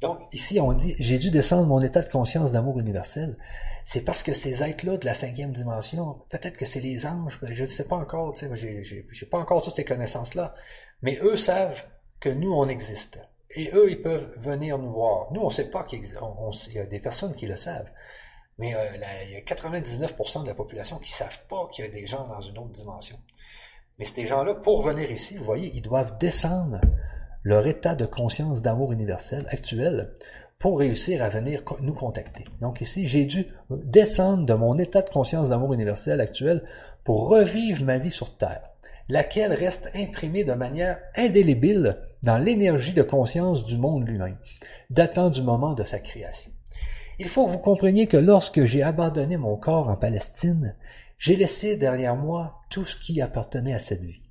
Donc, 0.00 0.20
ici, 0.32 0.60
on 0.60 0.72
dit 0.72 0.94
j'ai 1.00 1.18
dû 1.18 1.30
descendre 1.30 1.64
de 1.64 1.68
mon 1.68 1.82
état 1.82 2.02
de 2.02 2.08
conscience 2.08 2.52
d'amour 2.52 2.78
universel. 2.78 3.36
C'est 3.84 4.02
parce 4.02 4.22
que 4.22 4.32
ces 4.32 4.62
êtres-là 4.62 4.98
de 4.98 5.04
la 5.04 5.14
cinquième 5.14 5.52
dimension, 5.52 6.22
peut-être 6.30 6.56
que 6.56 6.66
c'est 6.66 6.80
les 6.80 7.06
anges, 7.06 7.40
je 7.42 7.62
ne 7.62 7.66
sais 7.66 7.84
pas 7.84 7.96
encore, 7.96 8.34
tu 8.34 8.46
sais, 8.46 8.84
j'ai 8.84 9.26
pas 9.26 9.38
encore 9.38 9.62
toutes 9.62 9.74
ces 9.76 9.84
connaissances-là, 9.84 10.54
mais 11.02 11.18
eux 11.22 11.36
savent 11.36 11.84
que 12.20 12.28
nous, 12.28 12.52
on 12.52 12.68
existe. 12.68 13.18
Et 13.50 13.70
eux, 13.74 13.90
ils 13.90 14.00
peuvent 14.00 14.32
venir 14.36 14.78
nous 14.78 14.92
voir. 14.92 15.32
Nous, 15.32 15.40
on 15.40 15.48
ne 15.48 15.52
sait 15.52 15.70
pas 15.70 15.82
qu'il 15.82 16.00
y 16.04 16.78
a 16.78 16.86
des 16.86 17.00
personnes 17.00 17.34
qui 17.34 17.46
le 17.46 17.56
savent. 17.56 17.90
Mais 18.58 18.74
euh, 18.74 18.96
il 19.26 19.32
y 19.32 19.36
a 19.36 19.40
99% 19.40 20.42
de 20.42 20.48
la 20.48 20.54
population 20.54 20.98
qui 20.98 21.12
ne 21.12 21.16
savent 21.16 21.42
pas 21.48 21.68
qu'il 21.72 21.84
y 21.84 21.88
a 21.88 21.90
des 21.90 22.06
gens 22.06 22.26
dans 22.26 22.40
une 22.40 22.56
autre 22.58 22.70
dimension. 22.70 23.16
Mais 23.98 24.04
ces 24.04 24.26
gens-là, 24.26 24.54
pour 24.54 24.82
venir 24.82 25.10
ici, 25.10 25.36
vous 25.36 25.44
voyez, 25.44 25.70
ils 25.74 25.82
doivent 25.82 26.18
descendre 26.18 26.80
leur 27.42 27.66
état 27.66 27.94
de 27.94 28.04
conscience 28.04 28.60
d'amour 28.60 28.92
universel 28.92 29.46
actuel 29.48 30.12
pour 30.58 30.78
réussir 30.78 31.22
à 31.22 31.28
venir 31.28 31.62
nous 31.80 31.94
contacter. 31.94 32.44
Donc 32.60 32.80
ici, 32.80 33.06
j'ai 33.06 33.24
dû 33.24 33.46
descendre 33.70 34.44
de 34.44 34.54
mon 34.54 34.78
état 34.78 35.02
de 35.02 35.10
conscience 35.10 35.50
d'amour 35.50 35.72
universel 35.72 36.20
actuel 36.20 36.62
pour 37.04 37.28
revivre 37.28 37.84
ma 37.84 37.98
vie 37.98 38.10
sur 38.10 38.36
Terre, 38.36 38.62
laquelle 39.08 39.52
reste 39.52 39.90
imprimée 39.94 40.44
de 40.44 40.54
manière 40.54 40.98
indélébile 41.16 41.94
dans 42.22 42.38
l'énergie 42.38 42.94
de 42.94 43.02
conscience 43.02 43.64
du 43.64 43.78
monde 43.78 44.06
lui-même, 44.06 44.38
datant 44.90 45.30
du 45.30 45.42
moment 45.42 45.74
de 45.74 45.84
sa 45.84 46.00
création. 46.00 46.50
Il 47.18 47.28
faut 47.28 47.46
que 47.46 47.50
vous 47.50 47.58
compreniez 47.58 48.08
que 48.08 48.16
lorsque 48.16 48.64
j'ai 48.64 48.82
abandonné 48.82 49.36
mon 49.38 49.56
corps 49.56 49.88
en 49.88 49.96
Palestine, 49.96 50.74
j'ai 51.18 51.36
laissé 51.36 51.76
derrière 51.76 52.16
moi 52.16 52.62
tout 52.70 52.84
ce 52.84 52.96
qui 52.96 53.20
appartenait 53.20 53.74
à 53.74 53.78
cette 53.78 54.02
vie. 54.02 54.22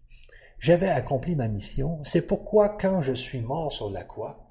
J'avais 0.60 0.90
accompli 0.90 1.36
ma 1.36 1.48
mission, 1.48 2.03
c'est 2.03 2.26
pourquoi 2.26 2.70
quand 2.70 3.02
je 3.02 3.14
suis 3.14 3.41
mort 3.41 3.72
sur 3.72 3.90
la 3.90 4.03
croix, 4.03 4.48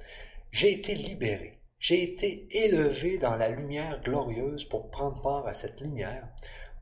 j'ai 0.51 0.73
été 0.73 0.95
libéré, 0.95 1.61
j'ai 1.79 2.03
été 2.03 2.47
élevé 2.65 3.19
dans 3.19 3.37
la 3.37 3.49
lumière 3.49 4.01
glorieuse 4.03 4.65
pour 4.65 4.91
prendre 4.91 5.21
part 5.21 5.47
à 5.47 5.53
cette 5.53 5.81
lumière, 5.81 6.29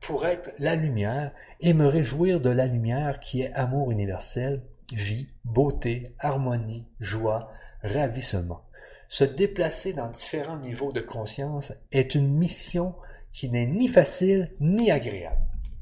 pour 0.01 0.25
être 0.25 0.51
la 0.59 0.75
lumière 0.75 1.31
et 1.61 1.73
me 1.73 1.87
réjouir 1.87 2.41
de 2.41 2.49
la 2.49 2.67
lumière 2.67 3.19
qui 3.19 3.41
est 3.41 3.53
amour 3.53 3.91
universel 3.91 4.61
vie, 4.93 5.27
beauté, 5.43 6.15
harmonie, 6.19 6.87
joie, 6.99 7.51
ravissement. 7.81 8.61
Se 9.09 9.23
déplacer 9.23 9.93
dans 9.93 10.09
différents 10.09 10.59
niveaux 10.59 10.91
de 10.91 11.01
conscience 11.01 11.73
est 11.91 12.15
une 12.15 12.33
mission 12.33 12.95
qui 13.33 13.49
n'est 13.49 13.65
ni 13.65 13.89
facile 13.89 14.55
ni 14.61 14.91
agréable. 14.91 15.41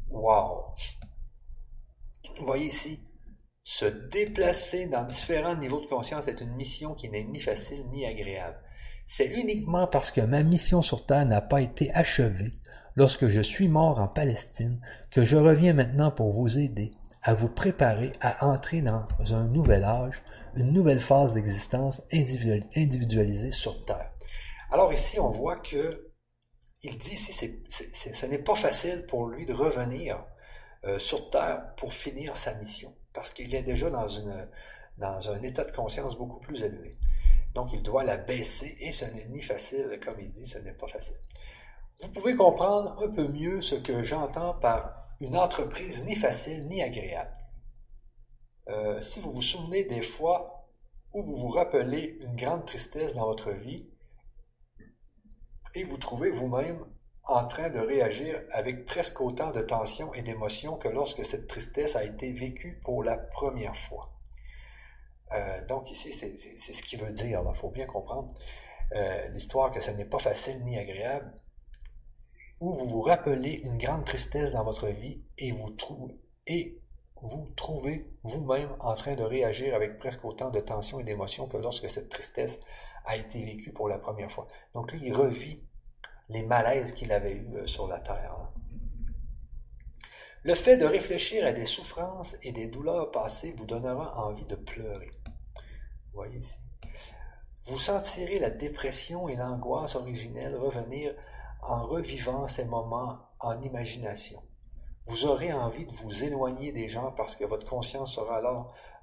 Wow! 0.09 0.65
Vous 2.39 2.45
voyez 2.45 2.67
ici, 2.67 2.99
se 3.63 3.85
déplacer 3.85 4.87
dans 4.87 5.03
différents 5.03 5.55
niveaux 5.55 5.81
de 5.81 5.85
conscience 5.85 6.27
est 6.27 6.41
une 6.41 6.55
mission 6.55 6.95
qui 6.95 7.09
n'est 7.09 7.25
ni 7.25 7.39
facile 7.39 7.85
ni 7.91 8.05
agréable. 8.05 8.57
C'est 9.05 9.27
uniquement 9.27 9.85
parce 9.85 10.11
que 10.11 10.21
ma 10.21 10.41
mission 10.41 10.81
sur 10.81 11.05
Terre 11.05 11.25
n'a 11.25 11.41
pas 11.41 11.61
été 11.61 11.91
achevée 11.93 12.51
lorsque 12.95 13.27
je 13.27 13.41
suis 13.41 13.67
mort 13.67 13.99
en 13.99 14.07
Palestine 14.07 14.79
que 15.11 15.25
je 15.25 15.35
reviens 15.35 15.73
maintenant 15.73 16.09
pour 16.09 16.31
vous 16.31 16.57
aider 16.57 16.91
à 17.21 17.33
vous 17.33 17.49
préparer 17.49 18.13
à 18.21 18.47
entrer 18.47 18.81
dans 18.81 19.05
un 19.33 19.45
nouvel 19.45 19.83
âge, 19.83 20.23
une 20.55 20.71
nouvelle 20.71 20.99
phase 20.99 21.33
d'existence 21.33 22.01
individualisée 22.11 23.51
sur 23.51 23.85
Terre. 23.85 24.11
Alors 24.71 24.91
ici, 24.91 25.19
on 25.19 25.29
voit 25.29 25.57
que 25.57 26.10
il 26.83 26.97
dit 26.97 27.13
ici, 27.13 27.31
ce 27.69 28.25
n'est 28.25 28.39
pas 28.39 28.55
facile 28.55 29.05
pour 29.07 29.27
lui 29.27 29.45
de 29.45 29.53
revenir 29.53 30.25
euh, 30.85 30.97
sur 30.97 31.29
Terre 31.29 31.75
pour 31.75 31.93
finir 31.93 32.35
sa 32.35 32.55
mission, 32.55 32.95
parce 33.13 33.31
qu'il 33.31 33.53
est 33.53 33.63
déjà 33.63 33.89
dans 33.89 35.29
un 35.29 35.43
état 35.43 35.63
de 35.63 35.71
conscience 35.71 36.17
beaucoup 36.17 36.39
plus 36.39 36.63
élevé. 36.63 36.97
Donc 37.53 37.73
il 37.73 37.83
doit 37.83 38.03
la 38.03 38.17
baisser 38.17 38.77
et 38.79 38.91
ce 38.91 39.05
n'est 39.05 39.25
ni 39.25 39.41
facile, 39.41 39.99
comme 40.03 40.19
il 40.19 40.31
dit, 40.31 40.47
ce 40.47 40.57
n'est 40.59 40.73
pas 40.73 40.87
facile. 40.87 41.17
Vous 42.01 42.09
pouvez 42.09 42.35
comprendre 42.35 42.97
un 43.03 43.09
peu 43.09 43.27
mieux 43.27 43.61
ce 43.61 43.75
que 43.75 44.01
j'entends 44.03 44.55
par 44.55 45.01
une 45.19 45.37
entreprise 45.37 46.05
ni 46.05 46.15
facile 46.15 46.67
ni 46.67 46.81
agréable. 46.81 47.37
Euh, 48.69 48.99
si 49.01 49.19
vous 49.19 49.31
vous 49.31 49.41
souvenez 49.41 49.83
des 49.83 50.01
fois 50.01 50.67
où 51.13 51.21
vous 51.21 51.35
vous 51.35 51.49
rappelez 51.49 52.17
une 52.21 52.35
grande 52.35 52.65
tristesse 52.65 53.13
dans 53.13 53.25
votre 53.25 53.51
vie 53.51 53.90
et 55.75 55.83
vous 55.83 55.97
trouvez 55.97 56.29
vous-même 56.29 56.79
en 57.23 57.45
train 57.47 57.69
de 57.69 57.79
réagir 57.79 58.41
avec 58.51 58.85
presque 58.85 59.21
autant 59.21 59.51
de 59.51 59.61
tension 59.61 60.13
et 60.13 60.21
d'émotion 60.21 60.75
que 60.75 60.87
lorsque 60.87 61.25
cette 61.25 61.47
tristesse 61.47 61.95
a 61.95 62.03
été 62.03 62.31
vécue 62.31 62.79
pour 62.83 63.03
la 63.03 63.17
première 63.17 63.77
fois. 63.77 64.11
Euh, 65.33 65.65
donc 65.65 65.91
ici, 65.91 66.11
c'est 66.11 66.35
ce 66.35 66.81
qu'il 66.83 66.99
veut 66.99 67.11
dire. 67.11 67.41
Il 67.47 67.57
faut 67.57 67.69
bien 67.69 67.85
comprendre 67.85 68.33
euh, 68.93 69.27
l'histoire 69.29 69.71
que 69.71 69.79
ce 69.79 69.91
n'est 69.91 70.05
pas 70.05 70.19
facile 70.19 70.63
ni 70.65 70.77
agréable 70.77 71.31
où 72.61 72.73
vous 72.73 72.85
vous 72.85 73.01
rappelez 73.01 73.53
une 73.63 73.77
grande 73.77 74.05
tristesse 74.05 74.51
dans 74.51 74.63
votre 74.63 74.87
vie 74.87 75.19
et 75.37 75.51
vous, 75.51 75.75
et 76.45 76.79
vous 77.21 77.51
trouvez 77.55 78.07
vous-même 78.23 78.69
en 78.79 78.93
train 78.93 79.15
de 79.15 79.23
réagir 79.23 79.73
avec 79.73 79.97
presque 79.97 80.23
autant 80.23 80.51
de 80.51 80.59
tension 80.59 80.99
et 80.99 81.03
d'émotion 81.03 81.47
que 81.47 81.57
lorsque 81.57 81.89
cette 81.89 82.09
tristesse 82.09 82.59
a 83.05 83.15
été 83.15 83.43
vécue 83.43 83.71
pour 83.71 83.87
la 83.87 83.97
première 83.97 84.31
fois. 84.31 84.47
Donc 84.73 84.91
lui, 84.91 85.01
il 85.03 85.13
revit 85.13 85.63
les 86.29 86.43
malaises 86.43 86.93
qu'il 86.93 87.11
avait 87.11 87.35
eus 87.35 87.55
euh, 87.55 87.65
sur 87.65 87.87
la 87.87 87.99
terre. 87.99 88.37
Le 90.43 90.55
fait 90.55 90.77
de 90.77 90.85
réfléchir 90.85 91.45
à 91.45 91.51
des 91.51 91.65
souffrances 91.65 92.35
et 92.41 92.51
des 92.51 92.67
douleurs 92.67 93.11
passées 93.11 93.53
vous 93.57 93.65
donnera 93.65 94.25
envie 94.25 94.45
de 94.45 94.55
pleurer. 94.55 95.11
Vous 95.55 96.13
voyez 96.13 96.39
ici. 96.39 96.57
Vous 97.65 97.77
sentirez 97.77 98.39
la 98.39 98.49
dépression 98.49 99.29
et 99.29 99.35
l'angoisse 99.35 99.95
originelle 99.95 100.55
revenir 100.55 101.13
en 101.61 101.85
revivant 101.85 102.47
ces 102.47 102.65
moments 102.65 103.19
en 103.39 103.61
imagination. 103.61 104.41
Vous 105.07 105.25
aurez 105.25 105.51
envie 105.51 105.85
de 105.85 105.91
vous 105.91 106.23
éloigner 106.23 106.71
des 106.71 106.87
gens 106.87 107.11
parce 107.11 107.35
que 107.35 107.43
votre 107.43 107.65
conscience 107.65 108.15
sera 108.15 108.39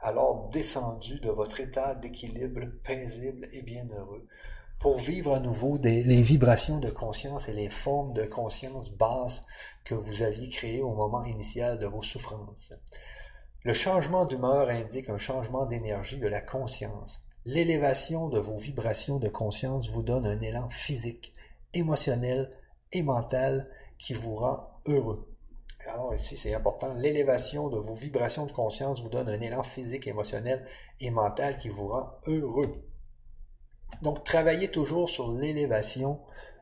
alors, 0.01 0.49
descendue 0.51 1.19
de 1.19 1.31
votre 1.31 1.61
état 1.61 1.95
d'équilibre 1.95 2.67
paisible 2.85 3.49
et 3.53 3.63
bienheureux 3.63 4.27
pour 4.79 4.99
vivre 5.01 5.35
à 5.35 5.41
nouveau 5.41 5.77
les 5.83 6.23
vibrations 6.23 6.79
de 6.79 6.89
conscience 6.89 7.49
et 7.49 7.53
les 7.53 7.69
formes 7.69 8.13
de 8.13 8.25
conscience 8.25 8.91
basses 8.91 9.45
que 9.85 9.97
vous 9.97 10.23
aviez 10.23 10.49
créées 10.49 10.83
au 10.83 10.95
moment 10.95 11.25
initial 11.25 11.81
de 11.81 11.87
vos 11.87 12.03
souffrances. 12.03 12.73
Le 13.65 13.75
changement 13.75 14.25
d'humeur 14.25 14.69
indique 14.69 15.11
un 15.11 15.19
changement 15.19 15.67
d'énergie 15.67 16.21
de 16.21 16.29
la 16.29 16.41
conscience. 16.41 17.21
L'élévation 17.45 18.29
de 18.29 18.39
vos 18.39 18.57
vibrations 18.57 19.19
de 19.19 19.29
conscience 19.29 19.91
vous 19.91 20.05
donne 20.05 20.27
un 20.27 20.41
élan 20.41 20.69
physique 20.69 21.33
émotionnel 21.75 22.49
et 22.93 23.03
mental 23.03 23.69
qui 23.99 24.15
vous 24.15 24.37
rend 24.37 24.81
heureux. 24.87 25.29
Alors 25.89 26.15
ici, 26.15 26.37
c'est 26.37 26.55
important. 26.55 26.93
L'élévation 26.95 27.69
de 27.69 27.79
vos 27.79 27.95
vibrations 27.95 28.47
de 28.47 28.53
conscience 28.53 29.03
vous 29.03 29.09
donne 29.09 29.29
un 29.29 29.41
élan 29.41 29.63
physique, 29.63 30.07
émotionnel 30.07 30.65
et 31.01 31.11
mental 31.11 31.57
qui 31.57 31.71
vous 31.71 31.89
rend 31.89 32.11
heureux. 32.27 32.85
Donc, 34.03 34.23
travaillez 34.23 34.71
toujours 34.71 35.09
sur 35.09 35.33
l'élévation 35.33 36.21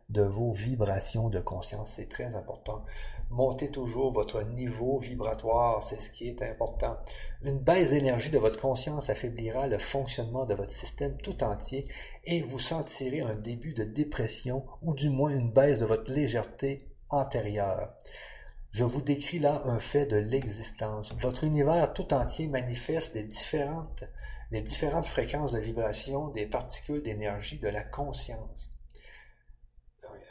de 0.09 0.23
vos 0.23 0.53
vibrations 0.53 1.28
de 1.28 1.40
conscience. 1.40 1.94
C'est 1.94 2.09
très 2.09 2.36
important. 2.36 2.85
Montez 3.31 3.73
toujours 3.73 4.12
votre 4.12 4.44
niveau 4.44 4.98
vibratoire, 4.98 5.82
c'est 5.82 6.01
ce 6.01 6.11
qui 6.11 6.28
est 6.28 6.43
important. 6.43 6.97
Une 7.43 7.59
baisse 7.59 7.90
d'énergie 7.90 8.31
de 8.31 8.39
votre 8.39 8.61
conscience 8.61 9.11
affaiblira 9.11 9.66
le 9.66 9.78
fonctionnement 9.78 10.47
de 10.47 10.55
votre 10.55 10.70
système 10.70 11.16
tout 11.19 11.43
entier 11.43 11.89
et 12.24 12.40
vous 12.43 12.61
sentirez 12.61 13.20
un 13.20 13.35
début 13.35 13.74
de 13.74 13.82
dépression 13.82 14.65
ou 14.82 14.94
du 14.94 15.11
moins 15.11 15.31
une 15.31 15.51
baisse 15.51 15.81
de 15.81 15.86
votre 15.86 16.11
légèreté 16.12 16.78
antérieure. 17.09 17.93
Je 18.77 18.85
vous 18.85 19.01
décris 19.01 19.39
là 19.39 19.62
un 19.65 19.78
fait 19.78 20.05
de 20.05 20.19
l'existence. 20.19 21.15
Votre 21.19 21.44
univers 21.44 21.94
tout 21.94 22.12
entier 22.12 22.47
manifeste 22.47 23.15
les 23.15 23.23
différentes, 23.23 24.05
fréquences 25.03 25.53
de 25.53 25.61
vibration 25.61 26.28
des 26.28 26.44
particules 26.44 27.01
d'énergie 27.01 27.59
de 27.59 27.69
la 27.69 27.82
conscience. 27.82 28.69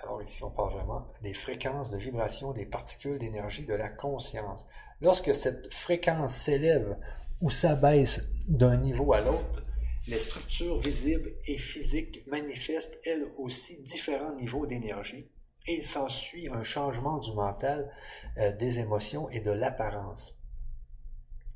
Alors 0.03 0.21
ici, 0.21 0.43
on 0.43 0.51
parle 0.51 0.73
vraiment 0.73 1.07
des 1.23 1.33
fréquences 1.33 1.89
de 1.89 1.97
vibration 1.97 2.53
des 2.53 2.67
particules 2.67 3.17
d'énergie 3.17 3.65
de 3.65 3.73
la 3.73 3.89
conscience. 3.89 4.67
Lorsque 5.01 5.33
cette 5.33 5.73
fréquence 5.73 6.35
s'élève 6.35 6.99
ou 7.41 7.49
s'abaisse 7.49 8.29
d'un 8.47 8.77
niveau 8.77 9.11
à 9.13 9.21
l'autre, 9.21 9.63
les 10.05 10.19
structures 10.19 10.77
visibles 10.77 11.33
et 11.47 11.57
physiques 11.57 12.23
manifestent 12.27 12.99
elles 13.05 13.25
aussi 13.39 13.81
différents 13.81 14.35
niveaux 14.35 14.67
d'énergie 14.67 15.31
et 15.67 15.81
s'ensuit 15.81 16.49
un 16.49 16.63
changement 16.63 17.17
du 17.17 17.33
mental, 17.33 17.91
euh, 18.37 18.51
des 18.55 18.79
émotions 18.79 19.29
et 19.29 19.39
de 19.39 19.51
l'apparence. 19.51 20.37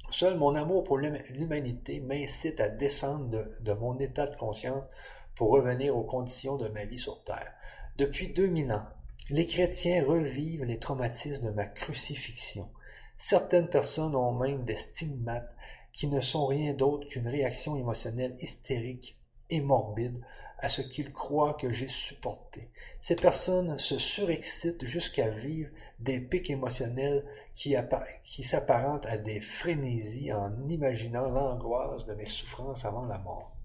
Seul 0.10 0.38
mon 0.38 0.56
amour 0.56 0.84
pour 0.84 0.98
l'humanité 0.98 2.00
m'incite 2.00 2.60
à 2.60 2.70
descendre 2.70 3.46
de 3.60 3.74
mon 3.74 4.00
état 4.00 4.26
de 4.26 4.36
conscience 4.36 4.84
pour 5.36 5.52
revenir 5.52 5.96
aux 5.96 6.04
conditions 6.04 6.58
de 6.58 6.68
ma 6.70 6.86
vie 6.86 6.98
sur 6.98 7.24
terre. 7.24 7.54
Depuis 7.98 8.30
2000 8.34 8.72
ans, 8.72 8.88
les 9.30 9.46
chrétiens 9.46 10.04
revivent 10.04 10.64
les 10.64 10.80
traumatismes 10.80 11.46
de 11.46 11.52
ma 11.52 11.66
crucifixion. 11.66 12.68
Certaines 13.18 13.68
personnes 13.68 14.16
ont 14.16 14.34
même 14.34 14.64
des 14.64 14.76
stigmates 14.76 15.56
qui 15.94 16.08
ne 16.08 16.20
sont 16.20 16.48
rien 16.48 16.74
d'autre 16.74 17.08
qu'une 17.08 17.28
réaction 17.28 17.76
émotionnelle 17.76 18.36
hystérique 18.40 19.16
et 19.50 19.62
morbide 19.62 20.24
à 20.62 20.70
ce 20.70 20.82
qu'ils 20.82 21.14
croient 21.14 21.54
que 21.54 21.72
j'ai 21.72 21.88
supporté. 21.88 22.70
Ces 23.00 23.16
personnes 23.16 23.78
se 23.78 23.98
surexcitent 23.98 24.86
jusqu'à 24.86 25.30
vivre 25.30 25.70
des 26.00 26.20
pics 26.20 26.50
émotionnels 26.50 27.26
qui, 27.56 27.76
qui 28.24 28.44
s'apparentent 28.44 29.06
à 29.06 29.18
des 29.18 29.40
frénésies 29.40 30.34
en 30.34 30.68
imaginant 30.68 31.30
l'angoisse 31.30 32.06
de 32.06 32.14
mes 32.14 32.26
souffrances 32.26 32.86
avant 32.86 33.06
la 33.06 33.18
mort. 33.20 33.56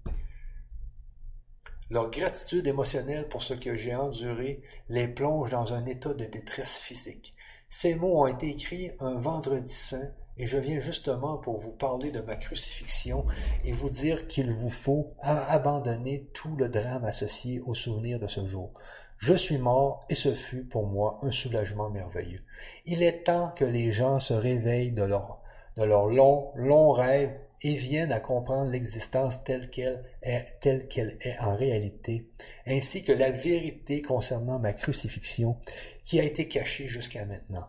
Leur 1.89 2.09
gratitude 2.09 2.65
émotionnelle 2.65 3.27
pour 3.27 3.43
ce 3.43 3.53
que 3.53 3.75
j'ai 3.75 3.95
enduré 3.95 4.63
les 4.89 5.07
plonge 5.07 5.51
dans 5.51 5.73
un 5.73 5.85
état 5.85 6.13
de 6.13 6.25
détresse 6.25 6.79
physique. 6.79 7.33
Ces 7.69 7.95
mots 7.95 8.23
ont 8.23 8.27
été 8.27 8.49
écrits 8.49 8.91
un 8.99 9.15
vendredi 9.15 9.71
saint 9.71 10.11
et 10.37 10.45
je 10.45 10.57
viens 10.57 10.79
justement 10.79 11.37
pour 11.37 11.57
vous 11.57 11.71
parler 11.71 12.11
de 12.11 12.21
ma 12.21 12.35
crucifixion 12.35 13.25
et 13.63 13.71
vous 13.71 13.89
dire 13.89 14.27
qu'il 14.27 14.51
vous 14.51 14.69
faut 14.69 15.07
abandonner 15.21 16.29
tout 16.33 16.55
le 16.55 16.69
drame 16.69 17.05
associé 17.05 17.61
au 17.61 17.73
souvenir 17.73 18.19
de 18.19 18.27
ce 18.27 18.45
jour. 18.45 18.71
Je 19.17 19.33
suis 19.33 19.57
mort 19.57 20.01
et 20.09 20.15
ce 20.15 20.33
fut 20.33 20.63
pour 20.63 20.87
moi 20.87 21.19
un 21.23 21.31
soulagement 21.31 21.89
merveilleux. 21.89 22.41
Il 22.85 23.01
est 23.01 23.23
temps 23.23 23.53
que 23.55 23.65
les 23.65 23.91
gens 23.91 24.19
se 24.19 24.33
réveillent 24.33 24.91
de 24.91 25.03
leur, 25.03 25.41
de 25.77 25.83
leur 25.83 26.07
long, 26.07 26.51
long 26.55 26.91
rêve 26.91 27.31
et 27.61 27.73
viennent 27.75 28.11
à 28.11 28.19
comprendre 28.19 28.69
l'existence 28.69 29.43
telle 29.43 29.69
qu'elle 29.69 30.03
est, 30.21 30.59
telle 30.59 30.87
qu'elle 30.87 31.17
est 31.21 31.39
en 31.39 31.55
réalité, 31.55 32.29
ainsi 32.67 33.03
que 33.03 33.13
la 33.13 33.31
vérité 33.31 34.01
concernant 34.01 34.59
ma 34.59 34.73
crucifixion 34.73 35.57
qui 36.03 36.19
a 36.19 36.23
été 36.23 36.47
cachée 36.47 36.87
jusqu'à 36.87 37.25
maintenant. 37.25 37.67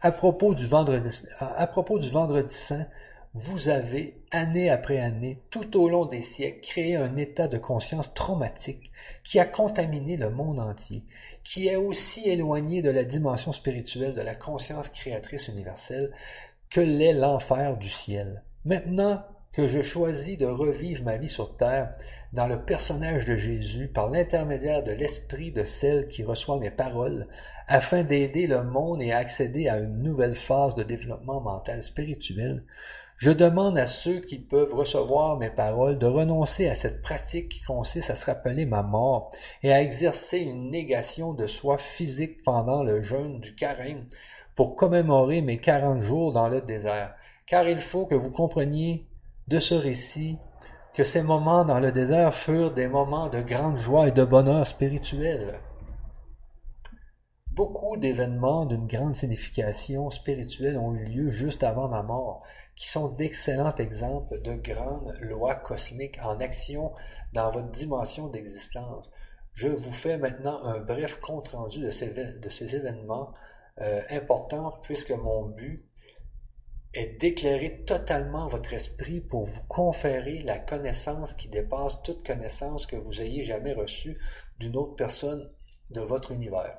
À 0.00 0.12
propos 0.12 0.54
du 0.54 0.66
vendredi, 0.66 1.10
saint, 2.48 2.86
vous 3.34 3.68
avez, 3.68 4.14
année 4.30 4.70
après 4.70 5.00
année, 5.00 5.42
tout 5.50 5.76
au 5.80 5.88
long 5.88 6.06
des 6.06 6.22
siècles, 6.22 6.60
créé 6.60 6.94
un 6.94 7.16
état 7.16 7.48
de 7.48 7.58
conscience 7.58 8.14
traumatique 8.14 8.92
qui 9.24 9.40
a 9.40 9.44
contaminé 9.44 10.16
le 10.16 10.30
monde 10.30 10.60
entier, 10.60 11.04
qui 11.42 11.66
est 11.66 11.76
aussi 11.76 12.28
éloigné 12.28 12.80
de 12.80 12.90
la 12.90 13.02
dimension 13.02 13.52
spirituelle 13.52 14.14
de 14.14 14.20
la 14.20 14.36
conscience 14.36 14.88
créatrice 14.88 15.48
universelle 15.48 16.12
que 16.70 16.80
l'est 16.80 17.12
l'enfer 17.12 17.76
du 17.76 17.88
ciel. 17.88 18.44
Maintenant 18.64 19.24
que 19.52 19.66
je 19.66 19.82
choisis 19.82 20.38
de 20.38 20.46
revivre 20.46 21.02
ma 21.02 21.16
vie 21.16 21.28
sur 21.28 21.56
terre 21.56 21.90
dans 22.34 22.48
le 22.48 22.60
personnage 22.60 23.26
de 23.26 23.36
Jésus 23.36 23.86
par 23.86 24.10
l'intermédiaire 24.10 24.82
de 24.82 24.90
l'esprit 24.90 25.52
de 25.52 25.62
celle 25.62 26.08
qui 26.08 26.24
reçoit 26.24 26.58
mes 26.58 26.72
paroles, 26.72 27.28
afin 27.68 28.02
d'aider 28.02 28.48
le 28.48 28.64
monde 28.64 29.00
et 29.00 29.12
à 29.12 29.18
accéder 29.18 29.68
à 29.68 29.78
une 29.78 30.02
nouvelle 30.02 30.34
phase 30.34 30.74
de 30.74 30.82
développement 30.82 31.40
mental 31.40 31.80
spirituel, 31.80 32.64
je 33.16 33.30
demande 33.30 33.78
à 33.78 33.86
ceux 33.86 34.18
qui 34.18 34.40
peuvent 34.40 34.74
recevoir 34.74 35.38
mes 35.38 35.50
paroles 35.50 35.96
de 35.98 36.06
renoncer 36.06 36.68
à 36.68 36.74
cette 36.74 37.02
pratique 37.02 37.48
qui 37.48 37.62
consiste 37.62 38.10
à 38.10 38.16
se 38.16 38.26
rappeler 38.26 38.66
ma 38.66 38.82
mort 38.82 39.30
et 39.62 39.72
à 39.72 39.80
exercer 39.80 40.38
une 40.38 40.70
négation 40.70 41.34
de 41.34 41.46
soi 41.46 41.78
physique 41.78 42.42
pendant 42.42 42.82
le 42.82 43.00
jeûne 43.00 43.40
du 43.40 43.54
carême 43.54 44.04
pour 44.56 44.74
commémorer 44.74 45.40
mes 45.40 45.58
quarante 45.58 46.00
jours 46.00 46.32
dans 46.32 46.48
le 46.48 46.60
désert. 46.60 47.14
Car 47.46 47.68
il 47.68 47.78
faut 47.78 48.06
que 48.06 48.16
vous 48.16 48.32
compreniez 48.32 49.06
de 49.46 49.60
ce 49.60 49.74
récit 49.74 50.38
que 50.94 51.02
ces 51.02 51.22
moments 51.22 51.64
dans 51.64 51.80
le 51.80 51.90
désert 51.90 52.32
furent 52.32 52.72
des 52.72 52.86
moments 52.86 53.28
de 53.28 53.40
grande 53.40 53.76
joie 53.76 54.08
et 54.08 54.12
de 54.12 54.22
bonheur 54.22 54.64
spirituel. 54.64 55.58
Beaucoup 57.48 57.96
d'événements 57.96 58.64
d'une 58.64 58.86
grande 58.86 59.16
signification 59.16 60.10
spirituelle 60.10 60.78
ont 60.78 60.94
eu 60.94 61.04
lieu 61.04 61.30
juste 61.30 61.64
avant 61.64 61.88
ma 61.88 62.02
mort, 62.04 62.42
qui 62.76 62.88
sont 62.88 63.08
d'excellents 63.08 63.74
exemples 63.76 64.40
de 64.42 64.54
grandes 64.54 65.16
lois 65.20 65.56
cosmiques 65.56 66.18
en 66.22 66.38
action 66.38 66.92
dans 67.32 67.50
votre 67.50 67.70
dimension 67.70 68.28
d'existence. 68.28 69.10
Je 69.52 69.68
vous 69.68 69.92
fais 69.92 70.16
maintenant 70.16 70.62
un 70.64 70.78
bref 70.78 71.20
compte-rendu 71.20 71.80
de 71.80 71.90
ces, 71.90 72.10
de 72.10 72.48
ces 72.48 72.76
événements 72.76 73.32
euh, 73.80 74.00
importants 74.10 74.78
puisque 74.82 75.12
mon 75.12 75.46
but 75.46 75.84
est 76.94 77.20
d'éclairer 77.20 77.82
totalement 77.84 78.48
votre 78.48 78.72
esprit 78.72 79.20
pour 79.20 79.44
vous 79.44 79.62
conférer 79.68 80.40
la 80.42 80.58
connaissance 80.58 81.34
qui 81.34 81.48
dépasse 81.48 82.02
toute 82.02 82.26
connaissance 82.26 82.86
que 82.86 82.96
vous 82.96 83.20
ayez 83.20 83.44
jamais 83.44 83.72
reçue 83.72 84.18
d'une 84.58 84.76
autre 84.76 84.94
personne 84.94 85.50
de 85.90 86.00
votre 86.00 86.32
univers. 86.32 86.78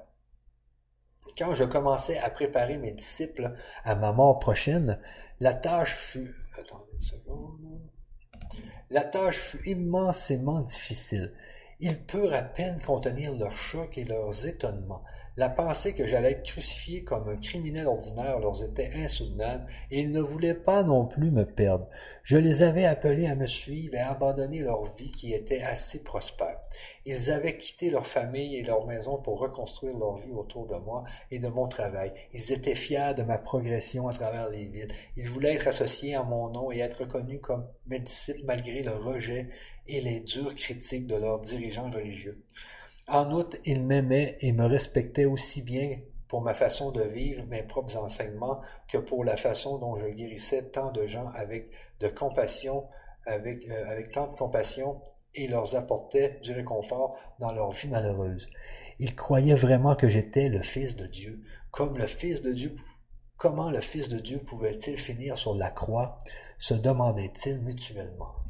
Quand 1.37 1.53
je 1.53 1.65
commençais 1.65 2.17
à 2.19 2.29
préparer 2.29 2.77
mes 2.77 2.93
disciples 2.93 3.53
à 3.83 3.95
ma 3.95 4.13
mort 4.13 4.39
prochaine, 4.39 4.99
la 5.39 5.53
tâche 5.53 5.93
fut. 5.93 6.33
La 8.89 9.03
tâche 9.03 9.37
fut 9.37 9.69
immensément 9.69 10.61
difficile. 10.61 11.33
Ils 11.79 12.01
purent 12.05 12.33
à 12.33 12.41
peine 12.41 12.81
contenir 12.81 13.35
leur 13.35 13.55
choc 13.55 13.97
et 13.97 14.05
leurs 14.05 14.47
étonnements. 14.47 15.03
La 15.37 15.49
pensée 15.49 15.93
que 15.93 16.07
j'allais 16.07 16.31
être 16.31 16.43
crucifié 16.43 17.03
comme 17.03 17.27
un 17.27 17.35
criminel 17.35 17.87
ordinaire 17.87 18.39
leur 18.39 18.63
était 18.63 18.91
insoutenable, 18.95 19.67
et 19.91 19.99
ils 19.99 20.09
ne 20.09 20.21
voulaient 20.21 20.53
pas 20.53 20.83
non 20.83 21.05
plus 21.05 21.29
me 21.29 21.43
perdre. 21.43 21.89
Je 22.23 22.37
les 22.37 22.63
avais 22.63 22.85
appelés 22.85 23.27
à 23.27 23.35
me 23.35 23.45
suivre 23.45 23.95
et 23.95 23.99
à 23.99 24.11
abandonner 24.11 24.59
leur 24.59 24.95
vie 24.95 25.11
qui 25.11 25.33
était 25.33 25.61
assez 25.61 26.05
prospère. 26.05 26.57
Ils 27.05 27.31
avaient 27.31 27.57
quitté 27.57 27.89
leur 27.89 28.07
famille 28.07 28.55
et 28.55 28.63
leur 28.63 28.87
maison 28.87 29.17
pour 29.17 29.39
reconstruire 29.39 29.97
leur 29.97 30.19
vie 30.19 30.31
autour 30.31 30.67
de 30.67 30.75
moi 30.75 31.03
et 31.31 31.39
de 31.39 31.49
mon 31.49 31.67
travail. 31.67 32.13
Ils 32.33 32.53
étaient 32.53 32.73
fiers 32.73 33.13
de 33.17 33.23
ma 33.23 33.37
progression 33.37 34.07
à 34.07 34.13
travers 34.13 34.49
les 34.49 34.67
villes. 34.67 34.87
Ils 35.17 35.27
voulaient 35.27 35.55
être 35.55 35.67
associés 35.67 36.15
à 36.15 36.23
mon 36.23 36.47
nom 36.49 36.71
et 36.71 36.79
être 36.79 37.01
reconnus 37.01 37.41
comme 37.41 37.67
mes 37.87 37.99
disciples 37.99 38.45
malgré 38.45 38.83
le 38.83 38.95
rejet 38.95 39.49
et 39.87 39.99
les 39.99 40.21
dures 40.21 40.55
critiques 40.55 41.07
de 41.07 41.15
leurs 41.15 41.41
dirigeants 41.41 41.91
religieux. 41.91 42.41
En 43.07 43.31
outre, 43.31 43.57
ils 43.65 43.83
m'aimaient 43.83 44.37
et 44.41 44.51
me 44.51 44.65
respectaient 44.65 45.25
aussi 45.25 45.61
bien 45.61 45.99
pour 46.27 46.41
ma 46.41 46.55
façon 46.55 46.91
de 46.91 47.03
vivre 47.03 47.45
mes 47.45 47.61
propres 47.61 47.97
enseignements 47.97 48.61
que 48.87 48.97
pour 48.97 49.23
la 49.23 49.37
façon 49.37 49.77
dont 49.77 49.95
je 49.95 50.07
guérissais 50.07 50.69
tant 50.69 50.91
de 50.91 51.05
gens 51.05 51.27
avec 51.27 51.69
de 51.99 52.07
compassion, 52.07 52.85
avec, 53.27 53.69
euh, 53.69 54.01
tant 54.11 54.27
de 54.27 54.35
compassion 54.35 55.01
et 55.35 55.47
leur 55.47 55.75
apportais 55.75 56.39
du 56.41 56.53
réconfort 56.53 57.15
dans 57.39 57.51
leur 57.51 57.71
vie 57.71 57.89
malheureuse. 57.89 58.49
Ils 58.99 59.15
croyaient 59.15 59.53
vraiment 59.53 59.95
que 59.95 60.09
j'étais 60.09 60.49
le 60.49 60.61
Fils 60.61 60.95
de 60.95 61.05
Dieu, 61.05 61.43
comme 61.69 61.97
le 61.97 62.07
Fils 62.07 62.41
de 62.41 62.53
Dieu. 62.53 62.75
Comment 63.37 63.69
le 63.69 63.81
Fils 63.81 64.07
de 64.07 64.17
Dieu 64.17 64.39
pouvait-il 64.39 64.97
finir 64.97 65.37
sur 65.37 65.53
la 65.53 65.69
croix 65.69 66.17
se 66.57 66.73
demandaient-ils 66.73 67.61
mutuellement? 67.61 68.44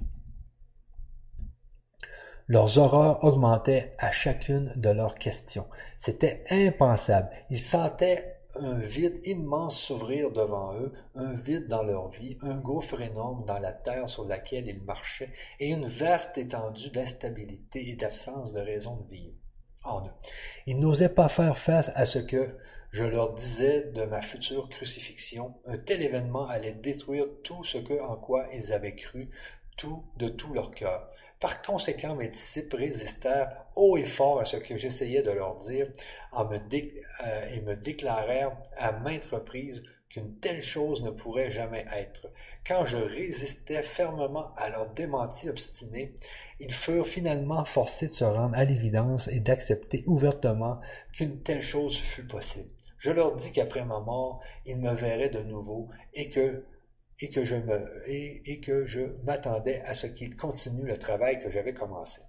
Leurs 2.47 2.77
horreurs 2.77 3.23
augmentaient 3.23 3.95
à 3.97 4.11
chacune 4.11 4.72
de 4.76 4.89
leurs 4.89 5.15
questions. 5.15 5.67
C'était 5.97 6.43
impensable. 6.51 7.30
Ils 7.49 7.59
sentaient 7.59 8.35
un 8.55 8.77
vide 8.77 9.19
immense 9.23 9.81
s'ouvrir 9.81 10.31
devant 10.31 10.76
eux, 10.76 10.93
un 11.15 11.34
vide 11.34 11.67
dans 11.67 11.81
leur 11.81 12.09
vie, 12.09 12.38
un 12.41 12.55
gouffre 12.55 13.01
énorme 13.01 13.45
dans 13.45 13.57
la 13.57 13.73
terre 13.73 14.07
sur 14.07 14.26
laquelle 14.26 14.67
ils 14.67 14.84
marchaient, 14.84 15.31
et 15.59 15.69
une 15.69 15.88
vaste 15.88 16.38
étendue 16.38 16.91
d'instabilité 16.91 17.89
et 17.89 17.95
d'absence 17.95 18.53
de 18.53 18.61
raison 18.61 18.97
de 18.97 19.09
vivre 19.09 19.35
en 19.84 20.05
eux. 20.05 20.11
Ils 20.67 20.80
n'osaient 20.80 21.09
pas 21.09 21.30
faire 21.30 21.57
face 21.57 21.91
à 21.95 22.05
ce 22.05 22.19
que 22.19 22.57
je 22.91 23.03
leur 23.03 23.34
disais 23.34 23.91
de 23.93 24.05
ma 24.05 24.22
future 24.22 24.69
crucifixion. 24.69 25.55
Un 25.65 25.77
tel 25.77 26.01
événement 26.01 26.47
allait 26.47 26.73
détruire 26.73 27.26
tout 27.43 27.63
ce 27.63 27.80
en 28.01 28.15
quoi 28.15 28.47
ils 28.53 28.72
avaient 28.72 28.95
cru, 28.95 29.31
tout 29.77 30.05
de 30.17 30.30
tout 30.30 30.53
leur 30.53 30.72
cœur. 30.72 31.09
Par 31.45 31.61
conséquent, 31.61 32.15
mes 32.15 32.30
disciples 32.30 32.76
résistèrent 32.76 33.67
haut 33.76 33.97
et 33.97 34.03
fort 34.03 34.39
à 34.39 34.45
ce 34.45 34.57
que 34.57 34.77
j'essayais 34.77 35.22
de 35.22 35.30
leur 35.30 35.57
dire 35.57 35.88
euh, 36.34 37.53
et 37.53 37.61
me 37.61 37.76
déclarèrent 37.76 38.57
à 38.76 38.93
maintes 38.93 39.26
reprises 39.26 39.84
qu'une 40.09 40.39
telle 40.39 40.63
chose 40.63 41.03
ne 41.03 41.11
pourrait 41.11 41.51
jamais 41.51 41.85
être. 41.93 42.31
Quand 42.65 42.84
je 42.85 42.97
résistais 42.97 43.84
fermement 43.84 44.55
à 44.55 44.69
leur 44.69 44.89
démenti 44.89 45.47
obstiné, 45.47 46.15
ils 46.59 46.73
furent 46.73 47.05
finalement 47.05 47.63
forcés 47.63 48.07
de 48.07 48.13
se 48.13 48.26
rendre 48.26 48.57
à 48.57 48.65
l'évidence 48.65 49.27
et 49.27 49.39
d'accepter 49.39 50.01
ouvertement 50.07 50.81
qu'une 51.13 51.43
telle 51.43 51.61
chose 51.61 51.95
fût 51.95 52.26
possible. 52.26 52.72
Je 52.97 53.11
leur 53.11 53.35
dis 53.35 53.51
qu'après 53.51 53.85
ma 53.85 53.99
mort, 53.99 54.41
ils 54.65 54.77
me 54.77 54.95
verraient 54.95 55.30
de 55.30 55.43
nouveau 55.43 55.89
et 56.15 56.27
que 56.27 56.63
et 57.19 57.29
que 57.29 57.43
je 57.43 57.55
me 57.55 57.85
et, 58.07 58.59
que 58.59 58.85
je 58.85 59.01
m'attendais 59.23 59.81
à 59.81 59.93
ce 59.93 60.07
qu'il 60.07 60.35
continue 60.35 60.85
le 60.85 60.97
travail 60.97 61.39
que 61.39 61.49
j'avais 61.49 61.73
commencé. 61.73 62.21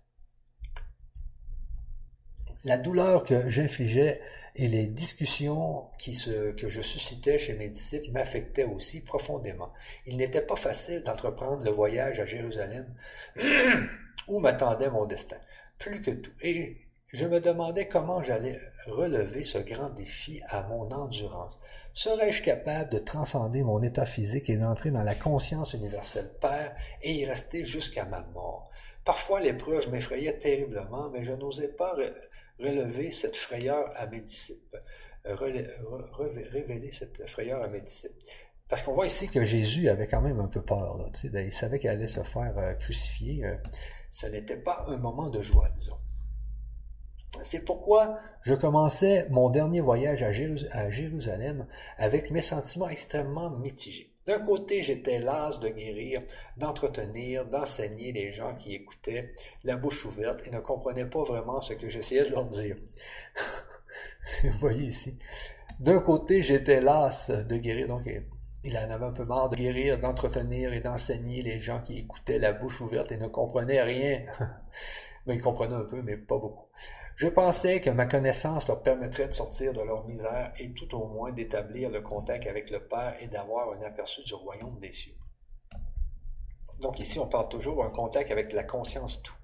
La 2.65 2.79
douleur 2.79 3.25
que 3.25 3.49
j'infligeais 3.49 4.21
et 4.57 4.69
les 4.69 4.87
discussions 4.87 5.89
qui 5.99 6.15
se, 6.15 6.53
que 6.53 6.69
je 6.69 6.81
suscitais 6.81 7.39
chez 7.39 7.55
mes 7.55 7.69
disciples 7.69 8.11
m'affectaient 8.11 8.65
aussi 8.65 9.03
profondément. 9.03 9.73
Il 10.07 10.17
n'était 10.17 10.41
pas 10.41 10.57
facile 10.57 11.03
d'entreprendre 11.03 11.63
le 11.63 11.71
voyage 11.71 12.19
à 12.19 12.27
Jérusalem 12.27 12.93
où 14.29 14.41
m'attendait 14.41 14.91
mon 14.91 15.05
destin, 15.05 15.37
plus 15.79 16.01
que 16.01 16.11
tout. 16.11 16.33
Et 16.43 16.75
je 17.13 17.25
me 17.25 17.41
demandais 17.41 17.87
comment 17.87 18.23
j'allais 18.23 18.59
relever 18.87 19.45
ce 19.45 19.59
grand 19.59 19.91
défi 19.91 20.41
à 20.49 20.63
mon 20.65 20.89
endurance. 20.89 21.59
Serais-je 21.93 22.43
capable 22.43 22.91
de 22.91 22.99
transcender 22.99 23.63
mon 23.63 23.81
état 23.83 24.07
physique 24.07 24.51
et 24.51 24.57
d'entrer 24.57 24.91
dans 24.91 25.05
la 25.05 25.15
conscience 25.15 25.73
universelle 25.73 26.31
Père 26.41 26.75
et 27.03 27.13
y 27.13 27.25
rester 27.25 27.65
jusqu'à 27.65 28.05
ma 28.07 28.23
mort? 28.35 28.71
Parfois 29.05 29.41
l'épreuve 29.41 29.89
m'effrayait 29.91 30.37
terriblement, 30.37 31.09
mais 31.11 31.23
je 31.23 31.33
n'osais 31.33 31.69
pas 31.69 31.97
relever 32.59 33.13
cette 33.13 33.37
frayeur 33.37 33.89
à 33.95 34.07
mes 34.07 34.21
disciples, 34.21 34.81
révéler 35.25 36.91
cette 36.91 37.29
frayeur 37.29 37.63
à 37.63 37.69
mes 37.69 37.83
disciples. 37.83 38.25
Parce 38.69 38.83
qu'on 38.83 38.95
voit 38.95 39.07
ici 39.07 39.29
que 39.29 39.45
Jésus 39.45 39.89
avait 39.89 40.09
quand 40.09 40.23
même 40.23 40.41
un 40.41 40.49
peu 40.49 40.61
peur. 40.61 40.99
Il 41.23 41.53
savait 41.53 41.79
qu'il 41.79 41.89
allait 41.89 42.09
se 42.09 42.25
faire 42.25 42.59
euh, 42.59 42.75
crucifier. 42.75 43.45
Euh, 43.45 43.55
ce 44.11 44.27
n'était 44.27 44.57
pas 44.57 44.85
un 44.89 44.97
moment 44.97 45.29
de 45.29 45.41
joie, 45.41 45.69
disons. 45.77 45.99
C'est 47.43 47.65
pourquoi 47.65 48.19
je 48.43 48.55
commençais 48.55 49.27
mon 49.31 49.51
dernier 49.51 49.81
voyage 49.81 50.23
à, 50.23 50.31
Jérusalem 50.91 51.67
avec 51.99 52.31
mes 52.31 52.41
sentiments 52.41 52.89
extrêmement 52.89 53.51
mitigés. 53.51 54.13
D'un 54.27 54.41
côté, 54.41 54.83
j'étais 54.83 55.21
las 55.21 55.61
de 55.61 55.69
guérir, 55.69 56.21
d'entretenir, 56.57 57.47
d'enseigner 57.47 58.11
les 58.11 58.33
gens 58.33 58.55
qui 58.57 58.75
écoutaient, 58.75 59.31
la 59.63 59.77
bouche 59.77 60.05
ouverte 60.05 60.41
et 60.47 60.51
ne 60.51 60.59
comprenaient 60.59 61.07
pas 61.07 61.23
vraiment 61.23 61.61
ce 61.61 61.75
que 61.75 61.89
j'essayais 61.89 62.25
de 62.25 62.31
leur 62.31 62.49
dire. 62.49 62.77
Vous 64.43 64.59
voyez 64.59 64.87
ici. 64.87 65.17
D'un 65.79 66.01
côté, 66.01 66.43
j'étais 66.43 66.81
las 66.81 67.31
de 67.31 67.57
guérir, 67.57 67.87
donc 67.87 68.09
il 68.65 68.77
en 68.77 68.91
avait 68.91 69.05
un 69.05 69.13
peu 69.13 69.25
marre 69.25 69.51
de 69.51 69.57
guérir, 69.57 70.01
d'entretenir 70.01 70.73
et 70.73 70.81
d'enseigner 70.81 71.43
les 71.43 71.61
gens 71.61 71.81
qui 71.83 71.99
écoutaient 71.99 72.41
la 72.41 72.53
bouche 72.53 72.81
ouverte 72.81 73.13
et 73.13 73.19
ne 73.19 73.29
comprenaient 73.29 73.83
rien. 73.83 74.23
mais 75.27 75.37
ils 75.37 75.41
comprenaient 75.41 75.77
un 75.77 75.85
peu, 75.85 76.03
mais 76.03 76.17
pas 76.17 76.39
beaucoup. 76.39 76.66
Je 77.17 77.29
pensais 77.29 77.81
que 77.81 77.89
ma 77.89 78.05
connaissance 78.05 78.69
leur 78.69 78.83
permettrait 78.83 79.29
de 79.29 79.33
sortir 79.33 79.73
de 79.73 79.81
leur 79.81 80.07
misère 80.07 80.53
et 80.59 80.71
tout 80.73 80.95
au 80.95 81.07
moins 81.07 81.33
d'établir 81.33 81.89
le 81.89 82.03
contact 82.03 82.47
avec 82.47 82.69
le 82.71 82.87
Père 82.87 83.17
et 83.21 83.27
d'avoir 83.27 83.73
un 83.73 83.81
aperçu 83.81 84.23
du 84.25 84.35
royaume 84.35 84.79
des 84.81 84.93
cieux. 84.93 85.15
Donc 86.81 87.01
ici, 87.01 87.19
on 87.19 87.27
parle 87.27 87.49
toujours 87.49 87.83
d'un 87.83 87.89
contact 87.89 88.31
avec 88.31 88.53
la 88.53 88.65
conscience 88.65 89.23
tout. 89.23 89.35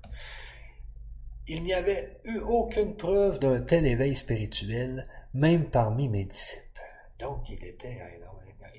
Il 1.49 1.62
n'y 1.62 1.73
avait 1.73 2.20
eu 2.24 2.40
aucune 2.40 2.94
preuve 2.94 3.39
d'un 3.39 3.62
tel 3.62 3.86
éveil 3.86 4.15
spirituel, 4.15 5.05
même 5.32 5.70
parmi 5.70 6.11
mes 6.11 6.27
disciples. 6.27 6.82
Donc 7.19 7.49
il 7.49 7.65
était, 7.65 7.99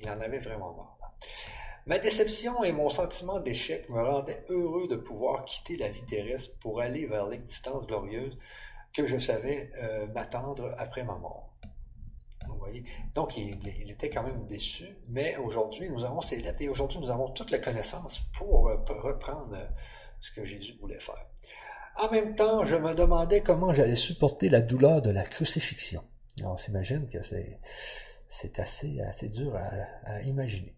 il 0.00 0.08
en 0.08 0.20
avait 0.20 0.38
vraiment 0.38 0.72
marre. 0.72 1.14
Ma 1.86 1.98
déception 1.98 2.62
et 2.64 2.72
mon 2.72 2.88
sentiment 2.88 3.40
d'échec 3.40 3.88
me 3.90 4.00
rendaient 4.00 4.44
heureux 4.48 4.86
de 4.88 4.96
pouvoir 4.96 5.44
quitter 5.44 5.76
la 5.76 5.90
vie 5.90 6.04
terrestre 6.04 6.56
pour 6.60 6.80
aller 6.80 7.06
vers 7.06 7.26
l'existence 7.26 7.86
glorieuse 7.86 8.38
que 8.94 9.06
je 9.06 9.18
savais 9.18 9.70
euh, 9.82 10.06
m'attendre 10.14 10.74
après 10.78 11.02
ma 11.02 11.18
mort. 11.18 11.52
Vous 12.46 12.56
voyez? 12.58 12.84
Donc, 13.14 13.36
il, 13.36 13.90
était 13.90 14.08
quand 14.08 14.22
même 14.22 14.46
déçu, 14.46 14.86
mais 15.08 15.36
aujourd'hui, 15.36 15.90
nous 15.90 16.04
avons 16.04 16.20
ces 16.20 16.36
lettres 16.36 16.62
et 16.62 16.68
aujourd'hui, 16.68 17.00
nous 17.00 17.10
avons 17.10 17.30
toute 17.30 17.50
la 17.50 17.58
connaissance 17.58 18.20
pour, 18.34 18.68
euh, 18.68 18.76
reprendre 18.88 19.56
euh, 19.56 19.66
ce 20.20 20.30
que 20.30 20.44
Jésus 20.44 20.76
voulait 20.80 21.00
faire. 21.00 21.26
En 21.96 22.10
même 22.10 22.34
temps, 22.34 22.64
je 22.64 22.76
me 22.76 22.94
demandais 22.94 23.40
comment 23.40 23.72
j'allais 23.72 23.96
supporter 23.96 24.48
la 24.48 24.60
douleur 24.60 25.02
de 25.02 25.10
la 25.10 25.24
crucifixion. 25.24 26.02
On 26.44 26.56
s'imagine 26.56 27.06
que 27.06 27.22
c'est, 27.22 28.58
assez, 28.58 29.28
dur 29.28 29.56
à 29.56 30.22
imaginer. 30.22 30.74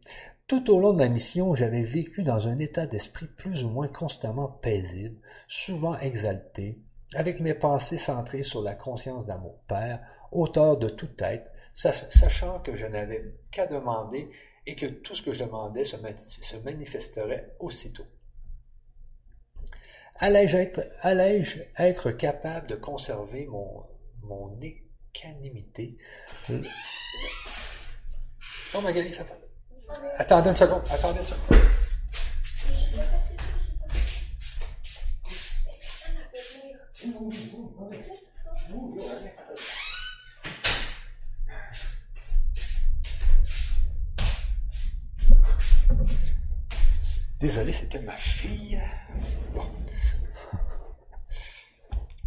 Tout 0.47 0.71
au 0.71 0.79
long 0.79 0.93
de 0.93 0.99
ma 0.99 1.09
mission, 1.09 1.57
j'avais 1.57 1.83
vécu 1.83 2.23
dans 2.23 2.47
un 2.47 2.59
état 2.59 2.87
d'esprit 2.87 3.27
plus 3.27 3.65
ou 3.65 3.71
moins 3.71 3.89
constamment 3.89 4.49
paisible, 4.49 5.19
souvent 5.49 5.99
exalté, 5.99 6.79
avec 7.15 7.41
mes 7.41 7.55
pensées 7.55 7.99
centrées 7.99 8.43
sur 8.43 8.63
la 8.63 8.75
conscience 8.75 9.27
d'amour 9.27 9.59
Père, 9.69 10.01
auteur 10.33 10.77
de 10.77 10.89
toute 10.89 11.21
être, 11.23 11.53
sachant 11.73 12.61
que 12.61 12.75
je 12.75 12.87
n'avais 12.87 13.35
qu'à 13.51 13.67
demander 13.67 14.31
et 14.67 14.75
que 14.75 14.87
tout 14.87 15.15
ce 15.15 15.23
que 15.23 15.33
je 15.33 15.45
demandais 15.45 15.85
se, 15.85 16.57
manifesterait 16.65 17.55
aussitôt. 17.61 18.07
Allais-je 20.17 20.57
être, 21.79 22.11
capable 22.11 22.67
de 22.69 22.75
conserver 22.75 23.47
mon, 23.47 23.83
mon 24.23 24.59
équanimité? 24.61 25.99
Oh, 28.75 28.81
Magali, 28.81 29.13
ça 29.15 29.25
Attendez 30.19 30.51
une 30.51 30.57
seconde, 30.57 30.83
attendez 30.91 31.21
une 31.21 31.27
seconde. 31.27 31.61
Désolé, 47.39 47.71
c'était 47.71 48.01
ma 48.01 48.17
fille. 48.17 48.81
Bon. 49.55 49.63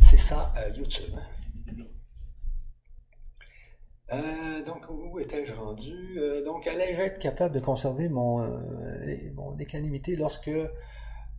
C'est 0.01 0.17
ça, 0.17 0.53
euh, 0.57 0.69
YouTube. 0.69 1.15
Euh, 4.13 4.63
donc, 4.63 4.89
où 4.89 5.19
étais-je 5.19 5.53
rendu? 5.53 6.19
Euh, 6.19 6.45
donc, 6.45 6.67
allais-je 6.67 7.01
être 7.01 7.19
capable 7.19 7.53
de 7.55 7.59
conserver 7.59 8.07
mon, 8.07 8.47
mon 9.35 9.57
équanimité 9.57 10.15
lorsque 10.15 10.51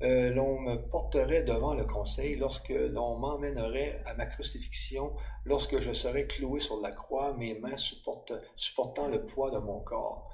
euh, 0.02 0.30
l'on 0.30 0.58
me 0.60 0.76
porterait 0.76 1.42
devant 1.42 1.74
le 1.74 1.84
conseil, 1.84 2.34
lorsque 2.36 2.70
l'on 2.70 3.18
m'emmènerait 3.18 4.02
à 4.06 4.14
ma 4.14 4.26
crucifixion, 4.26 5.12
lorsque 5.44 5.80
je 5.80 5.92
serais 5.92 6.26
cloué 6.26 6.60
sur 6.60 6.80
la 6.80 6.90
croix, 6.90 7.34
mes 7.34 7.58
mains 7.58 7.76
supportant 7.76 9.08
le 9.08 9.24
poids 9.26 9.50
de 9.50 9.58
mon 9.58 9.80
corps. 9.80 10.30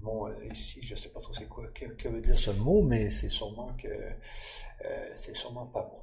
Bon, 0.00 0.28
euh, 0.28 0.34
ici, 0.50 0.80
je 0.82 0.94
ne 0.94 0.98
sais 0.98 1.08
pas 1.10 1.20
trop 1.20 1.32
c'est 1.32 1.48
quoi, 1.48 1.64
que, 1.74 2.08
veut 2.08 2.20
dire 2.20 2.38
ce 2.38 2.50
mot, 2.50 2.82
mais 2.82 3.10
c'est 3.10 3.28
sûrement 3.28 3.72
que 3.78 3.88
euh, 3.88 5.10
c'est 5.14 5.34
sûrement 5.34 5.66
pas 5.66 5.82
bon. 5.82 6.00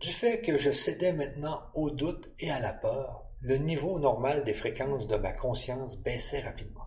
Du 0.00 0.08
fait 0.08 0.40
que 0.40 0.56
je 0.56 0.70
cédais 0.70 1.12
maintenant 1.12 1.62
au 1.74 1.90
doute 1.90 2.30
et 2.38 2.50
à 2.50 2.60
la 2.60 2.72
peur, 2.72 3.24
le 3.40 3.56
niveau 3.56 3.98
normal 3.98 4.44
des 4.44 4.54
fréquences 4.54 5.06
de 5.06 5.16
ma 5.16 5.32
conscience 5.32 5.96
baissait 5.96 6.40
rapidement. 6.40 6.84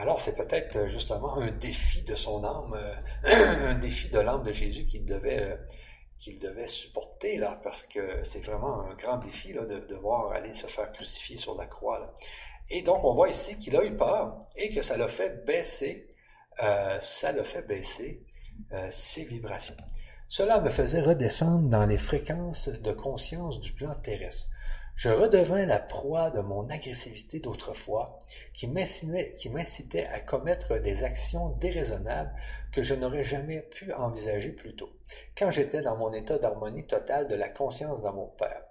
Alors 0.00 0.18
c'est 0.18 0.34
peut-être 0.34 0.76
euh, 0.76 0.86
justement 0.86 1.36
un 1.36 1.50
défi 1.50 2.00
de 2.00 2.14
son 2.14 2.42
âme, 2.42 2.72
euh, 2.72 3.68
un 3.68 3.74
défi 3.74 4.08
de 4.08 4.18
l'âme 4.18 4.42
de 4.42 4.50
Jésus 4.50 4.86
qu'il 4.86 5.04
devait, 5.04 5.42
euh, 5.42 6.66
supporter 6.66 7.38
parce 7.62 7.84
que 7.84 8.24
c'est 8.24 8.42
vraiment 8.42 8.80
un 8.80 8.94
grand 8.94 9.18
défi 9.18 9.52
de 9.52 9.86
devoir 9.90 10.32
aller 10.32 10.54
se 10.54 10.66
faire 10.66 10.90
crucifier 10.90 11.36
sur 11.36 11.54
la 11.54 11.66
croix. 11.66 12.14
Et 12.70 12.80
donc 12.80 13.04
on 13.04 13.12
voit 13.12 13.28
ici 13.28 13.58
qu'il 13.58 13.76
a 13.76 13.84
eu 13.84 13.94
peur 13.94 14.38
et 14.56 14.70
que 14.70 14.80
ça 14.80 14.96
l'a 14.96 15.08
fait 15.08 15.44
baisser, 15.44 16.14
ça 17.00 17.32
l'a 17.32 17.44
fait 17.44 17.62
baisser 17.62 18.22
ses 18.90 19.24
vibrations. 19.24 19.76
Cela 20.28 20.60
me 20.60 20.68
faisait 20.68 21.00
redescendre 21.00 21.68
dans 21.68 21.86
les 21.86 21.98
fréquences 21.98 22.68
de 22.68 22.92
conscience 22.92 23.58
du 23.58 23.72
plan 23.72 23.94
terrestre. 23.94 24.48
Je 25.00 25.08
redevins 25.08 25.64
la 25.64 25.78
proie 25.78 26.30
de 26.30 26.40
mon 26.40 26.66
agressivité 26.66 27.40
d'autrefois, 27.40 28.18
qui 28.52 28.66
m'incitait 28.68 30.04
à 30.04 30.20
commettre 30.20 30.76
des 30.76 31.04
actions 31.04 31.56
déraisonnables 31.56 32.34
que 32.70 32.82
je 32.82 32.92
n'aurais 32.92 33.24
jamais 33.24 33.62
pu 33.62 33.94
envisager 33.94 34.50
plus 34.50 34.76
tôt, 34.76 34.90
quand 35.38 35.50
j'étais 35.50 35.80
dans 35.80 35.96
mon 35.96 36.12
état 36.12 36.36
d'harmonie 36.36 36.86
totale 36.86 37.28
de 37.28 37.34
la 37.34 37.48
conscience 37.48 38.02
dans 38.02 38.12
mon 38.12 38.26
Père. 38.26 38.62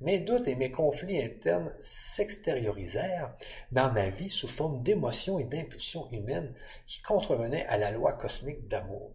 Mes 0.00 0.18
doutes 0.18 0.48
et 0.48 0.56
mes 0.56 0.72
conflits 0.72 1.22
internes 1.22 1.72
s'extériorisèrent 1.78 3.36
dans 3.70 3.92
ma 3.92 4.10
vie 4.10 4.28
sous 4.28 4.48
forme 4.48 4.82
d'émotions 4.82 5.38
et 5.38 5.44
d'impulsions 5.44 6.10
humaines 6.10 6.52
qui 6.88 7.00
contrevenaient 7.00 7.66
à 7.66 7.78
la 7.78 7.92
loi 7.92 8.14
cosmique 8.14 8.66
d'amour. 8.66 9.12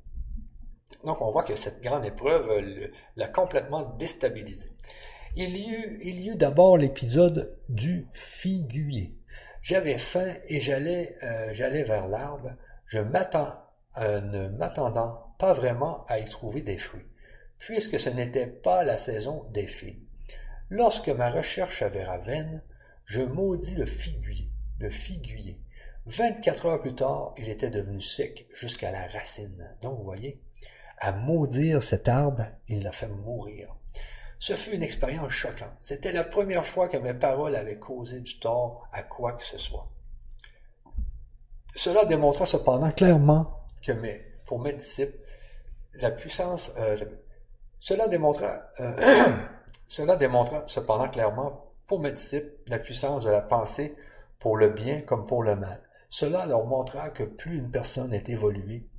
Donc 1.03 1.21
on 1.21 1.31
voit 1.31 1.43
que 1.43 1.55
cette 1.55 1.81
grande 1.81 2.05
épreuve 2.05 2.49
l'a 3.17 3.27
complètement 3.27 3.93
déstabilisé. 3.97 4.69
Il 5.35 5.55
y 5.55 6.27
eut, 6.27 6.35
d'abord 6.35 6.77
l'épisode 6.77 7.57
du 7.69 8.05
figuier. 8.11 9.15
J'avais 9.61 9.97
faim 9.97 10.33
et 10.49 10.59
j'allais, 10.59 11.15
euh, 11.23 11.53
vers 11.53 12.07
l'arbre, 12.09 12.51
je 12.85 12.97
euh, 12.97 14.21
ne 14.21 14.49
m'attendant 14.49 15.33
pas 15.39 15.53
vraiment 15.53 16.03
à 16.07 16.19
y 16.19 16.25
trouver 16.25 16.61
des 16.61 16.77
fruits, 16.77 17.07
puisque 17.57 17.97
ce 17.97 18.09
n'était 18.09 18.47
pas 18.47 18.83
la 18.83 18.97
saison 18.97 19.45
des 19.53 19.67
figues. 19.67 20.03
Lorsque 20.69 21.09
ma 21.09 21.29
recherche 21.29 21.81
avait 21.81 22.03
ravenne, 22.03 22.61
je 23.05 23.21
maudis 23.21 23.75
le 23.75 23.85
figuier, 23.85 24.49
le 24.79 24.89
figuier. 24.89 25.57
Vingt-quatre 26.07 26.65
heures 26.65 26.81
plus 26.81 26.95
tard, 26.95 27.33
il 27.37 27.47
était 27.47 27.69
devenu 27.69 28.01
sec 28.01 28.47
jusqu'à 28.53 28.91
la 28.91 29.07
racine. 29.07 29.77
Donc, 29.81 29.97
vous 29.97 30.03
voyez, 30.03 30.41
à 30.97 31.13
maudire 31.13 31.81
cet 31.81 32.09
arbre, 32.09 32.45
il 32.67 32.83
l'a 32.83 32.91
fait 32.91 33.07
mourir. 33.07 33.75
Ce 34.41 34.53
fut 34.53 34.73
une 34.73 34.81
expérience 34.81 35.33
choquante. 35.33 35.69
C'était 35.79 36.11
la 36.11 36.23
première 36.23 36.65
fois 36.65 36.87
que 36.87 36.97
mes 36.97 37.13
paroles 37.13 37.55
avaient 37.55 37.77
causé 37.77 38.21
du 38.21 38.39
tort 38.39 38.87
à 38.91 39.03
quoi 39.03 39.33
que 39.33 39.43
ce 39.43 39.59
soit. 39.59 39.87
Cela 41.75 42.05
démontra 42.05 42.47
cependant 42.47 42.89
clairement 42.89 43.67
que 43.85 43.91
pour 44.47 44.59
mes 44.59 44.75
la 45.93 46.09
puissance, 46.09 46.71
euh, 46.79 46.97
euh, 48.79 49.37
clairement 51.11 51.71
pour 51.85 51.99
mes 51.99 52.11
disciples 52.11 52.51
la 52.67 52.79
puissance 52.79 53.25
de 53.25 53.29
la 53.29 53.41
pensée 53.41 53.95
pour 54.39 54.57
le 54.57 54.69
bien 54.69 55.01
comme 55.01 55.25
pour 55.25 55.43
le 55.43 55.55
mal. 55.55 55.79
Cela 56.09 56.47
leur 56.47 56.65
montra 56.65 57.11
que 57.11 57.21
plus 57.21 57.59
une 57.59 57.69
personne 57.69 58.11
est 58.11 58.27
évoluée, 58.27 58.89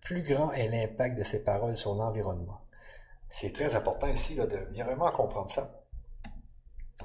plus 0.00 0.22
grand 0.22 0.52
est 0.52 0.68
l'impact 0.68 1.18
de 1.18 1.24
ses 1.24 1.42
paroles 1.42 1.76
sur 1.76 1.96
l'environnement. 1.96 2.61
C'est 3.34 3.50
très 3.50 3.76
important 3.76 4.08
ici 4.08 4.34
de 4.34 4.58
bien 4.72 4.84
vraiment 4.84 5.10
comprendre 5.10 5.48
ça. 5.48 5.82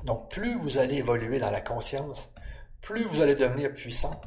Donc, 0.04 0.30
plus 0.30 0.56
vous 0.56 0.78
allez 0.78 0.96
évoluer 0.96 1.40
dans 1.40 1.52
la 1.52 1.62
conscience, 1.62 2.30
plus 2.82 3.06
vous 3.06 3.22
allez 3.22 3.34
devenir 3.34 3.74
puissant, 3.74 4.20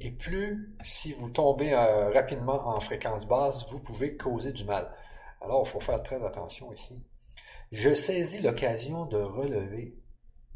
et 0.00 0.10
plus, 0.10 0.74
si 0.82 1.12
vous 1.12 1.30
tombez 1.30 1.72
euh, 1.72 2.10
rapidement 2.10 2.66
en 2.66 2.80
fréquence 2.80 3.28
basse, 3.28 3.64
vous 3.70 3.78
pouvez 3.78 4.16
causer 4.16 4.50
du 4.50 4.64
mal. 4.64 4.92
Alors, 5.40 5.62
il 5.64 5.68
faut 5.70 5.78
faire 5.78 6.02
très 6.02 6.24
attention 6.24 6.72
ici. 6.72 7.06
Je 7.70 7.94
saisis 7.94 8.42
l'occasion 8.42 9.06
de 9.06 9.18
relever, 9.18 9.96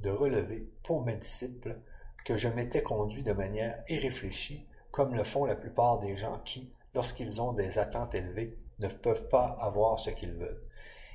de 0.01 0.11
relever 0.11 0.73
pour 0.83 1.05
mes 1.05 1.15
disciples 1.15 1.79
que 2.25 2.37
je 2.37 2.49
m'étais 2.49 2.83
conduit 2.83 3.23
de 3.23 3.33
manière 3.33 3.81
irréfléchie, 3.89 4.67
comme 4.91 5.15
le 5.15 5.23
font 5.23 5.45
la 5.45 5.55
plupart 5.55 6.01
des 6.01 6.17
gens 6.17 6.41
qui, 6.41 6.75
lorsqu'ils 6.95 7.41
ont 7.41 7.53
des 7.53 7.79
attentes 7.79 8.15
élevées, 8.15 8.57
ne 8.79 8.89
peuvent 8.89 9.29
pas 9.29 9.57
avoir 9.61 9.99
ce 9.99 10.11
qu'ils 10.11 10.33
veulent. 10.33 10.63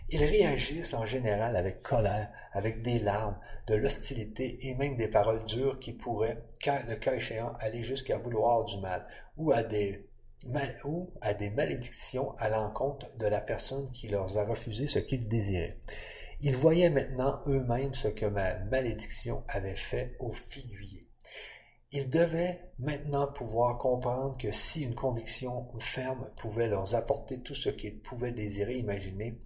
Ils 0.09 0.23
réagissent 0.23 0.93
en 0.93 1.05
général 1.05 1.55
avec 1.55 1.81
colère, 1.81 2.29
avec 2.51 2.83
des 2.83 2.99
larmes, 2.99 3.39
de 3.65 3.75
l'hostilité 3.75 4.67
et 4.67 4.75
même 4.75 4.95
des 4.95 5.07
paroles 5.07 5.43
dures 5.45 5.79
qui 5.79 5.93
pourraient, 5.93 6.43
le 6.65 6.95
cas 6.95 7.15
échéant, 7.15 7.53
aller 7.59 7.81
jusqu'à 7.81 8.17
vouloir 8.17 8.65
du 8.65 8.77
mal, 8.77 9.07
ou 9.35 9.51
à 9.51 9.63
des, 9.63 10.07
ou 10.83 11.09
à 11.21 11.33
des 11.33 11.49
malédictions 11.49 12.35
à 12.37 12.49
l'encontre 12.49 13.07
de 13.17 13.25
la 13.25 13.41
personne 13.41 13.89
qui 13.89 14.07
leur 14.07 14.37
a 14.37 14.43
refusé 14.45 14.85
ce 14.85 14.99
qu'ils 14.99 15.27
désiraient. 15.27 15.79
Ils 16.41 16.55
voyaient 16.55 16.91
maintenant 16.91 17.41
eux-mêmes 17.47 17.93
ce 17.93 18.09
que 18.09 18.27
ma 18.27 18.59
malédiction 18.59 19.43
avait 19.47 19.75
fait 19.75 20.15
aux 20.19 20.31
figuiers. 20.31 20.94
Ils 21.97 22.09
devaient 22.09 22.59
maintenant 22.77 23.25
pouvoir 23.25 23.77
comprendre 23.77 24.37
que 24.37 24.51
si 24.51 24.83
une 24.83 24.95
conviction 24.95 25.65
ferme 25.79 26.29
pouvait 26.35 26.67
leur 26.67 26.93
apporter 26.93 27.39
tout 27.39 27.55
ce 27.55 27.69
qu'ils 27.69 28.01
pouvaient 28.01 28.33
désirer 28.33 28.75
imaginer, 28.75 29.39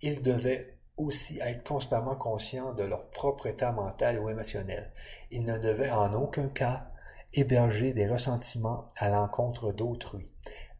ils 0.00 0.22
devaient 0.22 0.78
aussi 0.96 1.40
être 1.40 1.64
constamment 1.64 2.14
conscients 2.14 2.72
de 2.72 2.84
leur 2.84 3.10
propre 3.10 3.48
état 3.48 3.72
mental 3.72 4.20
ou 4.20 4.30
émotionnel. 4.30 4.92
Ils 5.32 5.42
ne 5.42 5.58
devaient 5.58 5.90
en 5.90 6.12
aucun 6.12 6.46
cas 6.46 6.92
héberger 7.32 7.92
des 7.92 8.06
ressentiments 8.06 8.86
à 8.96 9.08
l'encontre 9.08 9.72
d'autrui, 9.72 10.30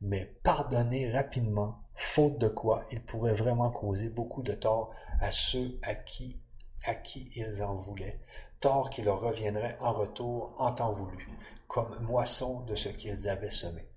mais 0.03 0.27
pardonner 0.45 1.11
rapidement, 1.11 1.83
faute 1.97 2.39
de 2.39 2.47
quoi 2.47 2.85
ils 2.93 3.03
pourraient 3.03 3.35
vraiment 3.35 3.73
causer 3.73 4.09
beaucoup 4.09 4.45
de 4.45 4.55
tort 4.55 4.95
à 5.21 5.33
ceux 5.33 5.81
à 5.83 5.97
qui, 5.97 6.39
à 6.85 6.95
qui 6.95 7.31
ils 7.37 7.63
en 7.63 7.75
voulaient, 7.75 8.21
tort 8.61 8.91
qui 8.91 9.03
leur 9.03 9.21
reviendrait 9.21 9.77
en 9.81 9.93
retour 9.93 10.55
en 10.59 10.73
temps 10.73 10.93
voulu, 10.93 11.29
comme 11.67 11.99
moisson 12.01 12.61
de 12.61 12.75
ce 12.75 12.89
qu'ils 12.89 13.29
avaient 13.29 13.51
semé. 13.51 13.89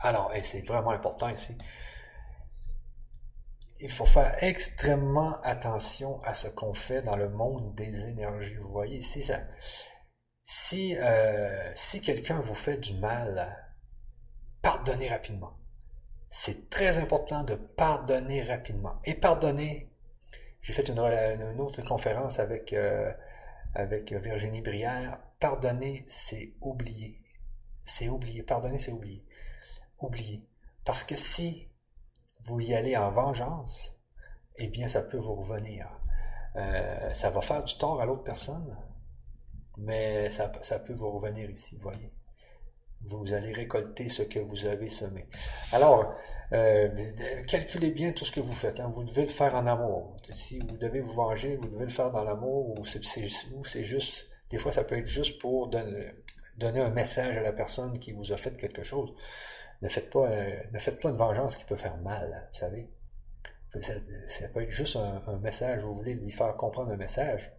Alors, 0.00 0.34
et 0.34 0.42
c'est 0.42 0.62
vraiment 0.62 0.90
important 0.90 1.28
ici, 1.28 1.56
il 3.80 3.90
faut 3.90 4.06
faire 4.06 4.42
extrêmement 4.42 5.40
attention 5.42 6.22
à 6.22 6.34
ce 6.34 6.48
qu'on 6.48 6.74
fait 6.74 7.02
dans 7.02 7.16
le 7.16 7.30
monde 7.30 7.74
des 7.74 8.08
énergies. 8.08 8.56
Vous 8.56 8.70
voyez, 8.70 9.00
si, 9.00 9.22
ça, 9.22 9.40
si, 10.44 10.96
euh, 10.98 11.72
si 11.74 12.00
quelqu'un 12.02 12.40
vous 12.40 12.54
fait 12.54 12.76
du 12.76 12.94
mal, 12.94 13.56
pardonnez 14.60 15.08
rapidement. 15.08 15.56
C'est 16.28 16.68
très 16.68 16.98
important 16.98 17.42
de 17.42 17.54
pardonner 17.54 18.42
rapidement. 18.42 19.00
Et 19.04 19.14
pardonner, 19.14 19.89
j'ai 20.60 20.72
fait 20.72 20.88
une, 20.88 20.98
autre 21.60 21.82
conférence 21.82 22.38
avec, 22.38 22.72
euh, 22.72 23.12
Virginie 24.10 24.60
Brière. 24.60 25.18
Pardonner, 25.38 26.04
c'est 26.06 26.54
oublier. 26.60 27.18
C'est 27.84 28.08
oublier. 28.08 28.42
Pardonner, 28.42 28.78
c'est 28.78 28.92
oublier. 28.92 29.24
Oublier. 30.00 30.46
Parce 30.84 31.04
que 31.04 31.16
si 31.16 31.68
vous 32.42 32.60
y 32.60 32.74
allez 32.74 32.96
en 32.96 33.10
vengeance, 33.10 33.96
eh 34.56 34.68
bien, 34.68 34.88
ça 34.88 35.02
peut 35.02 35.18
vous 35.18 35.34
revenir. 35.34 35.88
Euh, 36.56 37.12
ça 37.12 37.30
va 37.30 37.40
faire 37.40 37.62
du 37.62 37.76
tort 37.76 38.00
à 38.00 38.06
l'autre 38.06 38.24
personne, 38.24 38.76
mais 39.78 40.28
ça, 40.30 40.50
ça, 40.62 40.78
peut 40.80 40.94
vous 40.94 41.10
revenir 41.10 41.48
ici, 41.48 41.76
vous 41.76 41.82
voyez. 41.82 42.12
Vous 43.02 43.32
allez 43.32 43.52
récolter 43.52 44.08
ce 44.08 44.22
que 44.22 44.38
vous 44.38 44.66
avez 44.66 44.90
semé. 44.90 45.26
Alors, 45.72 46.14
euh, 46.52 46.88
calculez 47.48 47.90
bien 47.90 48.12
tout 48.12 48.24
ce 48.24 48.32
que 48.32 48.40
vous 48.40 48.52
faites. 48.52 48.78
Hein. 48.78 48.90
Vous 48.92 49.04
devez 49.04 49.22
le 49.22 49.28
faire 49.28 49.54
en 49.54 49.66
amour. 49.66 50.16
Si 50.30 50.58
vous 50.58 50.76
devez 50.76 51.00
vous 51.00 51.12
venger, 51.12 51.56
vous 51.56 51.68
devez 51.68 51.84
le 51.84 51.90
faire 51.90 52.10
dans 52.10 52.24
l'amour 52.24 52.78
ou 52.78 52.84
c'est 52.84 53.84
juste, 53.84 54.28
des 54.50 54.58
fois 54.58 54.72
ça 54.72 54.84
peut 54.84 54.98
être 54.98 55.06
juste 55.06 55.40
pour 55.40 55.68
donner, 55.68 56.80
un 56.80 56.90
message 56.90 57.38
à 57.38 57.40
la 57.40 57.52
personne 57.52 57.98
qui 57.98 58.12
vous 58.12 58.32
a 58.32 58.36
fait 58.36 58.56
quelque 58.56 58.82
chose. 58.82 59.14
Ne 59.82 59.88
faites 59.88 60.10
pas, 60.10 60.28
euh, 60.28 60.62
ne 60.72 60.78
faites 60.78 61.00
pas 61.00 61.08
une 61.08 61.16
vengeance 61.16 61.56
qui 61.56 61.64
peut 61.64 61.76
faire 61.76 61.96
mal, 61.98 62.48
vous 62.52 62.58
savez. 62.58 62.90
Ça, 63.80 64.48
peut 64.48 64.62
être 64.62 64.70
juste 64.70 64.96
un, 64.96 65.38
message, 65.38 65.82
vous 65.82 65.94
voulez 65.94 66.14
lui 66.14 66.32
faire 66.32 66.56
comprendre 66.56 66.90
un 66.90 66.96
message. 66.96 67.52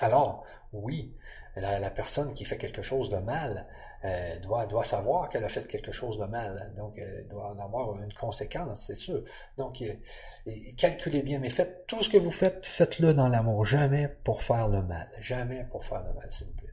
Alors, 0.00 0.44
oui, 0.72 1.16
la, 1.56 1.90
personne 1.90 2.34
qui 2.34 2.44
fait 2.44 2.58
quelque 2.58 2.82
chose 2.82 3.08
de 3.08 3.16
mal 3.16 3.66
euh, 4.04 4.38
doit, 4.40 4.84
savoir 4.84 5.28
qu'elle 5.28 5.44
a 5.44 5.48
fait 5.48 5.66
quelque 5.66 5.92
chose 5.92 6.18
de 6.18 6.26
mal. 6.26 6.72
Donc, 6.76 6.94
elle 6.98 7.26
doit 7.28 7.50
en 7.50 7.58
avoir 7.58 8.00
une 8.00 8.12
conséquence, 8.12 8.86
c'est 8.86 8.94
sûr. 8.94 9.22
Donc, 9.56 9.82
euh, 9.82 10.52
calculez 10.76 11.22
bien, 11.22 11.38
mais 11.38 11.50
faites 11.50 11.86
tout 11.86 12.02
ce 12.02 12.10
que 12.10 12.18
vous 12.18 12.30
faites, 12.30 12.64
faites-le 12.66 13.14
dans 13.14 13.28
l'amour, 13.28 13.64
jamais 13.64 14.08
pour 14.24 14.42
faire 14.42 14.68
le 14.68 14.82
mal. 14.82 15.08
Jamais 15.20 15.64
pour 15.70 15.84
faire 15.84 16.04
le 16.04 16.14
mal, 16.14 16.30
s'il 16.30 16.46
vous 16.46 16.52
plaît. 16.54 16.72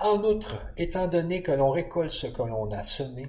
En 0.00 0.22
outre, 0.24 0.60
étant 0.76 1.06
donné 1.06 1.42
que 1.42 1.52
l'on 1.52 1.70
récolte 1.70 2.10
ce 2.10 2.26
que 2.26 2.42
l'on 2.42 2.70
a 2.72 2.82
semé, 2.82 3.28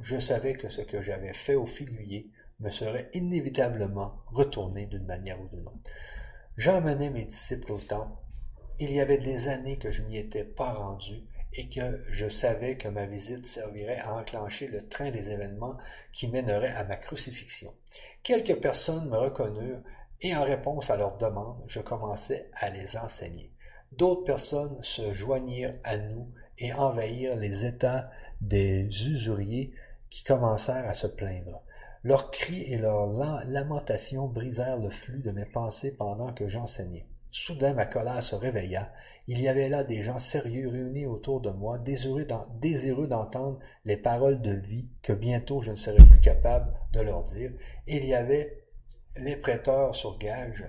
je 0.00 0.18
savais 0.18 0.54
que 0.54 0.68
ce 0.68 0.80
que 0.80 1.02
j'avais 1.02 1.32
fait 1.32 1.54
au 1.54 1.66
figuier 1.66 2.30
me 2.60 2.70
serait 2.70 3.10
inévitablement 3.14 4.22
retourné 4.26 4.86
d'une 4.86 5.06
manière 5.06 5.40
ou 5.40 5.48
d'une 5.48 5.66
autre. 5.66 5.90
J'emmenais 6.56 7.10
mes 7.10 7.24
disciples 7.24 7.72
au 7.72 7.78
temple. 7.78 8.16
Il 8.80 8.92
y 8.92 9.00
avait 9.00 9.18
des 9.18 9.48
années 9.48 9.78
que 9.78 9.90
je 9.90 10.02
n'y 10.02 10.18
étais 10.18 10.44
pas 10.44 10.72
rendu 10.72 11.24
et 11.52 11.68
que 11.68 12.02
je 12.10 12.28
savais 12.28 12.76
que 12.76 12.88
ma 12.88 13.06
visite 13.06 13.46
servirait 13.46 13.98
à 13.98 14.14
enclencher 14.14 14.68
le 14.68 14.86
train 14.86 15.10
des 15.10 15.30
événements 15.30 15.76
qui 16.12 16.28
mèneraient 16.28 16.74
à 16.74 16.84
ma 16.84 16.96
crucifixion. 16.96 17.74
Quelques 18.22 18.60
personnes 18.60 19.08
me 19.08 19.16
reconnurent 19.16 19.82
et 20.20 20.34
en 20.34 20.44
réponse 20.44 20.90
à 20.90 20.96
leurs 20.96 21.16
demandes, 21.16 21.62
je 21.66 21.80
commençai 21.80 22.50
à 22.54 22.70
les 22.70 22.96
enseigner. 22.96 23.52
D'autres 23.92 24.24
personnes 24.24 24.76
se 24.82 25.12
joignirent 25.12 25.74
à 25.84 25.96
nous 25.98 26.30
et 26.58 26.72
envahirent 26.72 27.36
les 27.36 27.64
états 27.64 28.10
des 28.40 28.84
usuriers 29.08 29.72
qui 30.10 30.24
commencèrent 30.24 30.88
à 30.88 30.94
se 30.94 31.06
plaindre. 31.06 31.62
Leurs 32.02 32.30
cris 32.30 32.62
et 32.62 32.78
leurs 32.78 33.06
lamentations 33.46 34.28
brisèrent 34.28 34.78
le 34.78 34.90
flux 34.90 35.22
de 35.22 35.32
mes 35.32 35.46
pensées 35.46 35.96
pendant 35.96 36.32
que 36.32 36.48
j'enseignais. 36.48 37.06
Soudain 37.30 37.74
ma 37.74 37.86
colère 37.86 38.22
se 38.22 38.34
réveilla. 38.34 38.92
Il 39.26 39.40
y 39.40 39.48
avait 39.48 39.68
là 39.68 39.84
des 39.84 40.02
gens 40.02 40.18
sérieux 40.18 40.68
réunis 40.68 41.06
autour 41.06 41.40
de 41.40 41.50
moi, 41.50 41.78
désireux 41.78 43.06
d'entendre 43.06 43.58
les 43.84 43.98
paroles 43.98 44.40
de 44.40 44.52
vie 44.52 44.88
que 45.02 45.12
bientôt 45.12 45.60
je 45.60 45.70
ne 45.70 45.76
serais 45.76 46.04
plus 46.04 46.20
capable 46.20 46.72
de 46.92 47.00
leur 47.00 47.22
dire. 47.24 47.52
Il 47.86 48.04
y 48.06 48.14
avait 48.14 48.64
les 49.16 49.36
prêteurs 49.36 49.94
sur 49.94 50.16
gage 50.18 50.64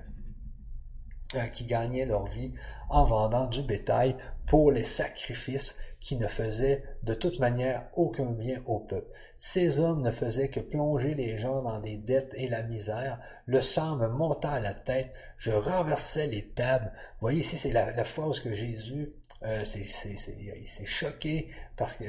euh, 1.35 1.45
qui 1.47 1.65
gagnaient 1.65 2.05
leur 2.05 2.25
vie 2.25 2.53
en 2.89 3.05
vendant 3.05 3.47
du 3.47 3.61
bétail 3.61 4.17
pour 4.49 4.71
les 4.71 4.83
sacrifices 4.83 5.77
qui 5.99 6.17
ne 6.17 6.27
faisaient 6.27 6.83
de 7.03 7.13
toute 7.13 7.37
manière 7.37 7.87
aucun 7.93 8.25
bien 8.25 8.63
au 8.65 8.79
peuple. 8.79 9.11
Ces 9.37 9.79
hommes 9.79 10.01
ne 10.01 10.09
faisaient 10.09 10.49
que 10.49 10.59
plonger 10.59 11.13
les 11.13 11.37
gens 11.37 11.61
dans 11.61 11.79
des 11.79 11.97
dettes 11.97 12.33
et 12.35 12.47
la 12.47 12.63
misère. 12.63 13.19
Le 13.45 13.61
sang 13.61 13.95
me 13.97 14.07
monta 14.07 14.49
à 14.49 14.59
la 14.59 14.73
tête. 14.73 15.15
Je 15.37 15.51
renversais 15.51 16.25
les 16.25 16.47
tables. 16.47 16.91
Vous 16.95 17.21
voyez 17.21 17.41
ici, 17.41 17.57
c'est 17.57 17.71
la, 17.71 18.03
fois 18.03 18.27
où 18.27 18.31
que 18.31 18.53
Jésus 18.53 19.13
euh, 19.43 19.63
s'est 19.63 20.85
choqué 20.85 21.49
parce 21.77 21.97
qu'il 21.97 22.07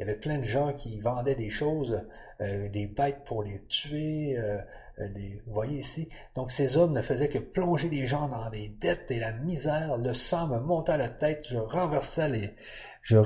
y 0.00 0.02
avait 0.02 0.16
plein 0.16 0.38
de 0.38 0.44
gens 0.44 0.72
qui 0.72 0.98
vendaient 0.98 1.36
des 1.36 1.50
choses, 1.50 2.02
euh, 2.40 2.68
des 2.70 2.88
bêtes 2.88 3.22
pour 3.24 3.44
les 3.44 3.60
tuer, 3.68 4.36
euh, 4.36 4.58
euh, 5.00 5.08
vous 5.46 5.52
voyez 5.52 5.78
ici. 5.78 6.08
Donc 6.34 6.50
ces 6.50 6.76
hommes 6.76 6.92
ne 6.92 7.02
faisaient 7.02 7.28
que 7.28 7.38
plonger 7.38 7.88
les 7.88 8.06
gens 8.06 8.28
dans 8.28 8.48
les 8.50 8.68
dettes 8.68 9.10
et 9.10 9.20
la 9.20 9.32
misère. 9.32 9.98
Le 9.98 10.12
sang 10.14 10.48
me 10.48 10.58
monta 10.58 10.94
à 10.94 10.98
la 10.98 11.08
tête. 11.08 11.44
Je 11.48 11.56
renversais 11.56 12.28
les, 12.28 12.54
je 13.02 13.16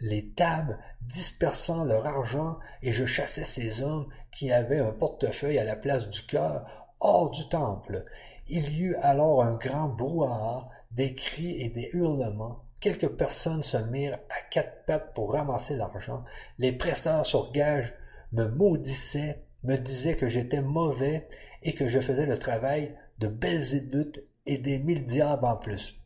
les 0.00 0.28
tables, 0.30 0.78
dispersant 1.02 1.84
leur 1.84 2.06
argent, 2.06 2.58
et 2.82 2.92
je 2.92 3.04
chassais 3.04 3.44
ces 3.44 3.82
hommes 3.82 4.06
qui 4.30 4.52
avaient 4.52 4.78
un 4.78 4.92
portefeuille 4.92 5.58
à 5.58 5.64
la 5.64 5.76
place 5.76 6.08
du 6.08 6.22
cœur. 6.22 6.88
hors 7.00 7.30
du 7.30 7.48
temple. 7.48 8.04
Il 8.48 8.68
y 8.70 8.82
eut 8.82 8.96
alors 8.96 9.42
un 9.42 9.56
grand 9.56 9.88
brouhaha, 9.88 10.68
des 10.92 11.14
cris 11.14 11.60
et 11.60 11.68
des 11.68 11.90
hurlements. 11.94 12.62
Quelques 12.80 13.08
personnes 13.08 13.62
se 13.62 13.76
mirent 13.76 14.18
à 14.28 14.48
quatre 14.50 14.84
pattes 14.86 15.14
pour 15.14 15.32
ramasser 15.32 15.74
l'argent. 15.74 16.24
Les 16.58 16.72
presteurs 16.72 17.24
sur 17.26 17.50
gage 17.52 17.94
me 18.32 18.46
maudissaient, 18.46 19.42
me 19.64 19.76
disaient 19.76 20.16
que 20.16 20.28
j'étais 20.28 20.62
mauvais 20.62 21.28
et 21.62 21.72
que 21.74 21.88
je 21.88 22.00
faisais 22.00 22.26
le 22.26 22.38
travail 22.38 22.96
de 23.18 23.28
Belzébuth 23.28 24.24
et 24.46 24.58
des 24.58 24.78
mille 24.78 25.04
diables 25.04 25.44
en 25.44 25.56
plus. 25.56 25.96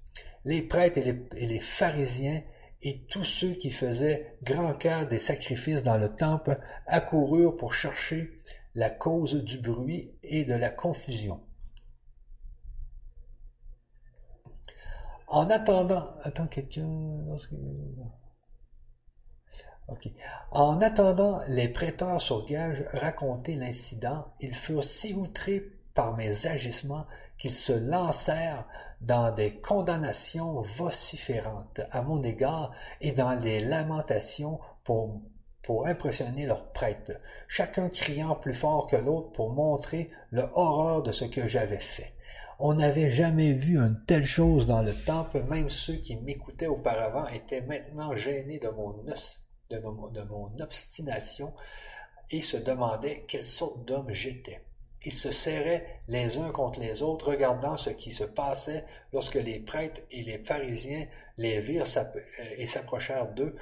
Les 0.45 0.62
prêtres 0.62 0.99
et 0.99 1.47
les, 1.47 1.59
pharisiens 1.59 2.43
et 2.83 3.05
tous 3.11 3.24
ceux 3.24 3.55
qui 3.55 3.70
faisaient 3.70 4.37
grand 4.43 4.74
cas 4.74 5.05
des 5.05 5.19
sacrifices 5.19 5.83
dans 5.83 5.99
le 5.99 6.15
temple 6.15 6.61
accoururent 6.87 7.57
pour 7.57 7.73
chercher 7.73 8.37
la 8.74 8.91
cause 8.91 9.43
du 9.43 9.59
bruit 9.59 10.12
et 10.23 10.45
de 10.45 10.55
la 10.55 10.69
confusion. 10.69 11.41
En 15.28 15.51
attendant, 15.51 16.15
attends 16.23 16.47
quelqu'un, 16.47 16.87
En 20.50 20.80
attendant 20.80 21.40
les 21.46 21.68
prêteurs 21.68 22.20
sur 22.20 22.44
gage 22.44 22.84
raconter 22.92 23.54
l'incident, 23.54 24.26
ils 24.40 24.54
furent 24.54 24.82
si 24.82 25.14
outrés 25.14 25.62
par 25.94 26.16
mes 26.16 26.46
agissements 26.46 27.06
qu'ils 27.38 27.52
se 27.52 27.72
lancèrent 27.72 28.66
dans 29.00 29.32
des 29.32 29.60
condamnations 29.60 30.62
vociférantes 30.62 31.80
à 31.92 32.02
mon 32.02 32.22
égard 32.22 32.72
et 33.00 33.12
dans 33.12 33.38
les 33.38 33.60
lamentations 33.60 34.58
pour, 34.84 35.22
impressionner 35.84 36.46
leurs 36.46 36.72
prêtres, 36.72 37.18
chacun 37.48 37.88
criant 37.88 38.36
plus 38.36 38.54
fort 38.54 38.86
que 38.86 38.96
l'autre 38.96 39.32
pour 39.32 39.50
montrer 39.52 40.10
le 40.30 40.44
horreur 40.54 41.02
de 41.02 41.10
ce 41.10 41.24
que 41.24 41.48
j'avais 41.48 41.80
fait. 41.80 42.12
On 42.60 42.74
n'avait 42.74 43.10
jamais 43.10 43.52
vu 43.52 43.76
une 43.76 44.00
telle 44.06 44.24
chose 44.24 44.68
dans 44.68 44.82
le 44.82 44.94
temple, 44.94 45.42
même 45.50 45.68
ceux 45.68 45.96
qui 45.96 46.16
m'écoutaient 46.16 46.68
auparavant 46.68 47.26
étaient 47.26 47.62
maintenant 47.62 48.14
gênés 48.14 48.60
de 48.60 48.68
mon, 48.68 48.94
de, 49.70 49.78
mon 50.22 50.60
obstination 50.60 51.52
et 52.30 52.40
se 52.40 52.56
demandaient 52.56 53.24
quelle 53.26 53.44
sorte 53.44 53.84
d'homme 53.84 54.12
j'étais. 54.12 54.60
Ils 55.05 55.12
se 55.12 55.30
serraient 55.30 56.01
les 56.09 56.38
uns 56.38 56.51
contre 56.51 56.80
les 56.80 57.02
autres, 57.02 57.30
regardant 57.30 57.76
ce 57.76 57.90
qui 57.90 58.10
se 58.10 58.24
passait 58.24 58.84
lorsque 59.12 59.36
les 59.36 59.60
prêtres 59.60 60.01
et 60.10 60.22
les 60.22 60.38
pharisiens 60.38 61.06
les 61.36 61.60
virent 61.60 61.84
euh, 61.97 62.44
et 62.56 62.66
s'approchèrent 62.66 63.32
d'eux, 63.32 63.55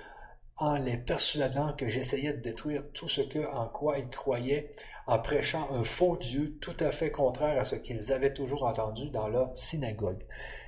en 0.56 0.76
les 0.76 0.96
persuadant 0.96 1.72
que 1.72 1.88
j'essayais 1.88 2.32
de 2.32 2.40
détruire 2.40 2.84
tout 2.92 3.08
ce 3.08 3.20
que, 3.20 3.44
en 3.52 3.66
quoi 3.66 3.98
ils 3.98 4.08
croyaient, 4.08 4.70
en 5.06 5.18
prêchant 5.18 5.68
un 5.72 5.84
faux 5.84 6.16
Dieu 6.16 6.56
tout 6.60 6.76
à 6.80 6.92
fait 6.92 7.10
contraire 7.10 7.58
à 7.58 7.64
ce 7.64 7.74
qu'ils 7.74 8.12
avaient 8.12 8.32
toujours 8.32 8.64
entendu 8.64 9.10
dans 9.10 9.28
leur 9.28 9.56
synagogue. 9.58 10.24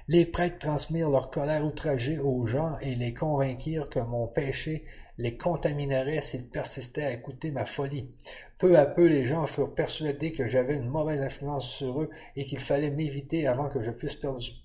Les 0.08 0.26
prêtres 0.26 0.58
transmirent 0.58 1.10
leur 1.10 1.30
colère 1.30 1.64
outragée 1.64 2.18
aux 2.18 2.46
gens 2.46 2.76
et 2.80 2.94
les 2.96 3.14
convainquirent 3.14 3.88
que 3.88 4.00
mon 4.00 4.26
péché 4.26 4.84
les 5.18 5.36
contaminerait 5.36 6.20
s'ils 6.20 6.48
persistaient 6.48 7.04
à 7.04 7.12
écouter 7.12 7.50
ma 7.50 7.66
folie. 7.66 8.10
Peu 8.58 8.78
à 8.78 8.86
peu, 8.86 9.06
les 9.06 9.24
gens 9.24 9.46
furent 9.46 9.74
persuadés 9.74 10.32
que 10.32 10.48
j'avais 10.48 10.74
une 10.74 10.88
mauvaise 10.88 11.22
influence 11.22 11.70
sur 11.70 12.02
eux 12.02 12.10
et 12.36 12.44
qu'il 12.44 12.60
fallait 12.60 12.90
m'éviter 12.90 13.46
avant 13.46 13.68
que 13.68 13.80
je 13.80 13.90
puisse 13.90 14.18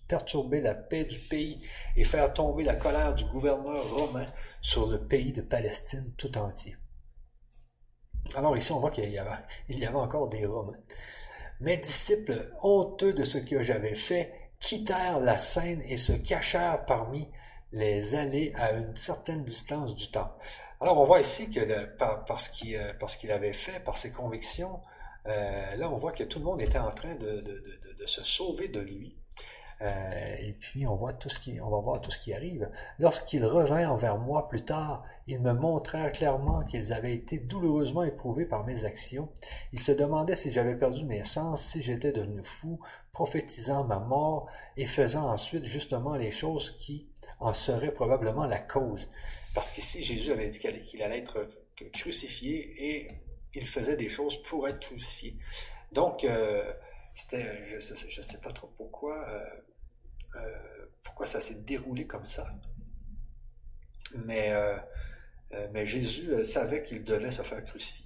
perturber 0.08 0.62
la 0.62 0.76
paix 0.76 1.04
du 1.04 1.20
pays 1.20 1.62
et 1.96 2.04
faire 2.04 2.34
tomber 2.34 2.64
la 2.64 2.76
colère 2.76 3.16
du 3.16 3.26
gouverneur 3.26 3.90
romain 3.92 4.28
sur 4.62 4.88
le 4.88 5.00
pays 5.00 5.32
de 5.32 5.42
Palestine 5.42 6.14
tout 6.18 6.38
entier. 6.38 6.76
Alors 8.36 8.56
ici, 8.56 8.72
on 8.72 8.80
voit 8.80 8.92
qu'il 8.92 9.06
y 9.06 9.14
y 9.14 9.86
avait 9.86 9.96
encore 9.96 10.30
des 10.30 10.46
Romains. 10.46 10.78
Mes 11.60 11.78
disciples, 11.78 12.52
honteux 12.62 13.14
de 13.14 13.24
ce 13.24 13.38
que 13.38 13.62
j'avais 13.62 13.96
fait, 13.96 14.34
quittèrent 14.60 15.20
la 15.20 15.38
scène 15.38 15.82
et 15.88 15.98
se 15.98 16.14
cachèrent 16.14 16.86
parmi 16.86 17.28
les 17.72 18.16
allées 18.16 18.54
à 18.56 18.74
une 18.74 18.96
certaine 18.96 19.44
distance 19.44 19.96
du 19.96 20.10
temps. 20.12 20.32
Alors 20.80 21.00
on 21.00 21.04
voit 21.04 21.22
ici 21.22 21.50
que 21.50 21.86
par, 21.98 22.26
parce 22.26 22.50
qu'il 22.50 22.76
euh, 22.76 23.34
avait 23.36 23.54
fait, 23.54 23.84
par 23.84 23.98
ses 23.98 24.12
convictions, 24.12 24.80
euh, 25.28 25.76
là 25.76 25.90
on 25.92 25.98
voit 25.98 26.12
que 26.12 26.24
tout 26.24 26.40
le 26.40 26.46
monde 26.46 26.62
était 26.62 26.80
en 26.80 26.92
train 26.92 27.16
de 27.16 27.44
se 28.06 28.24
sauver 28.24 28.68
de 28.68 28.80
lui. 28.80 29.16
Euh, 29.82 30.36
et 30.40 30.54
puis 30.54 30.86
on 30.86 30.96
voit 30.96 31.14
tout 31.14 31.30
ce 31.30 31.40
qui, 31.40 31.60
on 31.60 31.70
va 31.70 31.80
voir 31.80 32.02
tout 32.02 32.12
ce 32.12 32.20
qui 32.20 32.34
arrive. 32.34 32.70
Lorsqu'ils 33.00 33.46
revinrent 33.46 33.98
vers 33.98 34.20
moi 34.20 34.48
plus 34.48 34.64
tard, 34.64 35.04
ils 35.26 35.40
me 35.40 35.54
montrèrent 35.54 36.12
clairement 36.12 36.64
qu'ils 36.64 36.94
avaient 36.94 37.14
été 37.14 37.40
douloureusement 37.40 38.04
éprouvés 38.04 38.46
par 38.46 38.64
mes 38.66 38.86
actions. 38.86 39.30
Ils 39.74 39.80
se 39.80 39.92
demandaient 39.92 40.36
si 40.36 40.52
j'avais 40.52 40.78
perdu 40.78 41.04
mes 41.06 41.24
sens, 41.24 41.64
si 41.64 41.82
j'étais 41.82 42.12
devenu 42.12 42.44
fou, 42.44 42.80
prophétisant 43.12 43.84
ma 43.84 44.00
mort 44.00 44.48
et 44.78 44.86
faisant 44.86 45.28
ensuite 45.28 45.66
justement 45.66 46.16
les 46.16 46.32
choses 46.32 46.78
qui 46.78 47.08
en 47.42 47.54
seraient 47.54 47.92
probablement 47.92 48.46
la 48.46 48.60
cause. 48.60 49.10
Parce 49.54 49.72
qu'ici, 49.72 50.04
Jésus 50.04 50.32
avait 50.32 50.48
dit 50.48 50.60
qu'il 50.60 51.04
allait 51.04 51.20
être 51.20 51.48
crucifié 51.94 52.74
et 52.78 53.08
il 53.54 53.66
faisait 53.66 53.98
des 53.98 54.10
choses 54.10 54.42
pour 54.44 54.68
être 54.68 54.80
crucifié. 54.80 55.38
Donc, 55.92 56.24
euh, 56.24 56.72
c'était, 57.14 57.66
je 57.68 57.76
ne 57.76 58.24
sais, 58.24 58.38
pas 58.40 58.54
trop 58.54 58.72
pourquoi, 58.78 59.28
euh, 59.28 59.46
euh, 60.36 60.86
pourquoi 61.04 61.28
ça 61.28 61.42
s'est 61.42 61.62
déroulé 61.62 62.08
comme 62.08 62.26
ça. 62.26 62.48
Mais, 64.26 64.54
mais 65.72 65.86
Jésus 65.86 66.44
savait 66.44 66.84
qu'il 66.84 67.04
devait 67.04 67.32
se 67.32 67.42
faire 67.44 67.64
crucifier. 67.64 68.06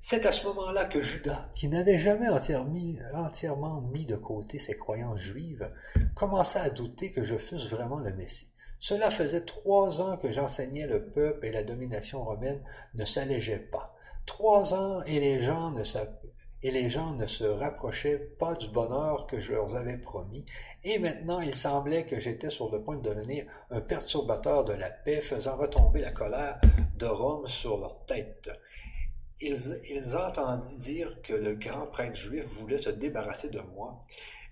C'est 0.00 0.26
à 0.26 0.32
ce 0.32 0.46
moment-là 0.46 0.86
que 0.86 1.00
Judas, 1.00 1.50
qui 1.54 1.68
n'avait 1.68 1.98
jamais 1.98 2.28
entièrement 2.28 3.80
mis 3.80 4.06
de 4.06 4.16
côté 4.16 4.58
ses 4.58 4.76
croyances 4.76 5.20
juives, 5.20 5.70
commença 6.14 6.62
à 6.62 6.70
douter 6.70 7.10
que 7.10 7.24
je 7.24 7.36
fusse 7.36 7.70
vraiment 7.70 8.00
le 8.00 8.12
Messie. 8.12 8.53
Cela 8.78 9.10
faisait 9.10 9.44
trois 9.44 10.00
ans 10.00 10.16
que 10.16 10.30
j'enseignais 10.30 10.86
le 10.86 11.06
peuple 11.06 11.46
et 11.46 11.52
la 11.52 11.62
domination 11.62 12.24
romaine 12.24 12.62
ne 12.94 13.04
s'allégeait 13.04 13.58
pas. 13.58 13.94
Trois 14.26 14.74
ans 14.74 15.02
et 15.04 15.20
les 15.20 15.40
gens 15.40 15.70
ne 15.70 17.26
se 17.26 17.44
rapprochaient 17.44 18.18
pas 18.38 18.54
du 18.54 18.68
bonheur 18.68 19.26
que 19.26 19.38
je 19.38 19.52
leur 19.52 19.74
avais 19.76 19.98
promis, 19.98 20.44
et 20.82 20.98
maintenant 20.98 21.40
il 21.40 21.54
semblait 21.54 22.06
que 22.06 22.18
j'étais 22.18 22.50
sur 22.50 22.70
le 22.70 22.82
point 22.82 22.96
de 22.96 23.08
devenir 23.08 23.44
un 23.70 23.80
perturbateur 23.80 24.64
de 24.64 24.72
la 24.72 24.90
paix, 24.90 25.20
faisant 25.20 25.56
retomber 25.56 26.00
la 26.00 26.12
colère 26.12 26.60
de 26.96 27.06
Rome 27.06 27.46
sur 27.48 27.78
leur 27.78 28.04
tête. 28.06 28.48
Ils, 29.40 29.80
ils 29.90 30.16
entendirent 30.16 30.78
dire 30.78 31.22
que 31.22 31.34
le 31.34 31.54
grand 31.54 31.86
prêtre 31.86 32.16
juif 32.16 32.46
voulait 32.46 32.78
se 32.78 32.90
débarrasser 32.90 33.50
de 33.50 33.60
moi 33.60 34.04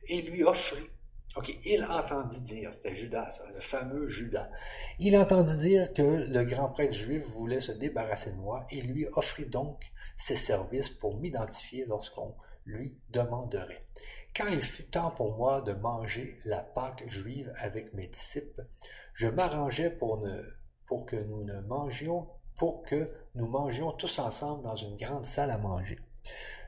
et 0.06 0.22
lui 0.22 0.42
offrit 0.42 0.90
OK, 1.36 1.58
il 1.64 1.82
entendit 1.84 2.40
dire, 2.42 2.74
c'était 2.74 2.94
Judas, 2.94 3.40
le 3.54 3.60
fameux 3.60 4.08
Judas. 4.08 4.50
Il 4.98 5.16
entendit 5.16 5.56
dire 5.56 5.92
que 5.92 6.02
le 6.02 6.44
grand 6.44 6.68
prêtre 6.68 6.92
juif 6.92 7.24
voulait 7.24 7.60
se 7.60 7.72
débarrasser 7.72 8.32
de 8.32 8.36
moi 8.36 8.64
et 8.70 8.82
lui 8.82 9.06
offrit 9.12 9.46
donc 9.46 9.92
ses 10.16 10.36
services 10.36 10.90
pour 10.90 11.18
m'identifier 11.18 11.86
lorsqu'on 11.86 12.34
lui 12.66 12.98
demanderait. 13.10 13.86
Quand 14.36 14.46
il 14.48 14.60
fut 14.62 14.84
temps 14.84 15.10
pour 15.10 15.36
moi 15.36 15.62
de 15.62 15.72
manger 15.72 16.38
la 16.44 16.62
Pâque 16.62 17.04
juive 17.06 17.52
avec 17.56 17.92
mes 17.94 18.06
disciples, 18.08 18.66
je 19.14 19.28
m'arrangeais 19.28 19.90
pour, 19.90 20.22
que 21.06 21.16
nous 21.16 21.44
ne 21.44 21.60
pour 22.56 22.82
que 22.82 23.06
nous 23.34 23.46
mangions 23.46 23.92
tous 23.92 24.18
ensemble 24.18 24.64
dans 24.64 24.76
une 24.76 24.96
grande 24.96 25.26
salle 25.26 25.50
à 25.50 25.58
manger. 25.58 25.98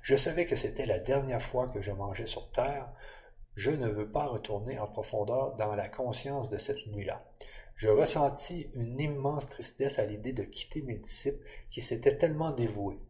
Je 0.03 0.16
savais 0.16 0.45
que 0.45 0.57
c'était 0.57 0.86
la 0.86 0.99
dernière 0.99 1.41
fois 1.41 1.69
que 1.69 1.81
je 1.81 1.93
mangeais 1.93 2.27
sur 2.27 2.51
terre. 2.51 2.93
Je 3.56 3.70
ne 3.70 3.89
veux 3.89 4.10
pas 4.10 4.26
retourner 4.26 4.78
en 4.78 4.89
profondeur 4.89 5.55
dans 5.56 5.74
la 5.74 5.89
conscience 5.89 6.48
de 6.48 6.59
cette 6.59 6.86
nuit-là. 6.89 7.24
Je 7.76 7.89
ressentis 7.89 8.68
une 8.74 9.01
immense 9.01 9.48
tristesse 9.48 9.98
à 9.98 10.06
l'idée 10.06 10.32
de 10.32 10.44
quitter 10.44 10.82
mes 10.82 10.98
disciples 10.98 11.44
qui 11.70 11.81
s'étaient 11.81 12.16
tellement 12.16 12.51
dévoués. 12.51 13.01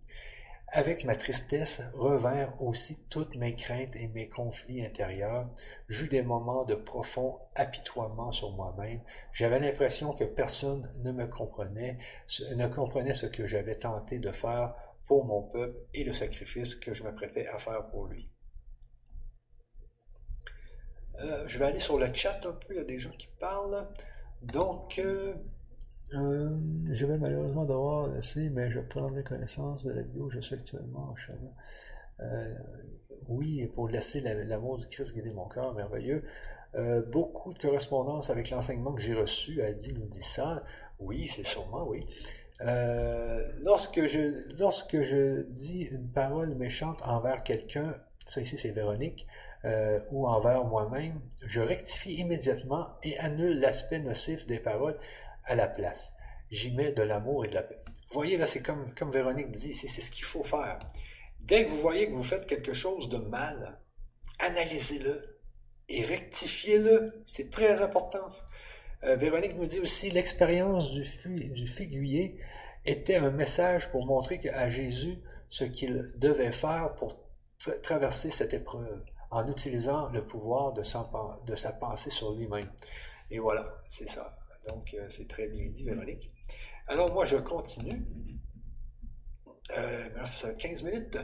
Avec 0.69 1.05
ma 1.05 1.15
tristesse 1.15 1.83
revinrent 1.95 2.61
aussi 2.61 3.05
toutes 3.09 3.37
mes 3.37 3.55
craintes 3.55 3.95
et 3.97 4.09
mes 4.09 4.29
conflits 4.29 4.85
intérieurs. 4.85 5.49
J'eus 5.89 6.09
des 6.09 6.23
moments 6.23 6.65
de 6.65 6.75
profond 6.75 7.39
apitoiement 7.55 8.33
sur 8.33 8.53
moi-même. 8.53 9.01
J'avais 9.33 9.61
l'impression 9.61 10.15
que 10.15 10.25
personne 10.25 10.91
ne 11.05 11.13
me 11.13 11.27
comprenait, 11.27 11.99
ne 12.57 12.67
comprenait 12.67 13.15
ce 13.15 13.27
que 13.27 13.47
j'avais 13.47 13.77
tenté 13.77 14.19
de 14.19 14.33
faire 14.33 14.75
pour 15.07 15.25
mon 15.25 15.43
peuple 15.43 15.79
et 15.93 16.05
le 16.05 16.13
sacrifice 16.13 16.75
que 16.75 16.95
je 16.95 17.05
m'apprêtais 17.05 17.47
à 17.47 17.59
faire 17.59 17.87
pour 17.89 18.07
lui. 18.07 18.29
Euh, 21.21 21.45
je 21.47 21.59
vais 21.59 21.67
aller 21.67 21.79
sur 21.79 21.99
le 21.99 22.13
chat 22.13 22.41
un 22.45 22.53
peu, 22.53 22.75
il 22.75 22.77
y 22.77 22.81
a 22.81 22.85
des 22.85 22.99
gens 22.99 23.13
qui 23.17 23.29
parlent. 23.39 23.87
Donc, 24.43 24.99
euh, 24.99 25.35
euh, 26.15 26.51
je 26.91 27.07
vais 27.07 27.19
malheureusement 27.19 27.65
devoir 27.65 28.09
laisser, 28.09 28.51
mais 28.51 28.71
je 28.71 28.81
prendrai 28.81 29.23
connaissance 29.23 29.85
de 29.85 29.93
la 29.93 30.03
vidéo 30.03 30.29
je 30.31 30.41
suis 30.41 30.55
actuellement 30.55 31.11
en 31.11 31.17
chemin. 31.17 31.53
Oui, 33.29 33.67
pour 33.69 33.89
laisser 33.89 34.21
l'amour 34.21 34.79
du 34.79 34.87
Christ 34.87 35.15
guider 35.15 35.33
mon 35.33 35.49
cœur, 35.49 35.75
merveilleux. 35.75 36.25
Beaucoup 37.11 37.53
de 37.55 37.59
correspondance 37.59 38.29
avec 38.31 38.51
l'enseignement 38.51 38.93
que 38.93 39.01
j'ai 39.01 39.15
reçu 39.15 39.63
a 39.63 39.73
dit, 39.73 39.95
nous 39.95 40.07
dit 40.07 40.23
ça. 40.23 40.65
Oui, 40.99 41.27
c'est 41.35 41.47
sûrement, 41.47 41.89
oui. 41.89 42.05
lorsque, 43.63 44.07
je, 44.07 44.57
lorsque 44.59 45.03
je 45.03 45.43
dis 45.51 45.83
une 45.83 46.09
parole 46.09 46.55
méchante 46.55 47.03
envers 47.03 47.43
quelqu'un, 47.43 47.97
ça 48.27 48.41
ici 48.41 48.59
c'est 48.59 48.71
Véronique, 48.71 49.27
euh, 49.65 49.99
ou 50.11 50.27
envers 50.27 50.65
moi-même, 50.65 51.21
je 51.43 51.61
rectifie 51.61 52.15
immédiatement 52.17 52.89
et 53.03 53.19
annule 53.19 53.61
l'aspect 53.61 53.99
nocif 53.99 54.47
des 54.47 54.59
paroles 54.59 54.99
à 55.45 55.55
la 55.55 55.69
place. 55.69 56.13
J'y 56.51 56.75
mets 56.75 56.93
de 56.93 57.03
l'amour 57.03 57.45
et 57.45 57.49
de 57.49 57.55
la 57.55 57.63
paix. 57.63 57.83
Vous 58.09 58.15
voyez, 58.15 58.37
là, 58.37 58.47
c'est 58.47 58.63
comme, 58.63 58.95
comme 58.95 59.11
Véronique 59.11 59.51
dit, 59.51 59.73
c'est 59.73 59.89
ce 59.89 60.11
qu'il 60.11 60.25
faut 60.25 60.43
faire. 60.43 60.79
Dès 61.41 61.65
que 61.65 61.71
vous 61.71 61.81
voyez 61.81 62.09
que 62.09 62.15
vous 62.15 62.23
faites 62.23 62.47
quelque 62.47 62.75
chose 62.75 63.09
de 63.09 63.17
mal, 63.17 63.79
analysez-le 64.39 65.41
et 65.89 66.05
rectifiez-le. 66.05 67.25
C'est 67.27 67.51
très 67.51 67.81
important. 67.81 68.29
Euh, 69.05 69.17
Véronique 69.17 69.57
nous 69.57 69.67
dit 69.67 69.81
aussi 69.81 70.11
l'expérience 70.11 70.93
du, 70.93 71.49
du 71.51 71.67
figuier 71.67 72.39
était 72.85 73.17
un 73.17 73.31
message 73.31 73.91
pour 73.91 74.05
montrer 74.05 74.41
à 74.51 74.69
Jésus 74.69 75.19
ce 75.49 75.65
qu'il 75.65 76.13
devait 76.17 76.53
faire 76.53 76.95
pour 76.97 77.17
traverser 77.83 78.31
cette 78.31 78.53
épreuve 78.53 79.03
en 79.31 79.49
utilisant 79.49 80.09
le 80.11 80.25
pouvoir 80.25 80.73
de, 80.73 80.83
sa 80.83 81.73
pensée 81.73 82.11
sur 82.11 82.33
lui-même. 82.33 82.71
Et 83.31 83.39
voilà, 83.39 83.65
c'est 83.89 84.09
ça. 84.09 84.37
Donc, 84.69 84.95
euh, 84.95 85.07
c'est 85.11 85.29
très 85.29 85.49
bien 85.49 85.67
dit, 85.69 85.85
Véronique. 85.85 86.31
Alors, 86.87 87.13
moi, 87.13 87.25
je 87.25 87.37
continue. 87.37 88.05
Euh, 89.77 90.09
merci, 90.15 90.47
15 90.59 90.83
minutes. 90.83 91.19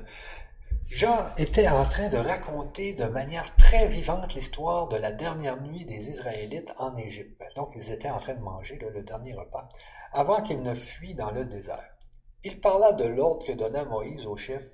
Jean 0.86 1.34
était 1.36 1.68
en 1.68 1.84
train 1.84 2.08
de 2.08 2.16
raconter 2.16 2.94
de 2.94 3.04
manière 3.04 3.54
très 3.56 3.86
vivante 3.88 4.34
l'histoire 4.34 4.88
de 4.88 4.96
la 4.96 5.12
dernière 5.12 5.60
nuit 5.62 5.84
des 5.84 6.08
Israélites 6.08 6.74
en 6.78 6.96
Égypte. 6.96 7.42
Donc, 7.54 7.70
ils 7.76 7.92
étaient 7.92 8.10
en 8.10 8.18
train 8.18 8.34
de 8.34 8.40
manger 8.40 8.76
le 8.76 9.02
dernier 9.02 9.34
repas, 9.34 9.68
avant 10.12 10.42
qu'ils 10.42 10.62
ne 10.62 10.74
fuient 10.74 11.14
dans 11.14 11.30
le 11.30 11.44
désert. 11.44 11.96
Il 12.42 12.60
parla 12.60 12.92
de 12.92 13.04
l'ordre 13.04 13.46
que 13.46 13.52
donna 13.52 13.84
Moïse 13.84 14.26
au 14.26 14.36
chef 14.36 14.64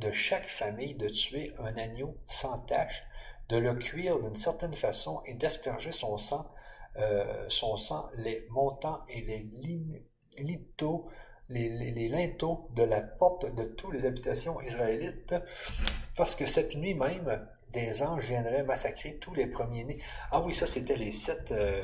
de 0.00 0.10
chaque 0.12 0.48
famille 0.48 0.94
de 0.94 1.08
tuer 1.08 1.52
un 1.58 1.76
agneau 1.76 2.16
sans 2.26 2.58
tache, 2.60 3.04
de 3.48 3.56
le 3.56 3.74
cuire 3.74 4.18
d'une 4.18 4.36
certaine 4.36 4.74
façon 4.74 5.22
et 5.26 5.34
d'asperger 5.34 5.92
son 5.92 6.16
sang, 6.16 6.50
euh, 6.96 7.44
son 7.48 7.76
sang, 7.76 8.10
les 8.16 8.46
montants 8.50 9.04
et 9.08 9.20
les 9.20 9.46
linteaux, 10.38 11.08
de 11.48 12.82
la 12.82 13.00
porte 13.00 13.54
de 13.54 13.64
toutes 13.64 13.92
les 13.92 14.04
habitations 14.06 14.60
israélites, 14.60 15.34
parce 16.16 16.34
que 16.34 16.46
cette 16.46 16.74
nuit 16.76 16.94
même, 16.94 17.46
des 17.72 18.02
anges 18.02 18.24
viendraient 18.24 18.64
massacrer 18.64 19.16
tous 19.18 19.34
les 19.34 19.46
premiers-nés. 19.46 19.98
Ah 20.32 20.40
oui, 20.40 20.52
ça 20.52 20.66
c'était 20.66 20.96
les 20.96 21.12
sept, 21.12 21.52
euh, 21.52 21.82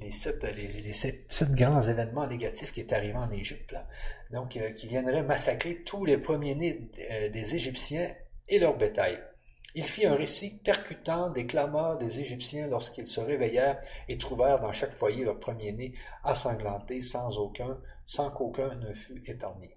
les 0.00 0.12
sept, 0.12 0.44
les, 0.54 0.92
sept, 0.92 1.52
grands 1.52 1.82
événements 1.82 2.26
négatifs 2.26 2.72
qui 2.72 2.80
est 2.80 2.92
arrivé 2.92 3.16
en 3.16 3.30
Égypte, 3.30 3.72
là. 3.72 3.86
donc 4.30 4.56
euh, 4.56 4.70
qui 4.70 4.86
viendraient 4.86 5.22
massacrer 5.22 5.82
tous 5.82 6.04
les 6.04 6.18
premiers-nés 6.18 6.88
euh, 7.10 7.28
des 7.30 7.56
Égyptiens 7.56 8.08
et 8.48 8.58
leur 8.58 8.76
bétail. 8.76 9.18
Il 9.74 9.84
fit 9.84 10.06
un 10.06 10.14
récit 10.14 10.60
percutant 10.64 11.30
des 11.30 11.46
clameurs 11.46 11.98
des 11.98 12.20
Égyptiens 12.20 12.68
lorsqu'ils 12.68 13.06
se 13.06 13.20
réveillèrent 13.20 13.78
et 14.08 14.16
trouvèrent 14.16 14.60
dans 14.60 14.72
chaque 14.72 14.94
foyer 14.94 15.24
leur 15.24 15.38
premier-né 15.38 15.94
ensanglanté 16.24 17.00
sans 17.00 17.38
aucun, 17.38 17.78
sans 18.06 18.30
qu'aucun 18.30 18.74
ne 18.76 18.92
fût 18.92 19.22
épargné. 19.30 19.76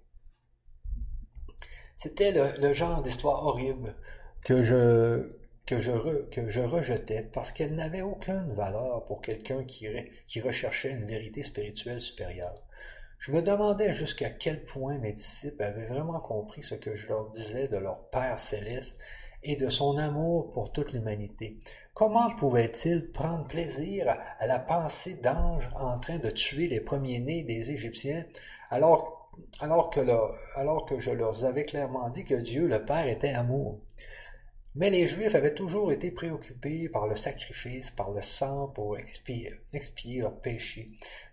C'était 1.94 2.32
le 2.58 2.72
genre 2.72 3.02
d'histoire 3.02 3.44
horrible 3.44 3.94
que 4.44 4.62
je, 4.62 5.41
que 5.66 5.80
je, 5.80 5.92
que 6.30 6.48
je 6.48 6.60
rejetais 6.60 7.28
parce 7.32 7.52
qu'elle 7.52 7.74
n'avait 7.74 8.02
aucune 8.02 8.52
valeur 8.54 9.04
pour 9.04 9.20
quelqu'un 9.20 9.64
qui, 9.64 9.88
recherchait 10.40 10.90
une 10.90 11.06
vérité 11.06 11.42
spirituelle 11.42 12.00
supérieure. 12.00 12.62
Je 13.18 13.30
me 13.30 13.42
demandais 13.42 13.92
jusqu'à 13.92 14.30
quel 14.30 14.64
point 14.64 14.98
mes 14.98 15.12
disciples 15.12 15.62
avaient 15.62 15.86
vraiment 15.86 16.18
compris 16.18 16.62
ce 16.62 16.74
que 16.74 16.96
je 16.96 17.06
leur 17.08 17.28
disais 17.28 17.68
de 17.68 17.76
leur 17.76 18.08
Père 18.10 18.38
céleste 18.38 18.98
et 19.44 19.54
de 19.54 19.68
son 19.68 19.96
amour 19.96 20.50
pour 20.52 20.72
toute 20.72 20.92
l'humanité. 20.92 21.58
Comment 21.94 22.30
pouvaient-ils 22.34 23.10
prendre 23.12 23.46
plaisir 23.46 24.16
à 24.38 24.46
la 24.46 24.58
pensée 24.58 25.14
d'anges 25.14 25.68
en 25.76 25.98
train 25.98 26.18
de 26.18 26.30
tuer 26.30 26.66
les 26.66 26.80
premiers-nés 26.80 27.44
des 27.44 27.70
Égyptiens 27.70 28.24
alors, 28.70 29.30
alors, 29.60 29.90
que 29.90 30.00
alors 30.56 30.86
que 30.86 30.98
je 30.98 31.10
leur 31.10 31.44
avais 31.44 31.64
clairement 31.64 32.08
dit 32.08 32.24
que 32.24 32.34
Dieu 32.34 32.66
le 32.66 32.84
Père 32.84 33.06
était 33.06 33.34
amour? 33.34 33.78
Mais 34.74 34.88
les 34.88 35.06
Juifs 35.06 35.34
avaient 35.34 35.54
toujours 35.54 35.92
été 35.92 36.10
préoccupés 36.10 36.88
par 36.88 37.06
le 37.06 37.14
sacrifice, 37.14 37.90
par 37.90 38.10
le 38.10 38.22
sang 38.22 38.68
pour 38.68 38.96
expier, 38.96 39.52
leurs 40.16 40.40
péchés. 40.40 40.88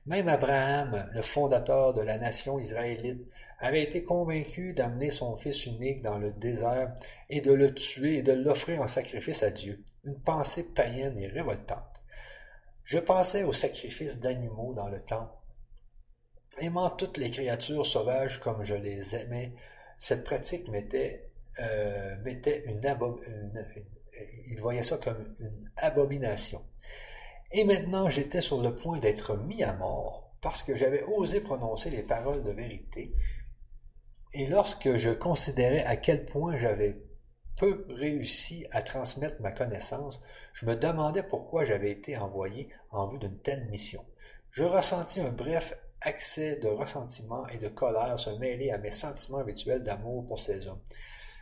Même 0.05 0.27
Abraham, 0.27 1.09
le 1.13 1.21
fondateur 1.21 1.93
de 1.93 2.01
la 2.01 2.17
nation 2.17 2.59
israélite, 2.59 3.21
avait 3.59 3.83
été 3.83 4.03
convaincu 4.03 4.73
d'amener 4.73 5.09
son 5.09 5.37
fils 5.37 5.65
unique 5.65 6.01
dans 6.01 6.17
le 6.17 6.33
désert 6.33 6.93
et 7.29 7.39
de 7.39 7.53
le 7.53 7.73
tuer 7.73 8.17
et 8.17 8.23
de 8.23 8.33
l'offrir 8.33 8.81
en 8.81 8.87
sacrifice 8.87 9.43
à 9.43 9.51
Dieu. 9.51 9.83
Une 10.03 10.19
pensée 10.19 10.63
païenne 10.63 11.17
et 11.17 11.27
révoltante. 11.27 12.01
Je 12.83 12.99
pensais 12.99 13.43
au 13.43 13.53
sacrifice 13.53 14.19
d'animaux 14.19 14.73
dans 14.73 14.89
le 14.89 14.99
temple. 14.99 15.33
Aimant 16.59 16.89
toutes 16.89 17.17
les 17.17 17.31
créatures 17.31 17.85
sauvages 17.85 18.39
comme 18.39 18.63
je 18.63 18.75
les 18.75 19.15
aimais, 19.15 19.53
cette 19.97 20.23
pratique 20.23 20.67
m'était 20.69 21.28
euh, 21.61 22.15
il 24.47 24.59
voyait 24.59 24.83
ça 24.83 24.97
comme 24.97 25.35
une 25.39 25.71
abomination. 25.77 26.63
Et 27.51 27.63
maintenant 27.63 28.09
j'étais 28.09 28.41
sur 28.41 28.61
le 28.61 28.75
point 28.75 28.99
d'être 28.99 29.37
mis 29.37 29.63
à 29.63 29.73
mort 29.73 30.35
parce 30.41 30.63
que 30.63 30.75
j'avais 30.75 31.03
osé 31.03 31.41
prononcer 31.41 31.89
les 31.89 32.03
paroles 32.03 32.43
de 32.43 32.51
vérité. 32.51 33.13
Et 34.33 34.47
lorsque 34.47 34.97
je 34.97 35.09
considérais 35.09 35.83
à 35.85 35.95
quel 35.95 36.25
point 36.25 36.57
j'avais 36.57 37.01
peu 37.57 37.85
réussi 37.89 38.65
à 38.71 38.81
transmettre 38.81 39.41
ma 39.41 39.51
connaissance, 39.51 40.21
je 40.53 40.65
me 40.65 40.75
demandais 40.75 41.23
pourquoi 41.23 41.65
j'avais 41.65 41.91
été 41.91 42.15
envoyé 42.17 42.69
en 42.91 43.07
vue 43.07 43.19
d'une 43.19 43.39
telle 43.39 43.65
mission. 43.69 44.05
Je 44.51 44.63
ressentis 44.63 45.19
un 45.19 45.31
bref 45.31 45.77
accès 46.01 46.55
de 46.55 46.67
ressentiment 46.67 47.45
et 47.47 47.57
de 47.57 47.67
colère 47.67 48.17
se 48.17 48.29
mêler 48.31 48.71
à 48.71 48.77
mes 48.77 48.91
sentiments 48.91 49.39
habituels 49.39 49.83
d'amour 49.83 50.25
pour 50.25 50.39
ces 50.39 50.67
hommes. 50.67 50.81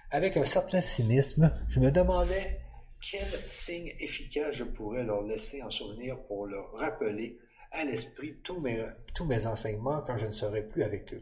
Avec 0.10 0.38
un 0.38 0.46
certain 0.46 0.80
cynisme, 0.80 1.52
je 1.68 1.82
me 1.82 1.92
demandais 1.92 2.62
quel 3.02 3.28
signe 3.46 3.94
efficace 4.00 4.56
je 4.56 4.64
pourrais 4.64 5.04
leur 5.04 5.22
laisser 5.22 5.62
en 5.62 5.70
souvenir 5.70 6.18
pour 6.24 6.48
leur 6.48 6.72
rappeler 6.72 7.38
à 7.74 7.84
l'esprit 7.84 8.38
tous 8.42 8.62
mes, 8.62 9.46
enseignements 9.46 10.02
quand 10.08 10.16
je 10.16 10.28
ne 10.28 10.32
serai 10.32 10.66
plus 10.66 10.84
avec 10.84 11.14
eux. 11.14 11.22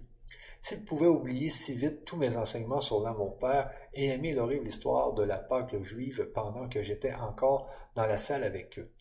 S'ils 0.61 0.85
pouvaient 0.85 1.07
oublier 1.07 1.49
si 1.49 1.73
vite 1.73 2.05
tous 2.05 2.15
mes 2.15 2.37
enseignements 2.37 2.79
sur 2.79 3.01
l'amour 3.01 3.39
père 3.39 3.71
et 3.95 4.09
aimer 4.09 4.33
l'horrible 4.35 4.67
histoire 4.67 5.13
de 5.13 5.23
la 5.23 5.39
Pâque 5.39 5.81
juive 5.81 6.29
pendant 6.35 6.69
que 6.69 6.83
j'étais 6.83 7.13
encore 7.15 7.67
dans 7.95 8.05
la 8.05 8.19
salle 8.19 8.43
avec 8.43 8.77
eux. 8.77 8.91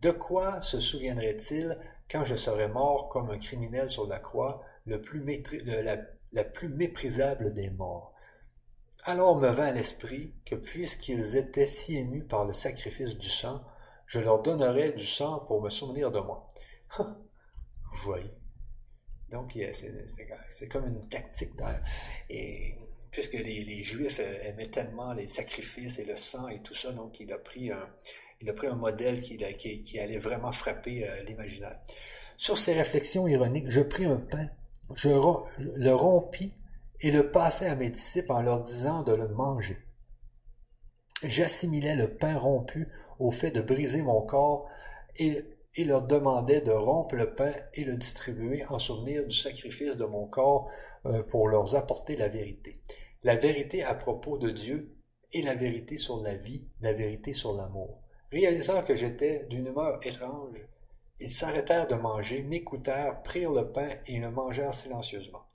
De 0.00 0.10
quoi 0.10 0.62
se 0.62 0.80
souviendraient-ils 0.80 1.78
quand 2.10 2.24
je 2.24 2.36
serais 2.36 2.68
mort 2.68 3.10
comme 3.10 3.28
un 3.28 3.38
criminel 3.38 3.90
sur 3.90 4.06
la 4.06 4.20
croix, 4.20 4.62
le 4.86 5.02
la 6.32 6.44
plus 6.44 6.68
méprisable 6.70 7.52
des 7.52 7.68
morts? 7.68 8.13
Alors 9.06 9.36
me 9.36 9.48
vint 9.48 9.66
à 9.66 9.72
l'esprit 9.72 10.32
que 10.46 10.54
puisqu'ils 10.54 11.36
étaient 11.36 11.66
si 11.66 11.98
émus 11.98 12.24
par 12.24 12.46
le 12.46 12.54
sacrifice 12.54 13.18
du 13.18 13.28
sang, 13.28 13.62
je 14.06 14.18
leur 14.18 14.40
donnerais 14.40 14.92
du 14.92 15.04
sang 15.04 15.40
pour 15.40 15.60
me 15.60 15.68
souvenir 15.68 16.10
de 16.10 16.20
moi. 16.20 16.48
Vous 16.98 18.02
voyez. 18.02 18.32
Donc, 19.30 19.52
c'est 20.48 20.68
comme 20.68 20.86
une 20.86 21.06
tactique. 21.06 21.52
Et 22.30 22.76
puisque 23.10 23.34
les, 23.34 23.82
Juifs 23.82 24.20
aimaient 24.20 24.70
tellement 24.70 25.12
les 25.12 25.26
sacrifices 25.26 25.98
et 25.98 26.06
le 26.06 26.16
sang 26.16 26.48
et 26.48 26.62
tout 26.62 26.74
ça, 26.74 26.90
donc 26.92 27.20
il 27.20 27.30
a 27.30 27.38
pris 27.38 27.70
un, 27.70 27.86
il 28.40 28.48
a 28.48 28.54
pris 28.54 28.68
un 28.68 28.76
modèle 28.76 29.20
qui, 29.20 29.36
qui, 29.82 29.98
allait 29.98 30.18
vraiment 30.18 30.52
frapper 30.52 31.06
euh, 31.06 31.22
l'imaginaire. 31.24 31.78
Sur 32.38 32.56
ces 32.56 32.72
réflexions 32.72 33.28
ironiques, 33.28 33.70
je 33.70 33.82
pris 33.82 34.06
un 34.06 34.16
pain, 34.16 34.48
je 34.94 35.10
le 35.58 35.94
rompis 35.94 36.54
et 37.00 37.10
le 37.10 37.30
passais 37.30 37.66
à 37.66 37.74
mes 37.74 37.90
disciples 37.90 38.32
en 38.32 38.42
leur 38.42 38.60
disant 38.60 39.02
de 39.02 39.12
le 39.12 39.28
manger. 39.28 39.78
J'assimilais 41.22 41.96
le 41.96 42.16
pain 42.16 42.38
rompu 42.38 42.88
au 43.18 43.30
fait 43.30 43.50
de 43.50 43.60
briser 43.60 44.02
mon 44.02 44.22
corps 44.22 44.68
et, 45.16 45.44
leur 45.78 46.02
demandais 46.02 46.60
de 46.60 46.70
rompre 46.70 47.14
le 47.14 47.34
pain 47.34 47.52
et 47.74 47.84
le 47.84 47.96
distribuer 47.96 48.64
en 48.66 48.78
souvenir 48.78 49.26
du 49.26 49.34
sacrifice 49.34 49.96
de 49.96 50.04
mon 50.04 50.26
corps 50.26 50.70
euh, 51.06 51.22
pour 51.22 51.48
leur 51.48 51.74
apporter 51.74 52.16
la 52.16 52.28
vérité. 52.28 52.80
La 53.22 53.36
vérité 53.36 53.82
à 53.82 53.94
propos 53.94 54.38
de 54.38 54.50
Dieu 54.50 54.96
et 55.32 55.42
la 55.42 55.54
vérité 55.54 55.96
sur 55.96 56.20
la 56.20 56.36
vie, 56.36 56.68
la 56.80 56.92
vérité 56.92 57.32
sur 57.32 57.54
l'amour. 57.54 58.02
Réalisant 58.30 58.82
que 58.82 58.94
j'étais 58.94 59.46
d'une 59.48 59.66
humeur 59.66 59.98
étrange, 60.06 60.58
ils 61.20 61.30
s'arrêtèrent 61.30 61.86
de 61.86 61.94
manger, 61.94 62.42
m'écoutèrent, 62.42 63.22
prirent 63.22 63.52
le 63.52 63.70
pain 63.70 63.88
et 64.06 64.18
le 64.18 64.30
mangèrent 64.30 64.74
silencieusement. 64.74 65.46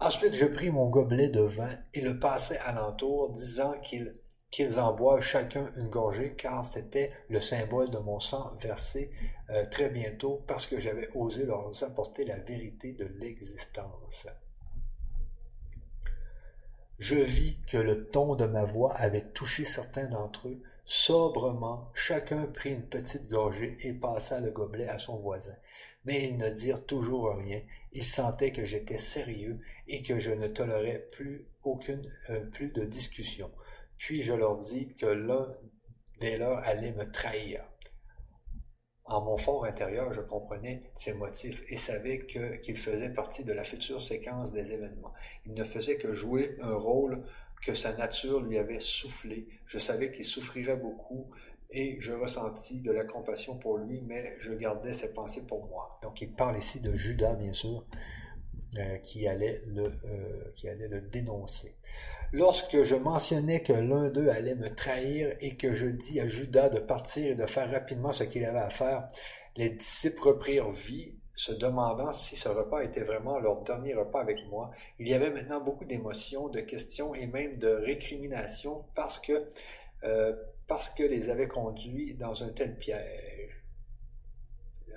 Ensuite, 0.00 0.34
je 0.34 0.46
pris 0.46 0.70
mon 0.70 0.88
gobelet 0.88 1.28
de 1.28 1.40
vin 1.40 1.76
et 1.92 2.00
le 2.00 2.20
passai 2.20 2.56
alentour, 2.58 3.30
disant 3.30 3.74
qu'ils 3.80 4.78
en 4.78 4.94
boivent 4.94 5.22
chacun 5.22 5.72
une 5.76 5.88
gorgée, 5.88 6.34
car 6.34 6.64
c'était 6.64 7.10
le 7.28 7.40
symbole 7.40 7.90
de 7.90 7.98
mon 7.98 8.20
sang 8.20 8.56
versé 8.60 9.10
euh, 9.50 9.64
très 9.64 9.88
bientôt, 9.88 10.44
parce 10.46 10.68
que 10.68 10.78
j'avais 10.78 11.08
osé 11.14 11.46
leur 11.46 11.72
apporter 11.82 12.24
la 12.24 12.38
vérité 12.38 12.92
de 12.92 13.06
l'existence. 13.18 14.28
Je 17.00 17.16
vis 17.16 17.56
que 17.66 17.76
le 17.76 18.06
ton 18.06 18.36
de 18.36 18.44
ma 18.44 18.64
voix 18.64 18.92
avait 18.94 19.30
touché 19.30 19.64
certains 19.64 20.06
d'entre 20.06 20.48
eux. 20.48 20.62
Sobrement, 20.84 21.90
chacun 21.94 22.46
prit 22.46 22.72
une 22.72 22.88
petite 22.88 23.28
gorgée 23.28 23.76
et 23.82 23.92
passa 23.92 24.40
le 24.40 24.50
gobelet 24.50 24.88
à 24.88 24.98
son 24.98 25.18
voisin. 25.18 25.54
Mais 26.04 26.24
ils 26.24 26.36
ne 26.36 26.48
dirent 26.50 26.86
toujours 26.86 27.36
rien. 27.36 27.60
Ils 27.92 28.06
sentaient 28.06 28.52
que 28.52 28.64
j'étais 28.64 28.98
sérieux 28.98 29.60
et 29.88 30.02
que 30.02 30.20
je 30.20 30.30
ne 30.30 30.46
tolérais 30.48 31.06
plus 31.10 31.48
aucune 31.64 32.02
euh, 32.30 32.40
plus 32.40 32.68
de 32.68 32.84
discussion. 32.84 33.50
Puis 33.96 34.22
je 34.22 34.32
leur 34.32 34.56
dis 34.56 34.94
que 34.94 35.06
l'un 35.06 35.48
des 36.20 36.36
leurs 36.36 36.58
allait 36.58 36.92
me 36.92 37.10
trahir. 37.10 37.64
En 39.04 39.22
mon 39.22 39.38
fort 39.38 39.64
intérieur, 39.64 40.12
je 40.12 40.20
comprenais 40.20 40.90
ses 40.94 41.14
motifs 41.14 41.62
et 41.68 41.76
savais 41.76 42.26
qu'il 42.26 42.76
faisait 42.76 43.08
partie 43.08 43.44
de 43.44 43.54
la 43.54 43.64
future 43.64 44.02
séquence 44.02 44.52
des 44.52 44.72
événements. 44.72 45.14
Il 45.46 45.54
ne 45.54 45.64
faisait 45.64 45.96
que 45.96 46.12
jouer 46.12 46.56
un 46.60 46.74
rôle 46.74 47.24
que 47.62 47.72
sa 47.72 47.96
nature 47.96 48.40
lui 48.40 48.58
avait 48.58 48.80
soufflé. 48.80 49.48
Je 49.66 49.78
savais 49.78 50.12
qu'il 50.12 50.24
souffrirait 50.24 50.76
beaucoup 50.76 51.30
et 51.70 51.96
je 52.00 52.12
ressentis 52.12 52.80
de 52.80 52.92
la 52.92 53.04
compassion 53.04 53.58
pour 53.58 53.78
lui, 53.78 54.02
mais 54.02 54.36
je 54.40 54.52
gardais 54.52 54.92
ses 54.92 55.12
pensées 55.12 55.46
pour 55.46 55.66
moi. 55.66 55.98
Donc 56.02 56.20
il 56.20 56.32
parle 56.32 56.58
ici 56.58 56.80
de 56.80 56.94
Judas, 56.94 57.34
bien 57.34 57.52
sûr, 57.54 57.86
qui, 59.02 59.26
allait 59.26 59.62
le, 59.66 59.82
euh, 59.82 60.52
qui 60.54 60.68
allait 60.68 60.88
le 60.88 61.00
dénoncer. 61.00 61.74
Lorsque 62.32 62.82
je 62.82 62.94
mentionnais 62.94 63.62
que 63.62 63.72
l'un 63.72 64.10
d'eux 64.10 64.28
allait 64.28 64.54
me 64.54 64.68
trahir 64.68 65.34
et 65.40 65.56
que 65.56 65.74
je 65.74 65.86
dis 65.86 66.20
à 66.20 66.26
Judas 66.26 66.68
de 66.68 66.78
partir 66.78 67.32
et 67.32 67.34
de 67.34 67.46
faire 67.46 67.70
rapidement 67.70 68.12
ce 68.12 68.24
qu'il 68.24 68.44
avait 68.44 68.58
à 68.58 68.68
faire, 68.68 69.08
les 69.56 69.70
disciples 69.70 70.20
reprirent 70.20 70.70
vie, 70.70 71.16
se 71.34 71.52
demandant 71.52 72.12
si 72.12 72.36
ce 72.36 72.48
repas 72.48 72.82
était 72.82 73.04
vraiment 73.04 73.38
leur 73.38 73.62
dernier 73.62 73.94
repas 73.94 74.20
avec 74.20 74.46
moi. 74.50 74.70
Il 74.98 75.08
y 75.08 75.14
avait 75.14 75.30
maintenant 75.30 75.60
beaucoup 75.60 75.84
d'émotions, 75.84 76.48
de 76.48 76.60
questions 76.60 77.14
et 77.14 77.26
même 77.26 77.58
de 77.58 77.68
récriminations 77.68 78.84
parce 78.94 79.18
que, 79.18 79.48
euh, 80.04 80.34
parce 80.66 80.90
que 80.90 81.04
les 81.04 81.30
avait 81.30 81.48
conduits 81.48 82.14
dans 82.16 82.42
un 82.42 82.50
tel 82.50 82.76
piège. 82.76 83.57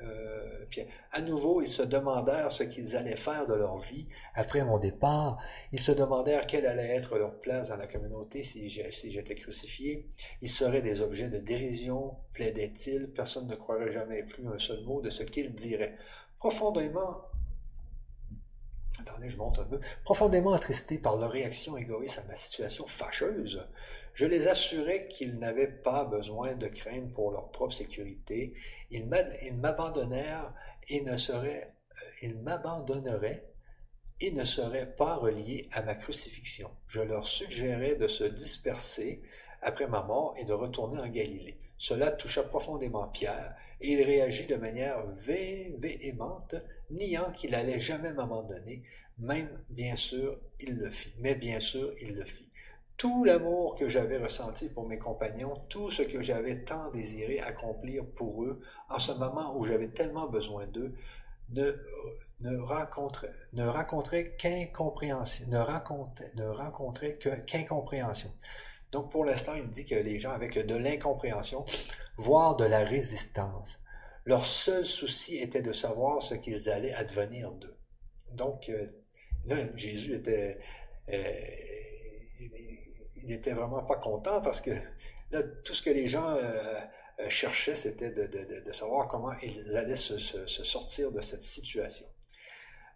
Euh, 0.03 0.65
puis 0.69 0.85
à 1.11 1.21
nouveau, 1.21 1.61
ils 1.61 1.69
se 1.69 1.81
demandèrent 1.81 2.51
ce 2.51 2.63
qu'ils 2.63 2.95
allaient 2.95 3.15
faire 3.15 3.45
de 3.47 3.53
leur 3.53 3.79
vie 3.79 4.07
après 4.35 4.63
mon 4.63 4.77
départ. 4.77 5.37
Ils 5.71 5.79
se 5.79 5.91
demandèrent 5.91 6.47
quelle 6.47 6.65
allait 6.65 6.95
être 6.95 7.17
leur 7.17 7.39
place 7.39 7.69
dans 7.69 7.77
la 7.77 7.87
communauté 7.87 8.43
si 8.43 8.69
j'étais 8.69 9.35
crucifié. 9.35 10.07
Ils 10.41 10.49
seraient 10.49 10.81
des 10.81 11.01
objets 11.01 11.29
de 11.29 11.39
dérision, 11.39 12.15
plaidaient-ils. 12.33 13.11
Personne 13.11 13.47
ne 13.47 13.55
croirait 13.55 13.91
jamais 13.91 14.23
plus 14.23 14.47
un 14.47 14.57
seul 14.57 14.83
mot 14.83 15.01
de 15.01 15.09
ce 15.09 15.23
qu'ils 15.23 15.53
diraient. 15.53 15.95
Profondément 16.39 17.21
Attendez, 18.99 19.29
je 19.29 19.37
monte 19.37 19.57
un 19.57 19.63
peu. 19.63 19.79
Profondément 20.03 20.53
attristé 20.53 20.99
par 20.99 21.17
leur 21.17 21.31
réaction 21.31 21.77
égoïste 21.77 22.19
à 22.19 22.23
ma 22.27 22.35
situation 22.35 22.85
fâcheuse, 22.85 23.67
je 24.13 24.25
les 24.25 24.47
assurais 24.47 25.07
qu'ils 25.07 25.39
n'avaient 25.39 25.71
pas 25.71 26.03
besoin 26.03 26.55
de 26.55 26.67
craindre 26.67 27.09
pour 27.11 27.31
leur 27.31 27.49
propre 27.51 27.73
sécurité. 27.73 28.53
Ils 28.91 29.07
m'abandonnèrent 29.55 30.53
et 30.87 31.01
ne 31.01 31.17
seraient, 31.17 31.73
euh, 31.91 32.27
et 34.21 34.31
ne 34.31 34.43
seraient 34.43 34.95
pas 34.95 35.15
reliés 35.15 35.67
à 35.71 35.81
ma 35.81 35.95
crucifixion. 35.95 36.69
Je 36.87 37.01
leur 37.01 37.25
suggérais 37.25 37.95
de 37.95 38.07
se 38.07 38.25
disperser 38.25 39.21
après 39.61 39.87
ma 39.87 40.03
mort 40.03 40.35
et 40.37 40.43
de 40.43 40.53
retourner 40.53 41.01
en 41.01 41.07
Galilée. 41.07 41.57
Cela 41.77 42.11
toucha 42.11 42.43
profondément 42.43 43.07
Pierre, 43.07 43.55
et 43.79 43.93
il 43.93 44.03
réagit 44.03 44.45
de 44.45 44.55
manière 44.55 45.03
véhémente, 45.17 46.55
niant 46.91 47.31
qu'il 47.31 47.55
allait 47.55 47.79
jamais 47.79 48.13
m'abandonner, 48.13 48.83
même 49.17 49.63
bien 49.69 49.95
sûr 49.95 50.39
il 50.59 50.75
le 50.75 50.91
fit. 50.91 51.13
Mais 51.17 51.35
bien 51.35 51.59
sûr 51.59 51.91
il 52.01 52.13
le 52.13 52.25
fit 52.25 52.50
tout 53.01 53.23
l'amour 53.23 53.73
que 53.73 53.89
j'avais 53.89 54.19
ressenti 54.19 54.69
pour 54.69 54.87
mes 54.87 54.99
compagnons, 54.99 55.55
tout 55.69 55.89
ce 55.89 56.03
que 56.03 56.21
j'avais 56.21 56.63
tant 56.63 56.91
désiré 56.91 57.39
accomplir 57.39 58.05
pour 58.05 58.43
eux, 58.43 58.61
en 58.89 58.99
ce 58.99 59.11
moment 59.13 59.57
où 59.57 59.65
j'avais 59.65 59.87
tellement 59.87 60.27
besoin 60.27 60.67
d'eux, 60.67 60.93
ne, 61.49 61.71
ne, 62.41 62.59
rencontrait, 62.59 63.31
ne 63.53 63.67
qu'incompréhension, 64.37 65.47
ne 65.47 65.57
rencontrait, 65.57 66.31
ne 66.35 67.39
qu'incompréhension. 67.47 68.29
Donc 68.91 69.09
pour 69.09 69.25
l'instant, 69.25 69.55
il 69.55 69.67
dit 69.71 69.85
que 69.85 69.95
les 69.95 70.19
gens 70.19 70.37
que 70.37 70.59
de 70.59 70.75
l'incompréhension, 70.75 71.65
voire 72.17 72.55
de 72.55 72.65
la 72.65 72.83
résistance. 72.83 73.79
Leur 74.25 74.45
seul 74.45 74.85
souci 74.85 75.37
était 75.37 75.63
de 75.63 75.71
savoir 75.71 76.21
ce 76.21 76.35
qu'ils 76.35 76.69
allaient 76.69 76.93
advenir 76.93 77.51
d'eux. 77.51 77.75
Donc 78.33 78.69
euh, 78.69 78.85
là, 79.45 79.55
Jésus 79.75 80.13
était... 80.13 80.59
Euh, 81.09 81.31
il 83.23 83.29
n'était 83.29 83.53
vraiment 83.53 83.83
pas 83.83 83.95
content 83.95 84.41
parce 84.41 84.61
que 84.61 84.71
là, 85.31 85.43
tout 85.63 85.73
ce 85.73 85.81
que 85.81 85.89
les 85.89 86.07
gens 86.07 86.33
euh, 86.33 86.79
euh, 87.19 87.29
cherchaient, 87.29 87.75
c'était 87.75 88.11
de, 88.11 88.71
savoir 88.71 89.07
comment 89.07 89.33
ils 89.41 89.75
allaient 89.75 89.95
se, 89.95 90.17
sortir 90.47 91.11
de 91.11 91.21
cette 91.21 91.43
situation. 91.43 92.05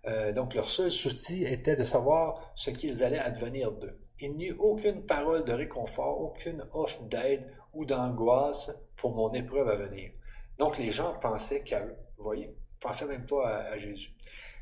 Euh, 0.08 0.32
donc 0.34 0.54
leur 0.54 0.70
seul 0.70 0.92
souci 0.92 1.44
était 1.44 1.76
de 1.76 1.84
savoir 1.84 2.52
ce 2.56 2.70
qu'ils 2.70 3.04
allaient 3.04 3.20
advenir 3.20 3.72
d'eux. 3.72 4.00
Il 4.20 4.36
n'y 4.36 4.48
eut 4.48 4.56
aucune 4.60 5.06
parole 5.06 5.44
de 5.44 5.52
réconfort, 5.52 6.22
aucune 6.22 6.64
offre 6.74 7.02
d'aide 7.04 7.52
ou 7.74 7.86
d'angoisse 7.86 8.72
pour 8.98 9.16
mon 9.16 9.34
épreuve 9.34 9.68
à 9.70 9.76
venir. 9.76 10.12
Donc 10.58 10.78
les 10.78 10.92
gens 10.92 11.14
pensaient 11.20 11.64
qu'à 11.64 11.84
eux, 11.84 11.96
vous 12.18 12.24
voyez, 12.24 12.56
pensaient 12.80 13.08
même 13.08 13.26
pas 13.26 13.48
à 13.48 13.78
Jésus. 13.78 14.16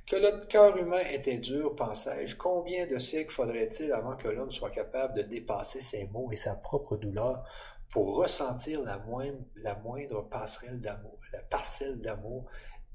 Que 0.06 0.18
le 0.18 0.46
cœur 0.48 0.76
humain 0.78 1.02
était 1.12 1.38
dur, 1.38 1.76
pensais-je. 1.76 2.36
Combien 2.36 2.86
de 2.88 2.98
siècles 2.98 3.34
faudrait-il 3.34 3.92
avant 3.94 4.18
que 4.18 4.28
l'homme 4.28 4.52
soit 4.52 4.70
capable 4.70 5.14
de 5.16 5.22
dépasser 5.22 5.80
ses 5.80 6.08
maux 6.08 6.30
et 6.32 6.36
sa 6.36 6.56
propre 6.56 6.98
douleur 6.98 7.48
pour 7.90 8.18
ressentir 8.18 8.82
la 8.82 8.98
moindre, 8.98 10.28
passerelle 10.30 10.82
d'amour, 10.82 11.18
la 11.32 11.42
parcelle 11.44 12.02
d'amour 12.02 12.46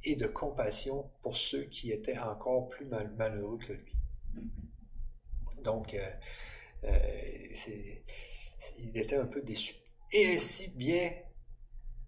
et 0.05 0.17
de 0.17 0.27
compassion 0.27 1.11
pour 1.23 1.37
ceux 1.37 1.65
qui 1.65 1.93
étaient 1.93 2.19
encore 2.19 2.69
plus 2.69 2.85
malheureux 2.85 3.59
que 3.59 3.73
lui? 3.73 3.93
Donc, 5.63 5.95
euh, 5.95 6.11
euh, 6.85 6.99
il 8.79 8.97
était 8.97 9.17
un 9.17 9.27
peu 9.27 9.41
déçu. 9.41 9.75
Et 10.13 10.35
ainsi, 10.35 10.69
bien 10.77 11.11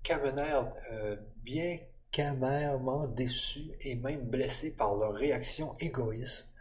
qu'amenèrent, 0.02 0.68
euh, 0.93 1.16
bien 1.43 1.78
qu'amèrement 2.12 3.07
déçus 3.07 3.70
et 3.81 3.95
même 3.95 4.23
blessés 4.23 4.70
par 4.70 4.95
leur 4.97 5.15
réaction 5.15 5.74
égoïste, 5.81 6.53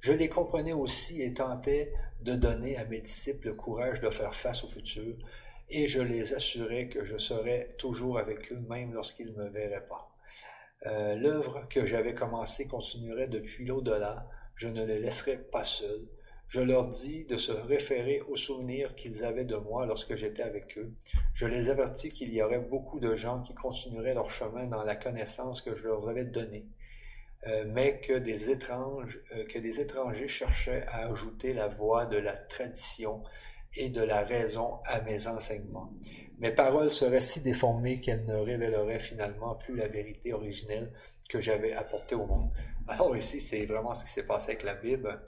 je 0.00 0.12
les 0.12 0.28
comprenais 0.28 0.72
aussi 0.72 1.22
et 1.22 1.32
tentais 1.32 1.92
de 2.20 2.34
donner 2.34 2.76
à 2.76 2.84
mes 2.84 3.00
disciples 3.00 3.48
le 3.48 3.54
courage 3.54 4.00
de 4.00 4.10
faire 4.10 4.34
face 4.34 4.64
au 4.64 4.68
futur, 4.68 5.16
et 5.70 5.88
je 5.88 6.00
les 6.00 6.34
assurais 6.34 6.88
que 6.88 7.04
je 7.04 7.16
serais 7.16 7.74
toujours 7.78 8.18
avec 8.18 8.52
eux 8.52 8.60
même 8.68 8.92
lorsqu'ils 8.92 9.32
ne 9.32 9.44
me 9.44 9.48
verraient 9.48 9.86
pas. 9.86 10.14
Euh, 10.86 11.14
l'œuvre 11.14 11.66
que 11.70 11.86
j'avais 11.86 12.14
commencée 12.14 12.68
continuerait 12.68 13.28
depuis 13.28 13.64
l'au-delà, 13.64 14.28
je 14.56 14.68
ne 14.68 14.84
les 14.84 14.98
laisserais 14.98 15.38
pas 15.38 15.64
seuls, 15.64 16.06
je 16.48 16.60
leur 16.60 16.88
dis 16.88 17.24
de 17.24 17.36
se 17.36 17.52
référer 17.52 18.20
aux 18.28 18.36
souvenirs 18.36 18.94
qu'ils 18.94 19.24
avaient 19.24 19.44
de 19.44 19.56
moi 19.56 19.86
lorsque 19.86 20.14
j'étais 20.14 20.42
avec 20.42 20.78
eux. 20.78 20.92
Je 21.32 21.46
les 21.46 21.68
avertis 21.68 22.10
qu'il 22.10 22.32
y 22.32 22.42
aurait 22.42 22.60
beaucoup 22.60 23.00
de 23.00 23.14
gens 23.14 23.40
qui 23.40 23.54
continueraient 23.54 24.14
leur 24.14 24.30
chemin 24.30 24.66
dans 24.66 24.84
la 24.84 24.96
connaissance 24.96 25.60
que 25.60 25.74
je 25.74 25.88
leur 25.88 26.08
avais 26.08 26.24
donnée, 26.24 26.66
euh, 27.46 27.64
mais 27.66 28.00
que 28.00 28.12
des, 28.12 28.50
étranges, 28.50 29.20
euh, 29.34 29.44
que 29.46 29.58
des 29.58 29.80
étrangers 29.80 30.28
cherchaient 30.28 30.84
à 30.88 31.08
ajouter 31.08 31.54
la 31.54 31.68
voix 31.68 32.06
de 32.06 32.18
la 32.18 32.36
tradition 32.36 33.22
et 33.76 33.88
de 33.88 34.02
la 34.02 34.22
raison 34.22 34.78
à 34.84 35.00
mes 35.00 35.26
enseignements. 35.26 35.92
Mes 36.38 36.52
paroles 36.52 36.90
seraient 36.90 37.20
si 37.20 37.40
déformées 37.40 38.00
qu'elles 38.00 38.26
ne 38.26 38.36
révéleraient 38.36 38.98
finalement 38.98 39.54
plus 39.54 39.76
la 39.76 39.88
vérité 39.88 40.32
originelle 40.32 40.92
que 41.28 41.40
j'avais 41.40 41.72
apportée 41.72 42.14
au 42.14 42.26
monde. 42.26 42.50
Alors 42.86 43.16
ici, 43.16 43.40
c'est 43.40 43.64
vraiment 43.64 43.94
ce 43.94 44.04
qui 44.04 44.10
s'est 44.10 44.26
passé 44.26 44.52
avec 44.52 44.62
la 44.62 44.74
Bible. 44.74 45.20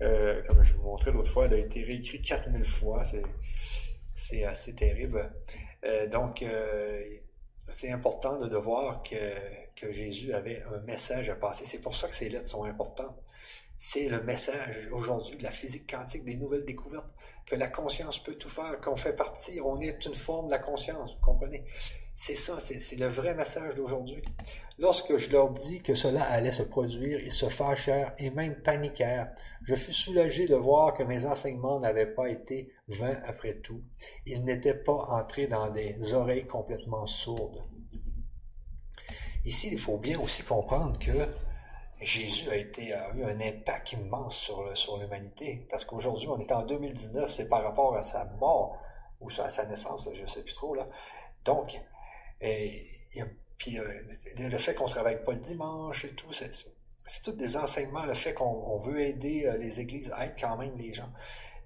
Euh, 0.00 0.42
comme 0.48 0.62
je 0.62 0.72
vous 0.74 0.82
montrais 0.82 1.12
l'autre 1.12 1.30
fois, 1.30 1.44
elle 1.46 1.54
a 1.54 1.58
été 1.58 1.82
réécrite 1.82 2.24
4000 2.24 2.64
fois. 2.64 3.02
C'est 4.14 4.44
assez 4.44 4.74
terrible. 4.74 5.30
Euh, 5.84 6.06
donc, 6.06 6.42
euh, 6.42 7.02
c'est 7.68 7.90
important 7.90 8.38
de, 8.38 8.56
voir 8.56 9.02
que, 9.02 9.16
que, 9.76 9.92
Jésus 9.92 10.32
avait 10.32 10.62
un 10.62 10.80
message 10.80 11.28
à 11.28 11.34
passer. 11.34 11.66
C'est 11.66 11.80
pour 11.80 11.94
ça 11.94 12.08
que 12.08 12.14
ces 12.14 12.28
lettres 12.28 12.46
sont 12.46 12.64
importantes. 12.64 13.16
C'est 13.78 14.08
le 14.08 14.22
message 14.22 14.88
aujourd'hui 14.92 15.36
de 15.36 15.42
la 15.42 15.50
physique 15.50 15.90
quantique, 15.90 16.24
des 16.24 16.36
nouvelles 16.36 16.64
découvertes, 16.64 17.10
que 17.46 17.56
la 17.56 17.68
conscience 17.68 18.22
peut 18.22 18.36
tout 18.36 18.48
faire, 18.48 18.80
qu'on 18.80 18.96
fait 18.96 19.14
partie, 19.14 19.60
on 19.60 19.80
est 19.80 20.06
une 20.06 20.14
forme 20.14 20.46
de 20.46 20.52
la 20.52 20.60
conscience, 20.60 21.14
vous 21.14 21.20
comprenez? 21.20 21.64
C'est 22.14 22.34
ça, 22.34 22.60
c'est 22.60 22.96
le 22.96 23.08
vrai 23.08 23.34
message 23.34 23.74
d'aujourd'hui. 23.74 24.22
Lorsque 24.78 25.16
je 25.16 25.30
leur 25.30 25.50
dis 25.50 25.82
que 25.82 25.94
cela 25.94 26.22
allait 26.24 26.50
se 26.50 26.62
produire, 26.62 27.20
ils 27.20 27.32
se 27.32 27.46
fâchèrent 27.46 28.14
et 28.18 28.30
même 28.30 28.56
paniquèrent. 28.62 29.32
Je 29.64 29.74
fus 29.74 29.92
soulagé 29.92 30.46
de 30.46 30.54
voir 30.54 30.94
que 30.94 31.02
mes 31.02 31.26
enseignements 31.26 31.78
n'avaient 31.78 32.12
pas 32.14 32.28
été 32.28 32.72
vains 32.88 33.20
après 33.24 33.54
tout. 33.56 33.82
Ils 34.26 34.42
n'étaient 34.44 34.74
pas 34.74 34.96
entrés 35.10 35.46
dans 35.46 35.70
des 35.70 36.14
oreilles 36.14 36.46
complètement 36.46 37.06
sourdes. 37.06 37.62
Ici, 39.44 39.70
il 39.72 39.78
faut 39.78 39.98
bien 39.98 40.18
aussi 40.20 40.42
comprendre 40.42 40.98
que 40.98 41.10
Jésus 42.00 42.48
a, 42.48 42.54
a 42.54 43.14
eu 43.14 43.24
un 43.24 43.40
impact 43.40 43.92
immense 43.92 44.50
sur, 44.74 44.98
l'humanité. 44.98 45.66
Parce 45.70 45.84
qu'aujourd'hui, 45.84 46.28
on 46.28 46.38
est 46.38 46.52
en 46.52 46.62
2019, 46.62 47.30
c'est 47.30 47.48
par 47.48 47.62
rapport 47.62 47.94
à 47.96 48.02
sa 48.02 48.24
mort 48.24 48.78
ou 49.20 49.28
à 49.38 49.50
sa 49.50 49.66
naissance, 49.66 50.08
je 50.12 50.22
ne 50.22 50.26
sais 50.26 50.42
plus 50.42 50.54
trop. 50.54 50.76
Donc, 51.44 51.80
et, 52.40 52.86
puis 53.62 53.78
euh, 53.78 53.84
le 54.38 54.58
fait 54.58 54.74
qu'on 54.74 54.86
ne 54.86 54.90
travaille 54.90 55.22
pas 55.22 55.32
le 55.32 55.38
dimanche 55.38 56.04
et 56.04 56.10
tout, 56.10 56.32
c'est, 56.32 56.50
c'est 57.06 57.22
tous 57.22 57.36
des 57.36 57.56
enseignements, 57.56 58.04
le 58.04 58.14
fait 58.14 58.34
qu'on 58.34 58.76
veut 58.78 59.00
aider 59.00 59.46
euh, 59.46 59.56
les 59.56 59.78
églises 59.78 60.12
à 60.16 60.26
être 60.26 60.40
quand 60.40 60.56
même 60.56 60.76
les 60.76 60.92
gens. 60.92 61.12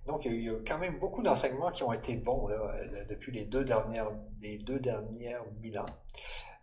Donc, 0.07 0.27
il 0.27 0.41
y 0.41 0.51
a 0.51 0.57
quand 0.67 0.79
même 0.79 0.99
beaucoup 0.99 1.23
d'enseignements 1.23 1.71
qui 1.71 1.83
ont 1.83 1.93
été 1.93 2.15
bons 2.15 2.49
là, 2.49 2.71
depuis 3.09 3.33
les 3.33 3.45
deux 3.45 3.65
dernières, 3.65 4.13
les 4.41 4.59
deux 4.59 4.79
dernières 4.79 5.43
mille 5.61 5.79
ans. 5.79 5.87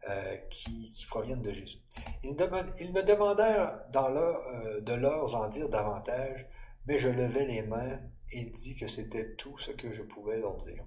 Euh, 0.09 0.35
qui, 0.49 0.91
proviennent 1.07 1.41
de 1.41 1.53
Jésus. 1.53 1.77
Ils, 2.23 2.31
me 2.33 3.01
demandèrent 3.03 3.85
dans 3.93 4.13
euh, 4.13 4.81
de 4.81 4.93
leur 4.93 5.33
en 5.33 5.47
dire 5.47 5.69
davantage, 5.69 6.45
mais 6.85 6.97
je 6.97 7.07
levai 7.07 7.45
les 7.45 7.61
mains 7.61 8.01
et 8.33 8.43
dis 8.43 8.75
que 8.75 8.87
c'était 8.87 9.33
tout 9.35 9.57
ce 9.57 9.71
que 9.71 9.93
je 9.93 10.01
pouvais 10.01 10.39
leur 10.39 10.57
dire. 10.57 10.83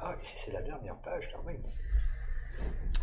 Ah, 0.00 0.14
ici 0.22 0.34
c'est 0.36 0.52
la 0.52 0.62
dernière 0.62 0.96
page 0.98 1.30
quand 1.32 1.42
même. 1.42 1.62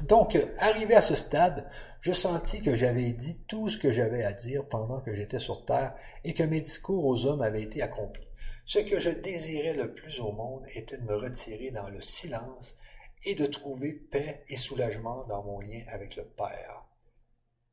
Donc, 0.02 0.38
arrivé 0.60 0.96
à 0.96 1.02
ce 1.02 1.16
stade, 1.16 1.70
je 2.02 2.12
sentis 2.12 2.62
que 2.62 2.76
j'avais 2.76 3.14
dit 3.14 3.40
tout 3.48 3.70
ce 3.70 3.78
que 3.78 3.92
j'avais 3.92 4.24
à 4.24 4.34
dire 4.34 4.68
pendant 4.68 5.00
que 5.00 5.14
j'étais 5.14 5.40
sur 5.40 5.66
terre 5.66 5.96
et 6.24 6.34
que 6.34 6.44
mes 6.44 6.62
discours 6.62 7.06
aux 7.06 7.26
hommes 7.26 7.42
avaient 7.42 7.62
été 7.62 7.82
accomplis. 7.82 8.28
Ce 8.66 8.80
que 8.80 9.00
je 9.00 9.12
désirais 9.12 9.74
le 9.74 9.94
plus 9.94 10.20
au 10.20 10.32
monde 10.32 10.66
était 10.74 10.98
de 10.98 11.04
me 11.04 11.16
retirer 11.16 11.72
dans 11.72 11.90
le 11.90 12.02
silence 12.02 12.78
et 13.24 13.36
de 13.36 13.46
trouver 13.46 13.94
paix 13.94 14.44
et 14.50 14.58
soulagement 14.58 15.24
dans 15.26 15.44
mon 15.44 15.60
lien 15.60 15.84
avec 15.88 16.16
le 16.16 16.26
Père. 16.26 16.86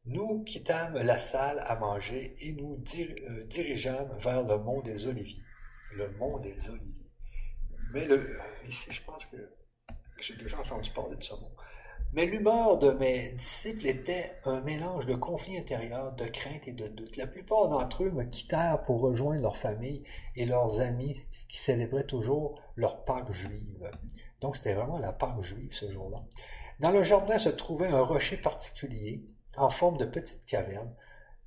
Nous 0.04 0.42
quittâmes 0.44 0.94
la 0.94 1.18
salle 1.18 1.62
à 1.64 1.76
manger 1.76 2.36
et 2.40 2.52
nous 2.54 2.82
euh, 2.98 3.44
dirigeâmes 3.44 4.16
vers 4.18 4.42
le 4.42 4.58
mont 4.58 4.82
des 4.82 5.06
Oliviers. 5.06 5.42
Le 5.94 6.10
mont 6.18 6.38
des 6.38 6.68
Oliviers. 6.70 7.01
Mais 7.92 8.06
le, 8.06 8.38
ici, 8.66 8.90
je 8.90 9.02
pense 9.02 9.26
que 9.26 9.36
j'ai 10.20 10.36
déjà 10.36 10.58
entendu 10.58 10.90
parler 10.90 11.16
de. 11.16 11.22
Mais 12.14 12.26
l'humeur 12.26 12.78
de 12.78 12.90
mes 12.92 13.32
disciples 13.32 13.86
était 13.86 14.38
un 14.44 14.60
mélange 14.60 15.06
de 15.06 15.14
conflits 15.14 15.56
intérieurs, 15.56 16.12
de 16.12 16.24
crainte 16.24 16.68
et 16.68 16.72
de 16.72 16.86
doute. 16.86 17.16
La 17.16 17.26
plupart 17.26 17.68
d'entre 17.68 18.04
eux 18.04 18.10
me 18.10 18.24
quittèrent 18.24 18.82
pour 18.82 19.00
rejoindre 19.00 19.42
leur 19.42 19.56
famille 19.56 20.04
et 20.36 20.44
leurs 20.44 20.80
amis 20.80 21.24
qui 21.48 21.58
célébraient 21.58 22.06
toujours 22.06 22.60
leur 22.76 23.04
Pâque 23.04 23.32
juive. 23.32 23.90
Donc 24.40 24.56
c'était 24.56 24.74
vraiment 24.74 24.98
la 24.98 25.12
Pâque 25.12 25.42
juive 25.42 25.72
ce 25.72 25.90
jour-là. 25.90 26.18
Dans 26.80 26.90
le 26.90 27.02
jardin 27.02 27.38
se 27.38 27.48
trouvait 27.48 27.88
un 27.88 28.02
rocher 28.02 28.36
particulier, 28.36 29.24
en 29.56 29.70
forme 29.70 29.96
de 29.96 30.04
petite 30.04 30.46
caverne. 30.46 30.94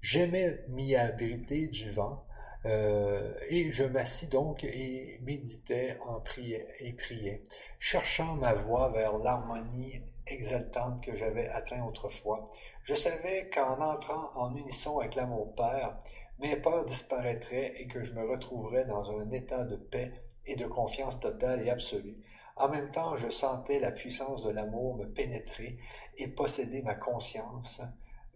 J'aimais 0.01 0.63
m'y 0.69 0.95
abriter 0.95 1.67
du 1.67 1.89
vent, 1.89 2.24
euh, 2.65 3.33
et 3.49 3.71
je 3.71 3.83
m'assis 3.83 4.27
donc 4.27 4.63
et 4.63 5.19
méditais 5.23 5.97
en 6.05 6.19
priais 6.19 6.67
et 6.79 6.93
priais, 6.93 7.43
cherchant 7.79 8.35
ma 8.35 8.53
voie 8.53 8.89
vers 8.89 9.17
l'harmonie 9.19 10.01
exaltante 10.27 11.03
que 11.03 11.15
j'avais 11.15 11.47
atteint 11.47 11.85
autrefois. 11.85 12.49
Je 12.83 12.95
savais 12.95 13.49
qu'en 13.53 13.79
entrant 13.81 14.31
en 14.35 14.55
unisson 14.55 14.99
avec 14.99 15.15
l'amour 15.15 15.53
Père, 15.55 15.97
mes 16.39 16.55
peurs 16.55 16.85
disparaîtraient 16.85 17.73
et 17.77 17.87
que 17.87 18.03
je 18.03 18.13
me 18.13 18.27
retrouverais 18.27 18.85
dans 18.85 19.11
un 19.19 19.29
état 19.31 19.63
de 19.63 19.75
paix 19.75 20.11
et 20.45 20.55
de 20.55 20.65
confiance 20.65 21.19
totale 21.19 21.65
et 21.65 21.69
absolue, 21.69 22.17
en 22.57 22.69
même 22.69 22.89
temps, 22.89 23.17
je 23.17 23.29
sentais 23.29 23.79
la 23.79 23.91
puissance 23.91 24.43
de 24.43 24.49
l'amour 24.49 24.95
me 24.95 25.05
pénétrer 25.05 25.77
et 26.17 26.27
posséder 26.29 26.81
ma 26.81 26.95
conscience 26.95 27.81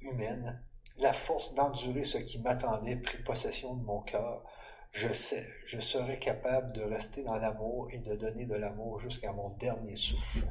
humaine. 0.02 0.62
La 1.00 1.14
force 1.14 1.54
d'endurer 1.54 2.04
ce 2.04 2.18
qui 2.18 2.40
m'attendait 2.40 2.98
prit 2.98 3.24
possession 3.24 3.74
de 3.74 3.84
mon 3.84 4.02
cœur. 4.02 4.44
Je 4.92 5.14
sais, 5.14 5.48
je 5.66 5.80
serais 5.80 6.20
capable 6.20 6.74
de 6.74 6.82
rester 6.82 7.24
dans 7.24 7.36
l'amour 7.36 7.88
et 7.92 8.00
de 8.00 8.16
donner 8.16 8.46
de 8.46 8.56
l'amour 8.56 9.00
jusqu'à 9.00 9.32
mon 9.32 9.50
dernier 9.52 9.96
souffle. 9.96 10.48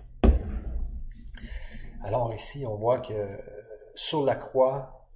Alors 2.02 2.32
ici, 2.32 2.64
on 2.64 2.76
voit 2.76 3.00
que 3.00 3.38
sur 3.94 4.24
la 4.24 4.36
croix, 4.36 5.10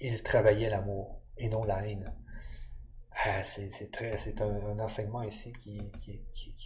il 0.00 0.22
travaillait 0.22 0.68
l'amour 0.68 1.22
et 1.38 1.48
non 1.48 1.62
la 1.62 1.86
haine. 1.88 2.14
Ah, 3.24 3.42
c'est 3.42 3.90
très, 3.90 4.16
c'est 4.18 4.40
un, 4.42 4.78
enseignement 4.78 5.22
ici 5.22 5.52
qui, 5.52 5.80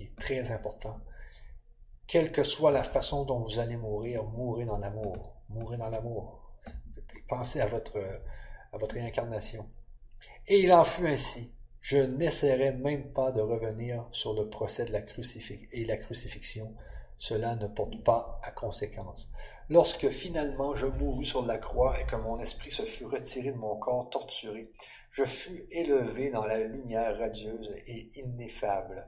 est 0.01 0.17
très 0.17 0.51
important. 0.51 0.99
Quelle 2.07 2.33
que 2.33 2.43
soit 2.43 2.73
la 2.73 2.83
façon 2.83 3.25
dont 3.25 3.39
vous 3.39 3.61
allez 3.61 3.77
mourir, 3.77 4.25
mourrez 4.25 4.65
dans 4.65 4.79
l'amour. 4.79 5.37
Mourrez 5.49 5.77
dans 5.77 5.89
l'amour. 5.89 6.40
Pensez 7.31 7.61
à 7.61 7.67
votre, 7.67 7.97
à 8.73 8.77
votre 8.77 8.97
réincarnation. 8.97 9.65
Et 10.49 10.59
il 10.59 10.73
en 10.73 10.83
fut 10.83 11.07
ainsi. 11.07 11.55
Je 11.81 11.97
n'essaierai 11.97 12.73
même 12.73 13.13
pas 13.13 13.31
de 13.31 13.41
revenir 13.41 14.05
sur 14.11 14.35
le 14.35 14.49
procès 14.49 14.85
de 14.85 14.91
la 14.91 15.01
crucifixion 15.01 15.69
et 15.71 15.85
la 15.85 15.97
crucifixion. 15.97 16.75
Cela 17.19 17.55
ne 17.55 17.69
porte 17.69 18.03
pas 18.03 18.41
à 18.43 18.51
conséquence. 18.51 19.31
Lorsque 19.69 20.09
finalement 20.09 20.75
je 20.75 20.87
mourus 20.87 21.29
sur 21.29 21.47
la 21.47 21.59
croix 21.59 21.95
et 22.01 22.05
que 22.05 22.17
mon 22.17 22.41
esprit 22.41 22.73
se 22.73 22.83
fut 22.83 23.07
retiré 23.07 23.53
de 23.53 23.59
mon 23.59 23.77
corps 23.77 24.11
torturé, 24.11 24.73
je 25.13 25.25
fus 25.25 25.67
élevé 25.71 26.31
dans 26.31 26.47
la 26.47 26.59
lumière 26.59 27.17
radieuse 27.17 27.73
et 27.87 28.09
ineffable. 28.17 29.07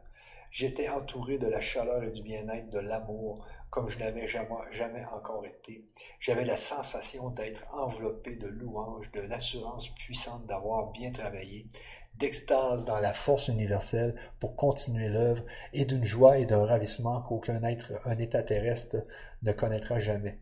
J'étais 0.53 0.89
entouré 0.89 1.39
de 1.39 1.49
la 1.49 1.61
chaleur 1.61 2.05
et 2.05 2.13
du 2.13 2.23
bien-être 2.23 2.71
de 2.71 2.79
l'amour 2.79 3.45
comme 3.73 3.89
je 3.89 3.99
n'avais 3.99 4.27
jamais, 4.27 5.05
encore 5.07 5.47
été. 5.47 5.89
J'avais 6.21 6.45
la 6.45 6.59
sensation 6.59 7.31
d'être 7.31 7.67
enveloppé 7.73 8.37
de 8.37 8.47
louanges, 8.47 9.11
de 9.13 9.23
l'assurance 9.23 9.89
puissante 9.95 10.45
d'avoir 10.45 10.93
bien 10.93 11.11
travaillé, 11.11 11.67
d'extase 12.15 12.85
dans 12.85 12.99
la 12.99 13.15
force 13.15 13.49
universelle 13.49 14.15
pour 14.39 14.57
continuer 14.57 15.09
l'œuvre 15.09 15.43
et 15.73 15.87
d'une 15.87 16.05
joie 16.05 16.37
et 16.37 16.45
d'un 16.45 16.67
ravissement 16.67 17.23
qu'aucun 17.23 17.63
être, 17.63 17.95
un 18.05 18.19
état 18.19 18.43
terrestre 18.43 18.99
ne 19.41 19.53
connaîtra 19.53 19.99
jamais. 19.99 20.39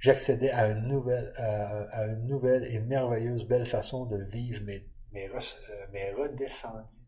J'accédais 0.00 0.50
à 0.50 0.66
une 0.66 0.88
nouvelle, 0.88 1.32
à 1.38 2.06
une 2.08 2.26
nouvelle 2.26 2.64
et 2.64 2.80
merveilleuse 2.80 3.46
belle 3.46 3.66
façon 3.66 4.04
de 4.04 4.16
vivre 4.16 4.62
mais 4.66 4.84
mais, 5.12 5.30
euh, 5.30 5.86
mais 5.92 6.10
redescendit. 6.10 7.02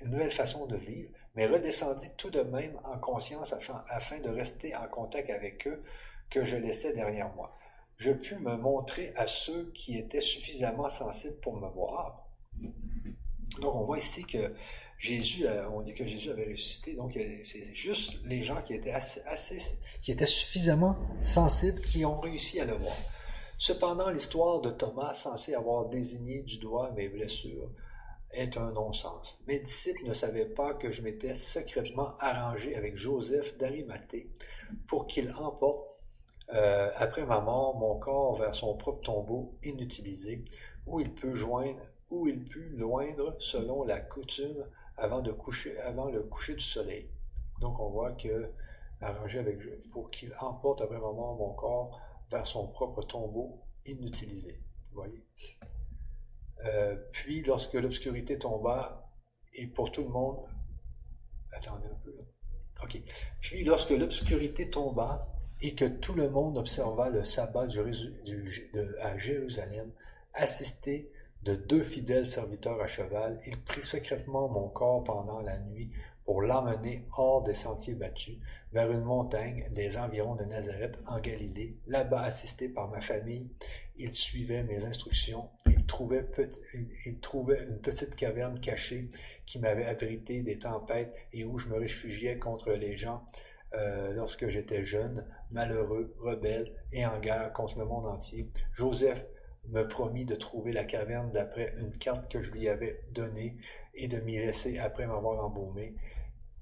Une 0.00 0.12
nouvelle 0.12 0.30
façon 0.30 0.64
de 0.66 0.76
vivre, 0.76 1.14
mais 1.34 1.46
redescendit 1.46 2.10
tout 2.16 2.30
de 2.30 2.42
même 2.42 2.78
en 2.84 2.98
conscience 2.98 3.52
afin, 3.52 3.84
afin 3.88 4.20
de 4.20 4.28
rester 4.28 4.74
en 4.76 4.86
contact 4.88 5.30
avec 5.30 5.66
eux 5.66 5.82
que 6.30 6.44
je 6.44 6.56
laissais 6.56 6.92
derrière 6.92 7.32
moi. 7.34 7.56
Je 7.96 8.10
pus 8.10 8.36
me 8.36 8.56
montrer 8.56 9.12
à 9.16 9.26
ceux 9.26 9.70
qui 9.74 9.96
étaient 9.98 10.20
suffisamment 10.20 10.88
sensibles 10.88 11.38
pour 11.40 11.56
me 11.56 11.68
voir. 11.68 12.26
Donc 13.60 13.74
on 13.74 13.84
voit 13.84 13.98
ici 13.98 14.24
que 14.24 14.52
Jésus, 14.98 15.46
euh, 15.46 15.68
on 15.70 15.82
dit 15.82 15.94
que 15.94 16.06
Jésus 16.06 16.30
avait 16.30 16.50
ressuscité, 16.50 16.94
donc 16.94 17.16
euh, 17.16 17.38
c'est 17.42 17.74
juste 17.74 18.14
les 18.24 18.42
gens 18.42 18.62
qui 18.62 18.74
étaient 18.74 18.92
assez, 18.92 19.20
assez, 19.26 19.60
qui 20.00 20.12
étaient 20.12 20.26
suffisamment 20.26 20.96
sensibles 21.20 21.80
qui 21.80 22.04
ont 22.04 22.18
réussi 22.18 22.60
à 22.60 22.64
le 22.64 22.74
voir. 22.74 22.96
Cependant, 23.58 24.10
l'histoire 24.10 24.60
de 24.60 24.70
Thomas, 24.70 25.14
censé 25.14 25.54
avoir 25.54 25.88
désigné 25.88 26.40
du 26.40 26.58
doigt 26.58 26.90
mes 26.92 27.08
blessures, 27.08 27.70
est 28.34 28.56
un 28.56 28.72
non-sens. 28.72 29.38
Mes 29.46 29.58
disciples 29.58 30.04
ne 30.04 30.14
savaient 30.14 30.48
pas 30.48 30.74
que 30.74 30.90
je 30.90 31.02
m'étais 31.02 31.34
secrètement 31.34 32.16
arrangé 32.18 32.74
avec 32.74 32.96
Joseph 32.96 33.56
d'Arimathée 33.56 34.30
pour 34.86 35.06
qu'il 35.06 35.32
emporte, 35.34 35.88
euh, 36.52 36.90
après 36.96 37.24
ma 37.24 37.40
mort, 37.40 37.76
mon 37.76 37.98
corps 37.98 38.38
vers 38.38 38.54
son 38.54 38.76
propre 38.76 39.00
tombeau 39.02 39.54
inutilisé, 39.62 40.44
où 40.86 41.00
il 41.00 41.14
peut 41.14 41.34
joindre, 41.34 41.80
où 42.10 42.26
il 42.26 42.44
put 42.44 42.68
loindre 42.76 43.34
selon 43.38 43.84
la 43.84 44.00
coutume 44.00 44.66
avant 44.96 45.20
le 45.20 45.32
coucher 46.22 46.54
du 46.54 46.60
soleil. 46.60 47.08
Donc 47.60 47.80
on 47.80 47.88
voit 47.88 48.12
que 48.12 48.50
arrangé 49.00 49.38
avec 49.38 49.58
pour 49.90 50.10
qu'il 50.10 50.32
emporte 50.40 50.80
après 50.80 50.98
ma 50.98 51.12
mort 51.12 51.36
mon 51.36 51.52
corps 51.52 52.00
vers 52.30 52.46
son 52.46 52.68
propre 52.68 53.02
tombeau 53.02 53.60
inutilisé. 53.86 54.60
Vous 54.90 55.02
voyez? 55.02 55.24
Euh, 56.66 56.96
puis, 57.12 57.42
lorsque 57.42 57.74
l'obscurité 57.74 58.38
tomba, 58.38 59.10
et 59.54 59.66
pour 59.66 59.92
tout 59.92 60.02
le 60.02 60.08
monde, 60.08 60.38
attendez 61.52 61.86
un 61.86 62.00
peu. 62.04 62.16
Puis, 63.40 63.64
lorsque 63.64 63.90
l'obscurité 63.90 64.70
tomba, 64.70 65.28
et 65.60 65.74
que 65.74 65.84
tout 65.86 66.14
le 66.14 66.28
monde 66.28 66.58
observa 66.58 67.10
le 67.10 67.24
sabbat 67.24 67.66
à 69.00 69.18
Jérusalem, 69.18 69.90
assisté 70.34 71.10
de 71.42 71.54
deux 71.54 71.82
fidèles 71.82 72.26
serviteurs 72.26 72.80
à 72.80 72.86
cheval, 72.86 73.40
il 73.46 73.58
prit 73.62 73.82
secrètement 73.82 74.48
mon 74.48 74.68
corps 74.68 75.04
pendant 75.04 75.40
la 75.40 75.60
nuit 75.60 75.90
pour 76.24 76.42
l'emmener 76.42 77.06
hors 77.16 77.42
des 77.42 77.54
sentiers 77.54 77.94
battus, 77.94 78.38
vers 78.72 78.90
une 78.90 79.02
montagne 79.02 79.68
des 79.72 79.96
environs 79.96 80.34
de 80.34 80.44
Nazareth 80.44 80.98
en 81.06 81.20
Galilée. 81.20 81.76
Là-bas, 81.86 82.22
assisté 82.22 82.68
par 82.68 82.88
ma 82.88 83.00
famille, 83.00 83.50
il 83.96 84.12
suivait 84.12 84.64
mes 84.64 84.84
instructions. 84.84 85.48
Il 85.66 85.86
trouvait, 85.86 86.26
une 86.74 87.78
petite 87.80 88.16
caverne 88.16 88.58
cachée 88.60 89.08
qui 89.46 89.58
m'avait 89.58 89.86
abrité 89.86 90.42
des 90.42 90.58
tempêtes 90.58 91.14
et 91.32 91.44
où 91.44 91.58
je 91.58 91.68
me 91.68 91.76
réfugiais 91.76 92.38
contre 92.38 92.72
les 92.72 92.96
gens 92.96 93.24
euh, 93.74 94.12
lorsque 94.12 94.48
j'étais 94.48 94.82
jeune, 94.82 95.26
malheureux, 95.50 96.14
rebelle 96.20 96.72
et 96.92 97.06
en 97.06 97.20
guerre 97.20 97.52
contre 97.52 97.78
le 97.78 97.84
monde 97.84 98.06
entier. 98.06 98.48
Joseph 98.72 99.26
me 99.68 99.86
promit 99.86 100.24
de 100.24 100.34
trouver 100.34 100.72
la 100.72 100.84
caverne 100.84 101.30
d'après 101.30 101.74
une 101.78 101.96
carte 101.96 102.30
que 102.30 102.42
je 102.42 102.52
lui 102.52 102.68
avais 102.68 103.00
donnée 103.12 103.56
et 103.94 104.08
de 104.08 104.18
m'y 104.20 104.38
laisser 104.38 104.78
après 104.78 105.06
m'avoir 105.06 105.44
embaumé. 105.44 105.94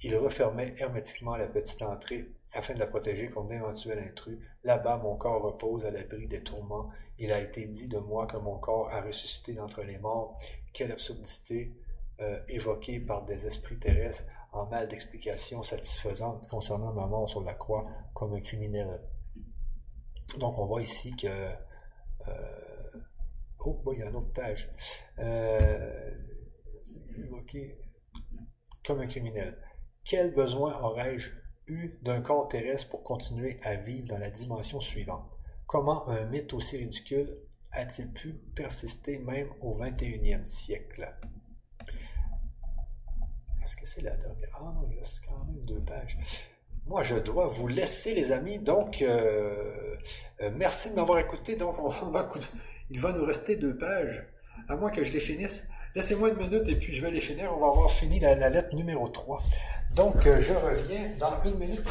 Il 0.04 0.16
refermait 0.16 0.74
hermétiquement 0.78 1.36
la 1.36 1.46
petite 1.46 1.80
entrée 1.82 2.28
afin 2.54 2.74
de 2.74 2.80
la 2.80 2.86
protéger 2.86 3.28
contre 3.28 3.48
d'éventuels 3.48 4.00
intrus. 4.00 4.38
Là-bas, 4.64 4.96
mon 4.96 5.16
corps 5.16 5.42
repose 5.42 5.84
à 5.84 5.90
l'abri 5.90 6.26
des 6.26 6.42
tourments. 6.42 6.90
Il 7.18 7.30
a 7.32 7.40
été 7.40 7.68
dit 7.68 7.86
de 7.86 7.98
moi 7.98 8.26
que 8.26 8.36
mon 8.36 8.58
corps 8.58 8.90
a 8.90 9.00
ressuscité 9.00 9.52
d'entre 9.52 9.82
les 9.82 9.98
morts. 9.98 10.36
Quelle 10.72 10.90
absurdité 10.90 11.72
euh, 12.20 12.40
évoquée 12.48 12.98
par 12.98 13.24
des 13.24 13.46
esprits 13.46 13.78
terrestres 13.78 14.24
en 14.52 14.66
mal 14.66 14.88
d'explication 14.88 15.62
satisfaisante 15.62 16.48
concernant 16.48 16.92
ma 16.92 17.06
mort 17.06 17.28
sur 17.28 17.42
la 17.42 17.54
croix 17.54 17.84
comme 18.12 18.34
un 18.34 18.40
criminel. 18.40 19.00
Donc 20.38 20.58
on 20.58 20.66
voit 20.66 20.82
ici 20.82 21.14
que... 21.14 21.28
Euh, 21.28 22.90
oh, 23.60 23.82
il 23.92 24.00
y 24.00 24.02
a 24.02 24.08
une 24.08 24.16
autre 24.16 24.32
page. 24.32 24.68
Euh, 25.18 26.10
évoqué 27.16 27.78
comme 28.84 29.00
un 29.00 29.06
criminel. 29.06 29.56
Quel 30.04 30.34
besoin 30.34 30.80
aurais-je 30.80 31.30
eu 31.68 31.98
d'un 32.02 32.20
corps 32.20 32.48
terrestre 32.48 32.90
pour 32.90 33.02
continuer 33.04 33.58
à 33.62 33.76
vivre 33.76 34.08
dans 34.08 34.18
la 34.18 34.30
dimension 34.30 34.80
suivante? 34.80 35.30
Comment 35.66 36.08
un 36.08 36.24
mythe 36.26 36.52
aussi 36.54 36.76
ridicule 36.76 37.28
a-t-il 37.70 38.12
pu 38.12 38.32
persister 38.54 39.18
même 39.20 39.48
au 39.60 39.78
21e 39.78 40.44
siècle? 40.44 41.08
Est-ce 43.62 43.76
que 43.76 43.86
c'est 43.86 44.02
la 44.02 44.16
dernière? 44.16 44.50
Ah 44.54 44.72
non, 44.74 44.88
il 44.90 44.98
reste 44.98 45.24
quand 45.26 45.38
même 45.44 45.64
deux 45.64 45.80
pages. 45.80 46.18
Moi, 46.86 47.04
je 47.04 47.14
dois 47.14 47.46
vous 47.46 47.68
laisser, 47.68 48.12
les 48.12 48.32
amis. 48.32 48.58
Donc, 48.58 49.02
euh, 49.02 49.96
euh, 50.40 50.50
merci 50.56 50.90
de 50.90 50.96
m'avoir 50.96 51.20
écouté. 51.20 51.54
Donc, 51.54 51.76
il 52.90 53.00
va 53.00 53.12
nous 53.12 53.24
rester 53.24 53.54
deux 53.54 53.76
pages, 53.78 54.26
à 54.68 54.74
moins 54.74 54.90
que 54.90 55.04
je 55.04 55.12
les 55.12 55.20
finisse. 55.20 55.68
Laissez-moi 55.94 56.30
une 56.30 56.38
minute 56.38 56.64
et 56.66 56.76
puis 56.76 56.92
je 56.92 57.02
vais 57.02 57.12
les 57.12 57.20
finir. 57.20 57.52
On 57.54 57.60
va 57.60 57.68
avoir 57.68 57.90
fini 57.92 58.18
la, 58.18 58.34
la 58.34 58.50
lettre 58.50 58.74
numéro 58.74 59.08
3. 59.08 59.40
Donc, 59.94 60.26
euh, 60.26 60.40
je 60.40 60.54
reviens 60.54 61.10
dans 61.18 61.42
une 61.44 61.58
minute. 61.58 61.82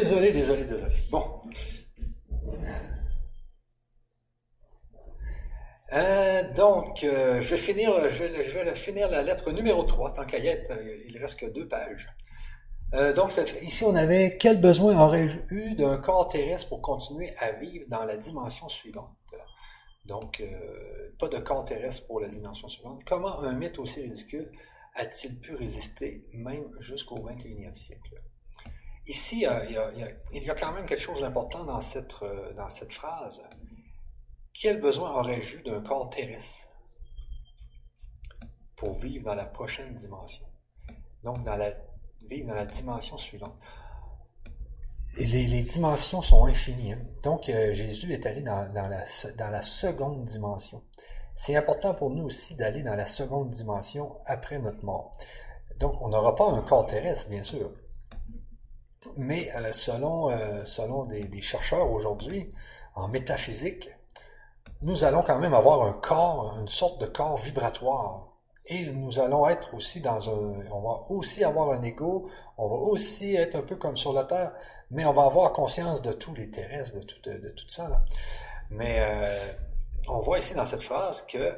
Désolé, 0.00 0.30
désolé, 0.30 0.64
désolé. 0.64 0.94
Bon. 1.10 1.40
Euh, 5.92 6.52
donc, 6.52 7.02
euh, 7.02 7.40
je, 7.40 7.48
vais 7.48 7.56
finir, 7.56 8.10
je, 8.10 8.24
vais, 8.24 8.76
finir 8.76 9.08
la 9.08 9.22
lettre 9.22 9.52
numéro 9.52 9.84
3, 9.84 10.12
tant 10.12 10.26
qu'à 10.26 10.38
y 10.38 10.48
être, 10.48 10.70
euh, 10.72 10.98
il 11.08 11.16
reste 11.16 11.40
que 11.40 11.46
deux 11.46 11.66
pages. 11.66 12.06
donc, 13.14 13.32
ici, 13.62 13.84
on 13.84 13.94
avait 13.94 14.36
quel 14.36 14.60
besoin 14.60 15.00
aurais-je 15.00 15.38
eu 15.50 15.74
d'un 15.74 15.96
corps 15.96 16.28
terrestre 16.28 16.68
pour 16.68 16.82
continuer 16.82 17.34
à 17.38 17.52
vivre 17.52 17.86
dans 17.88 18.04
la 18.04 18.18
dimension 18.18 18.68
suivante? 18.68 19.16
Donc, 20.04 20.42
pas 21.18 21.28
de 21.28 21.38
corps 21.38 21.64
terrestre 21.64 22.06
pour 22.06 22.20
la 22.20 22.28
dimension 22.28 22.68
suivante. 22.68 23.00
Comment 23.06 23.40
un 23.40 23.52
mythe 23.52 23.78
aussi 23.78 24.02
ridicule 24.02 24.52
a-t-il 24.94 25.40
pu 25.40 25.54
résister 25.54 26.24
même 26.32 26.68
jusqu'au 26.80 27.16
21e 27.16 27.74
siècle? 27.74 28.14
Ici, 29.06 29.44
il 29.44 30.42
y, 30.42 30.50
a, 30.50 30.54
quand 30.54 30.72
même 30.72 30.84
quelque 30.84 31.00
chose 31.00 31.20
d'important 31.20 31.64
dans 31.64 31.80
cette, 31.80 32.22
euh, 32.22 32.52
dans 32.54 32.68
cette 32.68 32.92
phrase. 32.92 33.40
Quel 34.52 34.80
besoin 34.80 35.12
aurais-je 35.12 35.58
eu 35.58 35.62
d'un 35.62 35.80
corps 35.80 36.10
terrestre 36.10 36.70
pour 38.74 38.94
vivre 38.94 39.24
dans 39.24 39.36
la 39.36 39.44
prochaine 39.44 39.94
dimension? 39.94 40.44
Donc, 41.22 41.40
dans 41.44 41.54
la, 41.56 41.72
vivre 42.28 42.48
dans 42.48 42.54
la 42.54 42.64
dimension 42.64 43.16
suivante. 43.16 43.54
Les, 45.18 45.62
dimensions 45.62 46.20
sont 46.20 46.44
infinies. 46.46 46.92
Hein. 46.92 47.06
Donc, 47.22 47.48
euh, 47.48 47.72
Jésus 47.72 48.12
est 48.12 48.26
allé 48.26 48.42
dans, 48.42 48.72
dans, 48.72 48.88
la, 48.88 49.04
dans 49.38 49.50
la 49.50 49.62
seconde 49.62 50.24
dimension. 50.24 50.82
C'est 51.36 51.54
important 51.54 51.94
pour 51.94 52.10
nous 52.10 52.24
aussi 52.24 52.56
d'aller 52.56 52.82
dans 52.82 52.96
la 52.96 53.06
seconde 53.06 53.50
dimension 53.50 54.16
après 54.26 54.58
notre 54.58 54.84
mort. 54.84 55.12
Donc, 55.78 55.94
on 56.00 56.08
n'aura 56.08 56.34
pas 56.34 56.50
un 56.50 56.62
corps 56.62 56.86
terrestre, 56.86 57.30
bien 57.30 57.44
sûr. 57.44 57.70
Mais 59.16 59.50
euh, 59.54 59.72
selon, 59.72 60.30
euh, 60.30 60.64
selon 60.64 61.04
des, 61.04 61.40
chercheurs 61.40 61.90
aujourd'hui 61.90 62.52
en 62.94 63.08
métaphysique, 63.08 63.88
nous 64.82 65.04
allons 65.04 65.22
quand 65.22 65.38
même 65.38 65.54
avoir 65.54 65.82
un 65.82 65.92
corps, 65.92 66.56
une 66.58 66.68
sorte 66.68 67.00
de 67.00 67.06
corps 67.06 67.36
vibratoire. 67.36 68.28
Et 68.68 68.86
nous 68.86 69.20
allons 69.20 69.46
être 69.48 69.74
aussi 69.74 70.00
dans 70.00 70.28
un... 70.28 70.66
On 70.72 70.80
va 70.80 71.04
aussi 71.08 71.44
avoir 71.44 71.70
un 71.70 71.82
ego, 71.82 72.28
on 72.58 72.68
va 72.68 72.74
aussi 72.74 73.36
être 73.36 73.54
un 73.54 73.62
peu 73.62 73.76
comme 73.76 73.96
sur 73.96 74.12
la 74.12 74.24
Terre, 74.24 74.52
mais 74.90 75.04
on 75.04 75.12
va 75.12 75.24
avoir 75.24 75.52
conscience 75.52 76.02
de 76.02 76.12
tous 76.12 76.34
les 76.34 76.50
terrestres, 76.50 76.96
de 76.98 77.02
tout, 77.02 77.20
de, 77.22 77.48
tout 77.50 77.68
ça. 77.68 77.88
Là. 77.88 78.02
Mais 78.70 78.98
euh, 78.98 79.52
on 80.08 80.18
voit 80.18 80.40
ici 80.40 80.54
dans 80.54 80.66
cette 80.66 80.82
phrase 80.82 81.22
que 81.22 81.54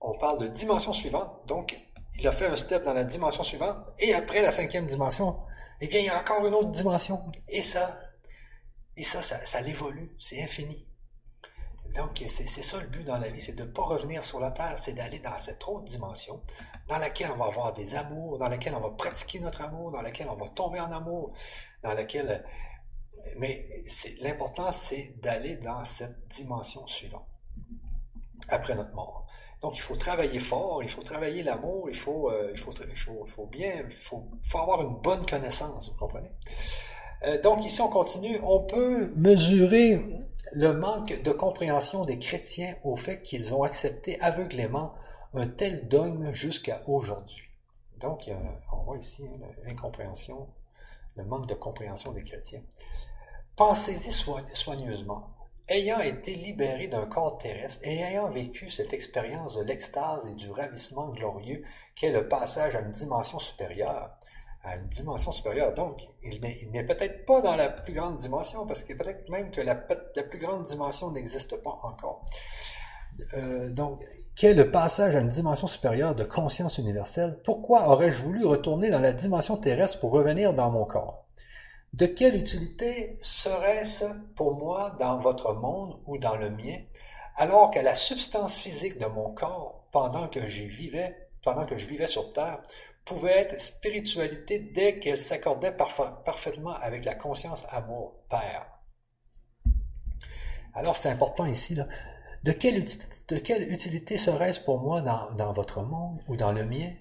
on 0.00 0.18
parle 0.18 0.38
de 0.38 0.48
dimension 0.48 0.92
suivante. 0.92 1.30
Donc, 1.46 1.76
il 2.18 2.26
a 2.26 2.32
fait 2.32 2.46
un 2.46 2.56
step 2.56 2.84
dans 2.84 2.94
la 2.94 3.04
dimension 3.04 3.42
suivante, 3.42 3.76
et 3.98 4.14
après 4.14 4.42
la 4.42 4.50
cinquième 4.50 4.86
dimension, 4.86 5.36
eh 5.80 5.86
bien, 5.88 6.00
il 6.00 6.06
y 6.06 6.08
a 6.08 6.18
encore 6.18 6.46
une 6.46 6.54
autre 6.54 6.70
dimension. 6.70 7.30
Et 7.48 7.62
ça, 7.62 7.98
et 8.96 9.02
ça, 9.02 9.22
ça, 9.22 9.60
l'évolue, 9.60 10.14
c'est 10.18 10.42
infini. 10.42 10.86
Donc, 11.94 12.22
c'est 12.28 12.46
ça 12.46 12.80
le 12.80 12.88
but 12.88 13.04
dans 13.04 13.18
la 13.18 13.28
vie, 13.28 13.40
c'est 13.40 13.54
de 13.54 13.62
ne 13.62 13.70
pas 13.70 13.84
revenir 13.84 14.22
sur 14.22 14.38
la 14.40 14.50
Terre, 14.50 14.78
c'est 14.78 14.92
d'aller 14.92 15.18
dans 15.18 15.38
cette 15.38 15.66
autre 15.66 15.84
dimension, 15.84 16.42
dans 16.88 16.98
laquelle 16.98 17.30
on 17.30 17.36
va 17.36 17.46
avoir 17.46 17.72
des 17.72 17.94
amours, 17.94 18.38
dans 18.38 18.48
laquelle 18.48 18.74
on 18.74 18.80
va 18.80 18.90
pratiquer 18.90 19.40
notre 19.40 19.62
amour, 19.62 19.92
dans 19.92 20.02
laquelle 20.02 20.28
on 20.28 20.36
va 20.36 20.48
tomber 20.48 20.80
en 20.80 20.92
amour, 20.92 21.32
dans 21.82 21.94
laquelle... 21.94 22.44
Mais 23.38 23.82
l'important, 24.20 24.72
c'est 24.72 25.14
d'aller 25.20 25.56
dans 25.56 25.84
cette 25.84 26.28
dimension 26.28 26.86
suivante, 26.86 27.26
après 28.48 28.74
notre 28.74 28.94
mort. 28.94 29.26
Donc, 29.62 29.76
il 29.76 29.80
faut 29.80 29.96
travailler 29.96 30.38
fort, 30.38 30.82
il 30.82 30.88
faut 30.88 31.02
travailler 31.02 31.42
l'amour, 31.42 31.88
il 31.88 31.96
faut, 31.96 32.30
euh, 32.30 32.50
il, 32.52 32.58
faut, 32.58 32.72
il, 32.88 32.94
faut, 33.26 33.46
bien, 33.46 33.84
il 33.88 33.90
faut, 33.90 34.28
avoir 34.54 34.82
une 34.82 34.96
bonne 35.00 35.24
connaissance, 35.24 35.90
vous 35.90 35.98
comprenez? 35.98 36.30
Euh, 37.24 37.40
donc, 37.40 37.64
ici, 37.64 37.80
on 37.80 37.88
continue. 37.88 38.38
On 38.42 38.60
peut 38.60 39.12
mesurer 39.16 40.04
le 40.52 40.72
manque 40.74 41.22
de 41.22 41.32
compréhension 41.32 42.04
des 42.04 42.18
chrétiens 42.18 42.76
au 42.84 42.96
fait 42.96 43.22
qu'ils 43.22 43.54
ont 43.54 43.62
accepté 43.62 44.20
aveuglément 44.20 44.94
un 45.34 45.46
tel 45.46 45.88
dogme 45.88 46.32
jusqu'à 46.32 46.82
aujourd'hui. 46.86 47.42
Donc, 47.98 48.30
on 48.72 48.82
voit 48.84 48.98
ici 48.98 49.24
hein, 49.26 49.46
l'incompréhension, 49.64 50.48
le 51.16 51.24
manque 51.24 51.46
de 51.46 51.54
compréhension 51.54 52.12
des 52.12 52.22
chrétiens. 52.22 52.62
Pensez-y 53.56 54.12
soigneusement 54.52 55.35
ayant 55.68 56.00
été 56.00 56.34
libéré 56.34 56.86
d'un 56.86 57.06
corps 57.06 57.38
terrestre 57.38 57.80
et 57.84 57.98
ayant 57.98 58.30
vécu 58.30 58.68
cette 58.68 58.92
expérience 58.92 59.56
de 59.56 59.64
l'extase 59.64 60.26
et 60.26 60.34
du 60.34 60.50
ravissement 60.50 61.08
glorieux 61.08 61.64
qu'est 61.94 62.12
le 62.12 62.28
passage 62.28 62.76
à 62.76 62.80
une 62.80 62.90
dimension 62.90 63.38
supérieure, 63.38 64.16
à 64.62 64.76
une 64.76 64.86
dimension 64.86 65.32
supérieure. 65.32 65.74
Donc, 65.74 66.06
il 66.22 66.40
n'est 66.70 66.84
peut-être 66.84 67.24
pas 67.24 67.42
dans 67.42 67.56
la 67.56 67.68
plus 67.68 67.92
grande 67.92 68.16
dimension, 68.16 68.66
parce 68.66 68.84
que 68.84 68.94
peut-être 68.94 69.28
même 69.28 69.50
que 69.50 69.60
la, 69.60 69.74
plus 69.74 70.38
grande 70.38 70.62
dimension 70.62 71.10
n'existe 71.10 71.56
pas 71.56 71.78
encore. 71.82 72.24
Euh, 73.34 73.70
donc, 73.70 74.04
qu'est 74.36 74.54
le 74.54 74.70
passage 74.70 75.16
à 75.16 75.20
une 75.20 75.28
dimension 75.28 75.66
supérieure 75.66 76.14
de 76.14 76.24
conscience 76.24 76.78
universelle? 76.78 77.40
Pourquoi 77.44 77.88
aurais-je 77.88 78.18
voulu 78.18 78.44
retourner 78.44 78.90
dans 78.90 79.00
la 79.00 79.12
dimension 79.12 79.56
terrestre 79.56 79.98
pour 79.98 80.12
revenir 80.12 80.52
dans 80.52 80.70
mon 80.70 80.84
corps? 80.84 81.25
De 81.96 82.04
quelle 82.04 82.36
utilité 82.36 83.16
serait-ce 83.22 84.04
pour 84.34 84.58
moi 84.58 84.94
dans 84.98 85.18
votre 85.18 85.54
monde 85.54 85.98
ou 86.04 86.18
dans 86.18 86.36
le 86.36 86.50
mien, 86.50 86.76
alors 87.36 87.70
que 87.70 87.78
la 87.78 87.94
substance 87.94 88.58
physique 88.58 88.98
de 88.98 89.06
mon 89.06 89.32
corps, 89.32 89.88
pendant 89.92 90.28
que 90.28 90.46
j'y 90.46 90.66
vivais, 90.66 91.16
pendant 91.42 91.64
que 91.64 91.78
je 91.78 91.86
vivais 91.86 92.06
sur 92.06 92.34
Terre, 92.34 92.60
pouvait 93.06 93.38
être 93.38 93.58
spiritualité 93.58 94.58
dès 94.58 94.98
qu'elle 94.98 95.18
s'accordait 95.18 95.72
parfaitement 95.72 96.74
avec 96.74 97.06
la 97.06 97.14
conscience 97.14 97.64
amour 97.70 98.18
Père? 98.28 98.66
Alors 100.74 100.96
c'est 100.96 101.08
important 101.08 101.46
ici. 101.46 101.78
De 102.44 102.52
quelle, 102.52 103.72
utilité 103.72 104.18
serait-ce 104.18 104.60
pour 104.60 104.80
moi 104.80 105.00
dans 105.00 105.52
votre 105.54 105.80
monde 105.80 106.20
ou 106.28 106.36
dans 106.36 106.52
le 106.52 106.66
mien, 106.66 106.92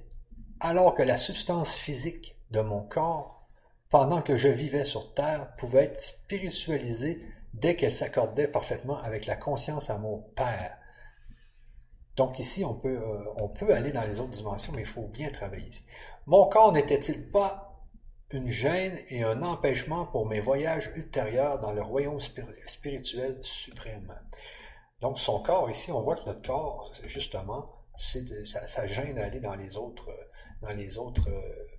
alors 0.61 0.93
que 0.93 1.03
la 1.03 1.17
substance 1.17 1.75
physique 1.75 2.37
de 2.51 2.61
mon 2.61 2.81
corps 2.81 3.34
pendant 3.95 4.21
que 4.21 4.35
je 4.35 4.49
vivais 4.49 4.83
sur 4.83 5.13
Terre, 5.13 5.55
pouvait 5.55 5.85
être 5.85 6.01
spiritualisée 6.01 7.25
dès 7.53 7.77
qu'elle 7.77 7.93
s'accordait 7.93 8.49
parfaitement 8.49 8.97
avec 8.97 9.25
la 9.25 9.37
conscience 9.37 9.89
à 9.89 9.97
mon 9.97 10.17
Père. 10.35 10.77
Donc 12.17 12.37
ici, 12.37 12.65
on 12.65 12.73
peut, 12.73 12.97
euh, 12.97 13.23
on 13.37 13.47
peut 13.47 13.73
aller 13.73 13.93
dans 13.93 14.03
les 14.03 14.19
autres 14.19 14.31
dimensions, 14.31 14.73
mais 14.75 14.81
il 14.81 14.85
faut 14.85 15.07
bien 15.07 15.29
travailler 15.29 15.69
ici. 15.69 15.85
Mon 16.25 16.45
corps 16.49 16.73
n'était-il 16.73 17.31
pas 17.31 17.85
une 18.31 18.49
gêne 18.49 18.99
et 19.11 19.23
un 19.23 19.41
empêchement 19.41 20.05
pour 20.05 20.25
mes 20.25 20.41
voyages 20.41 20.91
ultérieurs 20.97 21.61
dans 21.61 21.71
le 21.71 21.81
royaume 21.81 22.19
spirituel 22.19 23.39
suprême? 23.43 24.13
Donc 24.99 25.19
son 25.19 25.39
corps, 25.39 25.69
ici, 25.69 25.93
on 25.93 26.01
voit 26.01 26.17
que 26.17 26.25
notre 26.25 26.45
corps, 26.45 26.91
justement, 27.05 27.71
ça, 27.95 28.87
gêne 28.87 29.15
d'aller 29.15 29.39
dans 29.39 29.55
les 29.55 29.77
autres, 29.77 30.09
dans 30.61 30.73
les 30.73 30.97
autres 30.97 31.29
euh, 31.29 31.74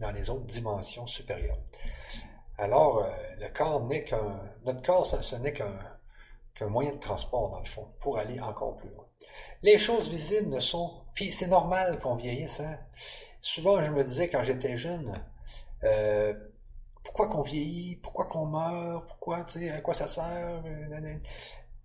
dans 0.00 0.12
les 0.12 0.30
autres 0.30 0.46
dimensions 0.46 1.06
supérieures. 1.06 1.58
Alors, 2.58 2.98
euh, 2.98 3.10
le 3.40 3.48
corps 3.48 3.84
n'est 3.84 4.04
qu'un, 4.04 4.40
notre 4.64 4.82
corps, 4.82 5.06
ce, 5.06 5.36
n'est 5.36 5.52
qu'un, 5.52 5.78
moyen 6.68 6.92
de 6.92 6.98
transport, 6.98 7.50
dans 7.50 7.60
le 7.60 7.66
fond, 7.66 7.88
pour 7.98 8.18
aller 8.18 8.40
encore 8.40 8.76
plus 8.76 8.88
loin. 8.90 9.06
Les 9.62 9.78
choses 9.78 10.08
visibles 10.08 10.48
ne 10.48 10.60
sont, 10.60 10.92
puis 11.14 11.32
c'est 11.32 11.48
normal 11.48 11.98
qu'on 11.98 12.14
vieillisse, 12.14 12.60
hein? 12.60 12.78
Souvent, 13.40 13.82
je 13.82 13.90
me 13.90 14.02
disais 14.04 14.28
quand 14.28 14.42
j'étais 14.42 14.76
jeune, 14.76 15.12
euh, 15.82 16.32
pourquoi 17.02 17.28
qu'on 17.28 17.42
vieillit, 17.42 17.96
pourquoi 17.96 18.26
qu'on 18.26 18.46
meurt, 18.46 19.06
pourquoi, 19.06 19.44
tu 19.44 19.60
sais, 19.60 19.70
à 19.70 19.80
quoi 19.80 19.92
ça 19.92 20.06
sert, 20.06 20.62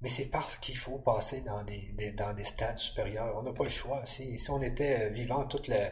mais 0.02 0.10
c'est 0.10 0.30
parce 0.30 0.58
qu'il 0.58 0.78
faut 0.78 0.98
passer 0.98 1.42
dans 1.42 1.64
des, 1.64 2.12
dans 2.14 2.34
des 2.34 2.46
stades 2.46 2.78
supérieurs. 2.78 3.36
On 3.38 3.44
n'a 3.44 3.52
pas 3.52 3.66
le 3.66 3.70
choix. 3.70 4.06
Si, 4.06 4.38
si 4.38 4.50
on 4.50 4.62
était 4.62 5.10
vivant 5.10 5.46
toute 5.46 5.68
la, 5.68 5.76
euh, 5.76 5.92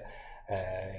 euh, 0.51 0.93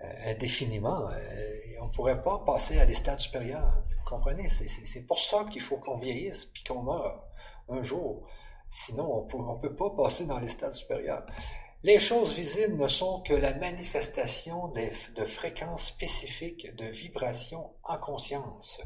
indéfiniment. 0.00 1.08
Euh, 1.10 1.56
on 1.80 1.86
ne 1.86 1.90
pourrait 1.90 2.22
pas 2.22 2.38
passer 2.40 2.78
à 2.78 2.86
des 2.86 2.94
stades 2.94 3.20
supérieurs. 3.20 3.82
Vous 3.84 4.04
comprenez? 4.04 4.48
C'est 4.48 5.06
pour 5.06 5.18
ça 5.18 5.44
qu'il 5.50 5.60
faut 5.60 5.76
qu'on 5.76 5.96
vieillisse 5.96 6.46
puis 6.46 6.64
qu'on 6.64 6.82
meure 6.82 7.24
un 7.68 7.82
jour. 7.82 8.26
Sinon, 8.68 9.26
on 9.32 9.54
ne 9.54 9.60
peut 9.60 9.76
pas 9.76 9.90
passer 9.90 10.26
dans 10.26 10.38
les 10.40 10.48
stades 10.48 10.74
supérieurs. 10.74 11.24
Les 11.82 11.98
choses 11.98 12.32
visibles 12.32 12.76
ne 12.76 12.88
sont 12.88 13.20
que 13.20 13.34
la 13.34 13.54
manifestation 13.54 14.68
de 14.68 15.24
fréquences 15.26 15.86
spécifiques 15.88 16.74
de 16.76 16.86
vibrations 16.86 17.74
en 17.84 17.98
conscience. 17.98 18.80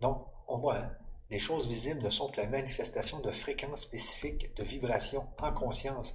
Donc, 0.00 0.26
on 0.46 0.58
voit, 0.58 0.76
hein, 0.76 0.92
les 1.30 1.38
choses 1.38 1.68
visibles 1.68 2.02
ne 2.02 2.10
sont 2.10 2.30
que 2.30 2.40
la 2.40 2.48
manifestation 2.48 3.20
de 3.20 3.30
fréquences 3.30 3.82
spécifiques 3.82 4.54
de 4.56 4.62
vibrations 4.62 5.26
en 5.40 5.52
conscience 5.52 6.14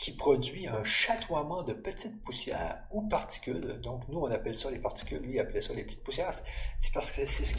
qui 0.00 0.12
produit 0.12 0.66
un 0.66 0.82
chatoiement 0.82 1.62
de 1.62 1.74
petites 1.74 2.24
poussières 2.24 2.84
ou 2.90 3.02
particules. 3.02 3.78
Donc, 3.82 4.08
nous, 4.08 4.18
on 4.18 4.30
appelle 4.30 4.54
ça 4.54 4.70
les 4.70 4.78
particules, 4.78 5.18
lui, 5.18 5.34
il 5.34 5.40
appelait 5.40 5.60
ça 5.60 5.74
les 5.74 5.84
petites 5.84 6.02
poussières. 6.02 6.32
C'est 6.78 6.94
parce 6.94 7.12
que 7.12 7.26
c'est 7.26 7.44
ce 7.44 7.54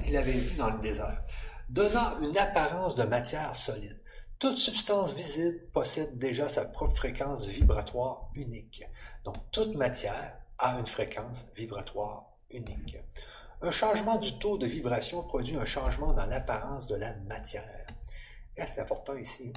qu'il 0.00 0.16
avait 0.16 0.32
vu 0.32 0.56
dans 0.56 0.70
le 0.70 0.80
désert. 0.80 1.22
Donnant 1.68 2.20
une 2.20 2.36
apparence 2.36 2.96
de 2.96 3.04
matière 3.04 3.54
solide. 3.54 3.96
Toute 4.40 4.56
substance 4.56 5.12
visible 5.12 5.60
possède 5.72 6.18
déjà 6.18 6.48
sa 6.48 6.64
propre 6.64 6.96
fréquence 6.96 7.46
vibratoire 7.46 8.28
unique. 8.34 8.82
Donc, 9.22 9.36
toute 9.52 9.76
matière 9.76 10.36
a 10.58 10.80
une 10.80 10.88
fréquence 10.88 11.46
vibratoire 11.54 12.26
unique. 12.50 12.98
Un 13.62 13.70
changement 13.70 14.16
du 14.16 14.36
taux 14.40 14.58
de 14.58 14.66
vibration 14.66 15.22
produit 15.22 15.54
un 15.54 15.64
changement 15.64 16.12
dans 16.12 16.26
l'apparence 16.26 16.88
de 16.88 16.96
la 16.96 17.14
matière. 17.28 17.86
C'est 18.56 18.80
important 18.80 19.16
ici. 19.16 19.52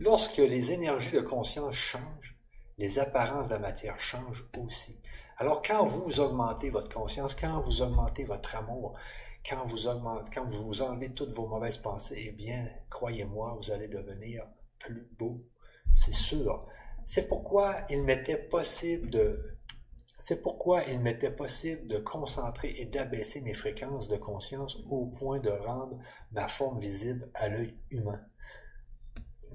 Lorsque 0.00 0.38
les 0.38 0.70
énergies 0.72 1.12
de 1.12 1.20
conscience 1.20 1.74
changent, 1.74 2.36
les 2.78 3.00
apparences 3.00 3.48
de 3.48 3.54
la 3.54 3.58
matière 3.58 3.98
changent 3.98 4.48
aussi. 4.56 5.00
Alors 5.38 5.60
quand 5.60 5.84
vous 5.84 6.20
augmentez 6.20 6.70
votre 6.70 6.88
conscience, 6.88 7.34
quand 7.34 7.60
vous 7.60 7.82
augmentez 7.82 8.24
votre 8.24 8.54
amour, 8.54 8.96
quand 9.48 9.66
vous, 9.66 10.64
vous 10.64 10.82
enlevez 10.82 11.12
toutes 11.14 11.30
vos 11.30 11.48
mauvaises 11.48 11.78
pensées, 11.78 12.26
eh 12.28 12.32
bien, 12.32 12.68
croyez-moi, 12.90 13.58
vous 13.60 13.72
allez 13.72 13.88
devenir 13.88 14.44
plus 14.78 15.08
beau. 15.18 15.36
C'est 15.96 16.14
sûr. 16.14 16.66
C'est 17.04 17.26
pourquoi 17.26 17.74
il 17.90 18.02
m'était 18.02 18.36
possible 18.36 19.10
de 19.10 19.58
c'est 20.20 20.42
pourquoi 20.42 20.82
il 20.84 20.98
m'était 20.98 21.30
possible 21.30 21.86
de 21.86 21.98
concentrer 21.98 22.74
et 22.76 22.86
d'abaisser 22.86 23.40
mes 23.40 23.54
fréquences 23.54 24.08
de 24.08 24.16
conscience 24.16 24.76
au 24.90 25.06
point 25.06 25.38
de 25.38 25.50
rendre 25.50 25.98
ma 26.32 26.48
forme 26.48 26.80
visible 26.80 27.30
à 27.34 27.48
l'œil 27.48 27.76
humain. 27.90 28.20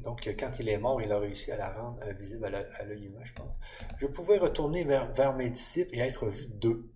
Donc, 0.04 0.30
quand 0.38 0.60
il 0.60 0.70
est 0.70 0.78
mort, 0.78 1.02
il 1.02 1.12
a 1.12 1.20
réussi 1.20 1.52
à 1.52 1.58
la 1.58 1.72
rendre 1.72 2.00
euh, 2.04 2.14
visible 2.14 2.46
à 2.46 2.86
l'œil 2.86 3.06
humain, 3.06 3.24
je 3.24 3.34
pense. 3.34 3.56
Je 3.98 4.08
pouvais 4.08 4.38
retourner 4.38 4.84
vers, 4.84 5.36
mes 5.36 5.50
disciples 5.50 5.96
et 5.96 6.00
être 6.00 6.28
vu 6.28 6.48
d'eux. 6.48 6.90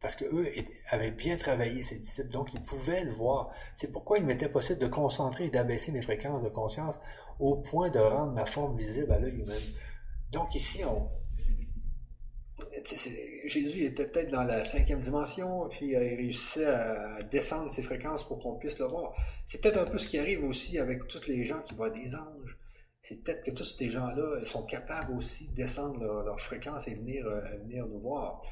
Parce 0.00 0.14
qu'eux 0.14 0.46
avaient 0.90 1.10
bien 1.10 1.36
travaillé, 1.36 1.82
ces 1.82 1.98
disciples, 1.98 2.30
donc 2.30 2.52
ils 2.52 2.62
pouvaient 2.62 3.04
le 3.04 3.10
voir. 3.10 3.50
C'est 3.74 3.90
pourquoi 3.90 4.18
il 4.18 4.24
m'était 4.24 4.48
possible 4.48 4.78
de 4.78 4.86
concentrer 4.86 5.46
et 5.46 5.50
d'abaisser 5.50 5.90
mes 5.90 6.02
fréquences 6.02 6.42
de 6.42 6.50
conscience 6.50 6.96
au 7.40 7.56
point 7.56 7.88
de 7.88 7.98
rendre 7.98 8.32
ma 8.32 8.44
forme 8.44 8.76
visible 8.76 9.10
à 9.12 9.18
l'œil 9.18 9.40
humain. 9.40 9.54
Donc 10.30 10.54
ici, 10.54 10.84
on, 10.84 11.08
Jésus 13.44 13.84
était 13.84 14.06
peut-être 14.06 14.30
dans 14.30 14.44
la 14.44 14.64
cinquième 14.64 15.00
dimension, 15.00 15.68
puis 15.68 15.88
il 15.88 15.96
réussissait 15.96 16.66
à 16.66 17.22
descendre 17.22 17.70
ses 17.70 17.82
fréquences 17.82 18.26
pour 18.26 18.38
qu'on 18.38 18.56
puisse 18.56 18.78
le 18.78 18.86
voir. 18.86 19.14
C'est 19.44 19.60
peut-être 19.60 19.78
un 19.78 19.84
peu 19.84 19.98
ce 19.98 20.08
qui 20.08 20.18
arrive 20.18 20.44
aussi 20.44 20.78
avec 20.78 21.06
tous 21.06 21.26
les 21.26 21.44
gens 21.44 21.60
qui 21.62 21.74
voient 21.74 21.90
des 21.90 22.14
anges. 22.14 22.58
C'est 23.02 23.22
peut-être 23.22 23.44
que 23.44 23.50
tous 23.50 23.76
ces 23.78 23.90
gens-là 23.90 24.44
sont 24.44 24.64
capables 24.64 25.12
aussi 25.16 25.48
de 25.48 25.54
descendre 25.54 26.24
leur, 26.24 26.40
fréquence 26.40 26.88
et 26.88 26.94
venir, 26.94 27.26
euh, 27.26 27.40
venir 27.62 27.86
nous 27.86 28.00
voir. 28.00 28.42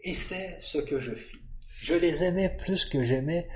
Et 0.00 0.12
c'est 0.12 0.58
ce 0.60 0.78
que 0.78 1.00
je 1.00 1.14
fis. 1.14 1.40
Je 1.68 1.94
les 1.94 2.22
aimais 2.22 2.54
plus 2.56 2.84
que 2.84 3.02
j'aimais, 3.02 3.48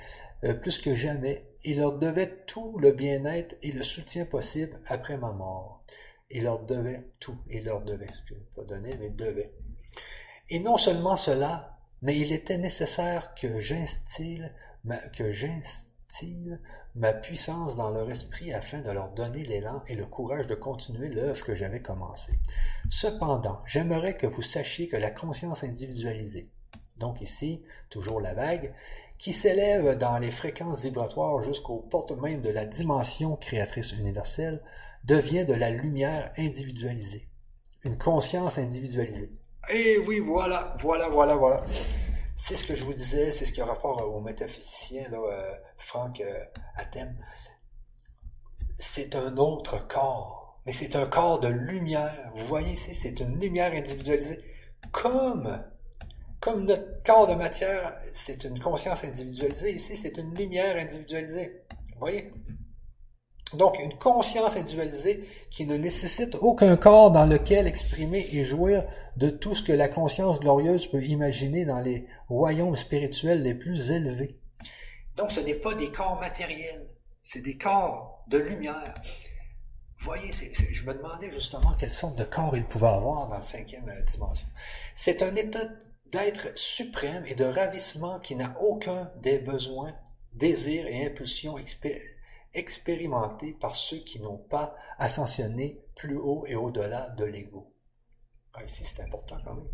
euh, 0.45 0.55
plus 0.55 0.79
que 0.79 0.95
jamais. 0.95 1.47
Il 1.63 1.79
leur 1.79 1.99
devait 1.99 2.45
tout 2.47 2.79
le 2.79 2.93
bien-être 2.93 3.55
et 3.63 3.71
le 3.71 3.83
soutien 3.83 4.25
possible 4.25 4.77
après 4.87 5.17
ma 5.19 5.33
mort. 5.33 5.85
Il 6.31 6.45
leur 6.45 6.65
devait 6.65 7.05
tout. 7.19 7.39
Il 7.49 7.65
leur 7.65 7.83
devait, 7.83 8.07
que 8.07 8.35
pas 8.57 8.63
donné, 8.63 8.91
mais 8.99 9.11
devait. 9.11 9.53
Et 10.51 10.59
non 10.59 10.77
seulement 10.77 11.17
cela, 11.17 11.79
mais 12.03 12.17
il 12.17 12.33
était 12.33 12.59
nécessaire 12.59 13.35
que 13.37 13.61
j'instille 13.61 14.51
ma, 14.83 14.99
ma 16.97 17.13
puissance 17.13 17.77
dans 17.77 17.91
leur 17.91 18.11
esprit 18.11 18.53
afin 18.53 18.81
de 18.81 18.91
leur 18.91 19.11
donner 19.11 19.45
l'élan 19.45 19.85
et 19.87 19.95
le 19.95 20.07
courage 20.07 20.49
de 20.49 20.57
continuer 20.57 21.09
l'œuvre 21.09 21.45
que 21.45 21.55
j'avais 21.55 21.83
commencée. 21.83 22.35
Cependant, 22.89 23.63
j'aimerais 23.65 24.17
que 24.17 24.27
vous 24.27 24.43
sachiez 24.43 24.89
que 24.89 24.97
la 24.97 25.13
conscience 25.13 25.63
individualisée, 25.63 26.51
donc 26.97 27.21
ici, 27.21 27.63
toujours 27.89 28.21
la 28.21 28.35
vague, 28.35 28.75
qui 29.19 29.33
s'élève 29.33 29.97
dans 29.99 30.19
les 30.19 30.33
fréquences 30.33 30.83
vibratoires 30.83 31.43
jusqu'aux 31.43 31.79
portes 31.79 32.13
même 32.13 32.41
de 32.41 32.51
la 32.51 32.65
dimension 32.65 33.37
créatrice 33.37 33.93
universelle, 33.93 34.63
devient 35.05 35.45
de 35.45 35.55
la 35.55 35.71
lumière 35.71 36.33
individualisée, 36.39 37.29
une 37.85 37.99
conscience 37.99 38.59
individualisée. 38.59 39.31
Et 39.73 39.99
oui, 39.99 40.19
voilà, 40.19 40.77
voilà, 40.81 41.09
voilà, 41.09 41.37
voilà. 41.37 41.65
C'est 42.35 42.57
ce 42.57 42.65
que 42.65 42.75
je 42.75 42.85
vous 42.85 42.95
disais, 42.95 43.31
c'est 43.31 43.45
ce 43.45 43.53
qui 43.53 43.61
a 43.61 43.65
rapport 43.65 44.03
au 44.13 44.21
métaphysicien, 44.21 45.09
là, 45.11 45.19
euh, 45.19 45.55
Franck 45.79 46.21
euh, 46.21 46.45
Athènes. 46.77 47.17
C'est 48.79 49.15
un 49.15 49.37
autre 49.37 49.87
corps, 49.87 50.61
mais 50.67 50.73
c'est 50.73 50.97
un 50.97 51.07
corps 51.07 51.39
de 51.39 51.49
lumière. 51.49 52.33
Vous 52.35 52.47
voyez 52.47 52.73
ici, 52.73 52.95
c'est 52.95 53.21
une 53.21 53.39
lumière 53.39 53.73
individualisée. 53.73 54.41
Comme, 54.91 55.63
comme 56.41 56.65
notre 56.65 57.03
corps 57.05 57.29
de 57.29 57.35
matière, 57.35 57.97
c'est 58.13 58.43
une 58.45 58.59
conscience 58.59 59.05
individualisée. 59.05 59.75
Ici, 59.75 59.97
c'est 59.97 60.19
une 60.19 60.35
lumière 60.35 60.77
individualisée. 60.77 61.63
Vous 61.93 62.01
voyez? 62.01 62.33
Donc, 63.55 63.79
une 63.81 63.99
conscience 63.99 64.57
individualisée 64.57 65.29
qui 65.51 65.67
ne 65.67 65.77
nécessite 65.77 66.37
aucun 66.37 66.77
corps 66.77 67.11
dans 67.11 67.27
lequel 67.27 67.67
exprimer 67.67 68.25
et 68.33 68.45
jouir 68.45 68.85
de 69.17 69.29
tout 69.29 69.55
ce 69.55 69.63
que 69.63 69.73
la 69.73 69.89
conscience 69.89 70.39
glorieuse 70.39 70.87
peut 70.87 71.03
imaginer 71.03 71.65
dans 71.65 71.81
les 71.81 72.07
royaumes 72.29 72.77
spirituels 72.77 73.43
les 73.43 73.55
plus 73.55 73.91
élevés. 73.91 74.39
Donc, 75.17 75.33
ce 75.33 75.41
n'est 75.41 75.55
pas 75.55 75.75
des 75.75 75.91
corps 75.91 76.21
matériels, 76.21 76.89
c'est 77.23 77.41
des 77.41 77.59
corps 77.59 78.25
de 78.29 78.39
lumière. 78.39 78.95
Voyez, 79.99 80.33
je 80.33 80.85
me 80.85 80.95
demandais 80.95 81.31
justement 81.31 81.75
quelle 81.75 81.91
sorte 81.91 82.17
de 82.17 82.25
corps 82.25 82.57
il 82.57 82.65
pouvait 82.65 82.87
avoir 82.87 83.29
dans 83.29 83.35
la 83.35 83.43
cinquième 83.43 83.89
euh, 83.89 84.03
dimension. 84.03 84.47
C'est 84.95 85.23
un 85.23 85.35
état 85.35 85.69
d'être 86.11 86.57
suprême 86.57 87.25
et 87.27 87.35
de 87.35 87.45
ravissement 87.45 88.19
qui 88.19 88.35
n'a 88.35 88.57
aucun 88.61 89.11
des 89.21 89.39
besoins, 89.39 89.93
désirs 90.33 90.87
et 90.87 91.05
impulsions 91.05 91.59
expérimentés 92.55 93.53
par 93.53 93.77
ceux 93.77 93.99
qui 93.99 94.21
n'ont 94.21 94.39
pas 94.39 94.75
ascensionné 94.99 95.83
plus 95.95 96.17
haut 96.17 96.45
et 96.47 96.57
au-delà 96.57 97.11
de 97.11 97.25
l'ego. 97.25 97.67
Ah, 98.55 98.65
ici, 98.65 98.85
c'est 98.85 99.03
important 99.03 99.39
quand 99.45 99.55
même. 99.55 99.69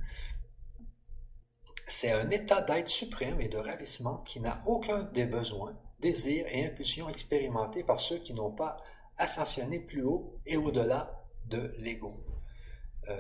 C'est 1.86 2.12
un 2.12 2.28
état 2.30 2.60
d'être 2.62 2.88
suprême 2.88 3.40
et 3.40 3.48
de 3.48 3.58
ravissement 3.58 4.18
qui 4.18 4.40
n'a 4.40 4.60
aucun 4.66 5.04
des 5.04 5.24
besoins, 5.24 5.78
désirs 6.00 6.46
et 6.48 6.66
impulsions 6.66 7.08
expérimentés 7.08 7.84
par 7.84 8.00
ceux 8.00 8.18
qui 8.18 8.34
n'ont 8.34 8.50
pas 8.50 8.76
ascensionné 9.18 9.78
plus 9.80 10.02
haut 10.02 10.34
et 10.44 10.56
au-delà 10.56 11.24
de 11.46 11.74
l'ego. 11.78 12.12
Euh, 13.08 13.14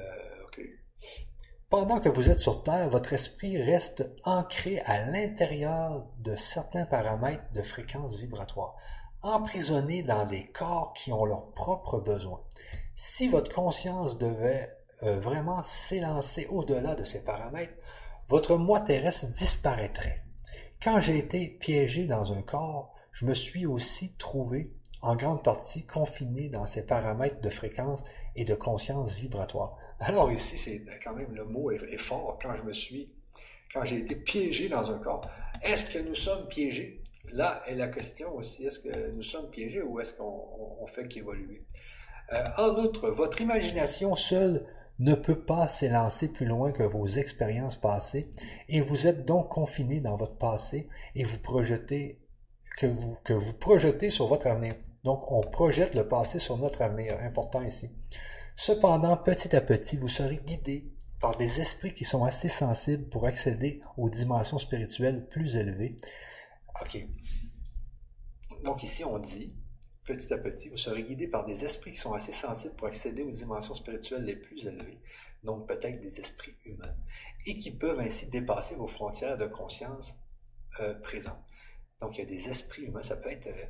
Pendant 1.70 2.00
que 2.00 2.08
vous 2.08 2.30
êtes 2.30 2.40
sur 2.40 2.62
Terre, 2.62 2.90
votre 2.90 3.12
esprit 3.12 3.60
reste 3.60 4.12
ancré 4.24 4.80
à 4.80 5.10
l'intérieur 5.10 6.06
de 6.18 6.36
certains 6.36 6.86
paramètres 6.86 7.50
de 7.52 7.62
fréquence 7.62 8.18
vibratoire, 8.18 8.76
emprisonné 9.26 10.02
dans 10.02 10.24
des 10.24 10.46
corps 10.46 10.92
qui 10.94 11.12
ont 11.12 11.24
leurs 11.24 11.50
propres 11.52 12.00
besoins. 12.00 12.42
Si 12.94 13.28
votre 13.28 13.54
conscience 13.54 14.18
devait 14.18 14.72
euh, 15.02 15.18
vraiment 15.18 15.62
s'élancer 15.62 16.46
au-delà 16.46 16.94
de 16.94 17.04
ces 17.04 17.24
paramètres, 17.24 17.74
votre 18.28 18.56
moi 18.56 18.80
terrestre 18.80 19.30
disparaîtrait. 19.30 20.22
Quand 20.82 21.00
j'ai 21.00 21.18
été 21.18 21.48
piégé 21.48 22.06
dans 22.06 22.32
un 22.32 22.42
corps, 22.42 22.94
je 23.12 23.24
me 23.24 23.34
suis 23.34 23.66
aussi 23.66 24.14
trouvé 24.14 24.72
en 25.02 25.16
grande 25.16 25.42
partie 25.42 25.86
confiné 25.86 26.48
dans 26.48 26.66
ces 26.66 26.86
paramètres 26.86 27.40
de 27.40 27.50
fréquence 27.50 28.04
et 28.34 28.44
de 28.44 28.54
conscience 28.54 29.14
vibratoire. 29.14 29.76
Alors 30.00 30.30
ici, 30.32 30.58
c'est 30.58 30.82
quand 31.02 31.14
même 31.14 31.32
le 31.32 31.44
mot 31.44 31.70
est, 31.70 31.96
fort 31.98 32.38
quand 32.42 32.54
je 32.54 32.62
me 32.62 32.72
suis, 32.72 33.12
quand 33.72 33.84
j'ai 33.84 33.98
été 33.98 34.16
piégé 34.16 34.68
dans 34.68 34.90
un 34.90 34.98
corps. 34.98 35.22
Est-ce 35.62 35.92
que 35.92 36.06
nous 36.06 36.14
sommes 36.14 36.46
piégés? 36.48 37.02
Là 37.32 37.62
est 37.66 37.74
la 37.74 37.88
question 37.88 38.34
aussi, 38.34 38.64
est-ce 38.64 38.80
que 38.80 39.10
nous 39.10 39.22
sommes 39.22 39.50
piégés 39.50 39.82
ou 39.82 40.00
est-ce 40.00 40.12
qu'on 40.12 40.86
fait 40.86 41.08
qu'évoluer? 41.08 41.66
Euh, 42.32 42.44
en 42.56 42.74
outre, 42.82 43.08
votre 43.10 43.40
imagination 43.40 44.14
seule 44.14 44.66
ne 44.98 45.14
peut 45.14 45.44
pas 45.44 45.68
s'élancer 45.68 46.32
plus 46.32 46.46
loin 46.46 46.72
que 46.72 46.82
vos 46.82 47.06
expériences 47.06 47.76
passées 47.76 48.30
et 48.68 48.80
vous 48.80 49.06
êtes 49.06 49.24
donc 49.26 49.48
confiné 49.48 50.00
dans 50.00 50.16
votre 50.16 50.36
passé 50.36 50.88
et 51.14 51.24
vous 51.24 51.38
projetez 51.38 52.20
que 52.78 52.86
vous, 52.86 53.16
que 53.24 53.32
vous 53.32 53.52
projetez 53.52 54.10
sur 54.10 54.26
votre 54.26 54.46
avenir. 54.46 54.74
Donc, 55.04 55.30
on 55.30 55.40
projette 55.40 55.94
le 55.94 56.08
passé 56.08 56.38
sur 56.38 56.56
notre 56.58 56.82
avenir, 56.82 57.16
important 57.22 57.62
ici. 57.62 57.90
Cependant, 58.56 59.16
petit 59.16 59.54
à 59.54 59.60
petit, 59.60 59.96
vous 59.96 60.08
serez 60.08 60.40
guidé 60.44 60.90
par 61.20 61.36
des 61.36 61.60
esprits 61.60 61.94
qui 61.94 62.04
sont 62.04 62.24
assez 62.24 62.48
sensibles 62.48 63.08
pour 63.08 63.26
accéder 63.26 63.80
aux 63.96 64.10
dimensions 64.10 64.58
spirituelles 64.58 65.26
plus 65.28 65.56
élevées. 65.56 65.96
OK. 66.80 67.06
Donc 68.62 68.82
ici, 68.82 69.04
on 69.04 69.18
dit, 69.18 69.54
petit 70.04 70.32
à 70.32 70.38
petit, 70.38 70.68
vous 70.68 70.76
serez 70.76 71.02
guidé 71.02 71.28
par 71.28 71.44
des 71.44 71.64
esprits 71.64 71.92
qui 71.92 71.98
sont 71.98 72.12
assez 72.12 72.32
sensibles 72.32 72.76
pour 72.76 72.86
accéder 72.88 73.22
aux 73.22 73.30
dimensions 73.30 73.74
spirituelles 73.74 74.24
les 74.24 74.36
plus 74.36 74.66
élevées, 74.66 74.98
donc 75.42 75.66
peut-être 75.68 76.00
des 76.00 76.20
esprits 76.20 76.54
humains, 76.64 76.96
et 77.46 77.58
qui 77.58 77.70
peuvent 77.70 78.00
ainsi 78.00 78.28
dépasser 78.30 78.76
vos 78.76 78.86
frontières 78.86 79.36
de 79.36 79.46
conscience 79.46 80.18
euh, 80.80 80.94
présentes. 80.94 81.42
Donc 82.00 82.16
il 82.16 82.20
y 82.20 82.22
a 82.22 82.26
des 82.26 82.48
esprits 82.48 82.82
humains, 82.82 83.02
ça 83.02 83.16
peut 83.16 83.30
être 83.30 83.46
euh, 83.46 83.64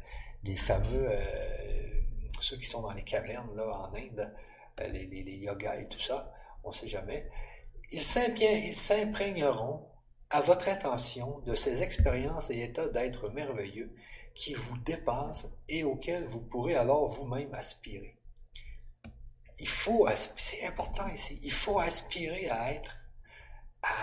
les 0.44 0.56
fameux, 0.56 1.06
euh, 1.10 2.00
ceux 2.40 2.56
qui 2.56 2.66
sont 2.66 2.82
dans 2.82 2.92
les 2.92 3.04
cavernes 3.04 3.54
là, 3.56 3.68
en 3.68 3.94
Inde, 3.94 4.32
euh, 4.80 4.88
les, 4.88 5.06
les, 5.06 5.36
yogas 5.36 5.76
et 5.80 5.88
tout 5.88 6.00
ça, 6.00 6.32
on 6.64 6.70
ne 6.70 6.74
sait 6.74 6.88
jamais. 6.88 7.28
Ils 7.92 8.02
s'imprégneront 8.02 9.88
à 10.30 10.40
votre 10.40 10.68
intention 10.68 11.40
de 11.46 11.54
ces 11.54 11.82
expériences 11.82 12.50
et 12.50 12.62
états 12.62 12.88
d'être 12.88 13.28
merveilleux 13.30 13.94
qui 14.34 14.54
vous 14.54 14.76
dépassent 14.78 15.48
et 15.68 15.84
auxquels 15.84 16.26
vous 16.26 16.40
pourrez 16.40 16.74
alors 16.74 17.08
vous-même 17.08 17.54
aspirer. 17.54 18.18
Il 19.58 19.68
faut, 19.68 20.06
c'est 20.14 20.66
important 20.66 21.08
ici, 21.08 21.40
il 21.42 21.52
faut 21.52 21.78
aspirer 21.78 22.50
à 22.50 22.72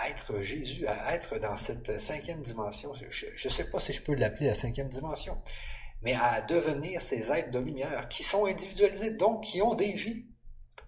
être 0.08 0.40
Jésus, 0.40 0.86
à 0.86 1.14
être 1.14 1.38
dans 1.38 1.56
cette 1.56 2.00
cinquième 2.00 2.40
dimension. 2.40 2.92
Je 2.94 3.26
ne 3.26 3.52
sais 3.52 3.70
pas 3.70 3.78
si 3.78 3.92
je 3.92 4.02
peux 4.02 4.14
l'appeler 4.14 4.46
la 4.46 4.54
cinquième 4.54 4.88
dimension, 4.88 5.40
mais 6.02 6.14
à 6.14 6.40
devenir 6.40 7.00
ces 7.00 7.30
êtres 7.30 7.50
de 7.50 7.58
lumière 7.58 8.08
qui 8.08 8.22
sont 8.22 8.46
individualisés, 8.46 9.10
donc 9.10 9.44
qui 9.44 9.62
ont 9.62 9.74
des 9.74 9.92
vies. 9.92 10.24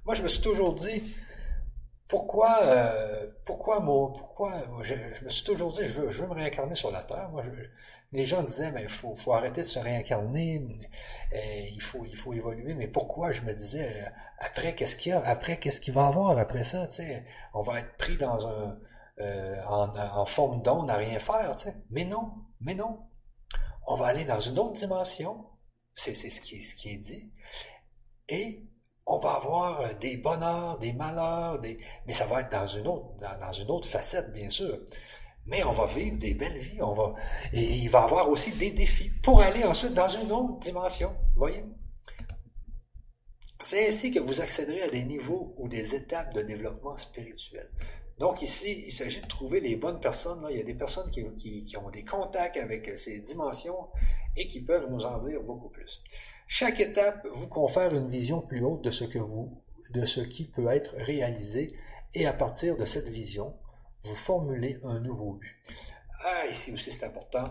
Moi, 0.04 0.14
je 0.14 0.22
me 0.22 0.28
suis 0.28 0.40
toujours 0.40 0.74
dit, 0.74 1.02
pourquoi, 2.08 2.58
euh, 2.62 3.26
pourquoi, 3.44 3.80
moi, 3.80 4.12
pourquoi, 4.12 4.52
je, 4.82 4.94
me 5.24 5.28
suis 5.28 5.44
toujours 5.44 5.72
dit, 5.72 5.84
je 5.84 5.92
veux, 5.92 6.10
je 6.10 6.22
veux 6.22 6.28
me 6.28 6.34
réincarner 6.34 6.74
sur 6.74 6.90
la 6.90 7.02
Terre. 7.02 7.30
Moi, 7.30 7.42
les 8.12 8.24
gens 8.24 8.42
disaient, 8.42 8.70
mais 8.70 8.82
il 8.84 8.88
faut, 8.88 9.14
faut 9.14 9.32
arrêter 9.32 9.62
de 9.62 9.66
se 9.66 9.78
réincarner, 9.78 10.68
euh, 11.34 11.38
il, 11.72 11.82
faut, 11.82 12.04
il 12.04 12.16
faut 12.16 12.32
évoluer. 12.32 12.74
Mais 12.74 12.88
pourquoi? 12.88 13.32
Je 13.32 13.42
me 13.42 13.52
disais, 13.52 14.04
euh, 14.04 14.08
après, 14.38 14.74
qu'est-ce 14.74 14.96
qu'il 14.96 15.10
y 15.10 15.14
a? 15.14 15.20
Après, 15.26 15.58
qu'est-ce 15.58 15.80
qu'il 15.80 15.94
va 15.94 16.02
y 16.02 16.06
avoir 16.06 16.38
après 16.38 16.64
ça? 16.64 16.86
Tu 16.88 16.96
sais, 16.96 17.24
on 17.54 17.62
va 17.62 17.80
être 17.80 17.96
pris 17.96 18.16
dans 18.16 18.46
un, 18.46 18.78
en, 19.66 19.88
en 19.96 20.26
forme 20.26 20.62
d'onde 20.62 20.90
à 20.90 20.96
rien 20.96 21.18
faire. 21.18 21.56
Tu 21.56 21.64
sais. 21.64 21.74
Mais 21.90 22.04
non, 22.04 22.34
mais 22.60 22.74
non 22.74 23.06
on 23.86 23.94
va 23.94 24.06
aller 24.06 24.24
dans 24.24 24.40
une 24.40 24.58
autre 24.58 24.72
dimension, 24.72 25.46
c'est 25.94 26.14
ce 26.14 26.40
qui, 26.40 26.60
ce 26.60 26.74
qui 26.74 26.90
est 26.90 26.98
dit, 26.98 27.32
et 28.28 28.68
on 29.06 29.16
va 29.18 29.34
avoir 29.34 29.80
euh, 29.80 29.92
des 30.00 30.16
bonheurs, 30.16 30.78
des 30.78 30.92
malheurs, 30.92 31.60
mais 32.06 32.12
ça 32.12 32.26
va 32.26 32.40
être 32.40 32.50
dans 32.50 32.66
une 32.66 33.70
autre, 33.70 33.88
facette, 33.88 34.32
bien 34.32 34.50
sûr. 34.50 34.80
Mais 35.46 35.62
on 35.62 35.72
va 35.72 35.86
vivre 35.86 36.18
des 36.18 36.34
belles 36.34 36.58
vies, 36.58 36.82
on 36.82 36.92
va, 36.92 37.14
et 37.52 37.62
il 37.62 37.88
va 37.88 38.02
avoir 38.02 38.28
aussi 38.28 38.50
des 38.52 38.72
défis 38.72 39.10
pour 39.22 39.40
aller 39.40 39.62
ensuite 39.64 39.94
dans 39.94 40.08
une 40.08 40.32
autre 40.32 40.58
dimension. 40.58 41.14
Voyez? 41.36 41.64
C'est 43.60 43.88
ainsi 43.88 44.10
que 44.10 44.18
vous 44.18 44.40
accéderez 44.40 44.82
à 44.82 44.88
des 44.88 45.04
niveaux 45.04 45.54
ou 45.56 45.68
des 45.68 45.94
étapes 45.94 46.34
de 46.34 46.42
développement 46.42 46.98
spirituel. 46.98 47.68
Donc 48.18 48.42
ici, 48.42 48.84
il 48.86 48.92
s'agit 48.92 49.20
de 49.20 49.26
trouver 49.26 49.60
les 49.60 49.76
bonnes 49.76 50.00
personnes. 50.00 50.46
Il 50.50 50.56
y 50.56 50.60
a 50.60 50.64
des 50.64 50.74
personnes 50.74 51.10
qui, 51.10 51.76
ont 51.76 51.90
des 51.90 52.04
contacts 52.04 52.56
avec 52.56 52.98
ces 52.98 53.20
dimensions 53.20 53.88
et 54.36 54.48
qui 54.48 54.62
peuvent 54.62 54.90
nous 54.90 55.04
en 55.04 55.18
dire 55.18 55.42
beaucoup 55.42 55.68
plus. 55.68 56.02
Chaque 56.46 56.80
étape 56.80 57.26
vous 57.32 57.48
confère 57.48 57.94
une 57.94 58.08
vision 58.08 58.40
plus 58.40 58.64
haute 58.64 58.82
de 58.82 58.90
ce 58.90 59.04
que 59.04 59.18
vous, 59.18 59.62
de 59.90 60.04
ce 60.04 60.20
qui 60.20 60.44
peut 60.44 60.68
être 60.68 60.94
réalisé, 60.96 61.76
et 62.14 62.26
à 62.26 62.32
partir 62.32 62.76
de 62.76 62.84
cette 62.84 63.08
vision, 63.08 63.54
vous 64.02 64.14
formulez 64.14 64.78
un 64.84 65.00
nouveau 65.00 65.34
but. 65.34 65.62
Ah, 66.24 66.46
ici 66.46 66.72
aussi 66.72 66.92
c'est 66.92 67.04
important. 67.04 67.44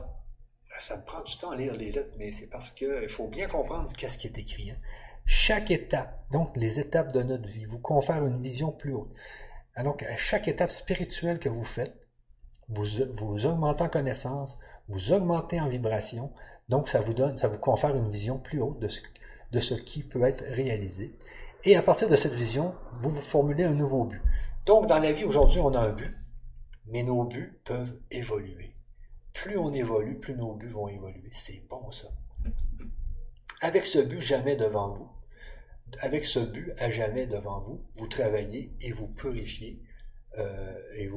Ça 0.80 0.98
me 0.98 1.04
prend 1.04 1.22
du 1.24 1.38
temps 1.38 1.52
à 1.52 1.56
lire 1.56 1.76
les 1.76 1.92
lettres, 1.92 2.14
mais 2.18 2.32
c'est 2.32 2.48
parce 2.48 2.72
qu'il 2.72 3.10
faut 3.10 3.28
bien 3.28 3.48
comprendre 3.48 3.92
qu'est-ce 3.94 4.18
qui 4.18 4.28
est 4.28 4.38
écrit. 4.38 4.72
Hein. 4.72 4.78
Chaque 5.26 5.72
étape, 5.72 6.26
donc 6.32 6.56
les 6.56 6.80
étapes 6.80 7.12
de 7.12 7.24
notre 7.24 7.48
vie, 7.48 7.66
vous 7.66 7.80
confère 7.80 8.26
une 8.26 8.40
vision 8.40 8.72
plus 8.72 8.94
haute. 8.94 9.14
Ah, 9.76 9.84
donc, 9.84 10.04
à 10.04 10.16
chaque 10.16 10.48
étape 10.48 10.72
spirituelle 10.72 11.40
que 11.40 11.50
vous 11.50 11.64
faites, 11.64 11.96
vous, 12.70 12.86
vous 13.14 13.46
augmentez 13.46 13.84
en 13.84 13.90
connaissance, 13.90 14.58
vous 14.88 15.12
augmentez 15.12 15.60
en 15.60 15.68
vibration, 15.68 16.32
donc 16.68 16.90
ça 16.90 17.00
vous 17.00 17.14
donne, 17.14 17.38
ça 17.38 17.48
vous 17.48 17.60
confère 17.60 17.96
une 17.96 18.10
vision 18.10 18.40
plus 18.40 18.62
haute 18.62 18.80
de 18.80 19.60
ce, 19.60 19.74
qui 19.74 20.04
peut 20.04 20.24
être 20.24 20.44
réalisé. 20.46 21.16
Et 21.64 21.76
à 21.76 21.82
partir 21.82 22.10
de 22.10 22.16
cette 22.16 22.34
vision, 22.34 22.76
vous 23.00 23.10
vous 23.10 23.22
formulez 23.22 23.64
un 23.64 23.74
nouveau 23.74 24.06
but. 24.06 24.22
Donc, 24.66 24.88
dans 24.88 25.00
la 25.00 25.12
vie 25.12 25.24
aujourd'hui, 25.24 25.60
on 25.60 25.74
a 25.74 25.80
un 25.80 25.92
but, 25.92 26.16
mais 26.88 27.04
nos 27.04 27.24
buts 27.24 27.60
peuvent 27.66 28.00
évoluer. 28.10 28.76
Plus 29.34 29.58
on 29.58 29.74
évolue, 29.74 30.20
plus 30.20 30.36
nos 30.36 30.56
buts 30.56 30.68
vont 30.68 30.88
évoluer. 30.88 31.30
C'est 31.32 31.68
bon 31.68 31.92
ça. 31.92 32.08
Avec 33.62 33.86
ce 33.86 34.00
but 34.00 34.20
jamais 34.20 34.56
devant 34.56 34.92
vous, 34.94 35.10
avec 36.00 36.26
ce 36.26 36.40
but 36.40 36.74
à 36.78 36.90
jamais 36.90 37.28
devant 37.28 37.62
vous, 37.62 37.86
vous 37.96 38.08
travaillez 38.08 38.76
et 38.82 38.92
vous 38.92 39.08
purifiez 39.08 39.82
euh, 40.38 40.80
et 40.98 41.08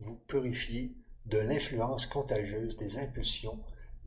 vous 0.00 0.16
purifiez 0.26 0.94
de 1.26 1.38
l'influence 1.38 2.06
contagieuse 2.06 2.76
des 2.76 2.98
impulsions 2.98 3.60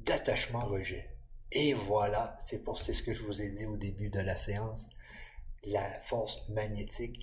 d'attachement-rejet. 0.05 1.09
Et 1.51 1.73
voilà, 1.73 2.35
c'est 2.39 2.63
pour 2.63 2.77
c'est 2.77 2.93
ce 2.93 3.03
que 3.03 3.13
je 3.13 3.23
vous 3.23 3.41
ai 3.41 3.49
dit 3.49 3.65
au 3.65 3.77
début 3.77 4.09
de 4.09 4.19
la 4.19 4.37
séance, 4.37 4.89
la 5.65 5.99
force 5.99 6.47
magnétique, 6.49 7.19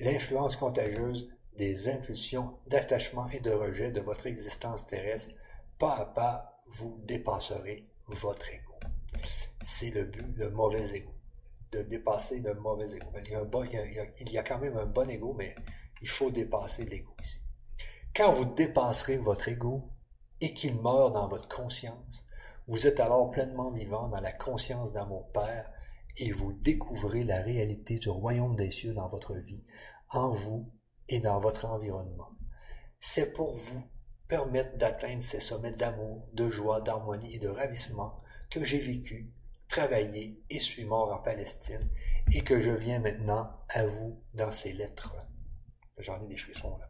l'influence 0.00 0.56
contagieuse 0.56 1.28
des 1.56 1.88
impulsions 1.88 2.58
d'attachement 2.66 3.28
et 3.30 3.40
de 3.40 3.50
rejet 3.50 3.90
de 3.90 4.00
votre 4.00 4.26
existence 4.26 4.86
terrestre, 4.86 5.34
pas 5.78 5.96
à 5.96 6.04
pas, 6.04 6.62
vous 6.68 7.00
dépasserez 7.04 7.86
votre 8.06 8.48
ego. 8.50 8.74
c'est 9.62 9.90
le 9.90 10.04
but, 10.04 10.36
le 10.36 10.50
mauvais 10.50 10.96
ego. 10.96 11.12
De 11.72 11.82
dépasser 11.82 12.40
le 12.40 12.54
mauvais 12.54 12.94
ego. 12.94 13.06
Il 13.24 13.30
y, 13.30 13.34
a 13.34 13.40
un 13.40 13.44
bon, 13.44 13.64
il, 13.64 13.72
y 13.72 13.98
a, 13.98 14.06
il 14.20 14.30
y 14.30 14.38
a 14.38 14.42
quand 14.42 14.58
même 14.58 14.76
un 14.76 14.86
bon 14.86 15.08
ego, 15.10 15.34
mais 15.36 15.54
il 16.00 16.08
faut 16.08 16.30
dépasser 16.30 16.84
l'ego 16.84 17.12
ici. 17.22 17.40
Quand 18.14 18.30
vous 18.30 18.44
dépasserez 18.44 19.16
votre 19.16 19.48
ego 19.48 19.90
et 20.40 20.54
qu'il 20.54 20.80
meurt 20.80 21.12
dans 21.12 21.28
votre 21.28 21.48
conscience, 21.48 22.24
vous 22.66 22.86
êtes 22.86 23.00
alors 23.00 23.30
pleinement 23.30 23.70
vivant 23.70 24.08
dans 24.08 24.20
la 24.20 24.32
conscience 24.32 24.92
d'amour 24.92 25.30
Père 25.32 25.70
et 26.16 26.32
vous 26.32 26.52
découvrez 26.52 27.22
la 27.22 27.40
réalité 27.40 27.96
du 27.96 28.08
royaume 28.08 28.56
des 28.56 28.70
cieux 28.70 28.94
dans 28.94 29.08
votre 29.08 29.34
vie, 29.34 29.62
en 30.10 30.30
vous 30.30 30.72
et 31.08 31.20
dans 31.20 31.38
votre 31.38 31.66
environnement. 31.66 32.30
C'est 32.98 33.32
pour 33.32 33.54
vous 33.54 33.82
permettre 34.26 34.76
d'atteindre 34.76 35.22
ces 35.22 35.40
sommets 35.40 35.74
d'amour, 35.74 36.26
de 36.32 36.48
joie, 36.48 36.80
d'harmonie 36.80 37.34
et 37.34 37.38
de 37.38 37.48
ravissement 37.48 38.20
que 38.50 38.64
j'ai 38.64 38.80
vécu, 38.80 39.32
travaillé 39.68 40.42
et 40.50 40.58
suis 40.58 40.84
mort 40.84 41.12
en 41.12 41.18
Palestine 41.18 41.88
et 42.32 42.42
que 42.42 42.60
je 42.60 42.72
viens 42.72 42.98
maintenant 42.98 43.50
à 43.68 43.84
vous 43.84 44.20
dans 44.34 44.50
ces 44.50 44.72
lettres. 44.72 45.16
J'en 45.98 46.20
ai 46.20 46.26
des 46.26 46.36
frissons 46.36 46.76
là. 46.78 46.88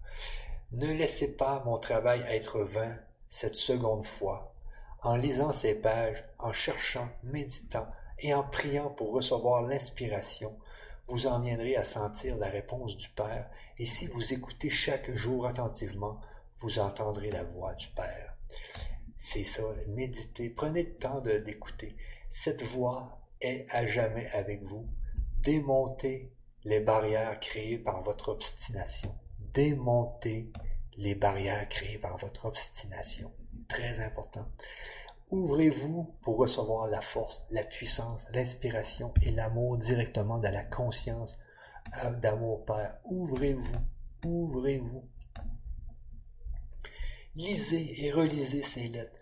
Ne 0.73 0.93
laissez 0.93 1.37
pas 1.37 1.63
mon 1.65 1.79
travail 1.79 2.25
être 2.29 2.61
vain 2.61 2.99
cette 3.37 3.55
seconde 3.55 4.07
fois. 4.07 4.55
En 5.03 5.15
lisant 5.15 5.53
ces 5.53 5.75
pages, 5.75 6.25
en 6.39 6.55
cherchant, 6.55 7.07
méditant 7.23 7.87
et 8.19 8.33
en 8.33 8.43
priant 8.43 8.89
pour 8.89 9.13
recevoir 9.13 9.61
l'inspiration, 9.61 10.59
vous 11.07 11.27
en 11.27 11.41
viendrez 11.41 11.77
à 11.77 11.85
sentir 11.85 12.39
la 12.39 12.49
réponse 12.49 12.97
du 12.97 13.11
Père, 13.11 13.51
et 13.79 13.85
si 13.85 14.07
vous 14.07 14.33
écoutez 14.33 14.71
chaque 14.71 15.15
jour 15.15 15.47
attentivement, 15.47 16.19
vous 16.61 16.79
entendrez 16.79 17.31
la 17.31 17.45
voix 17.45 17.75
du 17.75 17.89
Père. 17.89 18.39
C'est 19.19 19.45
ça, 19.45 19.65
méditez, 19.89 20.49
prenez 20.49 20.85
le 20.85 20.95
temps 20.95 21.21
d'écouter. 21.21 21.95
Cette 22.31 22.63
voix 22.63 23.21
est 23.43 23.67
à 23.69 23.85
jamais 23.85 24.29
avec 24.29 24.63
vous. 24.63 24.89
Démontez 25.43 26.33
les 26.65 26.81
barrières 26.81 27.39
créées 27.39 27.79
par 27.79 28.03
votre 28.03 28.31
obstination. 28.31 29.15
Démontez 29.53 30.51
les 30.97 31.15
barrières 31.15 31.69
créées 31.69 31.99
par 31.99 32.17
votre 32.17 32.47
obstination. 32.47 33.33
Très 33.69 34.01
important. 34.01 34.47
Ouvrez-vous 35.31 36.15
pour 36.23 36.37
recevoir 36.37 36.87
la 36.87 37.01
force, 37.01 37.45
la 37.51 37.65
puissance, 37.65 38.27
l'inspiration 38.33 39.13
et 39.23 39.33
l'amour 39.33 39.77
directement 39.77 40.39
dans 40.39 40.53
la 40.53 40.65
conscience 40.65 41.37
euh, 42.05 42.11
d'amour 42.13 42.65
Père. 42.65 42.99
Ouvrez-vous, 43.05 43.77
ouvrez-vous. 44.25 45.05
Lisez 47.35 48.05
et 48.05 48.13
relisez 48.13 48.63
ces 48.63 48.89
lettres. 48.89 49.19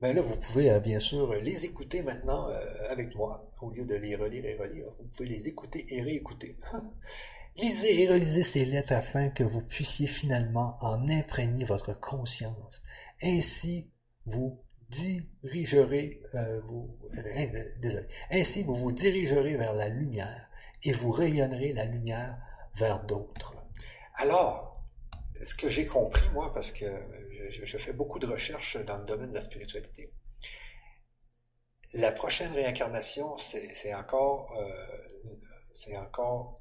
Ben 0.00 0.14
là, 0.14 0.22
vous 0.22 0.36
pouvez 0.36 0.70
euh, 0.70 0.78
bien 0.78 1.00
sûr 1.00 1.32
les 1.34 1.64
écouter 1.64 2.02
maintenant 2.02 2.48
euh, 2.48 2.64
avec 2.88 3.16
moi, 3.16 3.50
au 3.60 3.70
lieu 3.70 3.84
de 3.84 3.96
les 3.96 4.14
relire 4.14 4.44
et 4.46 4.54
relire. 4.54 4.86
Vous 5.00 5.08
pouvez 5.08 5.28
les 5.28 5.48
écouter 5.48 5.84
et 5.88 6.02
réécouter. 6.02 6.56
Lisez 7.58 8.02
et 8.02 8.08
relisez 8.08 8.44
ces 8.44 8.64
lettres 8.64 8.92
afin 8.92 9.30
que 9.30 9.42
vous 9.42 9.62
puissiez 9.62 10.06
finalement 10.06 10.76
en 10.80 11.08
imprégner 11.08 11.64
votre 11.64 11.92
conscience. 11.98 12.84
Ainsi, 13.20 13.90
vous 14.26 14.62
dirigerez, 14.90 16.22
euh, 16.34 16.60
vous, 16.68 16.96
désolé, 17.80 18.06
ainsi 18.30 18.62
vous 18.62 18.74
vous 18.74 18.92
dirigerez 18.92 19.56
vers 19.56 19.74
la 19.74 19.88
lumière 19.88 20.48
et 20.84 20.92
vous 20.92 21.10
rayonnerez 21.10 21.72
la 21.72 21.84
lumière 21.84 22.38
vers 22.76 23.02
d'autres. 23.02 23.56
Alors, 24.14 24.80
ce 25.42 25.56
que 25.56 25.68
j'ai 25.68 25.86
compris, 25.86 26.28
moi, 26.30 26.54
parce 26.54 26.70
que 26.70 26.86
je, 27.50 27.78
fais 27.78 27.92
beaucoup 27.92 28.20
de 28.20 28.26
recherches 28.26 28.76
dans 28.84 28.98
le 28.98 29.04
domaine 29.04 29.30
de 29.30 29.34
la 29.34 29.40
spiritualité, 29.40 30.12
la 31.92 32.12
prochaine 32.12 32.52
réincarnation, 32.52 33.36
c'est 33.38 33.94
encore, 33.94 34.56
euh, 34.60 35.32
c'est 35.74 35.96
encore, 35.96 36.60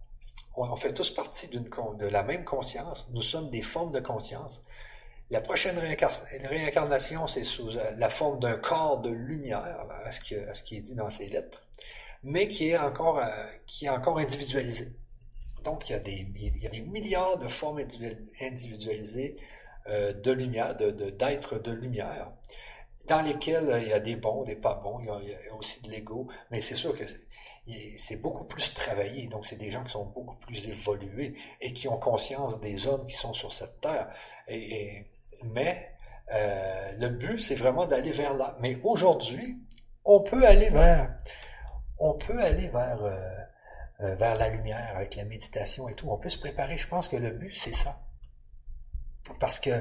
on 0.58 0.76
fait 0.76 0.94
tous 0.94 1.12
partie 1.12 1.48
de 1.48 2.08
la 2.08 2.24
même 2.24 2.44
conscience. 2.44 3.08
Nous 3.12 3.22
sommes 3.22 3.50
des 3.50 3.62
formes 3.62 3.92
de 3.92 4.00
conscience. 4.00 4.64
La 5.30 5.42
prochaine 5.42 5.78
réincarnation, 5.78 7.28
c'est 7.28 7.44
sous 7.44 7.70
la 7.98 8.10
forme 8.10 8.40
d'un 8.40 8.56
corps 8.56 9.02
de 9.02 9.10
lumière, 9.10 9.86
à 10.06 10.12
ce, 10.12 10.22
qui, 10.22 10.36
est 10.36 10.82
dit 10.82 10.96
dans 10.96 11.10
ces 11.10 11.28
lettres, 11.28 11.68
mais 12.24 12.48
qui 12.48 12.70
est 12.70 12.78
encore, 12.78 13.20
euh, 13.20 13.28
qui 13.66 13.88
individualisé. 13.88 14.94
Donc, 15.64 15.90
il 15.90 15.94
y, 15.94 15.96
a 15.96 16.00
des, 16.00 16.26
il 16.36 16.64
y 16.64 16.68
a 16.68 16.82
milliards 16.86 17.40
de 17.40 17.50
formes 17.50 17.80
individualisées 18.42 19.36
euh, 19.90 20.14
de 20.14 20.32
lumière, 20.32 20.76
d'êtres 20.76 21.60
de, 21.60 21.72
lumière, 21.72 22.32
dans 23.08 23.22
lesquels 23.22 23.70
euh, 23.70 23.82
il 23.82 23.90
y 23.90 23.94
a 23.94 24.00
des 24.00 24.16
bons, 24.16 24.44
des 24.44 24.56
pas 24.56 24.76
bons, 24.76 25.00
il 25.00 25.08
y 25.08 25.34
a, 25.34 25.56
aussi 25.56 25.82
de 25.82 25.90
l'ego, 25.90 26.30
mais 26.52 26.62
c'est 26.62 26.76
sûr 26.76 26.96
que 26.96 27.04
c'est 27.98 28.18
beaucoup 28.18 28.46
plus 28.46 28.74
travaillé, 28.74 29.28
donc 29.28 29.46
c'est 29.46 29.58
des 29.58 29.70
gens 29.72 29.84
qui 29.84 29.92
sont 29.92 30.06
beaucoup 30.06 30.36
plus 30.38 30.68
évolués 30.68 31.36
et 31.62 31.74
qui 31.74 31.88
ont 31.88 31.98
conscience 31.98 32.60
des 32.60 32.88
hommes 32.88 33.06
qui 33.08 33.16
sont 33.16 33.34
sur 33.34 33.54
cette 33.54 33.82
terre. 33.82 34.10
et 34.48 35.06
mais 35.44 35.92
euh, 36.34 36.92
le 36.98 37.10
but, 37.10 37.40
c'est 37.40 37.56
vraiment 37.56 37.86
d'aller 37.86 38.12
vers 38.12 38.34
là. 38.34 38.58
Mais 38.60 38.78
aujourd'hui, 38.84 39.58
on 40.06 40.22
peut 40.22 40.46
aller 40.46 40.70
vers, 40.70 41.16
on 42.00 42.14
peut 42.14 42.42
aller 42.42 42.68
vers, 42.68 43.04
euh, 43.04 43.38
euh, 44.02 44.16
vers 44.16 44.36
la 44.36 44.50
lumière 44.50 44.94
avec 44.96 45.16
la 45.16 45.26
méditation 45.26 45.88
et 45.90 45.96
tout. 45.96 46.10
On 46.10 46.18
peut 46.18 46.30
se 46.30 46.38
préparer. 46.38 46.78
Je 46.78 46.88
pense 46.88 47.08
que 47.08 47.16
le 47.16 47.32
but, 47.32 47.52
c'est 47.52 47.76
ça. 47.76 48.02
Parce 49.40 49.60
que 49.60 49.72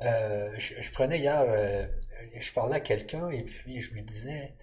je, 0.00 0.90
prenais 0.92 1.18
hier, 1.18 1.44
je 2.34 2.52
parlais 2.52 2.76
à 2.76 2.80
quelqu'un 2.80 3.28
et 3.28 3.42
puis 3.42 3.78
je 3.78 3.92
lui 3.92 4.02
disais, 4.02 4.54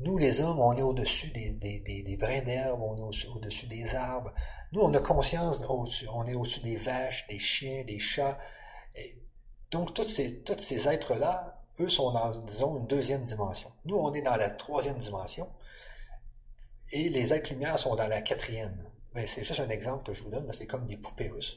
nous 0.00 0.16
les 0.16 0.40
hommes, 0.40 0.60
on 0.60 0.76
est 0.76 0.82
au-dessus 0.82 1.28
des, 1.28 2.16
brins 2.18 2.42
d'herbe, 2.42 2.80
on 2.80 2.96
est 2.96 3.26
au-dessus 3.26 3.66
des 3.66 3.94
arbres. 3.96 4.32
Nous, 4.72 4.80
on 4.80 4.94
a 4.94 5.00
conscience, 5.00 5.64
on 5.68 6.26
est 6.26 6.34
au-dessus 6.34 6.60
des 6.60 6.76
vaches, 6.76 7.26
des 7.28 7.38
chiens, 7.38 7.84
des 7.84 7.98
chats. 7.98 8.38
Donc, 9.70 9.94
tous 9.94 10.04
ces, 10.04 10.88
êtres-là, 10.88 11.60
eux, 11.80 11.88
sont 11.88 12.12
dans, 12.12 12.38
disons, 12.42 12.78
une 12.78 12.86
deuxième 12.86 13.24
dimension. 13.24 13.72
Nous, 13.86 13.96
on 13.96 14.12
est 14.12 14.22
dans 14.22 14.36
la 14.36 14.50
troisième 14.50 14.98
dimension. 14.98 15.48
Et 16.92 17.08
les 17.08 17.34
êtres 17.34 17.50
lumière 17.50 17.78
sont 17.78 17.94
dans 17.94 18.06
la 18.06 18.22
quatrième. 18.22 18.84
Mais 19.14 19.26
c'est 19.26 19.42
juste 19.42 19.60
un 19.60 19.68
exemple 19.68 20.06
que 20.06 20.12
je 20.12 20.22
vous 20.22 20.30
donne, 20.30 20.50
c'est 20.52 20.66
comme 20.66 20.86
des 20.86 20.96
poupées 20.96 21.28
russes. 21.28 21.56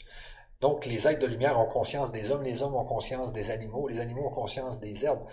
Donc, 0.62 0.86
les 0.86 1.08
êtres 1.08 1.20
de 1.20 1.28
lumière 1.28 1.60
ont 1.60 1.68
conscience 1.68 2.12
des 2.12 2.32
hommes, 2.32 2.44
les 2.44 2.62
hommes 2.64 2.76
ont 2.76 2.86
conscience 2.86 3.32
des 3.32 3.52
animaux, 3.52 3.88
les 3.88 4.00
animaux 4.00 4.28
ont 4.28 4.32
conscience 4.32 4.80
des 4.80 5.06
herbes. 5.06 5.26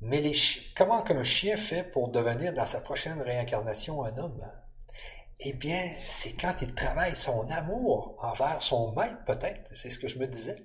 Mais 0.00 0.30
comment 0.76 1.02
qu'un 1.02 1.22
chien 1.22 1.56
fait 1.56 1.84
pour 1.84 2.08
devenir 2.08 2.52
dans 2.52 2.66
sa 2.66 2.80
prochaine 2.80 3.20
réincarnation 3.20 4.04
un 4.04 4.16
homme? 4.18 4.44
Eh 5.40 5.52
bien, 5.52 5.82
c'est 6.04 6.32
quand 6.40 6.54
il 6.62 6.74
travaille 6.74 7.14
son 7.14 7.46
amour 7.50 8.16
envers 8.20 8.60
son 8.62 8.92
maître, 8.92 9.22
peut-être. 9.26 9.70
C'est 9.74 9.90
ce 9.90 9.98
que 9.98 10.08
je 10.08 10.18
me 10.18 10.26
disais. 10.26 10.64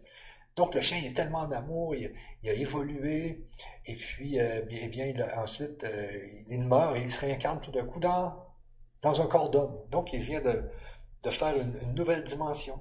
Donc 0.55 0.75
le 0.75 0.81
chien 0.81 0.97
est 1.03 1.13
tellement 1.13 1.39
en 1.39 1.51
amour, 1.51 1.95
il, 1.95 2.13
a 2.49 2.53
évolué, 2.53 3.47
et 3.85 3.95
puis 3.95 4.39
euh, 4.39 4.61
bien, 4.63 5.05
il 5.05 5.23
ensuite 5.37 5.83
euh, 5.85 6.27
il 6.47 6.67
meurt 6.67 6.97
et 6.97 7.01
il 7.01 7.11
se 7.11 7.21
réincarne 7.21 7.61
tout 7.61 7.71
d'un 7.71 7.85
coup 7.85 7.99
dans, 7.99 8.35
un 9.03 9.27
corps 9.27 9.49
d'homme. 9.49 9.79
Donc 9.89 10.11
il 10.13 10.21
vient 10.21 10.41
de, 10.41 11.29
faire 11.29 11.55
une, 11.57 11.93
nouvelle 11.95 12.23
dimension. 12.23 12.79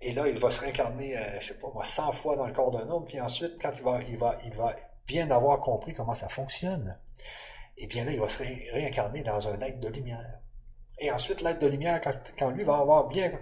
Et 0.00 0.14
là, 0.14 0.26
il 0.28 0.38
va 0.38 0.50
se 0.50 0.60
réincarner, 0.60 1.16
euh, 1.18 1.40
je 1.40 1.48
sais 1.48 1.54
pas 1.54 1.70
moi, 1.74 1.84
100 1.84 2.12
fois 2.12 2.36
dans 2.36 2.46
le 2.46 2.54
corps 2.54 2.70
d'un 2.70 2.88
homme, 2.88 3.04
puis 3.04 3.20
ensuite, 3.20 3.60
quand 3.60 3.72
il 3.76 3.82
va, 4.18 4.34
il 4.46 4.54
va 4.54 4.74
bien 5.10 5.30
avoir 5.30 5.58
compris 5.60 5.92
comment 5.92 6.14
ça 6.14 6.28
fonctionne, 6.28 6.96
et 7.76 7.84
eh 7.84 7.86
bien 7.86 8.04
là, 8.04 8.12
il 8.12 8.20
va 8.20 8.28
se 8.28 8.42
réincarner 8.72 9.22
dans 9.22 9.48
un 9.48 9.60
être 9.60 9.80
de 9.80 9.88
lumière. 9.88 10.40
Et 10.98 11.10
ensuite, 11.10 11.40
l'être 11.40 11.58
de 11.58 11.66
lumière, 11.66 12.00
quand, 12.38 12.50
lui 12.50 12.62
va 12.64 12.76
avoir 12.76 13.08
bien 13.08 13.32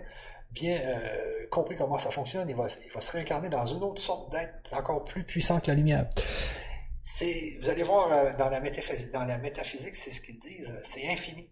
bien 0.51 0.81
euh, 0.81 1.47
compris 1.51 1.77
comment 1.77 1.99
ça 1.99 2.11
fonctionne, 2.11 2.49
il 2.49 2.57
va, 2.57 2.69
il 2.87 2.91
va 2.91 3.03
se 3.03 3.13
réincarner 3.13 3.51
dans 3.51 3.67
une 3.67 3.83
autre 3.83 4.01
sorte 4.01 4.33
d'être 4.33 4.73
encore 4.73 5.05
plus 5.05 5.25
puissant 5.25 5.61
que 5.61 5.67
la 5.67 5.75
lumière. 5.75 6.09
Vous 7.61 7.69
allez 7.69 7.83
voir 7.83 8.11
euh, 8.11 8.33
dans 8.39 8.49
la 8.49 8.61
métaphysique, 8.61 9.11
dans 9.13 9.25
la 9.25 9.37
métaphysique, 9.37 9.95
c'est 9.95 10.11
ce 10.11 10.23
qu'ils 10.23 10.39
disent, 10.39 10.75
c'est 10.85 11.07
infini. 11.09 11.51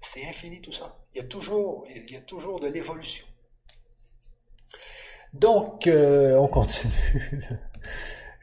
C'est 0.00 0.24
infini 0.28 0.60
tout 0.60 0.72
ça. 0.72 0.98
Il 1.14 1.18
y 1.18 1.24
a 1.24 1.26
toujours, 1.26 1.84
il 1.88 2.12
y 2.12 2.16
a 2.16 2.20
toujours 2.20 2.60
de 2.60 2.68
l'évolution. 2.68 3.26
Donc, 5.32 5.86
euh, 5.86 6.36
on 6.36 6.46
continue. 6.46 6.92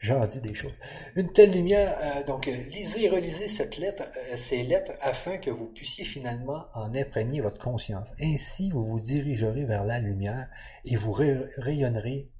j'en 0.00 0.26
dis 0.26 0.40
des 0.40 0.54
choses. 0.54 0.72
Une 1.14 1.32
telle 1.32 1.52
lumière, 1.52 1.96
euh, 2.02 2.24
donc 2.24 2.48
euh, 2.48 2.64
lisez 2.70 3.04
et 3.04 3.08
relisez 3.08 3.48
cette 3.48 3.76
lettre, 3.76 4.02
euh, 4.02 4.36
ces 4.36 4.62
lettres 4.62 4.92
afin 5.00 5.38
que 5.38 5.50
vous 5.50 5.68
puissiez 5.68 6.04
finalement 6.04 6.66
en 6.74 6.94
imprégner 6.94 7.40
votre 7.40 7.58
conscience. 7.58 8.12
Ainsi, 8.20 8.70
vous 8.70 8.84
vous 8.84 9.00
dirigerez 9.00 9.64
vers 9.64 9.84
la 9.84 10.00
lumière 10.00 10.48
et 10.84 10.96
vous 10.96 11.12
rayonnerez, 11.12 12.30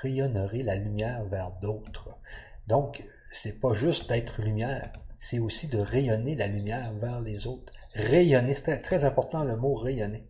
rayonnerez 0.00 0.62
la 0.62 0.76
lumière 0.76 1.24
vers 1.24 1.52
d'autres. 1.60 2.10
Donc, 2.66 3.04
c'est 3.32 3.60
pas 3.60 3.74
juste 3.74 4.08
d'être 4.08 4.40
lumière, 4.40 4.92
c'est 5.18 5.38
aussi 5.38 5.68
de 5.68 5.78
rayonner 5.78 6.36
la 6.36 6.46
lumière 6.46 6.92
vers 6.94 7.20
les 7.20 7.46
autres. 7.46 7.72
Rayonner, 7.94 8.54
c'est 8.54 8.80
très 8.80 9.04
important 9.04 9.44
le 9.44 9.56
mot 9.56 9.74
rayonner. 9.74 10.28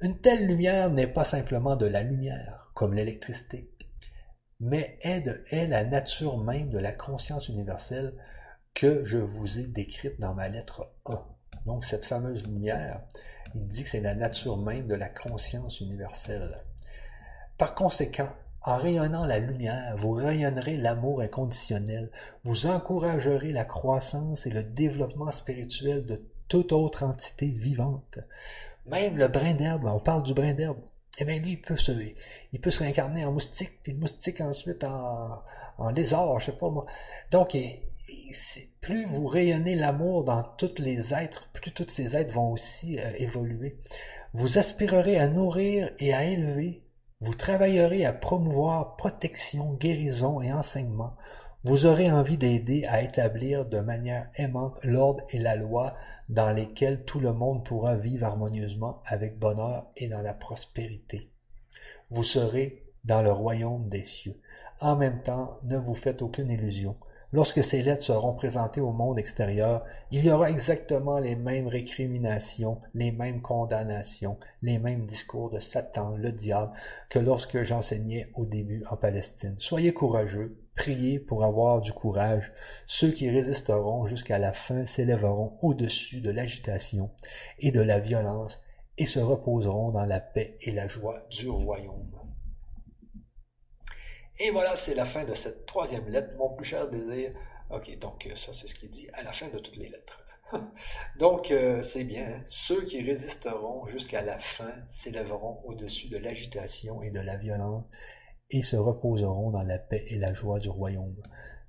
Une 0.00 0.18
telle 0.18 0.46
lumière 0.46 0.90
n'est 0.90 1.06
pas 1.06 1.24
simplement 1.24 1.76
de 1.76 1.86
la 1.86 2.02
lumière, 2.02 2.70
comme 2.74 2.94
l'électricité, 2.94 3.70
mais 4.62 4.96
est, 5.02 5.28
est 5.52 5.66
la 5.66 5.84
nature 5.84 6.38
même 6.38 6.70
de 6.70 6.78
la 6.78 6.92
conscience 6.92 7.48
universelle 7.48 8.14
que 8.74 9.04
je 9.04 9.18
vous 9.18 9.58
ai 9.58 9.66
décrite 9.66 10.20
dans 10.20 10.34
ma 10.34 10.48
lettre 10.48 10.88
1. 11.04 11.20
Donc 11.66 11.84
cette 11.84 12.06
fameuse 12.06 12.46
lumière, 12.46 13.02
il 13.56 13.66
dit 13.66 13.82
que 13.82 13.88
c'est 13.88 14.00
la 14.00 14.14
nature 14.14 14.56
même 14.56 14.86
de 14.86 14.94
la 14.94 15.08
conscience 15.08 15.80
universelle. 15.80 16.54
Par 17.58 17.74
conséquent, 17.74 18.30
en 18.62 18.76
rayonnant 18.76 19.26
la 19.26 19.40
lumière, 19.40 19.96
vous 19.98 20.12
rayonnerez 20.12 20.76
l'amour 20.76 21.22
inconditionnel, 21.22 22.12
vous 22.44 22.66
encouragerez 22.66 23.50
la 23.50 23.64
croissance 23.64 24.46
et 24.46 24.50
le 24.50 24.62
développement 24.62 25.32
spirituel 25.32 26.06
de 26.06 26.24
toute 26.46 26.70
autre 26.72 27.02
entité 27.02 27.48
vivante. 27.48 28.20
Même 28.86 29.16
le 29.16 29.26
brin 29.26 29.54
d'herbe, 29.54 29.86
on 29.86 29.98
parle 29.98 30.22
du 30.22 30.34
brin 30.34 30.52
d'herbe, 30.52 30.78
eh 31.18 31.24
bien 31.24 31.38
lui, 31.38 31.52
il 31.52 31.60
peut 31.60 31.76
se, 31.76 32.78
réincarner 32.78 33.24
en 33.24 33.32
moustique, 33.32 33.82
puis 33.82 33.92
le 33.92 33.98
moustique 33.98 34.40
ensuite 34.40 34.82
en, 34.84 35.42
en 35.78 35.90
lézard, 35.90 36.40
je 36.40 36.46
sais 36.46 36.56
pas 36.56 36.70
moi. 36.70 36.86
Donc, 37.30 37.56
plus 38.80 39.04
vous 39.04 39.26
rayonnez 39.26 39.74
l'amour 39.74 40.24
dans 40.24 40.42
tous 40.42 40.74
les 40.78 41.14
êtres, 41.14 41.48
plus 41.52 41.70
tous 41.72 41.88
ces 41.88 42.16
êtres 42.16 42.32
vont 42.32 42.52
aussi 42.52 42.98
euh, 42.98 43.12
évoluer. 43.18 43.78
Vous 44.32 44.58
aspirerez 44.58 45.18
à 45.18 45.28
nourrir 45.28 45.92
et 45.98 46.14
à 46.14 46.24
élever. 46.24 46.82
Vous 47.20 47.34
travaillerez 47.34 48.04
à 48.04 48.12
promouvoir 48.12 48.96
protection, 48.96 49.74
guérison 49.74 50.40
et 50.40 50.52
enseignement. 50.52 51.12
Vous 51.64 51.86
aurez 51.86 52.10
envie 52.10 52.38
d'aider 52.38 52.84
à 52.88 53.02
établir 53.02 53.64
de 53.64 53.78
manière 53.78 54.28
aimante 54.34 54.78
l'ordre 54.82 55.24
et 55.30 55.38
la 55.38 55.54
loi 55.54 55.92
dans 56.28 56.50
lesquels 56.50 57.04
tout 57.04 57.20
le 57.20 57.32
monde 57.32 57.64
pourra 57.64 57.96
vivre 57.96 58.26
harmonieusement 58.26 59.00
avec 59.06 59.38
bonheur 59.38 59.88
et 59.96 60.08
dans 60.08 60.22
la 60.22 60.34
prospérité. 60.34 61.30
Vous 62.10 62.24
serez 62.24 62.82
dans 63.04 63.22
le 63.22 63.30
royaume 63.30 63.88
des 63.88 64.02
cieux. 64.02 64.40
En 64.80 64.96
même 64.96 65.22
temps, 65.22 65.60
ne 65.62 65.76
vous 65.76 65.94
faites 65.94 66.20
aucune 66.20 66.50
illusion. 66.50 66.96
Lorsque 67.34 67.64
ces 67.64 67.82
lettres 67.82 68.04
seront 68.04 68.34
présentées 68.34 68.82
au 68.82 68.92
monde 68.92 69.18
extérieur, 69.18 69.84
il 70.10 70.22
y 70.22 70.30
aura 70.30 70.50
exactement 70.50 71.18
les 71.18 71.34
mêmes 71.34 71.66
récriminations, 71.66 72.78
les 72.92 73.10
mêmes 73.10 73.40
condamnations, 73.40 74.36
les 74.60 74.78
mêmes 74.78 75.06
discours 75.06 75.48
de 75.48 75.58
Satan, 75.58 76.14
le 76.18 76.30
diable, 76.30 76.72
que 77.08 77.18
lorsque 77.18 77.62
j'enseignais 77.62 78.26
au 78.34 78.44
début 78.44 78.84
en 78.90 78.98
Palestine. 78.98 79.56
Soyez 79.58 79.94
courageux, 79.94 80.58
priez 80.74 81.18
pour 81.18 81.42
avoir 81.42 81.80
du 81.80 81.94
courage. 81.94 82.52
Ceux 82.86 83.12
qui 83.12 83.30
résisteront 83.30 84.04
jusqu'à 84.04 84.38
la 84.38 84.52
fin 84.52 84.84
s'élèveront 84.84 85.56
au-dessus 85.62 86.20
de 86.20 86.30
l'agitation 86.30 87.10
et 87.60 87.70
de 87.70 87.80
la 87.80 87.98
violence 87.98 88.60
et 88.98 89.06
se 89.06 89.20
reposeront 89.20 89.90
dans 89.90 90.04
la 90.04 90.20
paix 90.20 90.58
et 90.60 90.70
la 90.70 90.86
joie 90.86 91.26
du 91.30 91.48
royaume. 91.48 92.21
Et 94.38 94.50
voilà, 94.50 94.76
c'est 94.76 94.94
la 94.94 95.04
fin 95.04 95.24
de 95.24 95.34
cette 95.34 95.66
troisième 95.66 96.08
lettre, 96.08 96.34
mon 96.36 96.54
plus 96.54 96.64
cher 96.64 96.88
désir. 96.88 97.32
Ok, 97.70 97.98
donc 97.98 98.26
euh, 98.26 98.36
ça 98.36 98.52
c'est 98.52 98.66
ce 98.66 98.74
qu'il 98.74 98.90
dit 98.90 99.08
à 99.12 99.22
la 99.22 99.32
fin 99.32 99.48
de 99.48 99.58
toutes 99.58 99.76
les 99.76 99.88
lettres. 99.88 100.24
donc 101.18 101.50
euh, 101.50 101.82
c'est 101.82 102.04
bien, 102.04 102.42
ceux 102.46 102.82
qui 102.84 103.02
résisteront 103.02 103.86
jusqu'à 103.86 104.22
la 104.22 104.38
fin 104.38 104.72
s'élèveront 104.88 105.62
au-dessus 105.64 106.08
de 106.08 106.18
l'agitation 106.18 107.02
et 107.02 107.10
de 107.10 107.20
la 107.20 107.36
violence 107.36 107.84
et 108.50 108.62
se 108.62 108.76
reposeront 108.76 109.50
dans 109.50 109.62
la 109.62 109.78
paix 109.78 110.04
et 110.08 110.18
la 110.18 110.34
joie 110.34 110.58
du 110.58 110.68
royaume. 110.68 111.16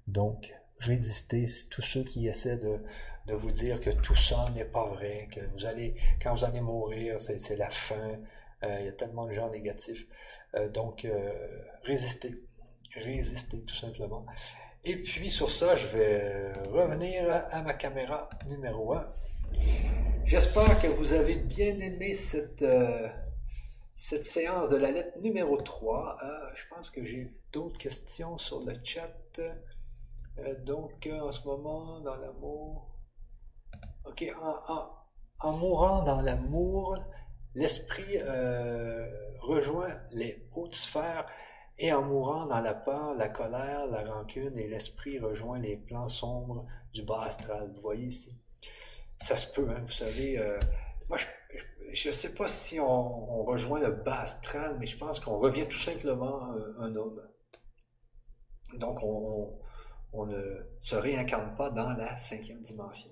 Donc, 0.07 0.53
résistez 0.79 1.45
tous 1.71 1.81
ceux 1.81 2.03
qui 2.03 2.27
essaient 2.27 2.57
de, 2.57 2.83
de 3.27 3.33
vous 3.33 3.51
dire 3.51 3.79
que 3.79 3.89
tout 3.89 4.15
ça 4.15 4.45
n'est 4.53 4.65
pas 4.65 4.85
vrai, 4.87 5.29
que 5.31 5.39
vous 5.55 5.65
allez, 5.65 5.95
quand 6.21 6.33
vous 6.33 6.43
allez 6.43 6.59
mourir, 6.59 7.21
c'est 7.21 7.55
la 7.55 7.69
fin. 7.69 8.19
Euh, 8.63 8.77
il 8.79 8.85
y 8.85 8.89
a 8.89 8.93
tellement 8.93 9.25
de 9.25 9.31
gens 9.31 9.49
négatifs. 9.49 10.05
donc, 10.73 11.07
résistez 11.83 12.35
résister 12.99 13.61
tout 13.61 13.75
simplement. 13.75 14.25
Et 14.83 14.97
puis 14.97 15.31
sur 15.31 15.49
ça, 15.49 15.75
je 15.75 15.87
vais 15.87 16.51
revenir 16.71 17.23
à 17.51 17.61
ma 17.61 17.73
caméra 17.73 18.29
numéro 18.47 18.93
1. 18.93 19.13
J'espère 20.25 20.81
que 20.81 20.87
vous 20.87 21.13
avez 21.13 21.35
bien 21.35 21.79
aimé 21.79 22.13
cette, 22.13 22.61
euh, 22.61 23.07
cette 23.95 24.25
séance 24.25 24.69
de 24.69 24.77
la 24.77 24.91
lettre 24.91 25.17
numéro 25.19 25.57
3. 25.57 26.17
Euh, 26.23 26.49
je 26.55 26.63
pense 26.73 26.89
que 26.89 27.03
j'ai 27.03 27.31
d'autres 27.51 27.77
questions 27.77 28.37
sur 28.37 28.61
le 28.61 28.73
chat. 28.83 29.11
Euh, 29.39 30.55
donc, 30.63 31.09
en 31.11 31.31
ce 31.31 31.45
moment, 31.45 31.99
dans 31.99 32.15
l'amour. 32.15 32.89
Ok, 34.05 34.25
en, 35.39 35.51
mourant 35.51 36.03
dans 36.03 36.21
l'amour, 36.21 36.97
l'esprit 37.53 38.17
rejoint 39.39 39.99
les 40.11 40.47
hautes 40.53 40.75
sphères 40.75 41.25
et 41.83 41.91
en 41.91 42.01
mourant 42.01 42.45
dans 42.45 42.61
la 42.61 42.73
peur, 42.73 43.13
la 43.15 43.27
colère, 43.27 43.87
la 43.87 44.05
rancune 44.05 44.57
et 44.57 44.69
l'esprit 44.69 45.19
rejoint 45.19 45.59
les 45.59 45.75
plans 45.75 46.07
sombres 46.07 46.65
du 46.93 47.03
bas 47.03 47.23
astral. 47.23 47.73
Vous 47.75 47.81
voyez 47.81 48.05
ici? 48.05 48.39
Ça 49.17 49.35
se 49.35 49.51
peut, 49.51 49.69
hein, 49.69 49.81
vous 49.81 49.91
savez. 49.91 50.39
Euh, 50.39 50.57
moi, 51.09 51.17
je 51.91 52.07
ne 52.07 52.13
sais 52.13 52.35
pas 52.35 52.47
si 52.47 52.79
on, 52.79 53.43
rejoint 53.43 53.81
le 53.81 53.91
bas 53.91 54.21
astral, 54.21 54.77
mais 54.79 54.85
je 54.85 54.97
pense 54.97 55.19
qu'on 55.19 55.37
revient 55.39 55.67
tout 55.67 55.77
simplement 55.77 56.53
un, 56.79 56.95
homme. 56.95 57.21
Donc, 58.75 58.99
on, 59.03 60.25
ne 60.25 60.65
se 60.81 60.95
réincarne 60.95 61.53
pas 61.53 61.69
dans 61.69 61.91
la 61.91 62.15
cinquième 62.15 62.61
dimension. 62.61 63.11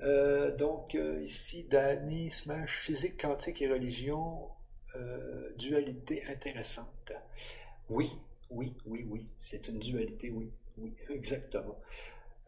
Euh, 0.00 0.54
donc, 0.54 0.94
euh, 0.94 1.22
ici, 1.22 1.64
Danny 1.64 2.30
Smash, 2.30 2.80
physique, 2.80 3.18
quantique 3.18 3.62
et 3.62 3.72
religion, 3.72 4.50
dualité 5.56 6.24
intéressante. 6.28 7.12
Oui, 7.90 8.10
oui, 8.50 8.76
oui, 8.86 9.06
oui. 9.08 9.26
C'est 9.38 9.68
une 9.68 9.78
dualité, 9.78 10.30
oui. 10.30 10.50
Oui, 10.78 10.94
exactement. 11.10 11.78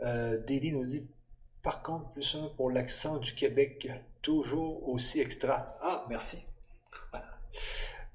Euh, 0.02 0.38
nous 0.48 0.84
dit 0.84 1.06
par 1.62 1.82
contre, 1.82 2.10
plus 2.12 2.36
un 2.36 2.48
pour 2.56 2.70
l'accent 2.70 3.18
du 3.18 3.34
Québec, 3.34 3.90
toujours 4.22 4.88
aussi 4.88 5.20
extra. 5.20 5.76
Ah, 5.82 6.06
merci. 6.08 6.46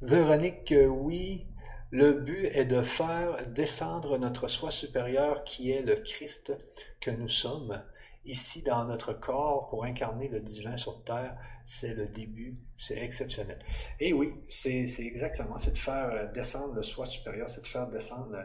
Véronique, 0.01 0.73
oui, 0.89 1.45
le 1.91 2.13
but 2.13 2.45
est 2.45 2.65
de 2.65 2.81
faire 2.81 3.47
descendre 3.47 4.17
notre 4.17 4.47
soi 4.47 4.71
supérieur 4.71 5.43
qui 5.43 5.71
est 5.71 5.83
le 5.83 5.95
Christ 5.95 6.53
que 6.99 7.11
nous 7.11 7.29
sommes 7.29 7.83
ici 8.25 8.61
dans 8.63 8.85
notre 8.85 9.13
corps 9.13 9.67
pour 9.69 9.85
incarner 9.85 10.27
le 10.27 10.39
divin 10.39 10.77
sur 10.77 11.03
terre, 11.03 11.37
c'est 11.63 11.93
le 11.93 12.07
début, 12.07 12.57
c'est 12.75 12.97
exceptionnel. 12.97 13.59
Et 13.99 14.13
oui, 14.13 14.33
c'est 14.47 14.85
exactement, 14.99 15.57
c'est 15.57 15.73
de 15.73 15.77
faire 15.77 16.09
euh, 16.11 16.31
descendre 16.31 16.73
le 16.73 16.83
soi 16.83 17.05
supérieur, 17.05 17.49
c'est 17.49 17.61
de 17.61 17.67
faire 17.67 17.87
descendre 17.87 18.37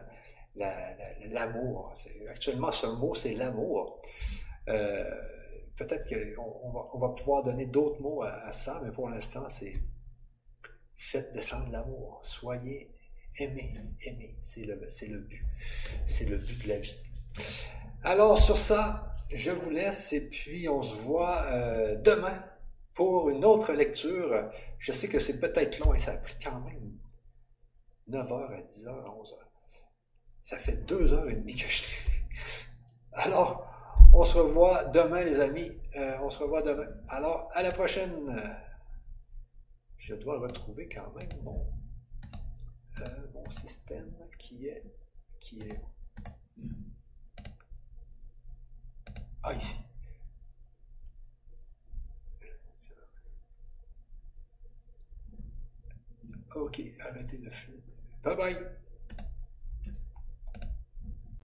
l'amour. 0.57 1.95
Actuellement, 2.29 2.73
ce 2.73 2.87
mot, 2.87 3.15
c'est 3.15 3.35
l'amour. 3.35 3.99
Euh, 4.69 5.05
peut-être 5.77 6.07
qu'on 6.09 6.71
va, 6.73 6.81
on 6.93 6.99
va, 6.99 7.09
pouvoir 7.11 7.43
donner 7.45 7.67
d'autres 7.67 8.01
mots 8.01 8.23
à, 8.23 8.53
ça, 8.53 8.81
mais 8.85 8.91
pour 8.91 9.09
l'instant, 9.09 9.49
c'est 9.49 9.75
faites 10.97 11.33
descendre 11.33 11.71
l'amour. 11.71 12.21
Soyez 12.23 12.95
aimés, 13.39 13.75
aimés. 14.03 14.37
C'est 14.43 14.65
le, 14.65 14.75
le 14.75 15.19
but. 15.19 15.45
C'est 16.07 16.27
le 16.27 16.37
but 16.37 16.63
de 16.65 16.69
la 16.69 16.79
vie. 16.79 17.03
Alors, 18.03 18.39
sur 18.39 18.59
ça, 18.59 19.10
je 19.33 19.51
vous 19.51 19.71
laisse 19.71 20.13
et 20.13 20.29
puis 20.29 20.69
on 20.69 20.83
se 20.83 20.95
voit 20.95 21.43
euh, 21.47 21.97
demain 21.97 22.45
pour 22.95 23.31
une 23.31 23.45
autre 23.45 23.73
lecture. 23.73 24.51
Je 24.79 24.93
sais 24.93 25.09
que 25.09 25.19
c'est 25.19 25.41
peut-être 25.41 25.79
long 25.79 25.95
et 25.95 25.99
ça 25.99 26.13
a 26.13 26.17
pris 26.17 26.35
quand 26.43 26.61
même 26.61 26.99
9h 28.09 28.53
à 28.53 28.61
10h, 28.63 28.87
11h. 28.89 29.35
Ça 30.43 30.59
fait 30.59 30.85
2h30 30.87 31.45
que 31.45 31.69
je 31.69 31.83
Alors, 33.13 33.67
on 34.13 34.25
se 34.25 34.39
revoit 34.39 34.85
demain, 34.85 35.23
les 35.23 35.39
amis. 35.39 35.71
Euh, 35.97 36.17
on 36.23 36.31
se 36.31 36.41
revoit 36.41 36.63
demain. 36.63 36.89
Alors, 37.09 37.49
à 37.53 37.63
la 37.63 37.71
prochaine. 37.71 38.29
Je 39.97 40.15
dois 40.15 40.41
retrouver 40.41 40.89
quand 40.89 41.13
même 41.15 41.29
mon, 41.45 41.67
euh, 43.01 43.51
système 43.51 44.11
qui 44.39 44.67
est, 44.67 44.83
qui 45.41 45.61
est 45.61 45.81
Ah, 49.43 49.55
ici. 49.55 49.81
Ok, 56.55 56.81
arrêtez 57.01 57.39
de 57.39 57.51
filmer. 57.51 57.83
Bye 58.23 58.37
bye. 58.37 58.80